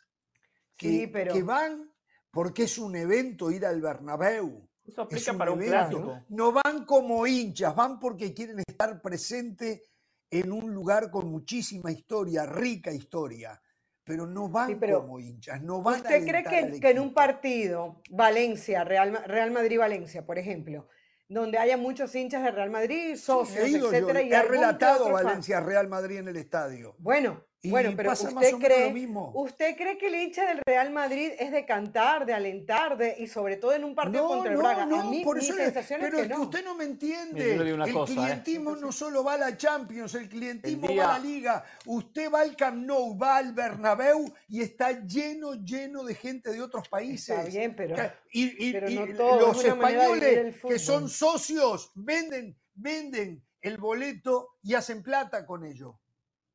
que, 0.77 1.11
que, 1.11 1.43
van 1.43 1.93
porque 2.31 2.65
es 2.65 2.79
un 2.79 2.97
evento 2.97 3.51
ir 3.51 3.67
al 3.67 3.81
Bernabéu. 3.81 4.69
Eso 4.85 5.03
aplica 5.03 5.35
para 5.35 5.51
un 5.53 5.61
clásico. 5.61 6.25
No 6.29 6.53
van 6.53 6.87
como 6.87 7.27
hinchas, 7.27 7.75
van 7.75 7.99
porque 7.99 8.33
quieren 8.33 8.61
estar 8.61 9.03
presentes 9.03 9.83
en 10.31 10.53
un 10.53 10.73
lugar 10.73 11.11
con 11.11 11.31
muchísima 11.31 11.91
historia, 11.91 12.47
rica 12.47 12.93
historia, 12.93 13.61
pero 14.05 14.27
no 14.27 14.49
van 14.49 14.79
como 14.79 15.19
hinchas, 15.19 15.63
no 15.63 15.83
van 15.83 15.97
¿Usted 15.97 16.27
cree 16.27 16.45
que, 16.45 16.81
que, 16.81 16.91
en 16.91 16.99
un 16.99 17.13
partido, 17.13 18.01
Valencia, 18.11 18.85
Real, 18.85 19.23
Real 19.27 19.51
Madrid-Valencia, 19.51 20.25
por 20.25 20.39
ejemplo, 20.39 20.89
donde 21.29 21.59
haya 21.59 21.77
muchos 21.77 22.15
hinchas 22.15 22.43
de 22.43 22.51
Real 22.51 22.71
Madrid, 22.71 23.17
socios, 23.17 23.69
etcétera. 23.69 24.23
y 24.23 24.33
he 24.33 24.43
relatado 24.43 25.11
Valencia 25.11 25.61
Real 25.61 25.89
Madrid 25.89 26.19
en 26.19 26.29
el 26.29 26.37
estadio. 26.37 26.95
Bueno, 26.99 27.45
bueno, 27.65 27.93
pero 27.97 28.13
usted 28.13 28.53
cree, 28.61 29.09
usted 29.35 29.77
cree 29.77 29.99
que 29.99 30.07
el 30.07 30.15
hincha 30.15 30.47
del 30.47 30.61
Real 30.65 30.93
Madrid 30.93 31.33
es 31.41 31.51
de 31.51 31.67
cantar, 31.67 32.25
de 32.25 32.33
alentar, 32.33 32.97
de, 32.97 33.17
y 33.19 33.27
sobre 33.27 33.57
todo 33.57 33.73
en 33.73 33.83
un 33.83 33.97
partido 33.97 34.29
contra 34.29 34.53
el 34.53 34.59
Braga. 34.59 34.87
No, 34.87 35.01
a 35.01 35.11
mí, 35.11 35.25
por 35.25 35.39
eso 35.39 35.55
pero 35.57 36.21
es 36.21 36.29
que, 36.29 36.35
usted 36.35 36.65
no 36.65 36.77
me 36.77 36.85
entiende. 36.85 37.55
el 37.57 37.83
¿eh? 37.83 37.95
clientismo 38.07 38.77
no 38.77 38.93
solo 38.93 39.25
va 39.25 39.35
a 39.35 39.39
la 39.39 39.57
Champions, 39.57 40.15
el 40.15 40.29
clientismo 40.29 40.87
va 40.95 41.17
a 41.17 41.19
la 41.19 41.25
Liga. 41.25 41.65
Usted 41.87 42.31
va 42.33 42.43
al 42.43 42.55
Camp 42.55 42.87
Nou, 42.87 43.19
va 43.19 43.39
al 43.39 43.53
Bernabéu 43.53 44.33
y 44.49 44.63
está 44.63 45.05
lleno, 45.05 45.55
lleno 45.55 46.05
de 46.05 46.15
gente 46.15 46.53
de 46.53 46.63
otros 46.63 46.89
países. 46.89 47.37
Está 47.37 47.51
bien, 47.51 47.75
pero, 47.75 47.97
y, 48.31 48.73
los 48.73 49.65
españoles 49.65 50.57
que 50.63 50.79
son 50.79 51.09
socios 51.09 51.91
venden, 51.97 52.57
venden 52.75 53.43
el 53.61 53.79
boleto 53.79 54.59
y 54.63 54.75
hacen 54.75 55.03
plata 55.03 55.45
con 55.45 55.65
ello 55.65 55.99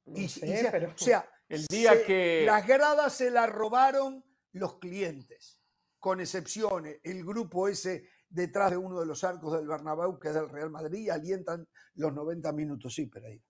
y, 0.06 0.26
O 0.26 0.98
sea, 0.98 1.30
el 1.48 1.66
día 1.68 2.06
que 2.06 2.44
las 2.46 2.66
gradas 2.66 3.14
se 3.14 3.32
las 3.32 3.50
robaron 3.50 4.24
los 4.54 4.80
clientes, 4.80 5.62
con 6.00 6.20
excepciones. 6.20 7.00
El 7.04 7.24
grupo 7.26 7.68
ese 7.68 8.10
detrás 8.30 8.72
de 8.72 8.78
uno 8.78 9.00
de 9.00 9.06
los 9.06 9.24
arcos 9.24 9.54
del 9.54 9.68
Bernabéu, 9.68 10.20
que 10.20 10.30
es 10.30 10.34
del 10.34 10.50
Real 10.50 10.72
Madrid, 10.72 11.10
alientan 11.10 11.68
los 11.96 12.14
90 12.14 12.52
minutos, 12.52 12.94
sí, 12.94 13.06
pero 13.06 13.28
ahí. 13.28 13.42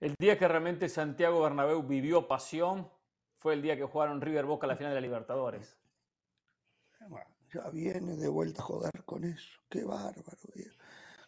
El 0.00 0.14
día 0.18 0.38
que 0.38 0.48
realmente 0.48 0.88
Santiago 0.88 1.42
Bernabéu 1.42 1.82
vivió 1.82 2.26
pasión 2.28 2.90
fue 3.36 3.54
el 3.54 3.62
día 3.62 3.76
que 3.76 3.84
jugaron 3.84 4.20
River 4.20 4.44
Boca 4.44 4.66
la 4.66 4.76
final 4.76 4.92
de 4.92 5.00
la 5.00 5.06
Libertadores. 5.06 5.78
ya 7.52 7.68
viene 7.70 8.16
de 8.16 8.28
vuelta 8.28 8.62
a 8.62 8.64
joder 8.64 9.04
con 9.04 9.24
eso. 9.24 9.60
Qué 9.68 9.84
bárbaro, 9.84 10.38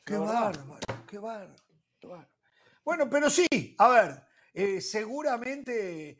Qué 0.04 0.16
bárbaro, 0.16 1.04
qué 1.06 1.18
bárbaro. 1.18 2.28
Bueno, 2.84 3.08
pero 3.08 3.30
sí, 3.30 3.46
a 3.78 3.88
ver, 3.88 4.26
eh, 4.52 4.80
seguramente 4.80 6.18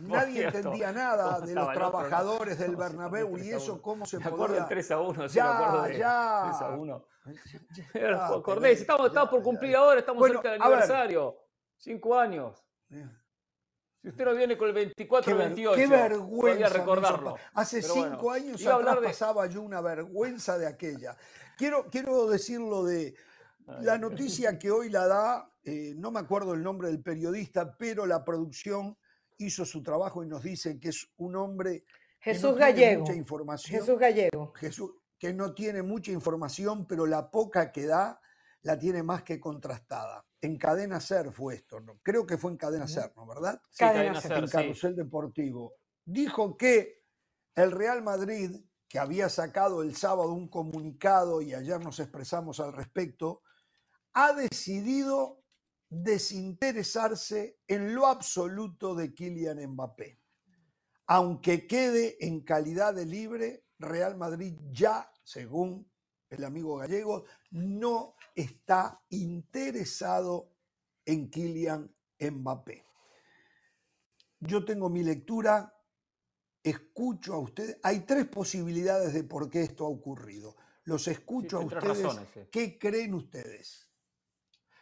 nadie 0.00 0.44
entendía 0.44 0.92
nada 0.92 1.40
de 1.40 1.54
los 1.54 1.72
trabajadores 1.72 2.58
del 2.58 2.76
Bernabéu 2.76 3.36
y 3.38 3.50
eso 3.50 3.82
cómo 3.82 4.06
se 4.06 4.18
me 4.18 4.26
acuerdo 4.26 4.54
del 4.54 4.66
3 4.66 4.90
a 4.92 5.00
1, 5.00 5.28
sí, 5.28 5.38
me 5.38 5.44
acuerdo 5.44 5.82
de 5.82 5.92
3 5.94 6.02
a 6.04 6.76
1. 6.78 7.06
Acordé, 8.36 8.72
estamos, 8.72 9.08
estamos 9.08 9.30
por 9.30 9.42
cumplir 9.42 9.74
ahora, 9.76 10.00
estamos 10.00 10.28
cerca 10.28 10.52
del 10.52 10.62
aniversario. 10.62 11.36
Cinco 11.76 12.18
años. 12.18 12.64
Si 14.00 14.08
usted 14.08 14.24
no 14.24 14.34
viene 14.34 14.56
con 14.56 14.68
el 14.68 14.74
24 14.74 15.36
28, 15.36 15.74
qué 15.76 15.86
vergüenza. 15.88 16.68
recordarlo. 16.68 17.36
Hace 17.54 17.82
cinco 17.82 18.30
años 18.30 18.64
atrás 18.64 18.98
pasaba 19.02 19.46
yo 19.46 19.62
una 19.62 19.80
vergüenza 19.80 20.56
de 20.56 20.68
aquella. 20.68 21.16
Quiero, 21.58 21.86
quiero 21.90 22.28
decirlo 22.28 22.84
de 22.84 23.16
la 23.80 23.98
noticia 23.98 24.58
que 24.58 24.70
hoy 24.70 24.90
la 24.90 25.08
da 25.08 25.50
eh, 25.68 25.94
no 25.96 26.12
me 26.12 26.20
acuerdo 26.20 26.54
el 26.54 26.62
nombre 26.62 26.86
del 26.86 27.02
periodista, 27.02 27.76
pero 27.76 28.06
la 28.06 28.24
producción 28.24 28.96
hizo 29.36 29.64
su 29.64 29.82
trabajo 29.82 30.22
y 30.22 30.28
nos 30.28 30.44
dice 30.44 30.78
que 30.78 30.90
es 30.90 31.08
un 31.16 31.34
hombre 31.34 31.82
Jesús 32.20 32.42
que 32.42 32.52
no 32.52 32.56
Gallego. 32.56 32.76
Tiene 32.76 32.98
mucha 32.98 33.14
información. 33.14 33.80
Jesús 33.80 33.98
Gallego. 33.98 34.52
Jesús, 34.54 34.90
que 35.18 35.34
no 35.34 35.54
tiene 35.54 35.82
mucha 35.82 36.12
información, 36.12 36.86
pero 36.86 37.04
la 37.04 37.32
poca 37.32 37.72
que 37.72 37.84
da 37.84 38.20
la 38.62 38.78
tiene 38.78 39.02
más 39.02 39.24
que 39.24 39.40
contrastada. 39.40 40.24
En 40.40 40.56
Cadena 40.56 41.00
Ser 41.00 41.32
fue 41.32 41.56
esto, 41.56 41.80
¿no? 41.80 41.98
creo 42.00 42.24
que 42.24 42.38
fue 42.38 42.52
en 42.52 42.58
Cadena 42.58 42.86
Ser, 42.86 43.12
¿no? 43.16 43.26
¿Verdad? 43.26 43.60
Sí, 43.70 43.78
Cadena 43.78 44.20
Ser, 44.20 44.38
en 44.38 44.46
Carrusel 44.46 44.94
Deportivo. 44.94 45.74
Dijo 46.04 46.56
que 46.56 47.02
el 47.56 47.72
Real 47.72 48.04
Madrid, 48.04 48.52
que 48.88 49.00
había 49.00 49.28
sacado 49.28 49.82
el 49.82 49.96
sábado 49.96 50.32
un 50.32 50.48
comunicado 50.48 51.42
y 51.42 51.54
ayer 51.54 51.82
nos 51.82 51.98
expresamos 51.98 52.60
al 52.60 52.72
respecto, 52.72 53.42
ha 54.12 54.32
decidido 54.32 55.42
desinteresarse 56.02 57.60
en 57.66 57.94
lo 57.94 58.06
absoluto 58.06 58.94
de 58.94 59.14
Kylian 59.14 59.66
Mbappé. 59.66 60.20
Aunque 61.06 61.66
quede 61.66 62.16
en 62.24 62.40
calidad 62.40 62.94
de 62.94 63.06
libre, 63.06 63.64
Real 63.78 64.16
Madrid 64.16 64.54
ya, 64.70 65.10
según 65.22 65.90
el 66.28 66.44
amigo 66.44 66.76
gallego, 66.76 67.24
no 67.50 68.16
está 68.34 69.00
interesado 69.10 70.52
en 71.04 71.30
Kylian 71.30 71.94
Mbappé. 72.18 72.84
Yo 74.40 74.64
tengo 74.64 74.90
mi 74.90 75.02
lectura, 75.02 75.72
escucho 76.62 77.34
a 77.34 77.38
ustedes. 77.38 77.78
Hay 77.82 78.00
tres 78.00 78.26
posibilidades 78.26 79.14
de 79.14 79.24
por 79.24 79.48
qué 79.48 79.62
esto 79.62 79.86
ha 79.86 79.88
ocurrido. 79.88 80.56
Los 80.84 81.08
escucho 81.08 81.58
a 81.58 81.64
ustedes. 81.64 82.48
¿Qué 82.50 82.78
creen 82.78 83.14
ustedes? 83.14 83.85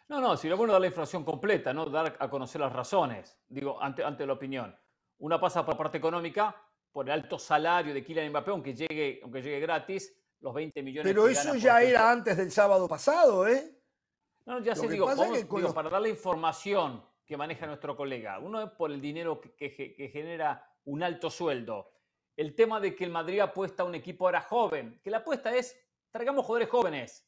No, 0.08 0.20
no, 0.20 0.36
si 0.36 0.48
lo 0.48 0.56
bueno 0.56 0.72
dar 0.72 0.80
la 0.80 0.88
información 0.88 1.24
completa, 1.24 1.72
¿no? 1.72 1.86
Dar 1.86 2.16
a 2.18 2.28
conocer 2.28 2.60
las 2.60 2.72
razones, 2.72 3.38
digo, 3.48 3.80
ante, 3.82 4.04
ante 4.04 4.26
la 4.26 4.34
opinión. 4.34 4.76
Una 5.18 5.40
pasa 5.40 5.64
por 5.64 5.74
la 5.74 5.78
parte 5.78 5.98
económica, 5.98 6.54
por 6.92 7.06
el 7.06 7.12
alto 7.12 7.38
salario 7.38 7.94
de 7.94 8.04
Kylian 8.04 8.30
Mbappé, 8.30 8.50
aunque 8.50 8.74
llegue, 8.74 9.20
aunque 9.22 9.42
llegue 9.42 9.60
gratis, 9.60 10.14
los 10.40 10.52
20 10.52 10.82
millones. 10.82 11.10
Pero 11.10 11.26
eso 11.28 11.54
ya 11.54 11.80
era 11.82 12.10
antes 12.10 12.36
del 12.36 12.50
sábado 12.50 12.86
pasado, 12.86 13.48
¿eh? 13.48 13.80
No, 14.46 14.60
ya 14.60 14.76
se 14.76 14.86
digo, 14.88 15.06
para 15.74 15.88
dar 15.88 16.02
la 16.02 16.08
información 16.08 17.02
que 17.24 17.36
maneja 17.36 17.66
nuestro 17.66 17.96
colega. 17.96 18.38
Uno 18.38 18.62
es 18.62 18.70
por 18.70 18.92
el 18.92 19.00
dinero 19.00 19.40
que, 19.40 20.10
genera 20.12 20.70
un 20.84 21.02
alto 21.02 21.30
sueldo. 21.30 21.92
El 22.36 22.54
tema 22.54 22.78
de 22.78 22.94
que 22.94 23.04
el 23.04 23.10
Madrid 23.10 23.40
apuesta 23.40 23.82
a 23.82 23.86
un 23.86 23.94
equipo 23.94 24.26
ahora 24.26 24.42
joven, 24.42 25.00
que 25.02 25.10
la 25.10 25.18
apuesta 25.18 25.54
es, 25.54 25.76
traigamos 26.10 26.44
jugadores 26.44 26.68
jóvenes 26.68 27.26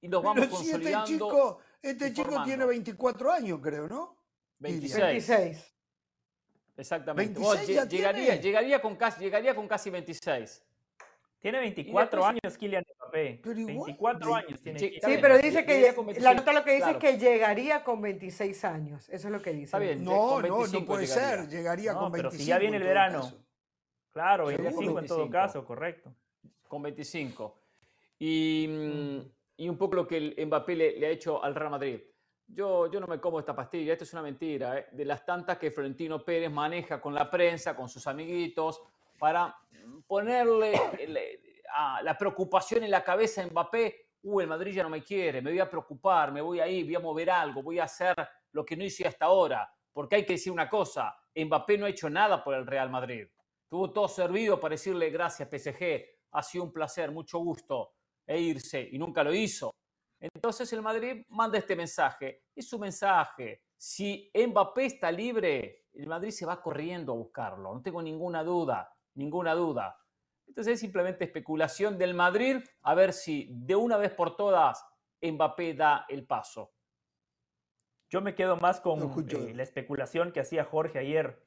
y 0.00 0.08
los 0.08 0.22
vamos 0.22 0.44
este 0.44 0.56
consolidando. 0.56 1.04
este 1.04 1.12
chico, 1.14 1.60
este 1.82 2.12
chico 2.12 2.42
tiene 2.44 2.64
24 2.64 3.32
años, 3.32 3.60
creo, 3.62 3.88
¿no? 3.88 4.16
26. 4.58 5.74
Exactamente. 6.76 7.40
llegaría, 7.88 8.36
llegaría, 8.36 8.80
con 8.80 8.96
casi, 8.96 9.20
llegaría 9.20 9.54
con 9.54 9.66
casi 9.66 9.90
26. 9.90 10.64
Tiene 11.40 11.60
24 11.60 12.24
años 12.24 12.58
Kylian 12.58 12.84
Mbappé. 12.96 13.40
24 13.44 14.34
años 14.34 14.60
tiene. 14.60 14.78
Sí, 14.78 14.98
pero 15.20 15.38
dice 15.38 15.64
que 15.64 15.94
la 16.20 16.34
nota 16.34 16.52
lo 16.52 16.64
que 16.64 16.74
dice 16.74 16.90
es 16.92 16.96
que 16.96 17.16
llegaría 17.16 17.84
con 17.84 18.00
26 18.00 18.64
años. 18.64 19.08
Eso 19.08 19.28
es 19.28 19.32
lo 19.32 19.40
que 19.40 19.52
dice. 19.52 19.96
no, 19.96 20.40
no, 20.40 20.66
no 20.66 20.84
puede 20.84 21.06
ser. 21.06 21.48
Llegaría 21.48 21.94
con 21.94 22.12
25. 22.12 22.30
Pero 22.30 22.30
si 22.30 22.44
ya 22.44 22.58
viene 22.58 22.76
el 22.78 22.82
verano. 22.82 23.32
Claro, 24.12 24.46
25 24.46 24.98
en 24.98 25.06
todo 25.06 25.30
caso, 25.30 25.64
correcto. 25.64 26.12
Con 26.66 26.82
25. 26.82 27.56
Y, 28.18 28.66
mm, 28.68 29.37
y 29.58 29.68
un 29.68 29.76
poco 29.76 29.96
lo 29.96 30.06
que 30.06 30.16
el 30.16 30.46
Mbappé 30.46 30.76
le, 30.76 31.06
ha 31.06 31.10
hecho 31.10 31.42
al 31.42 31.54
Real 31.54 31.70
Madrid. 31.70 32.00
Yo, 32.46 32.90
yo 32.90 33.00
no 33.00 33.06
me 33.06 33.20
como 33.20 33.40
esta 33.40 33.54
pastilla, 33.54 33.92
esto 33.92 34.04
es 34.04 34.12
una 34.12 34.22
mentira, 34.22 34.78
¿eh? 34.78 34.86
de 34.92 35.04
las 35.04 35.26
tantas 35.26 35.58
que 35.58 35.70
Florentino 35.70 36.24
Pérez 36.24 36.50
maneja 36.50 37.00
con 37.00 37.12
la 37.12 37.28
prensa, 37.28 37.76
con 37.76 37.88
sus 37.88 38.06
amiguitos, 38.06 38.80
para 39.18 39.54
ponerle 40.06 40.72
la 42.02 42.16
preocupación 42.16 42.84
en 42.84 42.90
la 42.92 43.02
cabeza 43.02 43.42
a 43.42 43.46
Mbappé, 43.46 44.12
uh, 44.22 44.40
el 44.40 44.46
Madrid 44.46 44.74
ya 44.74 44.84
no 44.84 44.90
me 44.90 45.02
quiere, 45.02 45.42
me 45.42 45.50
voy 45.50 45.60
a 45.60 45.68
preocupar, 45.68 46.32
me 46.32 46.40
voy 46.40 46.60
a 46.60 46.68
ir, 46.68 46.86
voy 46.86 46.94
a 46.94 47.00
mover 47.00 47.28
algo, 47.28 47.62
voy 47.62 47.80
a 47.80 47.84
hacer 47.84 48.14
lo 48.52 48.64
que 48.64 48.76
no 48.76 48.84
hice 48.84 49.08
hasta 49.08 49.26
ahora. 49.26 49.70
Porque 49.92 50.16
hay 50.16 50.24
que 50.24 50.34
decir 50.34 50.52
una 50.52 50.70
cosa, 50.70 51.18
Mbappé 51.34 51.76
no 51.76 51.86
ha 51.86 51.90
hecho 51.90 52.08
nada 52.08 52.44
por 52.44 52.54
el 52.54 52.64
Real 52.64 52.88
Madrid. 52.90 53.26
Tuvo 53.68 53.90
todo 53.90 54.06
servido 54.06 54.60
para 54.60 54.74
decirle 54.74 55.10
gracias 55.10 55.48
PSG, 55.50 56.04
ha 56.30 56.42
sido 56.44 56.64
un 56.64 56.72
placer, 56.72 57.10
mucho 57.10 57.40
gusto, 57.40 57.97
e 58.28 58.38
irse, 58.38 58.88
y 58.92 58.98
nunca 58.98 59.24
lo 59.24 59.34
hizo. 59.34 59.74
Entonces 60.20 60.72
el 60.72 60.82
Madrid 60.82 61.24
manda 61.30 61.58
este 61.58 61.74
mensaje, 61.74 62.44
es 62.54 62.68
su 62.68 62.78
mensaje. 62.78 63.62
Si 63.76 64.30
Mbappé 64.32 64.84
está 64.84 65.10
libre, 65.10 65.86
el 65.94 66.06
Madrid 66.06 66.30
se 66.30 66.46
va 66.46 66.62
corriendo 66.62 67.12
a 67.12 67.16
buscarlo, 67.16 67.74
no 67.74 67.82
tengo 67.82 68.00
ninguna 68.00 68.44
duda 68.44 68.92
ninguna 69.18 69.54
duda. 69.54 69.98
Entonces 70.46 70.74
es 70.74 70.80
simplemente 70.80 71.24
especulación 71.24 71.98
del 71.98 72.14
Madrid 72.14 72.56
a 72.82 72.94
ver 72.94 73.12
si 73.12 73.48
de 73.50 73.76
una 73.76 73.98
vez 73.98 74.12
por 74.12 74.36
todas 74.36 74.82
Mbappé 75.20 75.74
da 75.74 76.06
el 76.08 76.24
paso. 76.24 76.72
Yo 78.08 78.22
me 78.22 78.34
quedo 78.34 78.56
más 78.56 78.80
con 78.80 79.02
eh, 79.02 79.52
la 79.54 79.62
especulación 79.62 80.32
que 80.32 80.40
hacía 80.40 80.64
Jorge 80.64 80.98
ayer. 80.98 81.44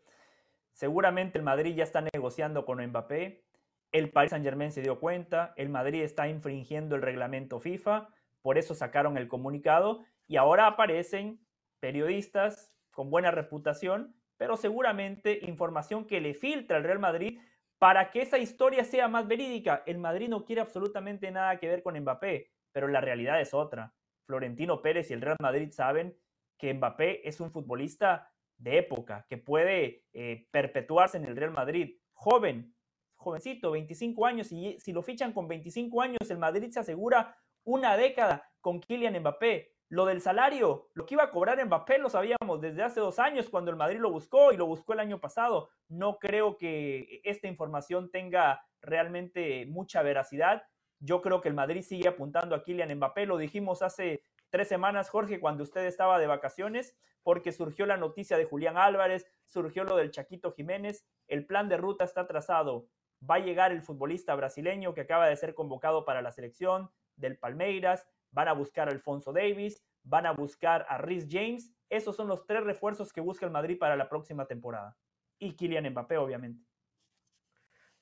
Seguramente 0.73 1.39
el 1.39 1.43
Madrid 1.43 1.75
ya 1.75 1.83
está 1.83 2.01
negociando 2.13 2.65
con 2.65 2.85
Mbappé. 2.85 3.43
El 3.91 4.11
Paris 4.11 4.31
Saint 4.31 4.45
Germain 4.45 4.71
se 4.71 4.81
dio 4.81 4.99
cuenta. 4.99 5.53
El 5.57 5.69
Madrid 5.69 6.01
está 6.01 6.27
infringiendo 6.27 6.95
el 6.95 7.01
reglamento 7.01 7.59
FIFA. 7.59 8.09
Por 8.41 8.57
eso 8.57 8.73
sacaron 8.73 9.17
el 9.17 9.27
comunicado. 9.27 10.03
Y 10.27 10.37
ahora 10.37 10.67
aparecen 10.67 11.39
periodistas 11.79 12.71
con 12.91 13.09
buena 13.09 13.31
reputación, 13.31 14.15
pero 14.37 14.57
seguramente 14.57 15.39
información 15.43 16.05
que 16.05 16.21
le 16.21 16.33
filtra 16.33 16.77
al 16.77 16.83
Real 16.83 16.99
Madrid 16.99 17.39
para 17.79 18.11
que 18.11 18.21
esa 18.21 18.37
historia 18.37 18.83
sea 18.83 19.07
más 19.07 19.27
verídica. 19.27 19.83
El 19.85 19.97
Madrid 19.97 20.29
no 20.29 20.45
quiere 20.45 20.61
absolutamente 20.61 21.31
nada 21.31 21.57
que 21.57 21.67
ver 21.67 21.81
con 21.81 21.99
Mbappé, 21.99 22.51
pero 22.71 22.87
la 22.87 23.01
realidad 23.01 23.41
es 23.41 23.53
otra. 23.53 23.93
Florentino 24.27 24.81
Pérez 24.81 25.09
y 25.09 25.13
el 25.13 25.21
Real 25.21 25.37
Madrid 25.39 25.71
saben 25.71 26.15
que 26.57 26.73
Mbappé 26.73 27.27
es 27.27 27.39
un 27.39 27.51
futbolista 27.51 28.31
de 28.57 28.77
época, 28.77 29.25
que 29.27 29.37
puede 29.37 30.05
eh, 30.13 30.47
perpetuarse 30.51 31.17
en 31.17 31.25
el 31.25 31.35
Real 31.35 31.51
Madrid. 31.51 31.97
Joven, 32.13 32.75
jovencito, 33.21 33.71
25 33.71 34.25
años, 34.25 34.51
y 34.51 34.77
si 34.79 34.91
lo 34.91 35.01
fichan 35.01 35.31
con 35.31 35.47
25 35.47 36.01
años, 36.01 36.29
el 36.29 36.37
Madrid 36.37 36.69
se 36.71 36.79
asegura 36.79 37.37
una 37.63 37.95
década 37.95 38.49
con 38.59 38.79
Kylian 38.79 39.19
Mbappé. 39.19 39.71
Lo 39.89 40.05
del 40.05 40.21
salario, 40.21 40.89
lo 40.93 41.05
que 41.05 41.15
iba 41.15 41.23
a 41.23 41.31
cobrar 41.31 41.63
Mbappé 41.65 41.97
lo 41.97 42.09
sabíamos 42.09 42.61
desde 42.61 42.81
hace 42.81 43.01
dos 43.01 43.19
años 43.19 43.49
cuando 43.49 43.71
el 43.71 43.77
Madrid 43.77 43.99
lo 43.99 44.09
buscó 44.09 44.53
y 44.53 44.57
lo 44.57 44.65
buscó 44.65 44.93
el 44.93 45.01
año 45.01 45.19
pasado. 45.19 45.69
No 45.89 46.17
creo 46.17 46.57
que 46.57 47.19
esta 47.25 47.47
información 47.47 48.09
tenga 48.09 48.65
realmente 48.81 49.65
mucha 49.65 50.01
veracidad. 50.01 50.63
Yo 50.99 51.21
creo 51.21 51.41
que 51.41 51.49
el 51.49 51.55
Madrid 51.55 51.81
sigue 51.81 52.07
apuntando 52.07 52.55
a 52.55 52.63
Kylian 52.63 52.95
Mbappé. 52.95 53.25
Lo 53.25 53.37
dijimos 53.37 53.81
hace 53.81 54.23
tres 54.49 54.69
semanas, 54.69 55.09
Jorge, 55.09 55.41
cuando 55.41 55.63
usted 55.63 55.85
estaba 55.85 56.19
de 56.19 56.27
vacaciones, 56.27 56.97
porque 57.21 57.51
surgió 57.51 57.85
la 57.85 57.97
noticia 57.97 58.37
de 58.37 58.45
Julián 58.45 58.77
Álvarez, 58.77 59.27
surgió 59.45 59.83
lo 59.83 59.97
del 59.97 60.11
Chaquito 60.11 60.53
Jiménez. 60.53 61.05
El 61.27 61.45
plan 61.45 61.67
de 61.67 61.77
ruta 61.77 62.05
está 62.05 62.27
trazado. 62.27 62.87
Va 63.29 63.35
a 63.35 63.39
llegar 63.39 63.71
el 63.71 63.81
futbolista 63.81 64.35
brasileño 64.35 64.93
que 64.93 65.01
acaba 65.01 65.27
de 65.27 65.35
ser 65.35 65.53
convocado 65.53 66.05
para 66.05 66.21
la 66.21 66.31
selección 66.31 66.89
del 67.15 67.37
Palmeiras 67.37 68.07
van 68.31 68.47
a 68.47 68.53
buscar 68.53 68.87
a 68.87 68.91
Alfonso 68.91 69.31
Davis, 69.33 69.83
van 70.03 70.25
a 70.25 70.31
buscar 70.31 70.85
a 70.89 70.97
Rhys 70.97 71.27
James. 71.29 71.71
Esos 71.89 72.15
son 72.15 72.27
los 72.27 72.45
tres 72.45 72.63
refuerzos 72.63 73.13
que 73.13 73.21
busca 73.21 73.45
el 73.45 73.51
Madrid 73.51 73.77
para 73.77 73.95
la 73.95 74.09
próxima 74.09 74.45
temporada. 74.45 74.97
Y 75.37 75.53
Kylian 75.55 75.89
Mbappé, 75.89 76.17
obviamente. 76.17 76.65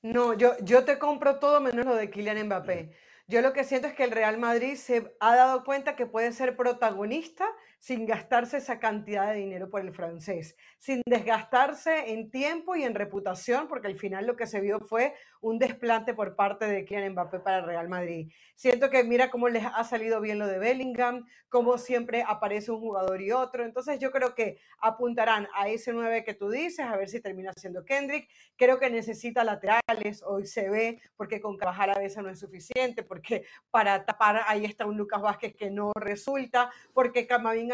No, 0.02 0.32
yo, 0.34 0.52
yo 0.62 0.84
te 0.84 0.98
compro 0.98 1.38
todo 1.38 1.60
menos 1.60 1.84
lo 1.84 1.94
de 1.94 2.10
Kylian 2.10 2.46
Mbappé. 2.46 2.94
Yo 3.26 3.42
lo 3.42 3.52
que 3.52 3.64
siento 3.64 3.86
es 3.86 3.94
que 3.94 4.04
el 4.04 4.10
Real 4.10 4.38
Madrid 4.38 4.74
se 4.76 5.16
ha 5.20 5.36
dado 5.36 5.64
cuenta 5.64 5.94
que 5.94 6.06
puede 6.06 6.32
ser 6.32 6.56
protagonista 6.56 7.46
sin 7.80 8.06
gastarse 8.06 8.58
esa 8.58 8.78
cantidad 8.78 9.32
de 9.32 9.38
dinero 9.38 9.70
por 9.70 9.80
el 9.80 9.92
francés, 9.92 10.54
sin 10.78 11.00
desgastarse 11.06 12.12
en 12.12 12.30
tiempo 12.30 12.76
y 12.76 12.84
en 12.84 12.94
reputación, 12.94 13.68
porque 13.68 13.88
al 13.88 13.96
final 13.96 14.26
lo 14.26 14.36
que 14.36 14.46
se 14.46 14.60
vio 14.60 14.80
fue 14.80 15.14
un 15.40 15.58
desplante 15.58 16.12
por 16.12 16.36
parte 16.36 16.66
de 16.66 16.84
Kylian 16.84 17.12
Mbappé 17.12 17.40
para 17.40 17.58
el 17.58 17.64
Real 17.64 17.88
Madrid. 17.88 18.30
Siento 18.54 18.90
que 18.90 19.02
mira 19.02 19.30
cómo 19.30 19.48
les 19.48 19.64
ha 19.64 19.82
salido 19.84 20.20
bien 20.20 20.38
lo 20.38 20.46
de 20.46 20.58
Bellingham, 20.58 21.26
cómo 21.48 21.78
siempre 21.78 22.22
aparece 22.26 22.70
un 22.70 22.80
jugador 22.80 23.22
y 23.22 23.32
otro. 23.32 23.64
Entonces 23.64 23.98
yo 23.98 24.10
creo 24.10 24.34
que 24.34 24.58
apuntarán 24.78 25.48
a 25.54 25.68
ese 25.68 25.94
9 25.94 26.22
que 26.24 26.34
tú 26.34 26.50
dices, 26.50 26.84
a 26.84 26.96
ver 26.96 27.08
si 27.08 27.20
termina 27.20 27.52
siendo 27.54 27.86
Kendrick. 27.86 28.28
Creo 28.56 28.78
que 28.78 28.90
necesita 28.90 29.42
laterales, 29.42 30.22
hoy 30.26 30.46
se 30.46 30.68
ve, 30.68 31.00
porque 31.16 31.40
con 31.40 31.56
Carvajal 31.56 31.90
a 31.90 31.98
veces 31.98 32.22
no 32.22 32.28
es 32.28 32.38
suficiente, 32.38 33.02
porque 33.02 33.46
para 33.70 34.04
tapar 34.04 34.42
ahí 34.46 34.66
está 34.66 34.84
un 34.84 34.98
Lucas 34.98 35.22
Vázquez 35.22 35.56
que 35.56 35.70
no 35.70 35.92
resulta, 35.94 36.70
porque 36.92 37.26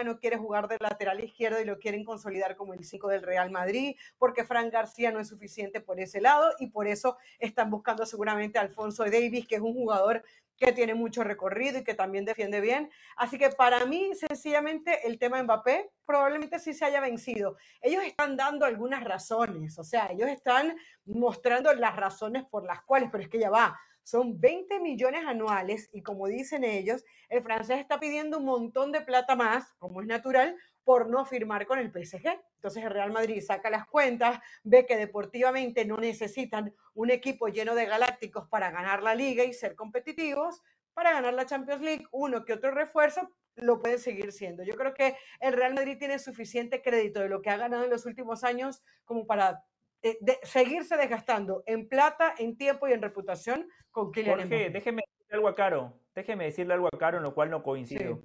No 0.05 0.19
quiere 0.19 0.37
jugar 0.37 0.69
de 0.69 0.77
lateral 0.81 1.23
izquierdo 1.23 1.61
y 1.61 1.65
lo 1.65 1.79
quieren 1.79 2.05
consolidar 2.05 2.57
como 2.57 2.75
el 2.75 2.85
5 2.85 3.09
del 3.09 3.23
Real 3.23 3.51
Madrid, 3.51 3.97
porque 4.19 4.45
Fran 4.45 4.71
García 4.71 5.13
no 5.13 5.21
es 5.21 5.29
suficiente 5.29 5.81
por 5.81 6.01
ese 6.01 6.21
lado 6.21 6.53
y 6.59 6.69
por 6.69 6.87
eso 6.87 7.17
están 7.39 7.71
buscando 7.71 8.07
seguramente 8.07 8.59
a 8.59 8.63
Alfonso 8.63 9.05
Davis, 9.05 9.47
que 9.47 9.57
es 9.57 9.61
un 9.61 9.75
jugador 9.75 10.23
que 10.57 10.73
tiene 10.73 10.95
mucho 10.95 11.23
recorrido 11.23 11.79
y 11.79 11.85
que 11.85 11.95
también 11.95 12.25
defiende 12.25 12.61
bien. 12.61 12.91
Así 13.17 13.39
que 13.39 13.51
para 13.51 13.85
mí, 13.85 14.13
sencillamente, 14.15 15.07
el 15.07 15.19
tema 15.19 15.43
Mbappé 15.43 15.91
probablemente 16.05 16.59
sí 16.59 16.73
se 16.73 16.85
haya 16.85 17.01
vencido. 17.01 17.57
Ellos 17.81 18.03
están 18.05 18.37
dando 18.37 18.65
algunas 18.65 19.05
razones, 19.05 19.79
o 19.79 19.85
sea, 19.85 20.09
ellos 20.11 20.29
están 20.29 20.77
mostrando 21.05 21.73
las 21.75 21.97
razones 21.97 22.45
por 22.45 22.65
las 22.65 22.83
cuales, 22.83 23.11
pero 23.13 23.23
es 23.23 23.29
que 23.29 23.39
ya 23.39 23.51
va, 23.51 23.79
son 24.07 24.41
20 24.41 24.79
millones 24.79 25.25
anuales 25.27 25.91
y 25.93 26.01
como 26.01 26.29
dicen 26.29 26.63
ellos, 26.63 27.05
el 27.29 27.43
francés 27.43 27.81
está 27.81 27.99
pidiendo 27.99 28.39
un 28.39 28.45
montón 28.45 28.93
de 28.93 29.01
plata 29.01 29.35
más, 29.35 29.73
como 29.79 30.01
es 30.01 30.07
natural, 30.07 30.57
por 30.85 31.09
no 31.09 31.25
firmar 31.25 31.67
con 31.67 31.81
el 31.81 31.91
PSG. 31.91 32.41
Entonces 32.55 32.85
el 32.85 32.91
Real 32.91 33.11
Madrid 33.11 33.43
saca 33.45 33.69
las 33.69 33.85
cuentas, 33.89 34.39
ve 34.63 34.87
que 34.87 34.97
deportivamente 34.97 35.85
no 35.85 35.97
necesitan 35.97 36.73
un 36.95 37.11
equipo 37.11 37.49
lleno 37.49 37.75
de 37.75 37.87
galácticos 37.87 38.47
para 38.49 38.71
ganar 38.71 39.03
la 39.03 39.17
liga 39.17 39.43
y 39.43 39.53
ser 39.53 39.75
competitivos, 39.75 40.63
para 40.95 41.11
ganar 41.11 41.35
la 41.35 41.47
Champions 41.47 41.83
League, 41.83 42.07
uno 42.13 42.45
que 42.45 42.53
otro 42.53 42.71
refuerzo 42.71 43.29
lo 43.57 43.81
puede 43.81 43.99
seguir 43.99 44.31
siendo. 44.31 44.63
Yo 44.63 44.77
creo 44.77 44.95
que 44.95 45.17
el 45.41 45.53
Real 45.53 45.75
Madrid 45.75 45.99
tiene 45.99 46.21
suficiente 46.21 46.81
crédito 46.81 47.19
de 47.19 47.29
lo 47.29 47.43
que 47.43 47.51
ha 47.51 47.57
ganado 47.57 47.83
en 47.83 47.91
los 47.91 48.07
últimos 48.07 48.45
años 48.45 48.85
como 49.05 49.27
para 49.27 49.65
eh, 50.07 50.39
seguirse 50.43 50.97
desgastando 50.97 51.63
en 51.67 51.89
plata, 51.89 52.35
en 52.39 52.57
tiempo 52.57 52.87
y 52.89 52.93
en 52.93 53.03
reputación 53.03 53.69
con 53.91 54.13
Kylian 54.13 54.41
Jorge, 54.41 54.71
déjeme 54.71 55.03
algo 55.31 55.49
a 55.49 55.55
Caro. 55.55 55.99
Déjeme 56.15 56.45
decirle 56.45 56.75
algo 56.75 56.87
a 56.87 56.99
Caro 56.99 57.19
en 57.19 57.25
lo 57.25 57.35
cual 57.35 57.51
no 57.51 57.63
coincido. 57.63 58.23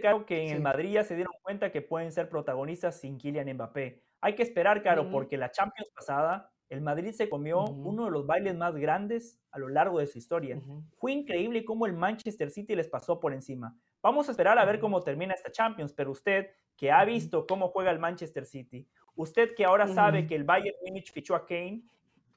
Caro 0.00 0.24
que 0.24 0.46
en 0.46 0.56
el 0.56 0.60
Madrid 0.60 0.92
ya 0.92 1.04
se 1.04 1.14
dieron 1.14 1.34
cuenta 1.42 1.70
que 1.70 1.82
pueden 1.82 2.12
ser 2.12 2.28
protagonistas 2.28 3.00
sin 3.00 3.18
Kylian 3.18 3.52
Mbappé. 3.52 4.02
Hay 4.20 4.34
que 4.34 4.42
esperar, 4.42 4.82
Caro, 4.82 5.10
porque 5.10 5.36
la 5.36 5.50
Champions 5.50 5.90
pasada 5.94 6.52
el 6.72 6.80
Madrid 6.80 7.12
se 7.12 7.28
comió 7.28 7.64
uno 7.64 8.06
de 8.06 8.10
los 8.10 8.24
bailes 8.24 8.56
más 8.56 8.74
grandes 8.74 9.38
a 9.50 9.58
lo 9.58 9.68
largo 9.68 9.98
de 9.98 10.06
su 10.06 10.16
historia. 10.16 10.58
Fue 10.96 11.12
increíble 11.12 11.66
cómo 11.66 11.84
el 11.84 11.92
Manchester 11.92 12.50
City 12.50 12.74
les 12.74 12.88
pasó 12.88 13.20
por 13.20 13.34
encima. 13.34 13.76
Vamos 14.02 14.28
a 14.28 14.30
esperar 14.30 14.58
a 14.58 14.64
ver 14.64 14.80
cómo 14.80 15.02
termina 15.02 15.34
esta 15.34 15.52
Champions, 15.52 15.92
pero 15.92 16.10
usted 16.10 16.48
que 16.74 16.90
ha 16.90 17.04
visto 17.04 17.46
cómo 17.46 17.68
juega 17.68 17.90
el 17.90 17.98
Manchester 17.98 18.46
City, 18.46 18.88
usted 19.16 19.54
que 19.54 19.64
ahora 19.64 19.86
sabe 19.86 20.26
que 20.26 20.34
el 20.34 20.44
Bayern 20.44 20.76
Munich 20.84 21.12
fichó 21.12 21.34
a 21.34 21.46
Kane, 21.46 21.82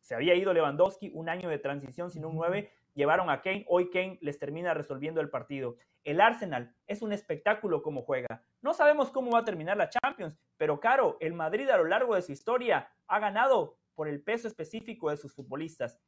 se 0.02 0.16
había 0.16 0.36
ido 0.36 0.54
Lewandowski, 0.54 1.12
un 1.14 1.30
año 1.30 1.50
de 1.50 1.58
transición 1.58 2.12
sin 2.12 2.26
un 2.26 2.36
9, 2.36 2.72
llevaron 2.94 3.30
a 3.30 3.42
Kane, 3.42 3.66
hoy 3.68 3.90
Kane 3.90 4.20
les 4.22 4.40
termina 4.40 4.74
resolviendo 4.74 5.22
el 5.22 5.30
partido. 5.30 5.78
El 6.04 6.22
Arsenal 6.22 6.76
es 6.86 7.02
un 7.02 7.12
espectáculo 7.12 7.82
como 7.82 8.04
juega. 8.04 8.44
No 8.62 8.74
sabemos 8.74 9.12
cómo 9.12 9.32
va 9.32 9.40
a 9.40 9.46
terminar 9.46 9.78
la 9.78 9.90
Champions, 9.90 10.38
pero 10.58 10.80
caro, 10.80 11.18
el 11.20 11.34
Madrid 11.34 11.70
a 11.70 11.78
lo 11.78 11.86
largo 11.86 12.16
de 12.16 12.22
su 12.22 12.32
historia 12.32 12.92
ha 13.08 13.20
ganado 13.20 13.78
por 13.96 14.08
el 14.08 14.22
peso 14.22 14.48
específico 14.48 15.10
de 15.10 15.18
sus 15.18 15.34
futbolistas. 15.34 16.00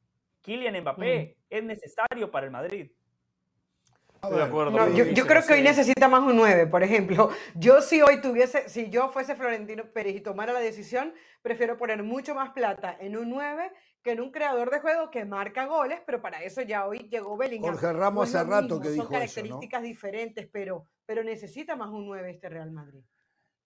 Kylian 0.41 0.79
Mbappé 0.81 1.37
es 1.49 1.63
necesario 1.63 2.29
para 2.31 2.45
el 2.45 2.51
Madrid. 2.51 2.91
Yo, 5.13 5.27
creo 5.27 5.45
que 5.45 5.53
hoy 5.53 5.61
necesita 5.61 6.07
más 6.07 6.21
un 6.23 6.35
9, 6.35 6.67
por 6.67 6.83
ejemplo. 6.83 7.29
Yo 7.55 7.81
si 7.81 8.01
hoy 8.01 8.21
tuviese, 8.21 8.69
si 8.69 8.89
yo 8.89 9.09
fuese 9.09 9.35
Florentino 9.35 9.91
Pérez 9.91 10.15
y 10.15 10.21
tomara 10.21 10.53
la 10.53 10.59
decisión, 10.59 11.13
prefiero 11.41 11.77
poner 11.77 12.03
mucho 12.03 12.35
más 12.35 12.51
plata 12.51 12.95
en 12.99 13.17
un 13.17 13.29
9 13.29 13.71
que 14.03 14.11
en 14.11 14.21
un 14.21 14.31
creador 14.31 14.69
de 14.69 14.79
juego 14.79 15.09
que 15.11 15.25
marca 15.25 15.65
goles, 15.65 16.01
pero 16.05 16.21
para 16.21 16.43
eso 16.43 16.61
ya 16.61 16.87
hoy 16.87 17.09
llegó 17.09 17.35
Bellingham. 17.37 17.73
Jorge 17.73 17.93
Ramos 17.93 18.33
hace 18.33 18.49
rato 18.49 18.79
que 18.79 18.89
dijo 18.89 19.03
Son 19.03 19.11
características 19.11 19.81
diferentes, 19.81 20.47
pero, 20.51 20.87
pero 21.05 21.23
necesita 21.23 21.75
más 21.75 21.89
un 21.89 22.05
9 22.05 22.31
este 22.31 22.49
Real 22.49 22.71
Madrid. 22.71 23.03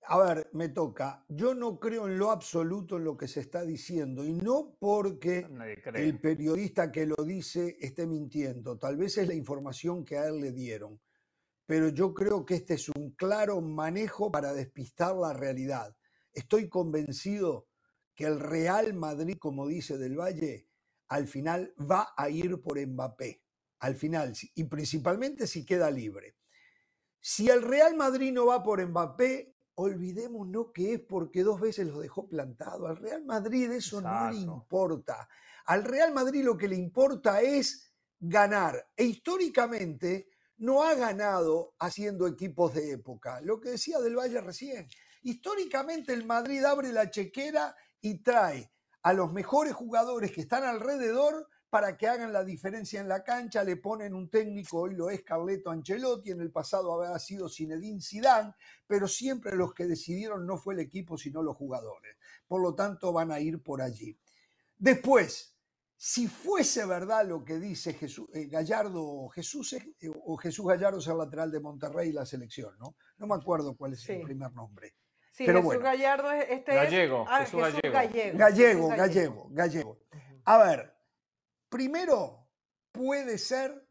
A 0.08 0.18
ver, 0.18 0.50
me 0.54 0.70
toca. 0.70 1.24
Yo 1.30 1.54
no 1.54 1.80
creo 1.80 2.08
en 2.08 2.18
lo 2.18 2.32
absoluto 2.32 2.98
en 2.98 3.04
lo 3.04 3.16
que 3.16 3.28
se 3.28 3.40
está 3.40 3.64
diciendo 3.64 4.26
y 4.26 4.34
no 4.34 4.76
porque 4.80 5.48
el 5.94 6.20
periodista 6.20 6.92
que 6.92 7.06
lo 7.06 7.24
dice 7.24 7.78
esté 7.80 8.08
mintiendo. 8.08 8.78
Tal 8.78 8.98
vez 8.98 9.18
es 9.18 9.28
la 9.28 9.36
información 9.36 10.04
que 10.04 10.18
a 10.18 10.28
él 10.28 10.42
le 10.42 10.52
dieron. 10.52 11.00
Pero 11.66 11.90
yo 11.90 12.14
creo 12.14 12.46
que 12.46 12.56
este 12.56 12.74
es 12.74 12.90
un 12.90 13.12
claro 13.12 13.62
manejo 13.62 14.32
para 14.32 14.54
despistar 14.54 15.16
la 15.16 15.34
realidad. 15.34 15.96
Estoy 16.34 16.68
convencido 16.68 17.68
que 18.16 18.26
el 18.26 18.40
Real 18.40 18.94
Madrid, 18.94 19.38
como 19.40 19.68
dice 19.68 19.98
Del 19.98 20.20
Valle, 20.20 20.68
al 21.08 21.28
final 21.28 21.74
va 21.80 22.14
a 22.18 22.30
ir 22.30 22.62
por 22.62 22.86
Mbappé. 22.86 23.44
Al 23.80 23.96
final, 23.96 24.34
y 24.56 24.64
principalmente 24.66 25.48
si 25.48 25.66
queda 25.66 25.90
libre. 25.92 26.36
Si 27.20 27.50
el 27.50 27.62
Real 27.62 27.96
Madrid 27.96 28.32
no 28.32 28.48
va 28.48 28.64
por 28.64 28.86
Mbappé, 28.86 29.56
olvidémonos 29.82 30.68
que 30.74 30.94
es 30.94 31.00
porque 31.00 31.44
dos 31.44 31.60
veces 31.60 31.88
lo 31.88 32.00
dejó 32.00 32.28
plantado. 32.28 32.88
Al 32.88 32.98
Real 32.98 33.26
Madrid 33.26 33.72
eso 33.72 34.02
no 34.02 34.32
le 34.32 34.38
importa. 34.38 35.28
Al 35.66 35.84
Real 35.84 36.14
Madrid 36.14 36.44
lo 36.44 36.58
que 36.58 36.68
le 36.68 36.76
importa 36.76 37.42
es 37.42 37.94
ganar. 38.20 38.90
E 38.96 39.06
históricamente 39.06 40.30
no 40.58 40.84
ha 40.84 40.94
ganado 40.94 41.74
haciendo 41.80 42.28
equipos 42.28 42.74
de 42.74 42.92
época. 42.92 43.42
Lo 43.42 43.60
que 43.60 43.72
decía 43.72 44.00
Del 44.00 44.18
Valle 44.18 44.42
recién. 44.42 44.88
Históricamente 45.24 46.14
el 46.14 46.26
Madrid 46.26 46.64
abre 46.64 46.92
la 46.92 47.10
chequera 47.10 47.76
y 48.00 48.24
trae 48.24 48.72
a 49.04 49.14
los 49.14 49.32
mejores 49.32 49.74
jugadores 49.74 50.32
que 50.32 50.42
están 50.42 50.64
alrededor 50.64 51.48
para 51.72 51.96
que 51.96 52.06
hagan 52.06 52.34
la 52.34 52.44
diferencia 52.44 53.00
en 53.00 53.08
la 53.08 53.24
cancha, 53.24 53.64
le 53.64 53.78
ponen 53.78 54.14
un 54.14 54.30
técnico, 54.30 54.82
hoy 54.82 54.94
lo 54.94 55.10
es 55.10 55.24
Carleto 55.24 55.72
Ancelotti, 55.72 56.32
en 56.32 56.42
el 56.42 56.52
pasado 56.52 57.02
había 57.02 57.18
sido 57.18 57.48
Zinedine 57.48 58.02
Zidane, 58.02 58.54
pero 58.86 59.08
siempre 59.08 59.56
los 59.56 59.74
que 59.74 59.86
decidieron 59.86 60.46
no 60.46 60.58
fue 60.58 60.74
el 60.74 60.82
equipo, 60.82 61.18
sino 61.18 61.42
los 61.42 61.56
jugadores. 61.56 62.18
Por 62.46 62.62
lo 62.62 62.76
tanto, 62.76 63.14
van 63.14 63.32
a 63.32 63.40
ir 63.40 63.64
por 63.64 63.82
allí. 63.82 64.20
Después, 64.78 65.56
si 65.96 66.28
fuese 66.28 66.86
verdad 66.86 67.26
lo 67.26 67.46
que 67.46 67.58
dice 67.58 67.94
Jesús, 67.94 68.28
eh, 68.34 68.48
Gallardo 68.48 69.30
Jesús 69.30 69.72
eh, 69.72 70.12
o 70.26 70.36
Jesús 70.36 70.68
Gallardo 70.68 71.00
es 71.00 71.08
el 71.08 71.18
lateral 71.18 71.52
de 71.52 71.62
Monterrey 71.62 72.10
y 72.10 72.12
la 72.12 72.26
selección, 72.26 72.78
¿no? 72.80 72.98
No 73.18 73.28
me 73.28 73.36
acuerdo 73.36 73.78
cuál 73.78 73.94
es 73.94 74.10
el 74.10 74.24
primer 74.24 74.52
nombre. 74.52 74.96
Sí, 75.32 75.46
Jesús 75.46 75.80
Gallardo, 75.80 76.32
este 76.34 76.76
Gallego, 76.76 77.22
es... 77.24 77.28
Ah, 77.32 77.46
Jesús 77.46 77.62
Gallego. 77.62 77.94
Gallego. 77.94 78.38
Gallego, 78.38 78.88
Gallego, 78.90 79.48
Gallego. 79.52 80.00
A 80.44 80.58
ver, 80.58 80.91
Primero, 81.72 82.50
puede 82.92 83.38
ser 83.38 83.88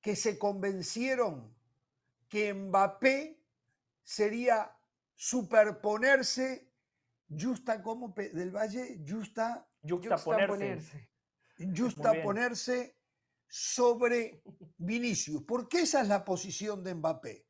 que 0.00 0.14
se 0.14 0.38
convencieron 0.38 1.52
que 2.28 2.54
Mbappé 2.54 3.42
sería 4.00 4.70
superponerse, 5.16 6.72
justa 7.28 7.82
como 7.82 8.14
del 8.14 8.52
Valle, 8.52 9.04
justa, 9.04 9.68
justa, 9.82 10.46
ponerse, 10.46 11.10
justa 11.76 12.22
ponerse 12.22 12.96
sobre 13.48 14.44
Vinicius, 14.78 15.42
porque 15.42 15.80
esa 15.80 16.02
es 16.02 16.08
la 16.08 16.24
posición 16.24 16.84
de 16.84 16.94
Mbappé, 16.94 17.44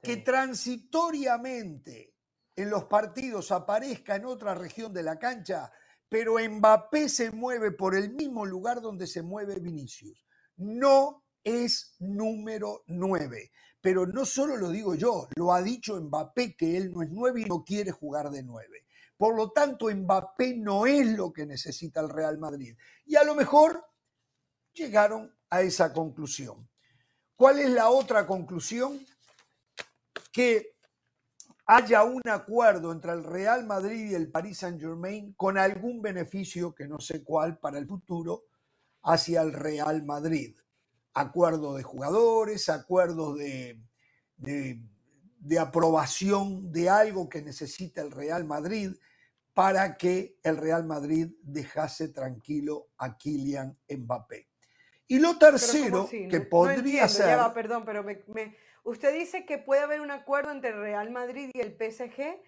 que 0.00 0.18
transitoriamente 0.18 2.14
en 2.54 2.70
los 2.70 2.84
partidos 2.84 3.50
aparezca 3.50 4.14
en 4.14 4.26
otra 4.26 4.54
región 4.54 4.92
de 4.92 5.02
la 5.02 5.18
cancha 5.18 5.72
pero 6.10 6.36
Mbappé 6.38 7.08
se 7.08 7.30
mueve 7.30 7.70
por 7.70 7.94
el 7.94 8.12
mismo 8.12 8.44
lugar 8.44 8.80
donde 8.80 9.06
se 9.06 9.22
mueve 9.22 9.60
Vinicius. 9.60 10.26
No 10.56 11.24
es 11.44 11.94
número 12.00 12.82
9. 12.88 13.52
Pero 13.80 14.06
no 14.06 14.26
solo 14.26 14.56
lo 14.56 14.70
digo 14.70 14.94
yo, 14.96 15.28
lo 15.36 15.54
ha 15.54 15.62
dicho 15.62 15.98
Mbappé 15.98 16.56
que 16.56 16.76
él 16.76 16.92
no 16.92 17.02
es 17.02 17.10
9 17.10 17.42
y 17.42 17.44
no 17.44 17.64
quiere 17.64 17.92
jugar 17.92 18.30
de 18.30 18.42
9. 18.42 18.84
Por 19.16 19.36
lo 19.36 19.52
tanto, 19.52 19.86
Mbappé 19.88 20.56
no 20.56 20.84
es 20.84 21.06
lo 21.06 21.32
que 21.32 21.46
necesita 21.46 22.00
el 22.00 22.08
Real 22.08 22.38
Madrid. 22.38 22.76
Y 23.06 23.14
a 23.14 23.22
lo 23.22 23.36
mejor 23.36 23.86
llegaron 24.72 25.32
a 25.48 25.62
esa 25.62 25.92
conclusión. 25.92 26.68
¿Cuál 27.36 27.60
es 27.60 27.70
la 27.70 27.88
otra 27.88 28.26
conclusión? 28.26 29.06
Que 30.32 30.74
haya 31.72 32.02
un 32.02 32.22
acuerdo 32.28 32.90
entre 32.90 33.12
el 33.12 33.22
Real 33.22 33.64
Madrid 33.64 34.10
y 34.10 34.14
el 34.14 34.28
Paris 34.28 34.58
Saint-Germain 34.58 35.34
con 35.34 35.56
algún 35.56 36.02
beneficio, 36.02 36.74
que 36.74 36.88
no 36.88 36.98
sé 36.98 37.22
cuál, 37.22 37.58
para 37.58 37.78
el 37.78 37.86
futuro, 37.86 38.46
hacia 39.04 39.40
el 39.42 39.52
Real 39.52 40.04
Madrid. 40.04 40.56
Acuerdo 41.14 41.76
de 41.76 41.84
jugadores, 41.84 42.68
acuerdos 42.68 43.38
de, 43.38 43.78
de, 44.36 45.58
aprobación 45.60 46.72
de 46.72 46.90
algo 46.90 47.28
que 47.28 47.40
necesita 47.40 48.02
el 48.02 48.10
Real 48.10 48.44
Madrid 48.44 48.90
para 49.54 49.96
que 49.96 50.38
el 50.42 50.56
Real 50.56 50.84
Madrid 50.84 51.28
dejase 51.40 52.08
tranquilo 52.08 52.88
a 52.98 53.16
Kylian 53.16 53.78
Mbappé. 53.88 54.48
Y 55.06 55.20
lo 55.20 55.38
tercero, 55.38 56.08
que 56.08 56.40
podría 56.40 57.06
ser... 57.08 57.38
perdón, 57.54 57.84
pero 57.84 58.02
me 58.02 58.24
Usted 58.84 59.12
dice 59.12 59.44
que 59.44 59.58
puede 59.58 59.82
haber 59.82 60.00
un 60.00 60.10
acuerdo 60.10 60.50
entre 60.50 60.72
Real 60.72 61.10
Madrid 61.10 61.50
y 61.52 61.60
el 61.60 61.76
PSG 61.76 62.40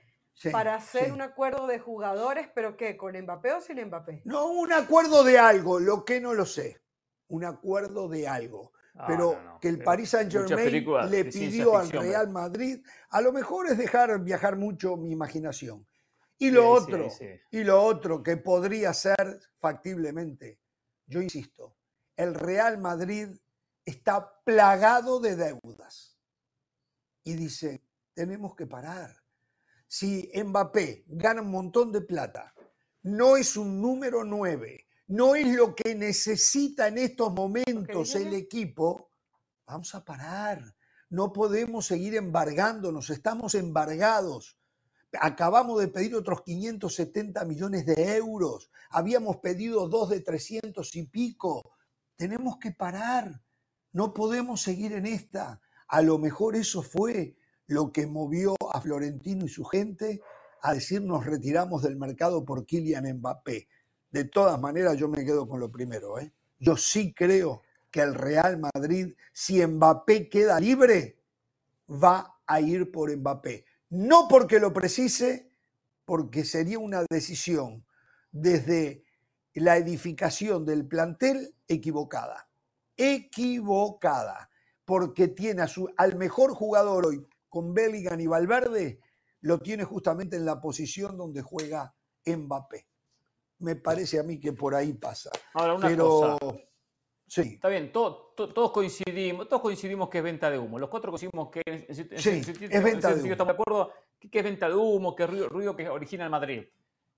para 0.50 0.74
hacer 0.74 1.12
un 1.12 1.20
acuerdo 1.20 1.66
de 1.66 1.78
jugadores, 1.78 2.48
pero 2.54 2.76
¿qué? 2.76 2.96
¿Con 2.96 3.16
Mbappé 3.16 3.52
o 3.52 3.60
sin 3.60 3.84
Mbappé? 3.84 4.22
No, 4.24 4.46
un 4.46 4.72
acuerdo 4.72 5.24
de 5.24 5.38
algo, 5.38 5.78
lo 5.78 6.04
que 6.04 6.20
no 6.20 6.34
lo 6.34 6.46
sé. 6.46 6.80
Un 7.28 7.44
acuerdo 7.44 8.08
de 8.08 8.26
algo. 8.26 8.72
Ah, 8.94 9.06
pero 9.06 9.58
que 9.60 9.68
el 9.68 9.82
Paris 9.82 10.10
Saint 10.10 10.30
Germain 10.30 11.10
le 11.10 11.24
pidió 11.24 11.78
al 11.78 11.90
Real 11.90 12.28
Madrid, 12.28 12.84
a 13.10 13.22
lo 13.22 13.32
mejor 13.32 13.68
es 13.68 13.78
dejar 13.78 14.20
viajar 14.20 14.56
mucho 14.56 14.96
mi 14.96 15.12
imaginación. 15.12 15.86
Y 16.36 16.50
lo 16.50 16.68
otro, 16.68 17.08
y 17.50 17.64
lo 17.64 17.82
otro 17.82 18.22
que 18.22 18.36
podría 18.36 18.92
ser 18.92 19.40
factiblemente, 19.60 20.58
yo 21.06 21.22
insisto, 21.22 21.76
el 22.16 22.34
Real 22.34 22.78
Madrid 22.78 23.28
está 23.84 24.42
plagado 24.44 25.20
de 25.20 25.36
deudas 25.36 26.11
y 27.24 27.34
dice, 27.34 27.82
tenemos 28.14 28.54
que 28.54 28.66
parar. 28.66 29.14
Si 29.86 30.30
Mbappé 30.34 31.04
gana 31.06 31.42
un 31.42 31.50
montón 31.50 31.92
de 31.92 32.00
plata, 32.00 32.54
no 33.02 33.36
es 33.36 33.56
un 33.56 33.80
número 33.80 34.24
9, 34.24 34.86
no 35.08 35.34
es 35.34 35.46
lo 35.54 35.74
que 35.74 35.94
necesita 35.94 36.88
en 36.88 36.98
estos 36.98 37.32
momentos 37.32 38.14
el 38.14 38.32
equipo, 38.34 39.10
vamos 39.66 39.94
a 39.94 40.04
parar. 40.04 40.74
No 41.10 41.30
podemos 41.30 41.84
seguir 41.84 42.14
embargándonos, 42.14 43.10
estamos 43.10 43.54
embargados. 43.54 44.56
Acabamos 45.20 45.78
de 45.78 45.88
pedir 45.88 46.14
otros 46.14 46.42
570 46.42 47.44
millones 47.44 47.84
de 47.84 48.16
euros, 48.16 48.70
habíamos 48.88 49.36
pedido 49.36 49.88
dos 49.88 50.08
de 50.08 50.20
300 50.20 50.96
y 50.96 51.02
pico. 51.02 51.76
Tenemos 52.16 52.56
que 52.56 52.70
parar, 52.70 53.42
no 53.92 54.14
podemos 54.14 54.62
seguir 54.62 54.94
en 54.94 55.04
esta. 55.04 55.60
A 55.92 56.00
lo 56.00 56.16
mejor 56.16 56.56
eso 56.56 56.80
fue 56.80 57.36
lo 57.66 57.92
que 57.92 58.06
movió 58.06 58.56
a 58.72 58.80
Florentino 58.80 59.44
y 59.44 59.48
su 59.48 59.62
gente 59.62 60.22
a 60.62 60.72
decir 60.72 61.02
nos 61.02 61.26
retiramos 61.26 61.82
del 61.82 61.96
mercado 61.96 62.46
por 62.46 62.64
Kylian 62.64 63.18
Mbappé. 63.18 63.68
De 64.10 64.24
todas 64.24 64.58
maneras, 64.58 64.96
yo 64.96 65.08
me 65.08 65.22
quedo 65.22 65.46
con 65.46 65.60
lo 65.60 65.70
primero. 65.70 66.18
¿eh? 66.18 66.32
Yo 66.58 66.78
sí 66.78 67.12
creo 67.12 67.60
que 67.90 68.00
el 68.00 68.14
Real 68.14 68.58
Madrid, 68.58 69.14
si 69.34 69.64
Mbappé 69.66 70.30
queda 70.30 70.58
libre, 70.58 71.18
va 71.90 72.38
a 72.46 72.58
ir 72.62 72.90
por 72.90 73.14
Mbappé. 73.14 73.66
No 73.90 74.28
porque 74.28 74.60
lo 74.60 74.72
precise, 74.72 75.52
porque 76.06 76.46
sería 76.46 76.78
una 76.78 77.04
decisión 77.10 77.84
desde 78.30 79.04
la 79.52 79.76
edificación 79.76 80.64
del 80.64 80.86
plantel 80.86 81.54
equivocada. 81.68 82.48
Equivocada. 82.96 84.48
Porque 84.84 85.28
tiene 85.28 85.62
a 85.62 85.68
su, 85.68 85.88
al 85.96 86.16
mejor 86.16 86.52
jugador 86.54 87.06
hoy 87.06 87.26
con 87.48 87.74
Bellingham 87.74 88.20
y 88.20 88.26
Valverde, 88.26 89.00
lo 89.42 89.58
tiene 89.58 89.84
justamente 89.84 90.36
en 90.36 90.44
la 90.44 90.60
posición 90.60 91.16
donde 91.16 91.42
juega 91.42 91.94
Mbappé. 92.24 92.86
Me 93.58 93.76
parece 93.76 94.18
a 94.18 94.22
mí 94.22 94.40
que 94.40 94.52
por 94.52 94.74
ahí 94.74 94.94
pasa. 94.94 95.30
Ahora, 95.54 95.74
una 95.74 95.96
cosa. 95.96 96.38
Sí. 97.26 97.54
Está 97.54 97.68
bien, 97.68 97.90
todos 97.92 98.72
coincidimos, 98.72 99.48
todos 99.48 99.62
coincidimos 99.62 100.08
que 100.10 100.18
es 100.18 100.24
venta 100.24 100.50
de 100.50 100.58
humo. 100.58 100.78
Los 100.78 100.90
cuatro 100.90 101.10
coincidimos 101.10 101.50
que 101.50 101.62
sí, 101.88 102.42
es 102.68 102.84
venta 102.84 103.14
de 103.14 103.22
humo. 103.22 103.32
Estamos 103.32 103.56
de 103.56 103.62
acuerdo 103.62 103.92
que 104.30 104.38
es 104.38 104.44
venta 104.44 104.68
de 104.68 104.74
humo, 104.74 105.14
que 105.14 105.24
es 105.24 105.48
ruido, 105.48 105.74
que 105.74 105.88
origina 105.88 106.24
el 106.24 106.30
Madrid. 106.30 106.64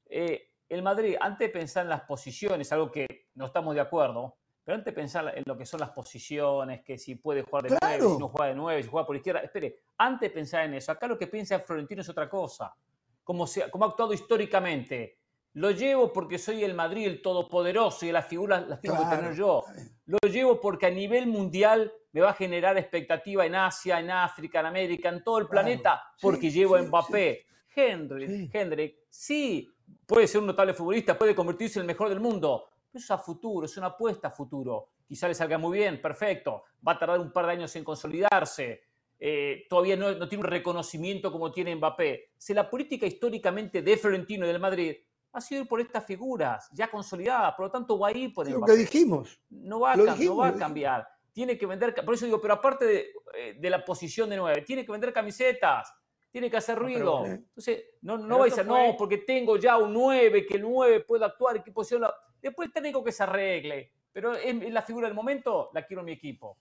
Eh, 0.07 0.53
el 0.69 0.82
Madrid, 0.82 1.16
antes 1.20 1.49
de 1.49 1.53
pensar 1.53 1.85
en 1.85 1.91
las 1.91 2.03
posiciones, 2.03 2.70
algo 2.73 2.91
que 2.91 3.28
no 3.35 3.47
estamos 3.47 3.74
de 3.74 3.81
acuerdo, 3.81 4.36
pero 4.65 4.77
antes 4.77 4.95
de 4.95 5.01
pensar 5.01 5.32
en 5.36 5.45
lo 5.47 5.57
que 5.57 5.66
son 5.66 5.81
las 5.81 5.91
posiciones, 5.91 6.82
que 6.82 6.97
si 6.97 7.16
puede 7.16 7.43
jugar 7.43 7.65
de 7.65 7.77
nueve, 7.81 8.01
si 8.01 8.19
no 8.19 8.28
juega 8.28 8.49
de 8.49 8.55
nueve, 8.55 8.82
si 8.82 8.89
juega 8.89 9.07
por 9.07 9.16
izquierda, 9.16 9.41
espere, 9.41 9.81
antes 9.99 10.31
de 10.31 10.35
pensar 10.35 10.65
en 10.65 10.74
eso, 10.74 10.91
acá 10.91 11.07
lo 11.07 11.19
que 11.19 11.27
piensa 11.27 11.59
Florentino 11.61 12.01
es 12.01 12.09
otra 12.09 12.28
cosa. 12.28 12.74
Como, 13.23 13.47
se, 13.47 13.70
como 13.70 13.85
ha 13.85 13.89
actuado 13.89 14.12
históricamente. 14.12 15.19
Lo 15.55 15.70
llevo 15.70 16.12
porque 16.12 16.39
soy 16.39 16.65
el 16.65 16.74
Madrid, 16.74 17.07
el 17.07 17.23
todopoderoso, 17.23 18.05
y 18.07 18.12
las 18.12 18.27
figuras 18.27 18.66
las 18.66 18.81
tengo 18.81 18.99
que 18.99 19.16
tener 19.16 19.35
yo. 19.35 19.65
Lo 20.07 20.19
llevo 20.28 20.61
porque 20.61 20.86
a 20.86 20.91
nivel 20.91 21.27
mundial 21.27 21.93
me 22.12 22.20
va 22.23 22.31
a 22.31 22.35
generar 22.35 22.77
expectativa 22.77 23.47
en 23.47 23.55
Asia, 23.55 24.01
en 24.01 24.11
África, 24.11 24.61
en 24.61 24.66
América, 24.66 25.11
en 25.11 25.23
todo 25.23 25.39
el 25.39 25.47
planeta, 25.47 26.03
porque 26.20 26.51
llevo 26.51 26.77
a 26.77 26.82
Mbappé. 26.82 27.47
Henry, 27.77 28.51
Henry, 28.53 28.97
sí, 29.09 29.69
puede 30.07 30.27
ser 30.27 30.41
un 30.41 30.47
notable 30.47 30.74
futbolista, 30.74 31.19
puede 31.19 31.35
convertirse 31.35 31.78
en 31.78 31.82
el 31.82 31.86
mejor 31.89 32.09
del 32.09 32.20
mundo, 32.20 32.69
pero 32.94 33.02
eso 33.02 33.12
es 33.12 33.18
a 33.18 33.22
futuro, 33.22 33.66
es 33.66 33.76
una 33.76 33.88
apuesta 33.88 34.28
a 34.28 34.30
futuro. 34.30 34.90
Quizá 35.04 35.26
le 35.26 35.34
salga 35.34 35.58
muy 35.58 35.78
bien, 35.78 36.00
perfecto, 36.00 36.62
va 36.86 36.92
a 36.92 36.98
tardar 36.98 37.18
un 37.18 37.32
par 37.32 37.46
de 37.46 37.52
años 37.52 37.74
en 37.74 37.82
consolidarse, 37.82 38.84
eh, 39.18 39.66
todavía 39.68 39.96
no, 39.96 40.28
tiene 40.28 40.44
un 40.44 40.50
reconocimiento 40.50 41.32
como 41.32 41.50
tiene 41.50 41.74
Mbappé. 41.74 42.30
Si 42.38 42.54
la 42.54 42.70
política 42.70 43.04
históricamente 43.04 43.82
de 43.82 43.96
Florentino 43.96 44.44
y 44.44 44.48
del 44.48 44.60
Madrid 44.60 44.94
ha 45.32 45.40
sido 45.40 45.62
ir 45.62 45.68
por 45.68 45.80
estas 45.80 46.04
figuras 46.04 46.68
ya 46.72 46.88
consolidadas, 46.88 47.54
por 47.54 47.66
lo 47.66 47.72
tanto 47.72 47.98
va 47.98 48.08
a 48.08 48.12
ir 48.12 48.32
por 48.32 48.46
Mbappé. 48.46 48.60
Lo 48.60 48.66
que 48.66 48.76
dijimos. 48.76 49.40
No 49.50 49.80
va 49.80 49.92
a, 49.92 49.96
no 49.96 50.36
va 50.36 50.48
a 50.48 50.54
cambiar. 50.54 51.08
Tiene 51.32 51.58
que 51.58 51.66
vender, 51.66 51.94
por 52.04 52.14
eso 52.14 52.26
digo, 52.26 52.40
pero 52.40 52.54
aparte 52.54 52.84
de, 52.84 53.12
eh, 53.36 53.56
de 53.58 53.70
la 53.70 53.84
posición 53.84 54.30
de 54.30 54.36
nueve, 54.36 54.62
tiene 54.62 54.86
que 54.86 54.92
vender 54.92 55.12
camisetas, 55.12 55.92
tiene 56.34 56.50
que 56.50 56.56
hacer 56.56 56.76
ruido. 56.76 57.24
Entonces, 57.26 57.84
no, 58.02 58.18
no 58.18 58.38
va 58.38 58.46
a 58.46 58.48
decir, 58.48 58.66
no, 58.66 58.96
porque 58.98 59.18
tengo 59.18 59.56
ya 59.56 59.76
un 59.76 59.92
9, 59.92 60.44
que 60.44 60.56
el 60.56 60.62
9 60.62 61.00
puede 61.00 61.24
actuar, 61.24 61.62
qué 61.62 61.70
posición. 61.70 62.04
Después 62.44 62.66
el 62.66 62.74
técnico 62.74 63.02
que 63.02 63.10
se 63.10 63.22
arregle. 63.22 63.90
Pero 64.12 64.36
en, 64.36 64.72
la 64.74 64.82
figura 64.82 65.08
del 65.08 65.16
momento 65.16 65.70
la 65.72 65.86
quiero 65.86 66.02
en 66.02 66.06
mi 66.06 66.12
equipo. 66.12 66.58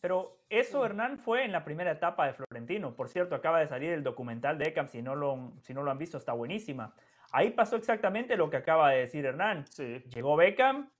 Pero 0.00 0.40
eso, 0.50 0.84
Hernán, 0.84 1.20
fue 1.20 1.44
en 1.44 1.52
la 1.52 1.64
primera 1.64 1.92
etapa 1.92 2.26
de 2.26 2.34
Florentino. 2.34 2.94
Por 2.96 3.08
cierto, 3.08 3.36
acaba 3.36 3.60
de 3.60 3.68
salir 3.68 3.92
el 3.92 4.02
documental 4.02 4.58
de 4.58 4.64
Eckham. 4.66 4.88
Si 4.88 5.00
no 5.00 5.14
lo, 5.14 5.52
si 5.62 5.72
no 5.72 5.84
lo 5.84 5.92
han 5.92 5.98
visto, 5.98 6.18
está 6.18 6.32
buenísima. 6.32 6.92
Ahí 7.30 7.50
pasó 7.50 7.76
exactamente 7.76 8.36
lo 8.36 8.50
que 8.50 8.56
acaba 8.56 8.90
de 8.90 8.98
decir 8.98 9.24
Hernán. 9.24 9.64
Llegó 10.12 10.34
Beckham 10.34 10.90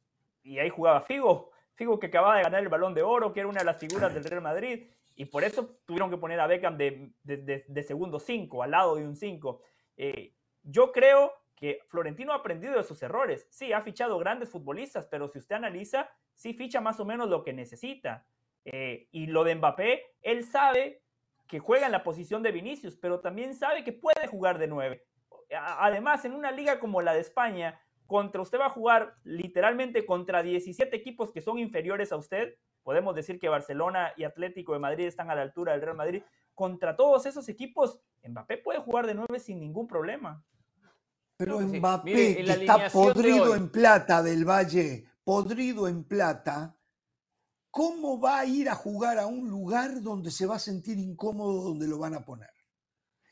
y 0.45 0.61
ahí 0.61 0.71
jugaba 0.71 1.01
Figo. 1.01 1.51
Figo 1.75 1.99
que 1.99 2.07
acababa 2.07 2.37
de 2.37 2.45
ganar 2.45 2.63
el 2.63 2.69
balón 2.69 2.95
de 2.95 3.03
oro, 3.03 3.33
que 3.33 3.41
era 3.41 3.49
una 3.49 3.59
de 3.59 3.67
las 3.67 3.79
figuras 3.79 4.15
del 4.15 4.23
Real 4.23 4.41
Madrid. 4.41 4.87
Y 5.17 5.25
por 5.25 5.43
eso 5.43 5.81
tuvieron 5.85 6.11
que 6.11 6.17
poner 6.17 6.39
a 6.39 6.47
Beckham 6.47 6.79
de, 6.79 7.11
de, 7.25 7.83
segundo 7.83 8.21
5, 8.21 8.63
al 8.63 8.71
lado 8.71 8.95
de 8.95 9.05
un 9.05 9.17
5. 9.17 9.61
Eh, 9.97 10.33
yo 10.63 10.93
creo 10.93 11.44
Florentino 11.89 12.33
ha 12.33 12.37
aprendido 12.37 12.77
de 12.77 12.85
sus 12.85 13.03
errores. 13.03 13.47
Sí, 13.51 13.73
ha 13.73 13.81
fichado 13.81 14.19
grandes 14.19 14.51
futbolistas, 14.51 15.07
pero 15.07 15.29
si 15.29 15.39
usted 15.39 15.57
analiza, 15.57 16.11
sí 16.35 16.55
ficha 16.55 16.81
más 16.81 17.01
o 17.01 17.05
menos 17.05 17.29
lo 17.29 17.43
que 17.43 17.53
necesita. 17.53 18.27
Eh, 18.65 19.09
y 19.13 19.27
lo 19.27 19.45
de 19.45 19.55
Mbappé, 19.55 20.03
él 20.23 20.45
sabe 20.45 21.03
que 21.47 21.59
juega 21.59 21.87
en 21.87 21.93
la 21.93 22.03
posición 22.03 22.43
de 22.43 22.53
Vinicius, 22.53 22.97
pero 22.97 23.21
también 23.21 23.55
sabe 23.55 23.85
que 23.85 23.93
puede 23.93 24.27
jugar 24.27 24.59
de 24.59 24.67
9. 24.67 25.05
Además, 25.79 26.25
en 26.25 26.33
una 26.33 26.51
liga 26.51 26.81
como 26.81 27.03
la 27.03 27.15
de 27.15 27.21
España, 27.21 27.81
contra 28.07 28.43
usted 28.43 28.59
va 28.59 28.67
a 28.67 28.71
jugar 28.71 29.15
literalmente 29.25 30.05
contra 30.07 30.43
17 30.43 30.95
equipos 30.97 31.33
que 31.33 31.41
son 31.41 31.59
inferiores 31.59 32.13
a 32.13 32.17
usted, 32.17 32.57
podemos 32.83 33.15
decir 33.15 33.39
que 33.39 33.49
Barcelona 33.49 34.13
y 34.17 34.25
Atlético 34.25 34.73
de 34.73 34.79
Madrid 34.79 35.07
están 35.07 35.31
a 35.31 35.35
la 35.35 35.43
altura 35.43 35.73
del 35.73 35.83
Real 35.83 35.97
Madrid. 35.97 36.23
Contra 36.55 36.97
todos 36.97 37.27
esos 37.27 37.49
equipos, 37.49 38.01
Mbappé 38.23 38.59
puede 38.59 38.79
jugar 38.81 39.07
de 39.07 39.15
nueve 39.15 39.39
sin 39.39 39.59
ningún 39.59 39.87
problema. 39.87 40.45
Pero 41.37 41.61
Mbappé, 41.61 42.37
que 42.37 42.43
está 42.43 42.89
podrido 42.91 43.55
en 43.57 43.71
plata 43.71 44.23
del 44.23 44.45
Valle, 44.45 45.05
podrido 45.25 45.89
en 45.89 46.05
plata, 46.05 46.77
¿cómo 47.71 48.21
va 48.21 48.41
a 48.41 48.47
ir 48.47 48.69
a 48.69 48.75
jugar 48.75 49.19
a 49.19 49.27
un 49.27 49.49
lugar 49.49 50.01
donde 50.01 50.31
se 50.31 50.47
va 50.47 50.57
a 50.57 50.61
sentir 50.61 50.99
incómodo 50.99 51.63
donde 51.63 51.89
lo 51.89 51.99
van 51.99 52.15
a 52.15 52.25
poner? 52.25 52.51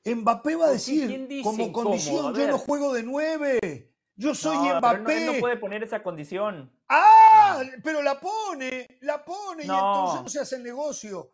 Mbappé 0.04 0.56
va 0.56 0.66
a 0.66 0.70
decir, 0.70 1.28
como 1.44 1.72
condición, 1.72 2.34
yo 2.34 2.48
no 2.48 2.58
juego 2.58 2.92
de 2.92 3.04
nueve. 3.04 3.92
Yo 4.16 4.34
soy 4.34 4.56
Mbappé. 4.56 5.26
no, 5.26 5.40
puede 5.40 5.56
poner 5.56 5.84
esa 5.84 6.02
condición. 6.02 6.72
Ah, 6.88 7.62
pero 7.84 8.02
la 8.02 8.18
pone, 8.18 8.98
la 9.02 9.24
pone 9.24 9.62
y 9.62 9.66
entonces 9.68 10.22
no 10.22 10.28
se 10.28 10.40
hace 10.40 10.56
el 10.56 10.64
negocio. 10.64 11.32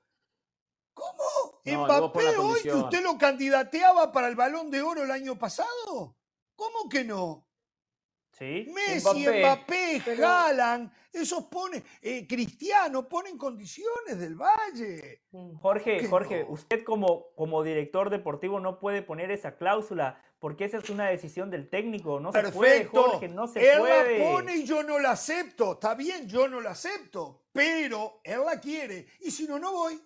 ¿Cómo? 0.93 1.63
¿Mbappé 1.65 2.37
hoy 2.37 2.61
que 2.63 2.75
usted 2.75 3.03
lo 3.03 3.17
candidateaba 3.17 4.13
para 4.13 4.29
el 4.29 4.37
balón 4.37 4.71
de 4.71 4.83
oro 4.83 5.03
el 5.03 5.11
año 5.11 5.39
pasado? 5.39 6.18
¿Cómo 6.59 6.89
que 6.89 7.05
no? 7.05 7.47
¿Sí? 8.33 8.69
Messi, 8.75 9.29
Mbappé, 9.29 10.01
Jalan, 10.01 10.93
esos 11.13 11.45
pone, 11.45 11.85
eh, 12.03 12.27
Cristiano, 12.27 13.09
ponen 13.09 13.39
condiciones 13.39 14.19
del 14.19 14.35
Valle. 14.35 15.23
Jorge, 15.61 16.09
Jorge, 16.09 16.45
usted 16.49 16.83
como, 16.83 17.33
como 17.37 17.63
director 17.63 18.11
deportivo 18.11 18.59
no 18.59 18.81
puede 18.81 19.03
poner 19.03 19.31
esa 19.31 19.57
cláusula 19.57 20.21
porque 20.41 20.65
esa 20.65 20.79
es 20.79 20.91
una 20.91 21.07
decisión 21.07 21.49
del 21.49 21.71
técnico. 21.71 22.19
No 22.19 22.33
se 22.33 22.51
puede, 22.51 22.87
Jorge, 22.87 23.29
no 23.29 23.47
se 23.47 23.61
él 23.61 23.79
puede. 23.79 24.17
Él 24.17 24.23
la 24.25 24.31
pone 24.33 24.57
y 24.57 24.65
yo 24.65 24.83
no 24.83 24.99
la 24.99 25.13
acepto. 25.13 25.75
Está 25.75 25.95
bien, 25.95 26.29
yo 26.29 26.49
no 26.49 26.61
la 26.61 26.71
acepto, 26.71 27.45
pero 27.53 28.21
él 28.25 28.41
la 28.45 28.59
quiere. 28.59 29.07
Y 29.21 29.31
si 29.31 29.47
no, 29.47 29.61
no 29.61 29.73
voy. 29.73 30.01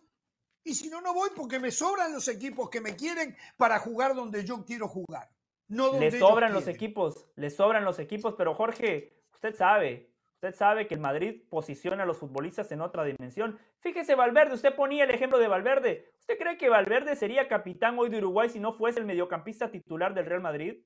Y 0.64 0.74
si 0.74 0.90
no, 0.90 1.00
no 1.00 1.14
voy 1.14 1.30
porque 1.34 1.58
me 1.58 1.70
sobran 1.70 2.12
los 2.12 2.28
equipos 2.28 2.68
que 2.68 2.82
me 2.82 2.94
quieren 2.94 3.34
para 3.56 3.78
jugar 3.78 4.14
donde 4.14 4.44
yo 4.44 4.62
quiero 4.66 4.86
jugar. 4.86 5.30
No 5.72 5.98
le 5.98 6.10
sobran 6.10 6.52
los 6.52 6.68
equipos, 6.68 7.26
le 7.36 7.50
sobran 7.50 7.84
los 7.84 7.98
equipos, 7.98 8.34
pero 8.36 8.54
Jorge, 8.54 9.12
usted 9.32 9.54
sabe, 9.54 10.12
Usted 10.42 10.56
sabe 10.56 10.88
que 10.88 10.94
el 10.94 11.00
Madrid 11.00 11.44
posiciona 11.48 12.02
a 12.02 12.06
los 12.06 12.18
futbolistas 12.18 12.72
en 12.72 12.80
otra 12.80 13.04
dimensión. 13.04 13.60
Fíjese 13.78 14.16
Valverde, 14.16 14.54
usted 14.54 14.74
ponía 14.74 15.04
el 15.04 15.12
ejemplo 15.12 15.38
de 15.38 15.46
Valverde. 15.46 16.10
¿Usted 16.18 16.36
cree 16.36 16.58
que 16.58 16.68
Valverde 16.68 17.14
sería 17.14 17.46
capitán 17.46 17.96
hoy 17.96 18.08
de 18.08 18.18
Uruguay 18.18 18.48
si 18.48 18.58
no 18.58 18.72
fuese 18.72 18.98
el 18.98 19.06
mediocampista 19.06 19.70
titular 19.70 20.14
del 20.14 20.26
Real 20.26 20.40
Madrid? 20.40 20.82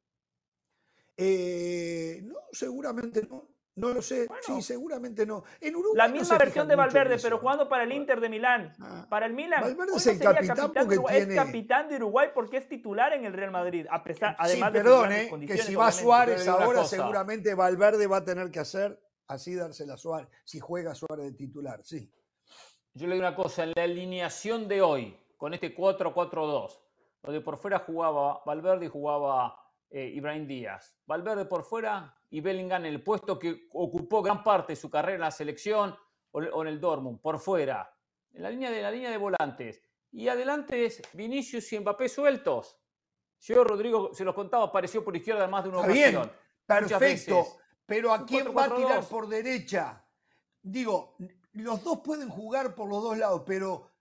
Eh, 1.16 2.20
no, 2.24 2.36
seguramente 2.52 3.26
no. 3.26 3.48
No 3.76 3.90
lo 3.90 4.00
sé. 4.00 4.26
sí, 4.40 4.62
seguramente 4.62 5.26
no. 5.26 5.44
En 5.60 5.76
Uruguay 5.76 5.98
la 5.98 6.08
misma 6.08 6.38
versión 6.38 6.66
de 6.66 6.76
Valverde, 6.76 7.18
pero 7.22 7.38
jugando 7.38 7.68
para 7.68 7.84
el 7.84 7.92
Inter 7.92 8.20
de 8.20 8.30
Milán. 8.30 8.72
Ah, 8.80 9.06
para 9.08 9.26
el 9.26 9.34
Milan. 9.34 9.60
Valverde 9.60 9.96
es 9.96 10.06
el 10.06 10.18
capitán, 10.18 10.72
porque 10.72 11.18
es 11.18 11.34
capitán 11.34 11.88
de 11.88 11.96
Uruguay 11.96 12.28
porque 12.34 12.56
es 12.56 12.68
titular 12.68 13.12
en 13.12 13.26
el 13.26 13.34
Real 13.34 13.50
Madrid. 13.50 13.86
A 13.90 14.02
pesar, 14.02 14.34
además 14.38 14.70
sí, 14.72 14.78
perdón, 14.78 15.12
eh, 15.12 15.30
que 15.46 15.58
si 15.58 15.74
va 15.74 15.92
Suárez 15.92 16.48
ahora, 16.48 16.84
seguramente 16.84 17.54
Valverde 17.54 18.06
va 18.06 18.18
a 18.18 18.24
tener 18.24 18.50
que 18.50 18.60
hacer 18.60 18.98
así 19.28 19.54
dársela 19.54 19.94
a 19.94 19.98
Suárez, 19.98 20.28
si 20.44 20.58
juega 20.58 20.94
Suárez 20.94 21.26
de 21.26 21.32
titular, 21.32 21.80
sí. 21.84 22.10
Yo 22.94 23.06
le 23.06 23.14
digo 23.14 23.26
una 23.26 23.36
cosa, 23.36 23.64
en 23.64 23.72
la 23.76 23.82
alineación 23.82 24.68
de 24.68 24.80
hoy, 24.80 25.18
con 25.36 25.52
este 25.52 25.76
4-4-2, 25.76 26.80
donde 27.22 27.40
por 27.42 27.58
fuera 27.58 27.80
jugaba 27.80 28.40
Valverde 28.46 28.86
y 28.86 28.88
jugaba 28.88 29.60
eh, 29.90 30.12
Ibrahim 30.14 30.46
Díaz. 30.46 30.96
Valverde 31.06 31.44
por 31.44 31.62
fuera 31.62 32.15
y 32.30 32.40
Bellingham 32.40 32.84
en 32.84 32.92
el 32.92 33.02
puesto 33.02 33.38
que 33.38 33.68
ocupó 33.72 34.22
gran 34.22 34.42
parte 34.42 34.72
de 34.72 34.76
su 34.76 34.90
carrera 34.90 35.14
en 35.14 35.20
la 35.20 35.30
selección 35.30 35.96
o, 36.32 36.62
en 36.62 36.68
el 36.68 36.80
Dortmund, 36.80 37.20
por 37.20 37.38
fuera. 37.38 37.92
En 38.32 38.42
la 38.42 38.50
línea 38.50 38.70
de 38.70 38.82
la 38.82 38.90
línea 38.90 39.10
de 39.10 39.16
volantes. 39.16 39.82
Y 40.12 40.28
adelante 40.28 40.84
es 40.84 41.02
Vinicius 41.12 41.72
y 41.72 41.80
Mbappé 41.80 42.08
sueltos. 42.08 42.78
Yo, 43.40 43.64
Rodrigo, 43.64 44.12
se 44.12 44.24
los 44.24 44.34
contaba, 44.34 44.64
apareció 44.64 45.04
por 45.04 45.16
izquierda 45.16 45.46
más 45.46 45.64
de 45.64 45.70
una 45.70 45.80
ocasión. 45.80 46.32
perfecto. 46.66 47.46
Pero 47.84 48.12
¿a 48.12 48.26
quién 48.26 48.54
va 48.56 48.64
a 48.64 48.74
tirar 48.74 49.04
por 49.04 49.28
derecha? 49.28 50.04
Digo, 50.60 51.16
los 51.52 51.84
dos 51.84 52.00
pueden 52.00 52.28
jugar 52.28 52.74
por 52.74 52.88
los 52.88 53.02
dos 53.02 53.16
lados, 53.16 53.42
pero 53.46 53.92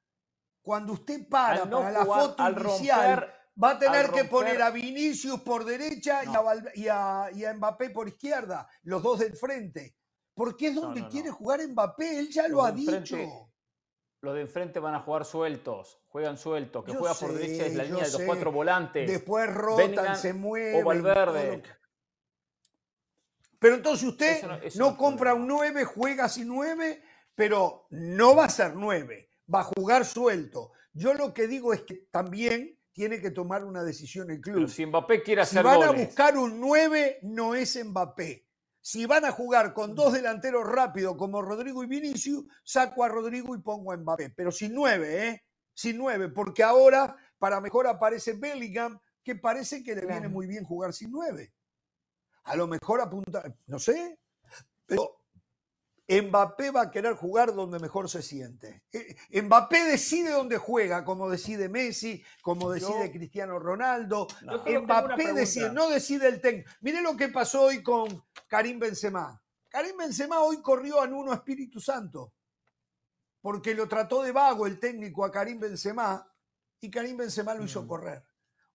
cuando 0.62 0.94
usted 0.94 1.30
para 1.30 1.70
para 1.70 1.92
la 1.92 2.06
foto 2.06 2.50
inicial, 2.50 3.32
va 3.62 3.72
a 3.72 3.80
tener 3.80 4.12
que 4.12 4.26
poner 4.26 4.62
a 4.62 4.70
Vinicius 4.70 5.42
por 5.42 5.66
derecha 5.66 6.24
y, 6.76 6.88
a, 6.88 7.30
y, 7.34 7.44
a, 7.46 7.54
Mbappé 7.54 7.90
por 7.90 8.08
izquierda, 8.08 8.68
los 8.84 9.02
dos 9.02 9.20
del 9.20 9.36
frente. 9.36 9.96
porque 10.34 10.68
es 10.68 10.76
donde 10.76 11.08
quiere 11.08 11.32
jugar 11.32 11.66
Mbappé, 11.68 12.20
él 12.20 12.30
ya 12.30 12.48
lo 12.48 12.64
ha 12.64 12.72
dicho. 12.72 13.18
Los 14.22 14.34
de 14.34 14.42
enfrente 14.42 14.80
van 14.80 14.96
a 14.96 15.02
jugar 15.02 15.24
sueltos, 15.24 16.02
juegan 16.08 16.38
sueltos, 16.38 16.84
que 16.84 16.96
juega 16.96 17.14
por 17.14 17.34
derecha 17.34 17.68
es 17.68 17.76
la 17.76 17.84
línea 17.84 18.06
de 18.06 18.12
los 18.12 18.22
cuatro 18.24 18.52
volantes. 18.52 19.08
Después 19.08 19.54
rotan, 19.54 20.18
se 20.18 20.34
mueven. 20.34 20.82
O 20.82 20.86
Valverde. 20.86 21.62
Pero 23.60 23.76
entonces 23.76 24.08
usted 24.08 24.44
no, 24.76 24.98
compra 24.98 25.34
un 25.34 25.48
9, 25.48 25.86
juega 25.86 26.28
sin 26.28 26.48
9, 26.48 27.02
pero 27.36 27.88
no 27.90 28.36
va 28.36 28.46
a 28.46 28.50
ser 28.50 28.76
9, 28.76 29.30
va 29.54 29.62
a 29.62 29.64
jugar 29.64 30.06
suelto. 30.06 30.72
Yo 30.94 31.14
lo 31.14 31.34
que 31.34 31.48
digo 31.48 31.74
es 31.74 31.82
que 31.82 32.08
también 32.12 32.75
tiene 32.96 33.22
que 33.22 33.30
tomar 33.30 33.64
una 33.64 33.84
decisión 33.84 34.32
el 34.32 34.42
club. 34.42 34.68
si 34.68 34.88
Mbappé 34.88 35.22
quiere 35.22 35.42
hacer 35.42 35.62
Si 35.62 35.64
van 35.64 35.84
a 35.84 35.92
buscar 35.92 36.38
un 36.38 36.60
9, 36.60 37.20
no 37.24 37.54
es 37.54 37.86
Mbappé. 37.86 38.48
Si 38.82 39.06
van 39.06 39.26
a 39.26 39.32
jugar 39.32 39.74
con 39.74 39.94
dos 39.94 40.14
delanteros 40.14 40.66
rápidos 40.66 41.16
como 41.16 41.42
Rodrigo 41.42 41.84
y 41.84 41.88
Vinicius, 41.88 42.46
saco 42.64 43.04
a 43.04 43.10
Rodrigo 43.10 43.54
y 43.56 43.62
pongo 43.62 43.92
a 43.92 43.98
Mbappé. 43.98 44.32
Pero 44.32 44.52
sin 44.52 44.74
9, 44.74 45.28
¿eh? 45.28 45.44
Sin 45.74 45.98
9, 45.98 46.30
porque 46.30 46.64
ahora 46.64 47.16
para 47.38 47.62
mejor 47.62 47.86
aparece 47.86 48.34
Bellingham, 48.34 48.98
que 49.24 49.36
parece 49.36 49.84
que 49.84 49.94
le 49.94 50.06
viene 50.06 50.28
muy 50.30 50.48
bien 50.48 50.64
jugar 50.64 50.94
sin 50.94 51.12
9 51.12 51.54
a 52.46 52.56
lo 52.56 52.68
mejor 52.68 53.02
apunta, 53.02 53.44
no 53.68 53.80
sé, 53.80 54.20
pero 54.86 55.25
Mbappé 56.08 56.70
va 56.70 56.82
a 56.82 56.92
querer 56.92 57.16
jugar 57.16 57.54
donde 57.54 57.80
mejor 57.80 58.10
se 58.10 58.22
siente. 58.22 58.84
Eh, 58.92 59.42
Mbappé 59.42 59.86
decide 59.86 60.32
dónde 60.32 60.58
juega, 60.58 61.04
como 61.04 61.30
decide 61.30 61.68
Messi, 61.68 62.24
como 62.44 62.70
decide 62.70 63.12
Cristiano 63.12 63.58
Ronaldo. 63.58 64.28
Mbappé 64.44 65.34
decide, 65.34 65.72
no 65.72 65.90
decide 65.90 66.28
el 66.28 66.42
técnico. 66.42 66.70
Mire 66.82 67.02
lo 67.02 67.18
que 67.18 67.30
pasó 67.30 67.64
hoy 67.64 67.82
con 67.82 68.24
Karim 68.48 68.80
Benzema. 68.80 69.42
Karim 69.68 69.98
Benzema 69.98 70.42
hoy 70.42 70.62
corrió 70.62 71.02
a 71.02 71.08
Nuno 71.08 71.34
Espíritu 71.34 71.80
Santo, 71.80 72.34
porque 73.42 73.74
lo 73.74 73.88
trató 73.88 74.22
de 74.22 74.32
vago 74.32 74.68
el 74.68 74.80
técnico 74.80 75.26
a 75.26 75.32
Karim 75.32 75.60
Benzema 75.60 76.32
y 76.80 76.90
Karim 76.90 77.18
Benzema 77.18 77.56
lo 77.56 77.64
hizo 77.64 77.84
mm. 77.84 77.88
correr. 77.88 78.24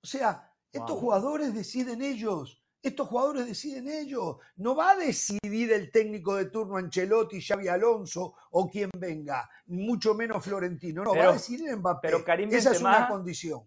O 0.02 0.07
sea, 0.07 0.52
estos 0.73 0.98
jugadores 0.98 1.55
deciden 1.55 2.02
ellos. 2.02 2.60
Estos 2.82 3.09
jugadores 3.09 3.47
deciden 3.47 3.89
ellos. 3.89 4.36
No 4.57 4.74
va 4.74 4.93
a 4.93 4.97
decidir 4.97 5.73
el 5.73 5.90
técnico 5.90 6.36
de 6.36 6.47
turno 6.47 6.77
Ancelotti, 6.77 7.40
Xavi 7.40 7.69
Alonso 7.69 8.35
o 8.52 8.70
quien 8.70 8.89
venga, 8.97 9.48
mucho 9.66 10.15
menos 10.15 10.43
Florentino. 10.43 11.05
No, 11.05 11.15
va 11.15 11.28
a 11.28 11.32
decidir 11.32 11.77
Mbappé. 11.77 12.09
Pero 12.09 12.24
Karim 12.24 12.48
Esa 12.52 12.73
es 12.73 12.81
una 12.81 13.07
condición. 13.07 13.62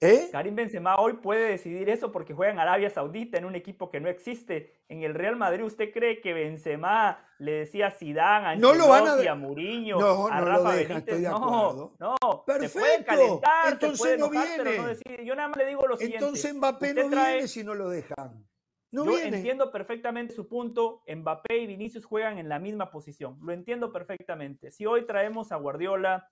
¿Eh? 0.00 0.28
Karim 0.30 0.54
Benzema 0.54 0.96
hoy 0.96 1.14
puede 1.14 1.50
decidir 1.50 1.88
eso 1.88 2.12
porque 2.12 2.32
juega 2.32 2.52
en 2.52 2.60
Arabia 2.60 2.88
Saudita 2.88 3.36
en 3.36 3.44
un 3.44 3.56
equipo 3.56 3.90
que 3.90 3.98
no 3.98 4.08
existe. 4.08 4.82
En 4.88 5.02
el 5.02 5.12
Real 5.12 5.34
Madrid, 5.34 5.64
¿usted 5.64 5.92
cree 5.92 6.20
que 6.20 6.32
Benzema 6.32 7.18
le 7.38 7.52
decía 7.52 7.88
a 7.88 7.90
Zidane, 7.90 8.46
a 8.46 8.56
no 8.56 8.74
lo 8.74 8.88
van 8.88 9.08
a, 9.08 9.32
a 9.32 9.34
Mourinho, 9.34 9.98
no, 9.98 10.28
a 10.28 10.40
no 10.40 10.46
Rafa 10.46 10.72
deja, 10.76 10.98
Estoy 10.98 11.20
de 11.22 11.26
acuerdo. 11.26 11.94
No, 11.98 12.14
no. 12.22 12.44
Perfecto. 12.44 12.78
Puede 12.78 13.04
calentar, 13.04 13.72
Entonces 13.72 13.98
puede 13.98 14.18
no 14.18 14.26
enojar, 14.26 14.62
viene. 14.62 14.78
no 14.78 14.86
decide. 14.86 15.24
Yo 15.24 15.34
nada 15.34 15.48
más 15.48 15.56
le 15.56 15.66
digo 15.66 15.86
lo 15.86 15.96
siguiente. 15.96 16.24
Entonces 16.24 16.54
Mbappé 16.54 16.94
no 16.94 17.08
viene 17.08 17.48
si 17.48 17.64
no 17.64 17.74
lo 17.74 17.88
dejan. 17.88 18.46
No 18.90 19.04
Yo 19.04 19.18
entiendo 19.18 19.70
perfectamente 19.70 20.32
su 20.32 20.48
punto. 20.48 21.02
Mbappé 21.06 21.58
y 21.58 21.66
Vinicius 21.66 22.04
juegan 22.04 22.38
en 22.38 22.48
la 22.48 22.60
misma 22.60 22.90
posición. 22.90 23.36
Lo 23.42 23.52
entiendo 23.52 23.92
perfectamente. 23.92 24.70
Si 24.70 24.86
hoy 24.86 25.06
traemos 25.06 25.52
a 25.52 25.56
Guardiola, 25.56 26.30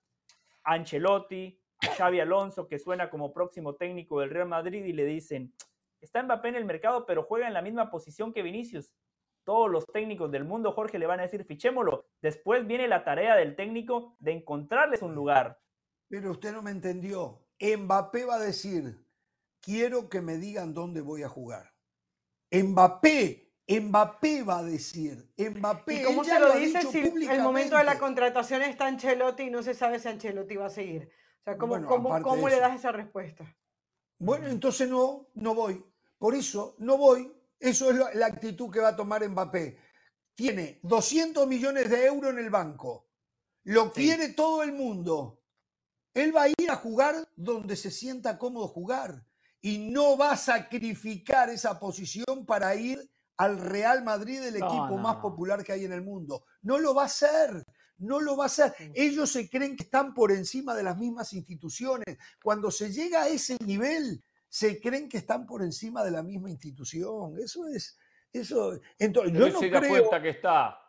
a 0.63 0.73
Ancelotti, 0.73 1.61
Xavi 1.81 2.19
Alonso, 2.19 2.67
que 2.67 2.79
suena 2.79 3.09
como 3.09 3.33
próximo 3.33 3.75
técnico 3.75 4.19
del 4.19 4.29
Real 4.29 4.47
Madrid, 4.47 4.83
y 4.85 4.93
le 4.93 5.05
dicen, 5.05 5.53
está 6.01 6.23
Mbappé 6.23 6.49
en 6.49 6.55
el 6.55 6.65
mercado, 6.65 7.05
pero 7.05 7.23
juega 7.23 7.47
en 7.47 7.53
la 7.53 7.61
misma 7.61 7.89
posición 7.89 8.33
que 8.33 8.41
Vinicius. 8.41 8.93
Todos 9.43 9.69
los 9.69 9.85
técnicos 9.87 10.29
del 10.31 10.43
mundo, 10.43 10.73
Jorge, 10.73 10.99
le 10.99 11.05
van 11.05 11.19
a 11.19 11.23
decir, 11.23 11.45
fichémoslo. 11.45 12.05
Después 12.21 12.67
viene 12.67 12.87
la 12.87 13.05
tarea 13.05 13.35
del 13.35 13.55
técnico 13.55 14.17
de 14.19 14.33
encontrarles 14.33 15.01
un 15.01 15.15
lugar. 15.15 15.59
Pero 16.09 16.31
usted 16.31 16.51
no 16.51 16.61
me 16.61 16.71
entendió. 16.71 17.45
Mbappé 17.59 18.25
va 18.25 18.35
a 18.35 18.39
decir, 18.39 19.05
quiero 19.61 20.09
que 20.09 20.21
me 20.21 20.37
digan 20.37 20.73
dónde 20.73 21.01
voy 21.01 21.23
a 21.23 21.29
jugar. 21.29 21.73
Mbappé 22.51 23.47
Mbappé 23.67 24.43
va 24.43 24.59
a 24.59 24.63
decir, 24.63 25.29
Mbappé. 25.37 26.01
¿Y 26.01 26.03
cómo 26.03 26.23
se 26.23 26.39
lo, 26.39 26.53
dice 26.53 26.81
si 26.83 26.99
el 26.99 27.41
momento 27.41 27.77
de 27.77 27.83
la 27.83 27.99
contratación 27.99 28.61
está 28.61 28.87
Ancelotti 28.87 29.43
y 29.43 29.49
no 29.49 29.61
se 29.61 29.73
sabe 29.73 29.99
si 29.99 30.07
Ancelotti 30.07 30.55
va 30.55 30.67
a 30.67 30.69
seguir? 30.69 31.09
¿Cómo, 31.55 32.49
le 32.49 32.59
das 32.59 32.75
esa 32.75 32.91
respuesta? 32.91 33.45
Bueno, 34.19 34.47
entonces 34.47 34.89
no, 34.89 35.29
no 35.35 35.55
voy. 35.55 35.83
Por 36.17 36.35
eso 36.35 36.75
no 36.79 36.97
voy. 36.97 37.31
Eso 37.59 37.91
es 37.91 38.15
la 38.15 38.25
actitud 38.25 38.69
que 38.69 38.79
va 38.79 38.89
a 38.89 38.95
tomar 38.95 39.27
Mbappé. 39.27 39.77
Tiene 40.35 40.79
200 40.83 41.47
millones 41.47 41.89
de 41.89 42.05
euros 42.05 42.31
en 42.31 42.39
el 42.39 42.49
banco. 42.49 43.07
Lo 43.63 43.91
quiere 43.91 44.29
todo 44.29 44.63
el 44.63 44.73
mundo. 44.73 45.41
Él 46.13 46.35
va 46.35 46.43
a 46.43 46.49
ir 46.49 46.69
a 46.69 46.75
jugar 46.75 47.15
donde 47.35 47.75
se 47.75 47.91
sienta 47.91 48.37
cómodo 48.37 48.67
jugar. 48.67 49.23
Y 49.61 49.89
no 49.89 50.17
va 50.17 50.31
a 50.31 50.37
sacrificar 50.37 51.49
esa 51.49 51.79
posición 51.79 52.45
para 52.45 52.75
ir 52.75 53.09
al 53.37 53.59
Real 53.59 54.03
Madrid, 54.03 54.41
el 54.41 54.55
equipo 54.55 54.97
más 54.97 55.17
popular 55.17 55.63
que 55.63 55.73
hay 55.73 55.85
en 55.85 55.93
el 55.93 56.01
mundo. 56.01 56.45
No 56.61 56.79
lo 56.79 56.93
va 56.93 57.03
a 57.03 57.05
hacer. 57.05 57.63
No 57.99 58.19
lo 58.19 58.37
va 58.37 58.45
a 58.45 58.47
hacer. 58.47 58.73
Ellos 58.93 59.31
se 59.31 59.49
creen 59.49 59.75
que 59.75 59.83
están 59.83 60.13
por 60.13 60.31
encima 60.31 60.75
de 60.75 60.83
las 60.83 60.97
mismas 60.97 61.33
instituciones. 61.33 62.17
Cuando 62.43 62.71
se 62.71 62.91
llega 62.91 63.23
a 63.23 63.27
ese 63.27 63.57
nivel, 63.65 64.23
se 64.47 64.79
creen 64.79 65.09
que 65.09 65.17
están 65.17 65.45
por 65.45 65.61
encima 65.61 66.03
de 66.03 66.11
la 66.11 66.23
misma 66.23 66.49
institución. 66.49 67.37
Eso 67.39 67.67
es, 67.67 67.97
eso. 68.31 68.79
Entonces, 68.99 69.33
yo 69.33 69.49
no 69.49 69.59
se 69.59 69.69
da 69.69 69.87
cuenta 69.87 70.21
que 70.21 70.29
está, 70.29 70.79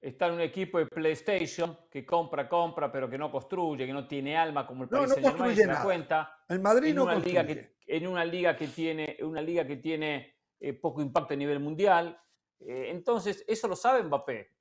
está 0.00 0.26
en 0.28 0.34
un 0.34 0.40
equipo 0.40 0.78
de 0.78 0.86
PlayStation 0.86 1.78
que 1.90 2.04
compra, 2.04 2.48
compra, 2.48 2.90
pero 2.90 3.08
que 3.08 3.18
no 3.18 3.30
construye, 3.30 3.86
que 3.86 3.92
no 3.92 4.06
tiene 4.06 4.36
alma 4.36 4.66
como 4.66 4.84
el 4.84 4.88
país 4.88 5.02
no, 5.02 5.08
no 5.08 5.54
se 5.54 5.66
da 5.66 5.82
cuenta. 5.82 6.44
El 6.48 6.60
Madrid 6.60 6.90
en 6.90 6.96
no 6.96 7.04
una 7.04 7.16
liga 7.16 7.46
que 7.46 7.74
en 7.86 8.06
una 8.06 8.24
liga 8.24 8.56
que 8.56 8.68
tiene 8.68 9.18
una 9.20 9.42
liga 9.42 9.66
que 9.66 9.76
tiene 9.76 10.36
eh, 10.58 10.72
poco 10.72 11.02
impacto 11.02 11.34
a 11.34 11.36
nivel 11.36 11.60
mundial. 11.60 12.18
Eh, 12.60 12.86
entonces, 12.88 13.44
eso 13.46 13.68
lo 13.68 13.76
sabe 13.76 14.02
Mbappé 14.02 14.53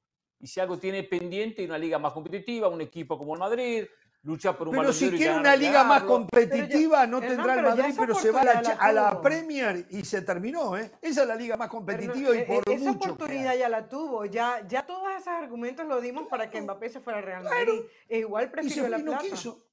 y 0.43 0.47
si 0.47 0.59
algo 0.59 0.77
tiene 0.77 1.03
pendiente 1.03 1.63
una 1.63 1.77
liga 1.77 1.97
más 1.97 2.11
competitiva, 2.11 2.67
un 2.67 2.81
equipo 2.81 3.17
como 3.17 3.33
el 3.33 3.39
Madrid, 3.39 3.85
lucha 4.23 4.51
por 4.57 4.67
un 4.67 4.75
Pero 4.75 4.91
si 4.91 5.09
quiere 5.09 5.37
una 5.37 5.55
liga 5.55 5.85
más 5.85 6.03
competitiva, 6.03 7.07
no 7.07 7.21
tendrá 7.21 7.55
el 7.55 7.63
Madrid, 7.63 7.95
pero 7.97 8.13
se 8.13 8.29
va 8.29 8.41
a 8.41 8.91
la, 8.91 9.21
Premier 9.21 9.87
y 9.89 10.03
se 10.03 10.21
terminó. 10.21 10.77
¿eh? 10.77 10.91
Esa 11.01 11.21
es 11.21 11.27
la 11.29 11.37
liga 11.37 11.55
más 11.55 11.69
competitiva 11.69 12.35
y 12.35 12.39
e, 12.39 12.43
por 12.43 12.61
esa 12.67 12.77
mucho. 12.77 12.89
Esa 12.89 13.13
oportunidad 13.13 13.55
ya 13.55 13.69
la 13.69 13.87
tuvo. 13.87 14.25
Ya, 14.25 14.67
ya 14.67 14.85
todos 14.85 15.13
esos 15.13 15.29
argumentos 15.29 15.87
lo 15.87 16.01
dimos 16.01 16.27
para 16.27 16.49
que 16.49 16.61
Mbappé 16.61 16.89
se 16.89 16.99
fuera 16.99 17.19
al 17.19 17.25
Real 17.25 17.43
Madrid. 17.45 17.79
e 18.09 18.17
igual 18.17 18.51
prefirió 18.51 18.89
la 18.89 18.97
plata. 18.99 19.19
quiso. 19.19 19.65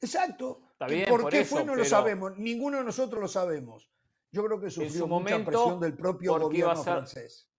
Exacto. 0.00 0.62
¿Por, 1.08 1.28
qué 1.28 1.44
fue? 1.44 1.64
No 1.64 1.76
lo 1.76 1.84
sabemos. 1.84 2.36
Ninguno 2.38 2.78
de 2.78 2.84
nosotros 2.84 3.20
lo 3.20 3.28
sabemos. 3.28 3.88
Yo 4.32 4.44
creo 4.44 4.60
que 4.60 4.68
sufrió 4.68 5.06
mucha 5.06 5.44
presión 5.44 5.78
del 5.78 5.94
propio 5.94 6.40
gobierno 6.40 6.82
francés. 6.82 7.51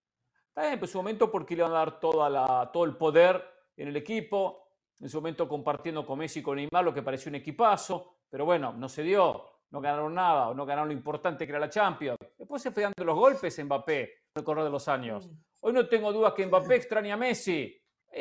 Está 0.56 0.72
en 0.72 0.88
su 0.88 1.00
momento 1.00 1.32
porque 1.32 1.56
le 1.56 1.64
van 1.64 1.72
a 1.72 1.80
dar 1.80 2.00
toda 2.00 2.30
la, 2.30 2.70
todo 2.72 2.84
el 2.86 2.96
poder 2.96 3.44
en 3.76 3.88
el 3.88 3.96
equipo, 3.96 4.68
en 5.00 5.10
su 5.10 5.18
momento 5.18 5.50
compartiendo 5.50 6.06
con 6.06 6.20
Messi 6.20 6.42
y 6.42 6.44
con 6.44 6.58
Neymar 6.58 6.86
lo 6.86 6.94
que 6.94 7.02
parecía 7.02 7.32
un 7.32 7.36
equipazo, 7.36 8.18
pero 8.30 8.46
bueno, 8.46 8.72
no 8.72 8.88
se 8.88 9.02
dio, 9.02 9.46
no 9.72 9.82
ganaron 9.82 10.14
nada, 10.14 10.50
o 10.50 10.54
no 10.54 10.64
ganaron 10.64 10.90
lo 10.90 10.94
importante 10.94 11.48
que 11.48 11.54
era 11.54 11.60
la 11.60 11.72
Champions. 11.72 12.20
Después 12.38 12.62
se 12.62 12.70
fue 12.70 12.84
dando 12.84 13.04
los 13.04 13.16
golpes 13.16 13.64
Mbappé 13.64 14.02
en 14.02 14.10
el 14.36 14.44
correr 14.44 14.64
de 14.66 14.70
los 14.70 14.88
años. 14.88 15.28
Mm. 15.28 15.32
Hoy 15.62 15.74
no 15.74 15.90
tengo 15.90 16.14
dudas 16.14 16.34
que 16.34 16.46
Mbappé 16.46 16.76
extraña 16.76 17.16
a 17.16 17.18
Messi. 17.18 17.76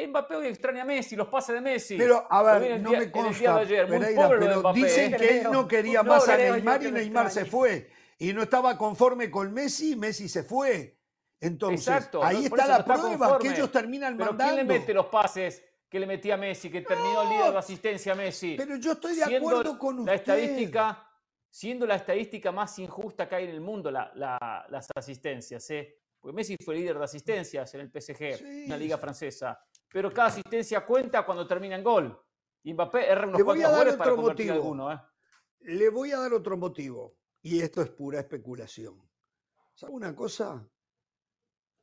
Mbappé 0.08 0.36
hoy 0.36 0.46
extraña 0.46 0.82
a 0.82 0.86
Messi, 0.86 1.16
los 1.16 1.28
pases 1.28 1.54
de 1.56 1.60
Messi. 1.60 1.98
Pero, 1.98 2.26
a 2.30 2.42
ver, 2.42 2.80
no 2.80 2.92
me 2.92 3.10
consta, 3.10 3.56
ayer. 3.56 3.86
pero 3.86 4.72
dicen 4.72 5.12
¿eh? 5.12 5.16
que 5.18 5.40
él 5.40 5.48
no 5.52 5.68
quería 5.68 6.02
más 6.02 6.26
a 6.30 6.38
Neymar 6.38 6.82
y 6.82 6.92
Neymar 6.92 7.30
se 7.30 7.44
fue. 7.44 7.90
Y 8.18 8.32
no 8.32 8.42
estaba 8.42 8.78
conforme 8.78 9.30
con 9.30 9.52
Messi, 9.52 9.96
Messi 9.96 10.30
se 10.30 10.44
fue. 10.44 11.01
Entonces, 11.42 12.08
ahí 12.22 12.44
está 12.44 12.68
la 12.68 12.84
prueba, 12.84 13.36
que 13.40 13.48
ellos 13.48 13.72
terminan 13.72 14.16
pero 14.16 14.30
mandando. 14.30 14.54
¿Quién 14.54 14.68
le 14.68 14.78
mete 14.78 14.94
los 14.94 15.06
pases 15.06 15.64
que 15.88 15.98
le 15.98 16.06
metía 16.06 16.36
Messi, 16.36 16.70
que 16.70 16.82
terminó 16.82 17.22
el 17.22 17.28
líder 17.30 17.50
de 17.50 17.58
asistencia 17.58 18.12
a 18.12 18.14
Messi? 18.14 18.54
Pero 18.56 18.76
yo 18.76 18.92
estoy 18.92 19.16
de 19.16 19.36
acuerdo 19.36 19.76
con 19.76 19.98
usted. 19.98 20.12
La 20.12 20.14
estadística, 20.14 21.10
siendo 21.50 21.84
la 21.84 21.96
estadística 21.96 22.52
más 22.52 22.78
injusta 22.78 23.28
que 23.28 23.34
hay 23.34 23.44
en 23.44 23.50
el 23.50 23.60
mundo, 23.60 23.90
las 23.90 24.86
asistencias. 24.94 25.68
¿eh? 25.70 25.98
Porque 26.20 26.32
Messi 26.32 26.56
fue 26.64 26.76
líder 26.76 26.96
de 26.96 27.04
asistencias 27.04 27.74
en 27.74 27.80
el 27.80 27.90
PSG, 27.90 28.22
en 28.22 28.68
la 28.68 28.76
liga 28.76 28.96
francesa. 28.96 29.60
Pero 29.88 30.12
cada 30.12 30.28
asistencia 30.28 30.86
cuenta 30.86 31.26
cuando 31.26 31.44
termina 31.44 31.74
en 31.74 31.82
gol. 31.82 32.24
Y 32.62 32.72
Mbappé 32.72 33.10
erra 33.10 33.26
unos 33.26 33.42
cuantos 33.42 33.76
goles 33.76 33.96
para 33.96 34.14
convertir 34.14 34.52
alguno. 34.52 34.92
¿eh? 34.92 35.00
Le 35.62 35.88
voy 35.88 36.12
a 36.12 36.20
dar 36.20 36.32
otro 36.34 36.56
motivo. 36.56 37.16
Y 37.42 37.60
esto 37.60 37.82
es 37.82 37.90
pura 37.90 38.20
especulación. 38.20 39.02
¿Sabe 39.74 39.92
una 39.94 40.14
cosa? 40.14 40.64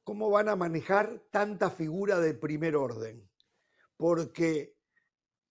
Cómo 0.10 0.31
van 0.31 0.49
a 0.49 0.56
manejar 0.56 1.22
tanta 1.30 1.69
figura 1.69 2.19
de 2.19 2.34
primer 2.34 2.76
orden. 2.76 3.30
Porque 3.95 4.76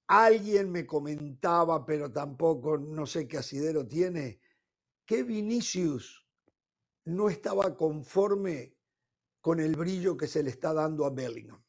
alguien 0.09 0.73
me 0.73 0.85
comentaba, 0.85 1.87
pero 1.87 2.11
tampoco 2.11 2.77
no 2.77 3.07
sé 3.07 3.29
qué 3.29 3.39
asidero 3.39 3.87
tiene, 3.87 4.41
que 5.07 5.23
Vinicius 5.23 6.27
no 7.05 7.29
estaba 7.29 7.77
conforme 7.77 8.77
con 9.41 9.61
el 9.61 9.77
brillo 9.77 10.17
que 10.17 10.27
se 10.27 10.43
le 10.43 10.51
está 10.51 10.75
dando 10.75 11.07
a 11.07 11.11
Bellingham. 11.11 11.63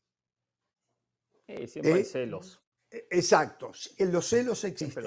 siempre 1.67 1.93
hay 1.93 2.03
celos. 2.03 2.59
Exacto, 2.89 3.71
los 3.99 4.27
celos 4.27 4.63
existen. 4.63 5.05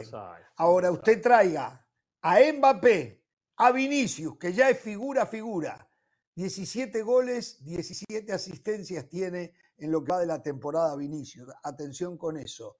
Ahora 0.54 0.92
usted 0.92 1.20
traiga 1.20 1.84
a 2.20 2.38
Mbappé, 2.38 3.24
a 3.56 3.72
Vinicius, 3.72 4.38
que 4.38 4.52
ya 4.52 4.70
es 4.70 4.78
figura 4.78 5.26
figura, 5.26 5.91
17 6.34 7.02
goles, 7.02 7.62
17 7.64 8.32
asistencias 8.32 9.08
tiene 9.08 9.54
en 9.76 9.90
lo 9.90 10.02
que 10.02 10.12
va 10.12 10.20
de 10.20 10.26
la 10.26 10.42
temporada 10.42 10.96
Vinicius. 10.96 11.48
Atención 11.62 12.16
con 12.16 12.36
eso. 12.36 12.78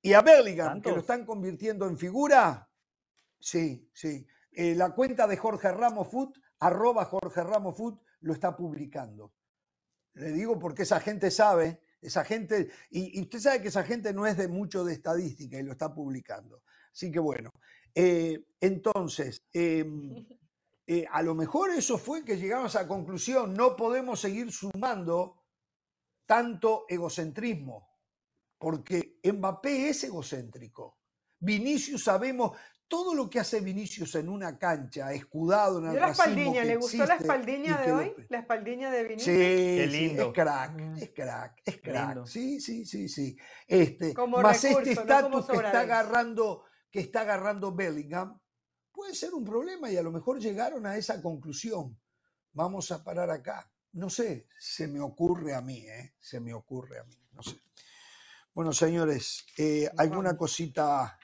Y 0.00 0.14
a 0.14 0.20
Bellingham, 0.20 0.82
que 0.82 0.90
lo 0.90 0.98
están 0.98 1.24
convirtiendo 1.24 1.86
en 1.86 1.96
figura. 1.96 2.68
Sí, 3.38 3.88
sí. 3.92 4.26
Eh, 4.50 4.74
la 4.74 4.90
cuenta 4.94 5.26
de 5.26 5.36
Jorge 5.36 5.70
Ramos 5.70 6.08
Foot, 6.08 6.38
arroba 6.58 7.04
Jorge 7.04 7.42
Ramos 7.42 7.76
Foot, 7.76 8.02
lo 8.20 8.32
está 8.32 8.56
publicando. 8.56 9.32
Le 10.14 10.32
digo 10.32 10.58
porque 10.58 10.82
esa 10.82 11.00
gente 11.00 11.30
sabe, 11.30 11.80
esa 12.00 12.24
gente, 12.24 12.70
y, 12.90 13.20
usted 13.22 13.38
sabe 13.38 13.62
que 13.62 13.68
esa 13.68 13.84
gente 13.84 14.12
no 14.12 14.26
es 14.26 14.36
de 14.36 14.48
mucho 14.48 14.84
de 14.84 14.92
estadística 14.92 15.58
y 15.58 15.62
lo 15.62 15.72
está 15.72 15.94
publicando. 15.94 16.62
Así 16.92 17.10
que 17.10 17.20
bueno, 17.20 17.52
eh, 17.94 18.44
entonces, 18.60 19.44
em, 19.52 20.26
eh, 20.92 21.06
a 21.10 21.22
lo 21.22 21.34
mejor 21.34 21.70
eso 21.70 21.96
fue 21.96 22.22
que 22.22 22.36
llegamos 22.36 22.76
a 22.76 22.82
la 22.82 22.88
conclusión, 22.88 23.54
no 23.54 23.74
podemos 23.74 24.20
seguir 24.20 24.52
sumando 24.52 25.42
tanto 26.26 26.84
egocentrismo, 26.86 27.88
porque 28.58 29.18
Mbappé 29.24 29.88
es 29.88 30.04
egocéntrico. 30.04 30.98
Vinicius 31.38 32.04
sabemos, 32.04 32.52
todo 32.86 33.14
lo 33.14 33.30
que 33.30 33.40
hace 33.40 33.60
Vinicius 33.60 34.14
en 34.16 34.28
una 34.28 34.58
cancha, 34.58 35.14
escudado 35.14 35.78
en 35.78 35.86
el 35.86 35.96
la 35.96 36.10
espaldiña? 36.10 36.62
¿Le 36.62 36.76
gustó 36.76 37.06
la 37.06 37.14
espaldiña 37.14 37.80
de 37.80 37.92
hoy? 37.92 38.14
¿La 38.28 38.40
espaldiña 38.40 38.90
de 38.90 39.02
Vinicius? 39.04 39.36
Sí, 39.36 39.86
lindo. 39.86 40.26
es 40.26 40.32
crack, 40.34 40.80
es 40.98 41.10
crack, 41.10 41.62
es 41.64 41.80
crack. 41.80 42.26
Sí, 42.26 42.60
sí, 42.60 42.84
sí, 42.84 43.08
sí. 43.08 43.34
Este, 43.66 44.12
más 44.28 44.62
este 44.62 44.92
estatus 44.92 45.46
que 45.46 45.56
está 45.56 45.80
agarrando 45.80 46.64
que 46.90 47.00
está 47.00 47.22
agarrando 47.22 47.74
Bellingham, 47.74 48.38
puede 49.02 49.16
ser 49.16 49.34
un 49.34 49.44
problema 49.44 49.90
y 49.90 49.96
a 49.96 50.02
lo 50.02 50.12
mejor 50.12 50.38
llegaron 50.38 50.86
a 50.86 50.96
esa 50.96 51.20
conclusión. 51.20 51.98
Vamos 52.52 52.92
a 52.92 53.02
parar 53.02 53.30
acá. 53.30 53.68
No 53.94 54.08
sé, 54.08 54.46
se 54.60 54.86
me 54.86 55.00
ocurre 55.00 55.56
a 55.56 55.60
mí, 55.60 55.78
¿eh? 55.78 56.14
Se 56.20 56.38
me 56.38 56.54
ocurre 56.54 57.00
a 57.00 57.02
mí, 57.02 57.16
no 57.32 57.42
sé. 57.42 57.56
Bueno, 58.54 58.72
señores, 58.72 59.44
eh, 59.58 59.90
¿alguna 59.98 60.36
cosita 60.36 61.18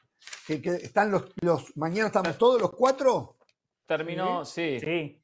que, 0.44 0.60
están 0.82 1.12
los, 1.12 1.32
los, 1.40 1.76
mañana 1.76 2.08
estamos 2.08 2.36
todos 2.36 2.60
los 2.60 2.72
cuatro? 2.72 3.36
Terminó, 3.86 4.44
sí. 4.44 4.80
sí. 4.80 5.22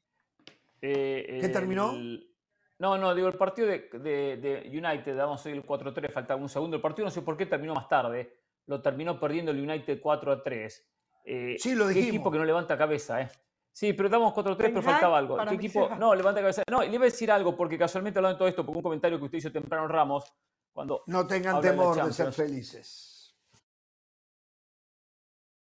Eh, 0.81 1.39
¿Qué 1.41 1.49
terminó? 1.49 1.91
no, 2.79 2.97
no, 2.97 3.13
digo, 3.13 3.27
el 3.27 3.37
partido 3.37 3.67
de, 3.67 3.89
de, 3.91 4.69
United, 4.69 5.17
vamos 5.17 5.45
a 5.45 5.49
ir 5.49 5.57
el 5.57 5.65
4-3, 5.65 6.09
falta 6.09 6.37
un 6.37 6.47
segundo. 6.47 6.77
El 6.77 6.81
partido 6.81 7.03
no 7.03 7.11
sé 7.11 7.21
por 7.21 7.35
qué 7.35 7.47
terminó 7.47 7.73
más 7.73 7.89
tarde. 7.89 8.37
Lo 8.67 8.81
terminó 8.81 9.19
perdiendo 9.19 9.51
el 9.51 9.59
United 9.59 10.01
4-3. 10.01 10.94
Eh, 11.25 11.55
sí, 11.59 11.73
lo 11.73 11.87
dijimos. 11.87 12.05
Qué 12.05 12.15
equipo 12.15 12.31
que 12.31 12.37
no 12.37 12.45
levanta 12.45 12.77
cabeza, 12.77 13.21
¿eh? 13.21 13.29
Sí, 13.71 13.91
pero 13.91 14.07
damos 14.07 14.33
4-3, 14.33 14.55
pero 14.57 14.81
faltaba 14.81 15.17
algo. 15.17 15.37
¿Qué 15.49 15.55
equipo? 15.55 15.89
No, 15.99 16.15
levanta 16.15 16.39
cabeza. 16.39 16.63
No, 16.69 16.81
le 16.81 16.93
iba 16.93 17.03
a 17.03 17.05
decir 17.05 17.29
algo, 17.29 17.57
porque 17.57 17.77
casualmente 17.77 18.19
hablando 18.19 18.35
de 18.35 18.39
todo 18.39 18.47
esto, 18.47 18.65
por 18.65 18.77
un 18.77 18.81
comentario 18.81 19.17
que 19.17 19.25
usted 19.25 19.39
hizo 19.39 19.51
temprano 19.51 19.87
Ramos, 19.87 20.33
cuando. 20.71 21.03
No 21.07 21.27
tengan 21.27 21.59
temor 21.59 22.05
de 22.05 22.13
ser 22.13 22.31
felices. 22.31 23.14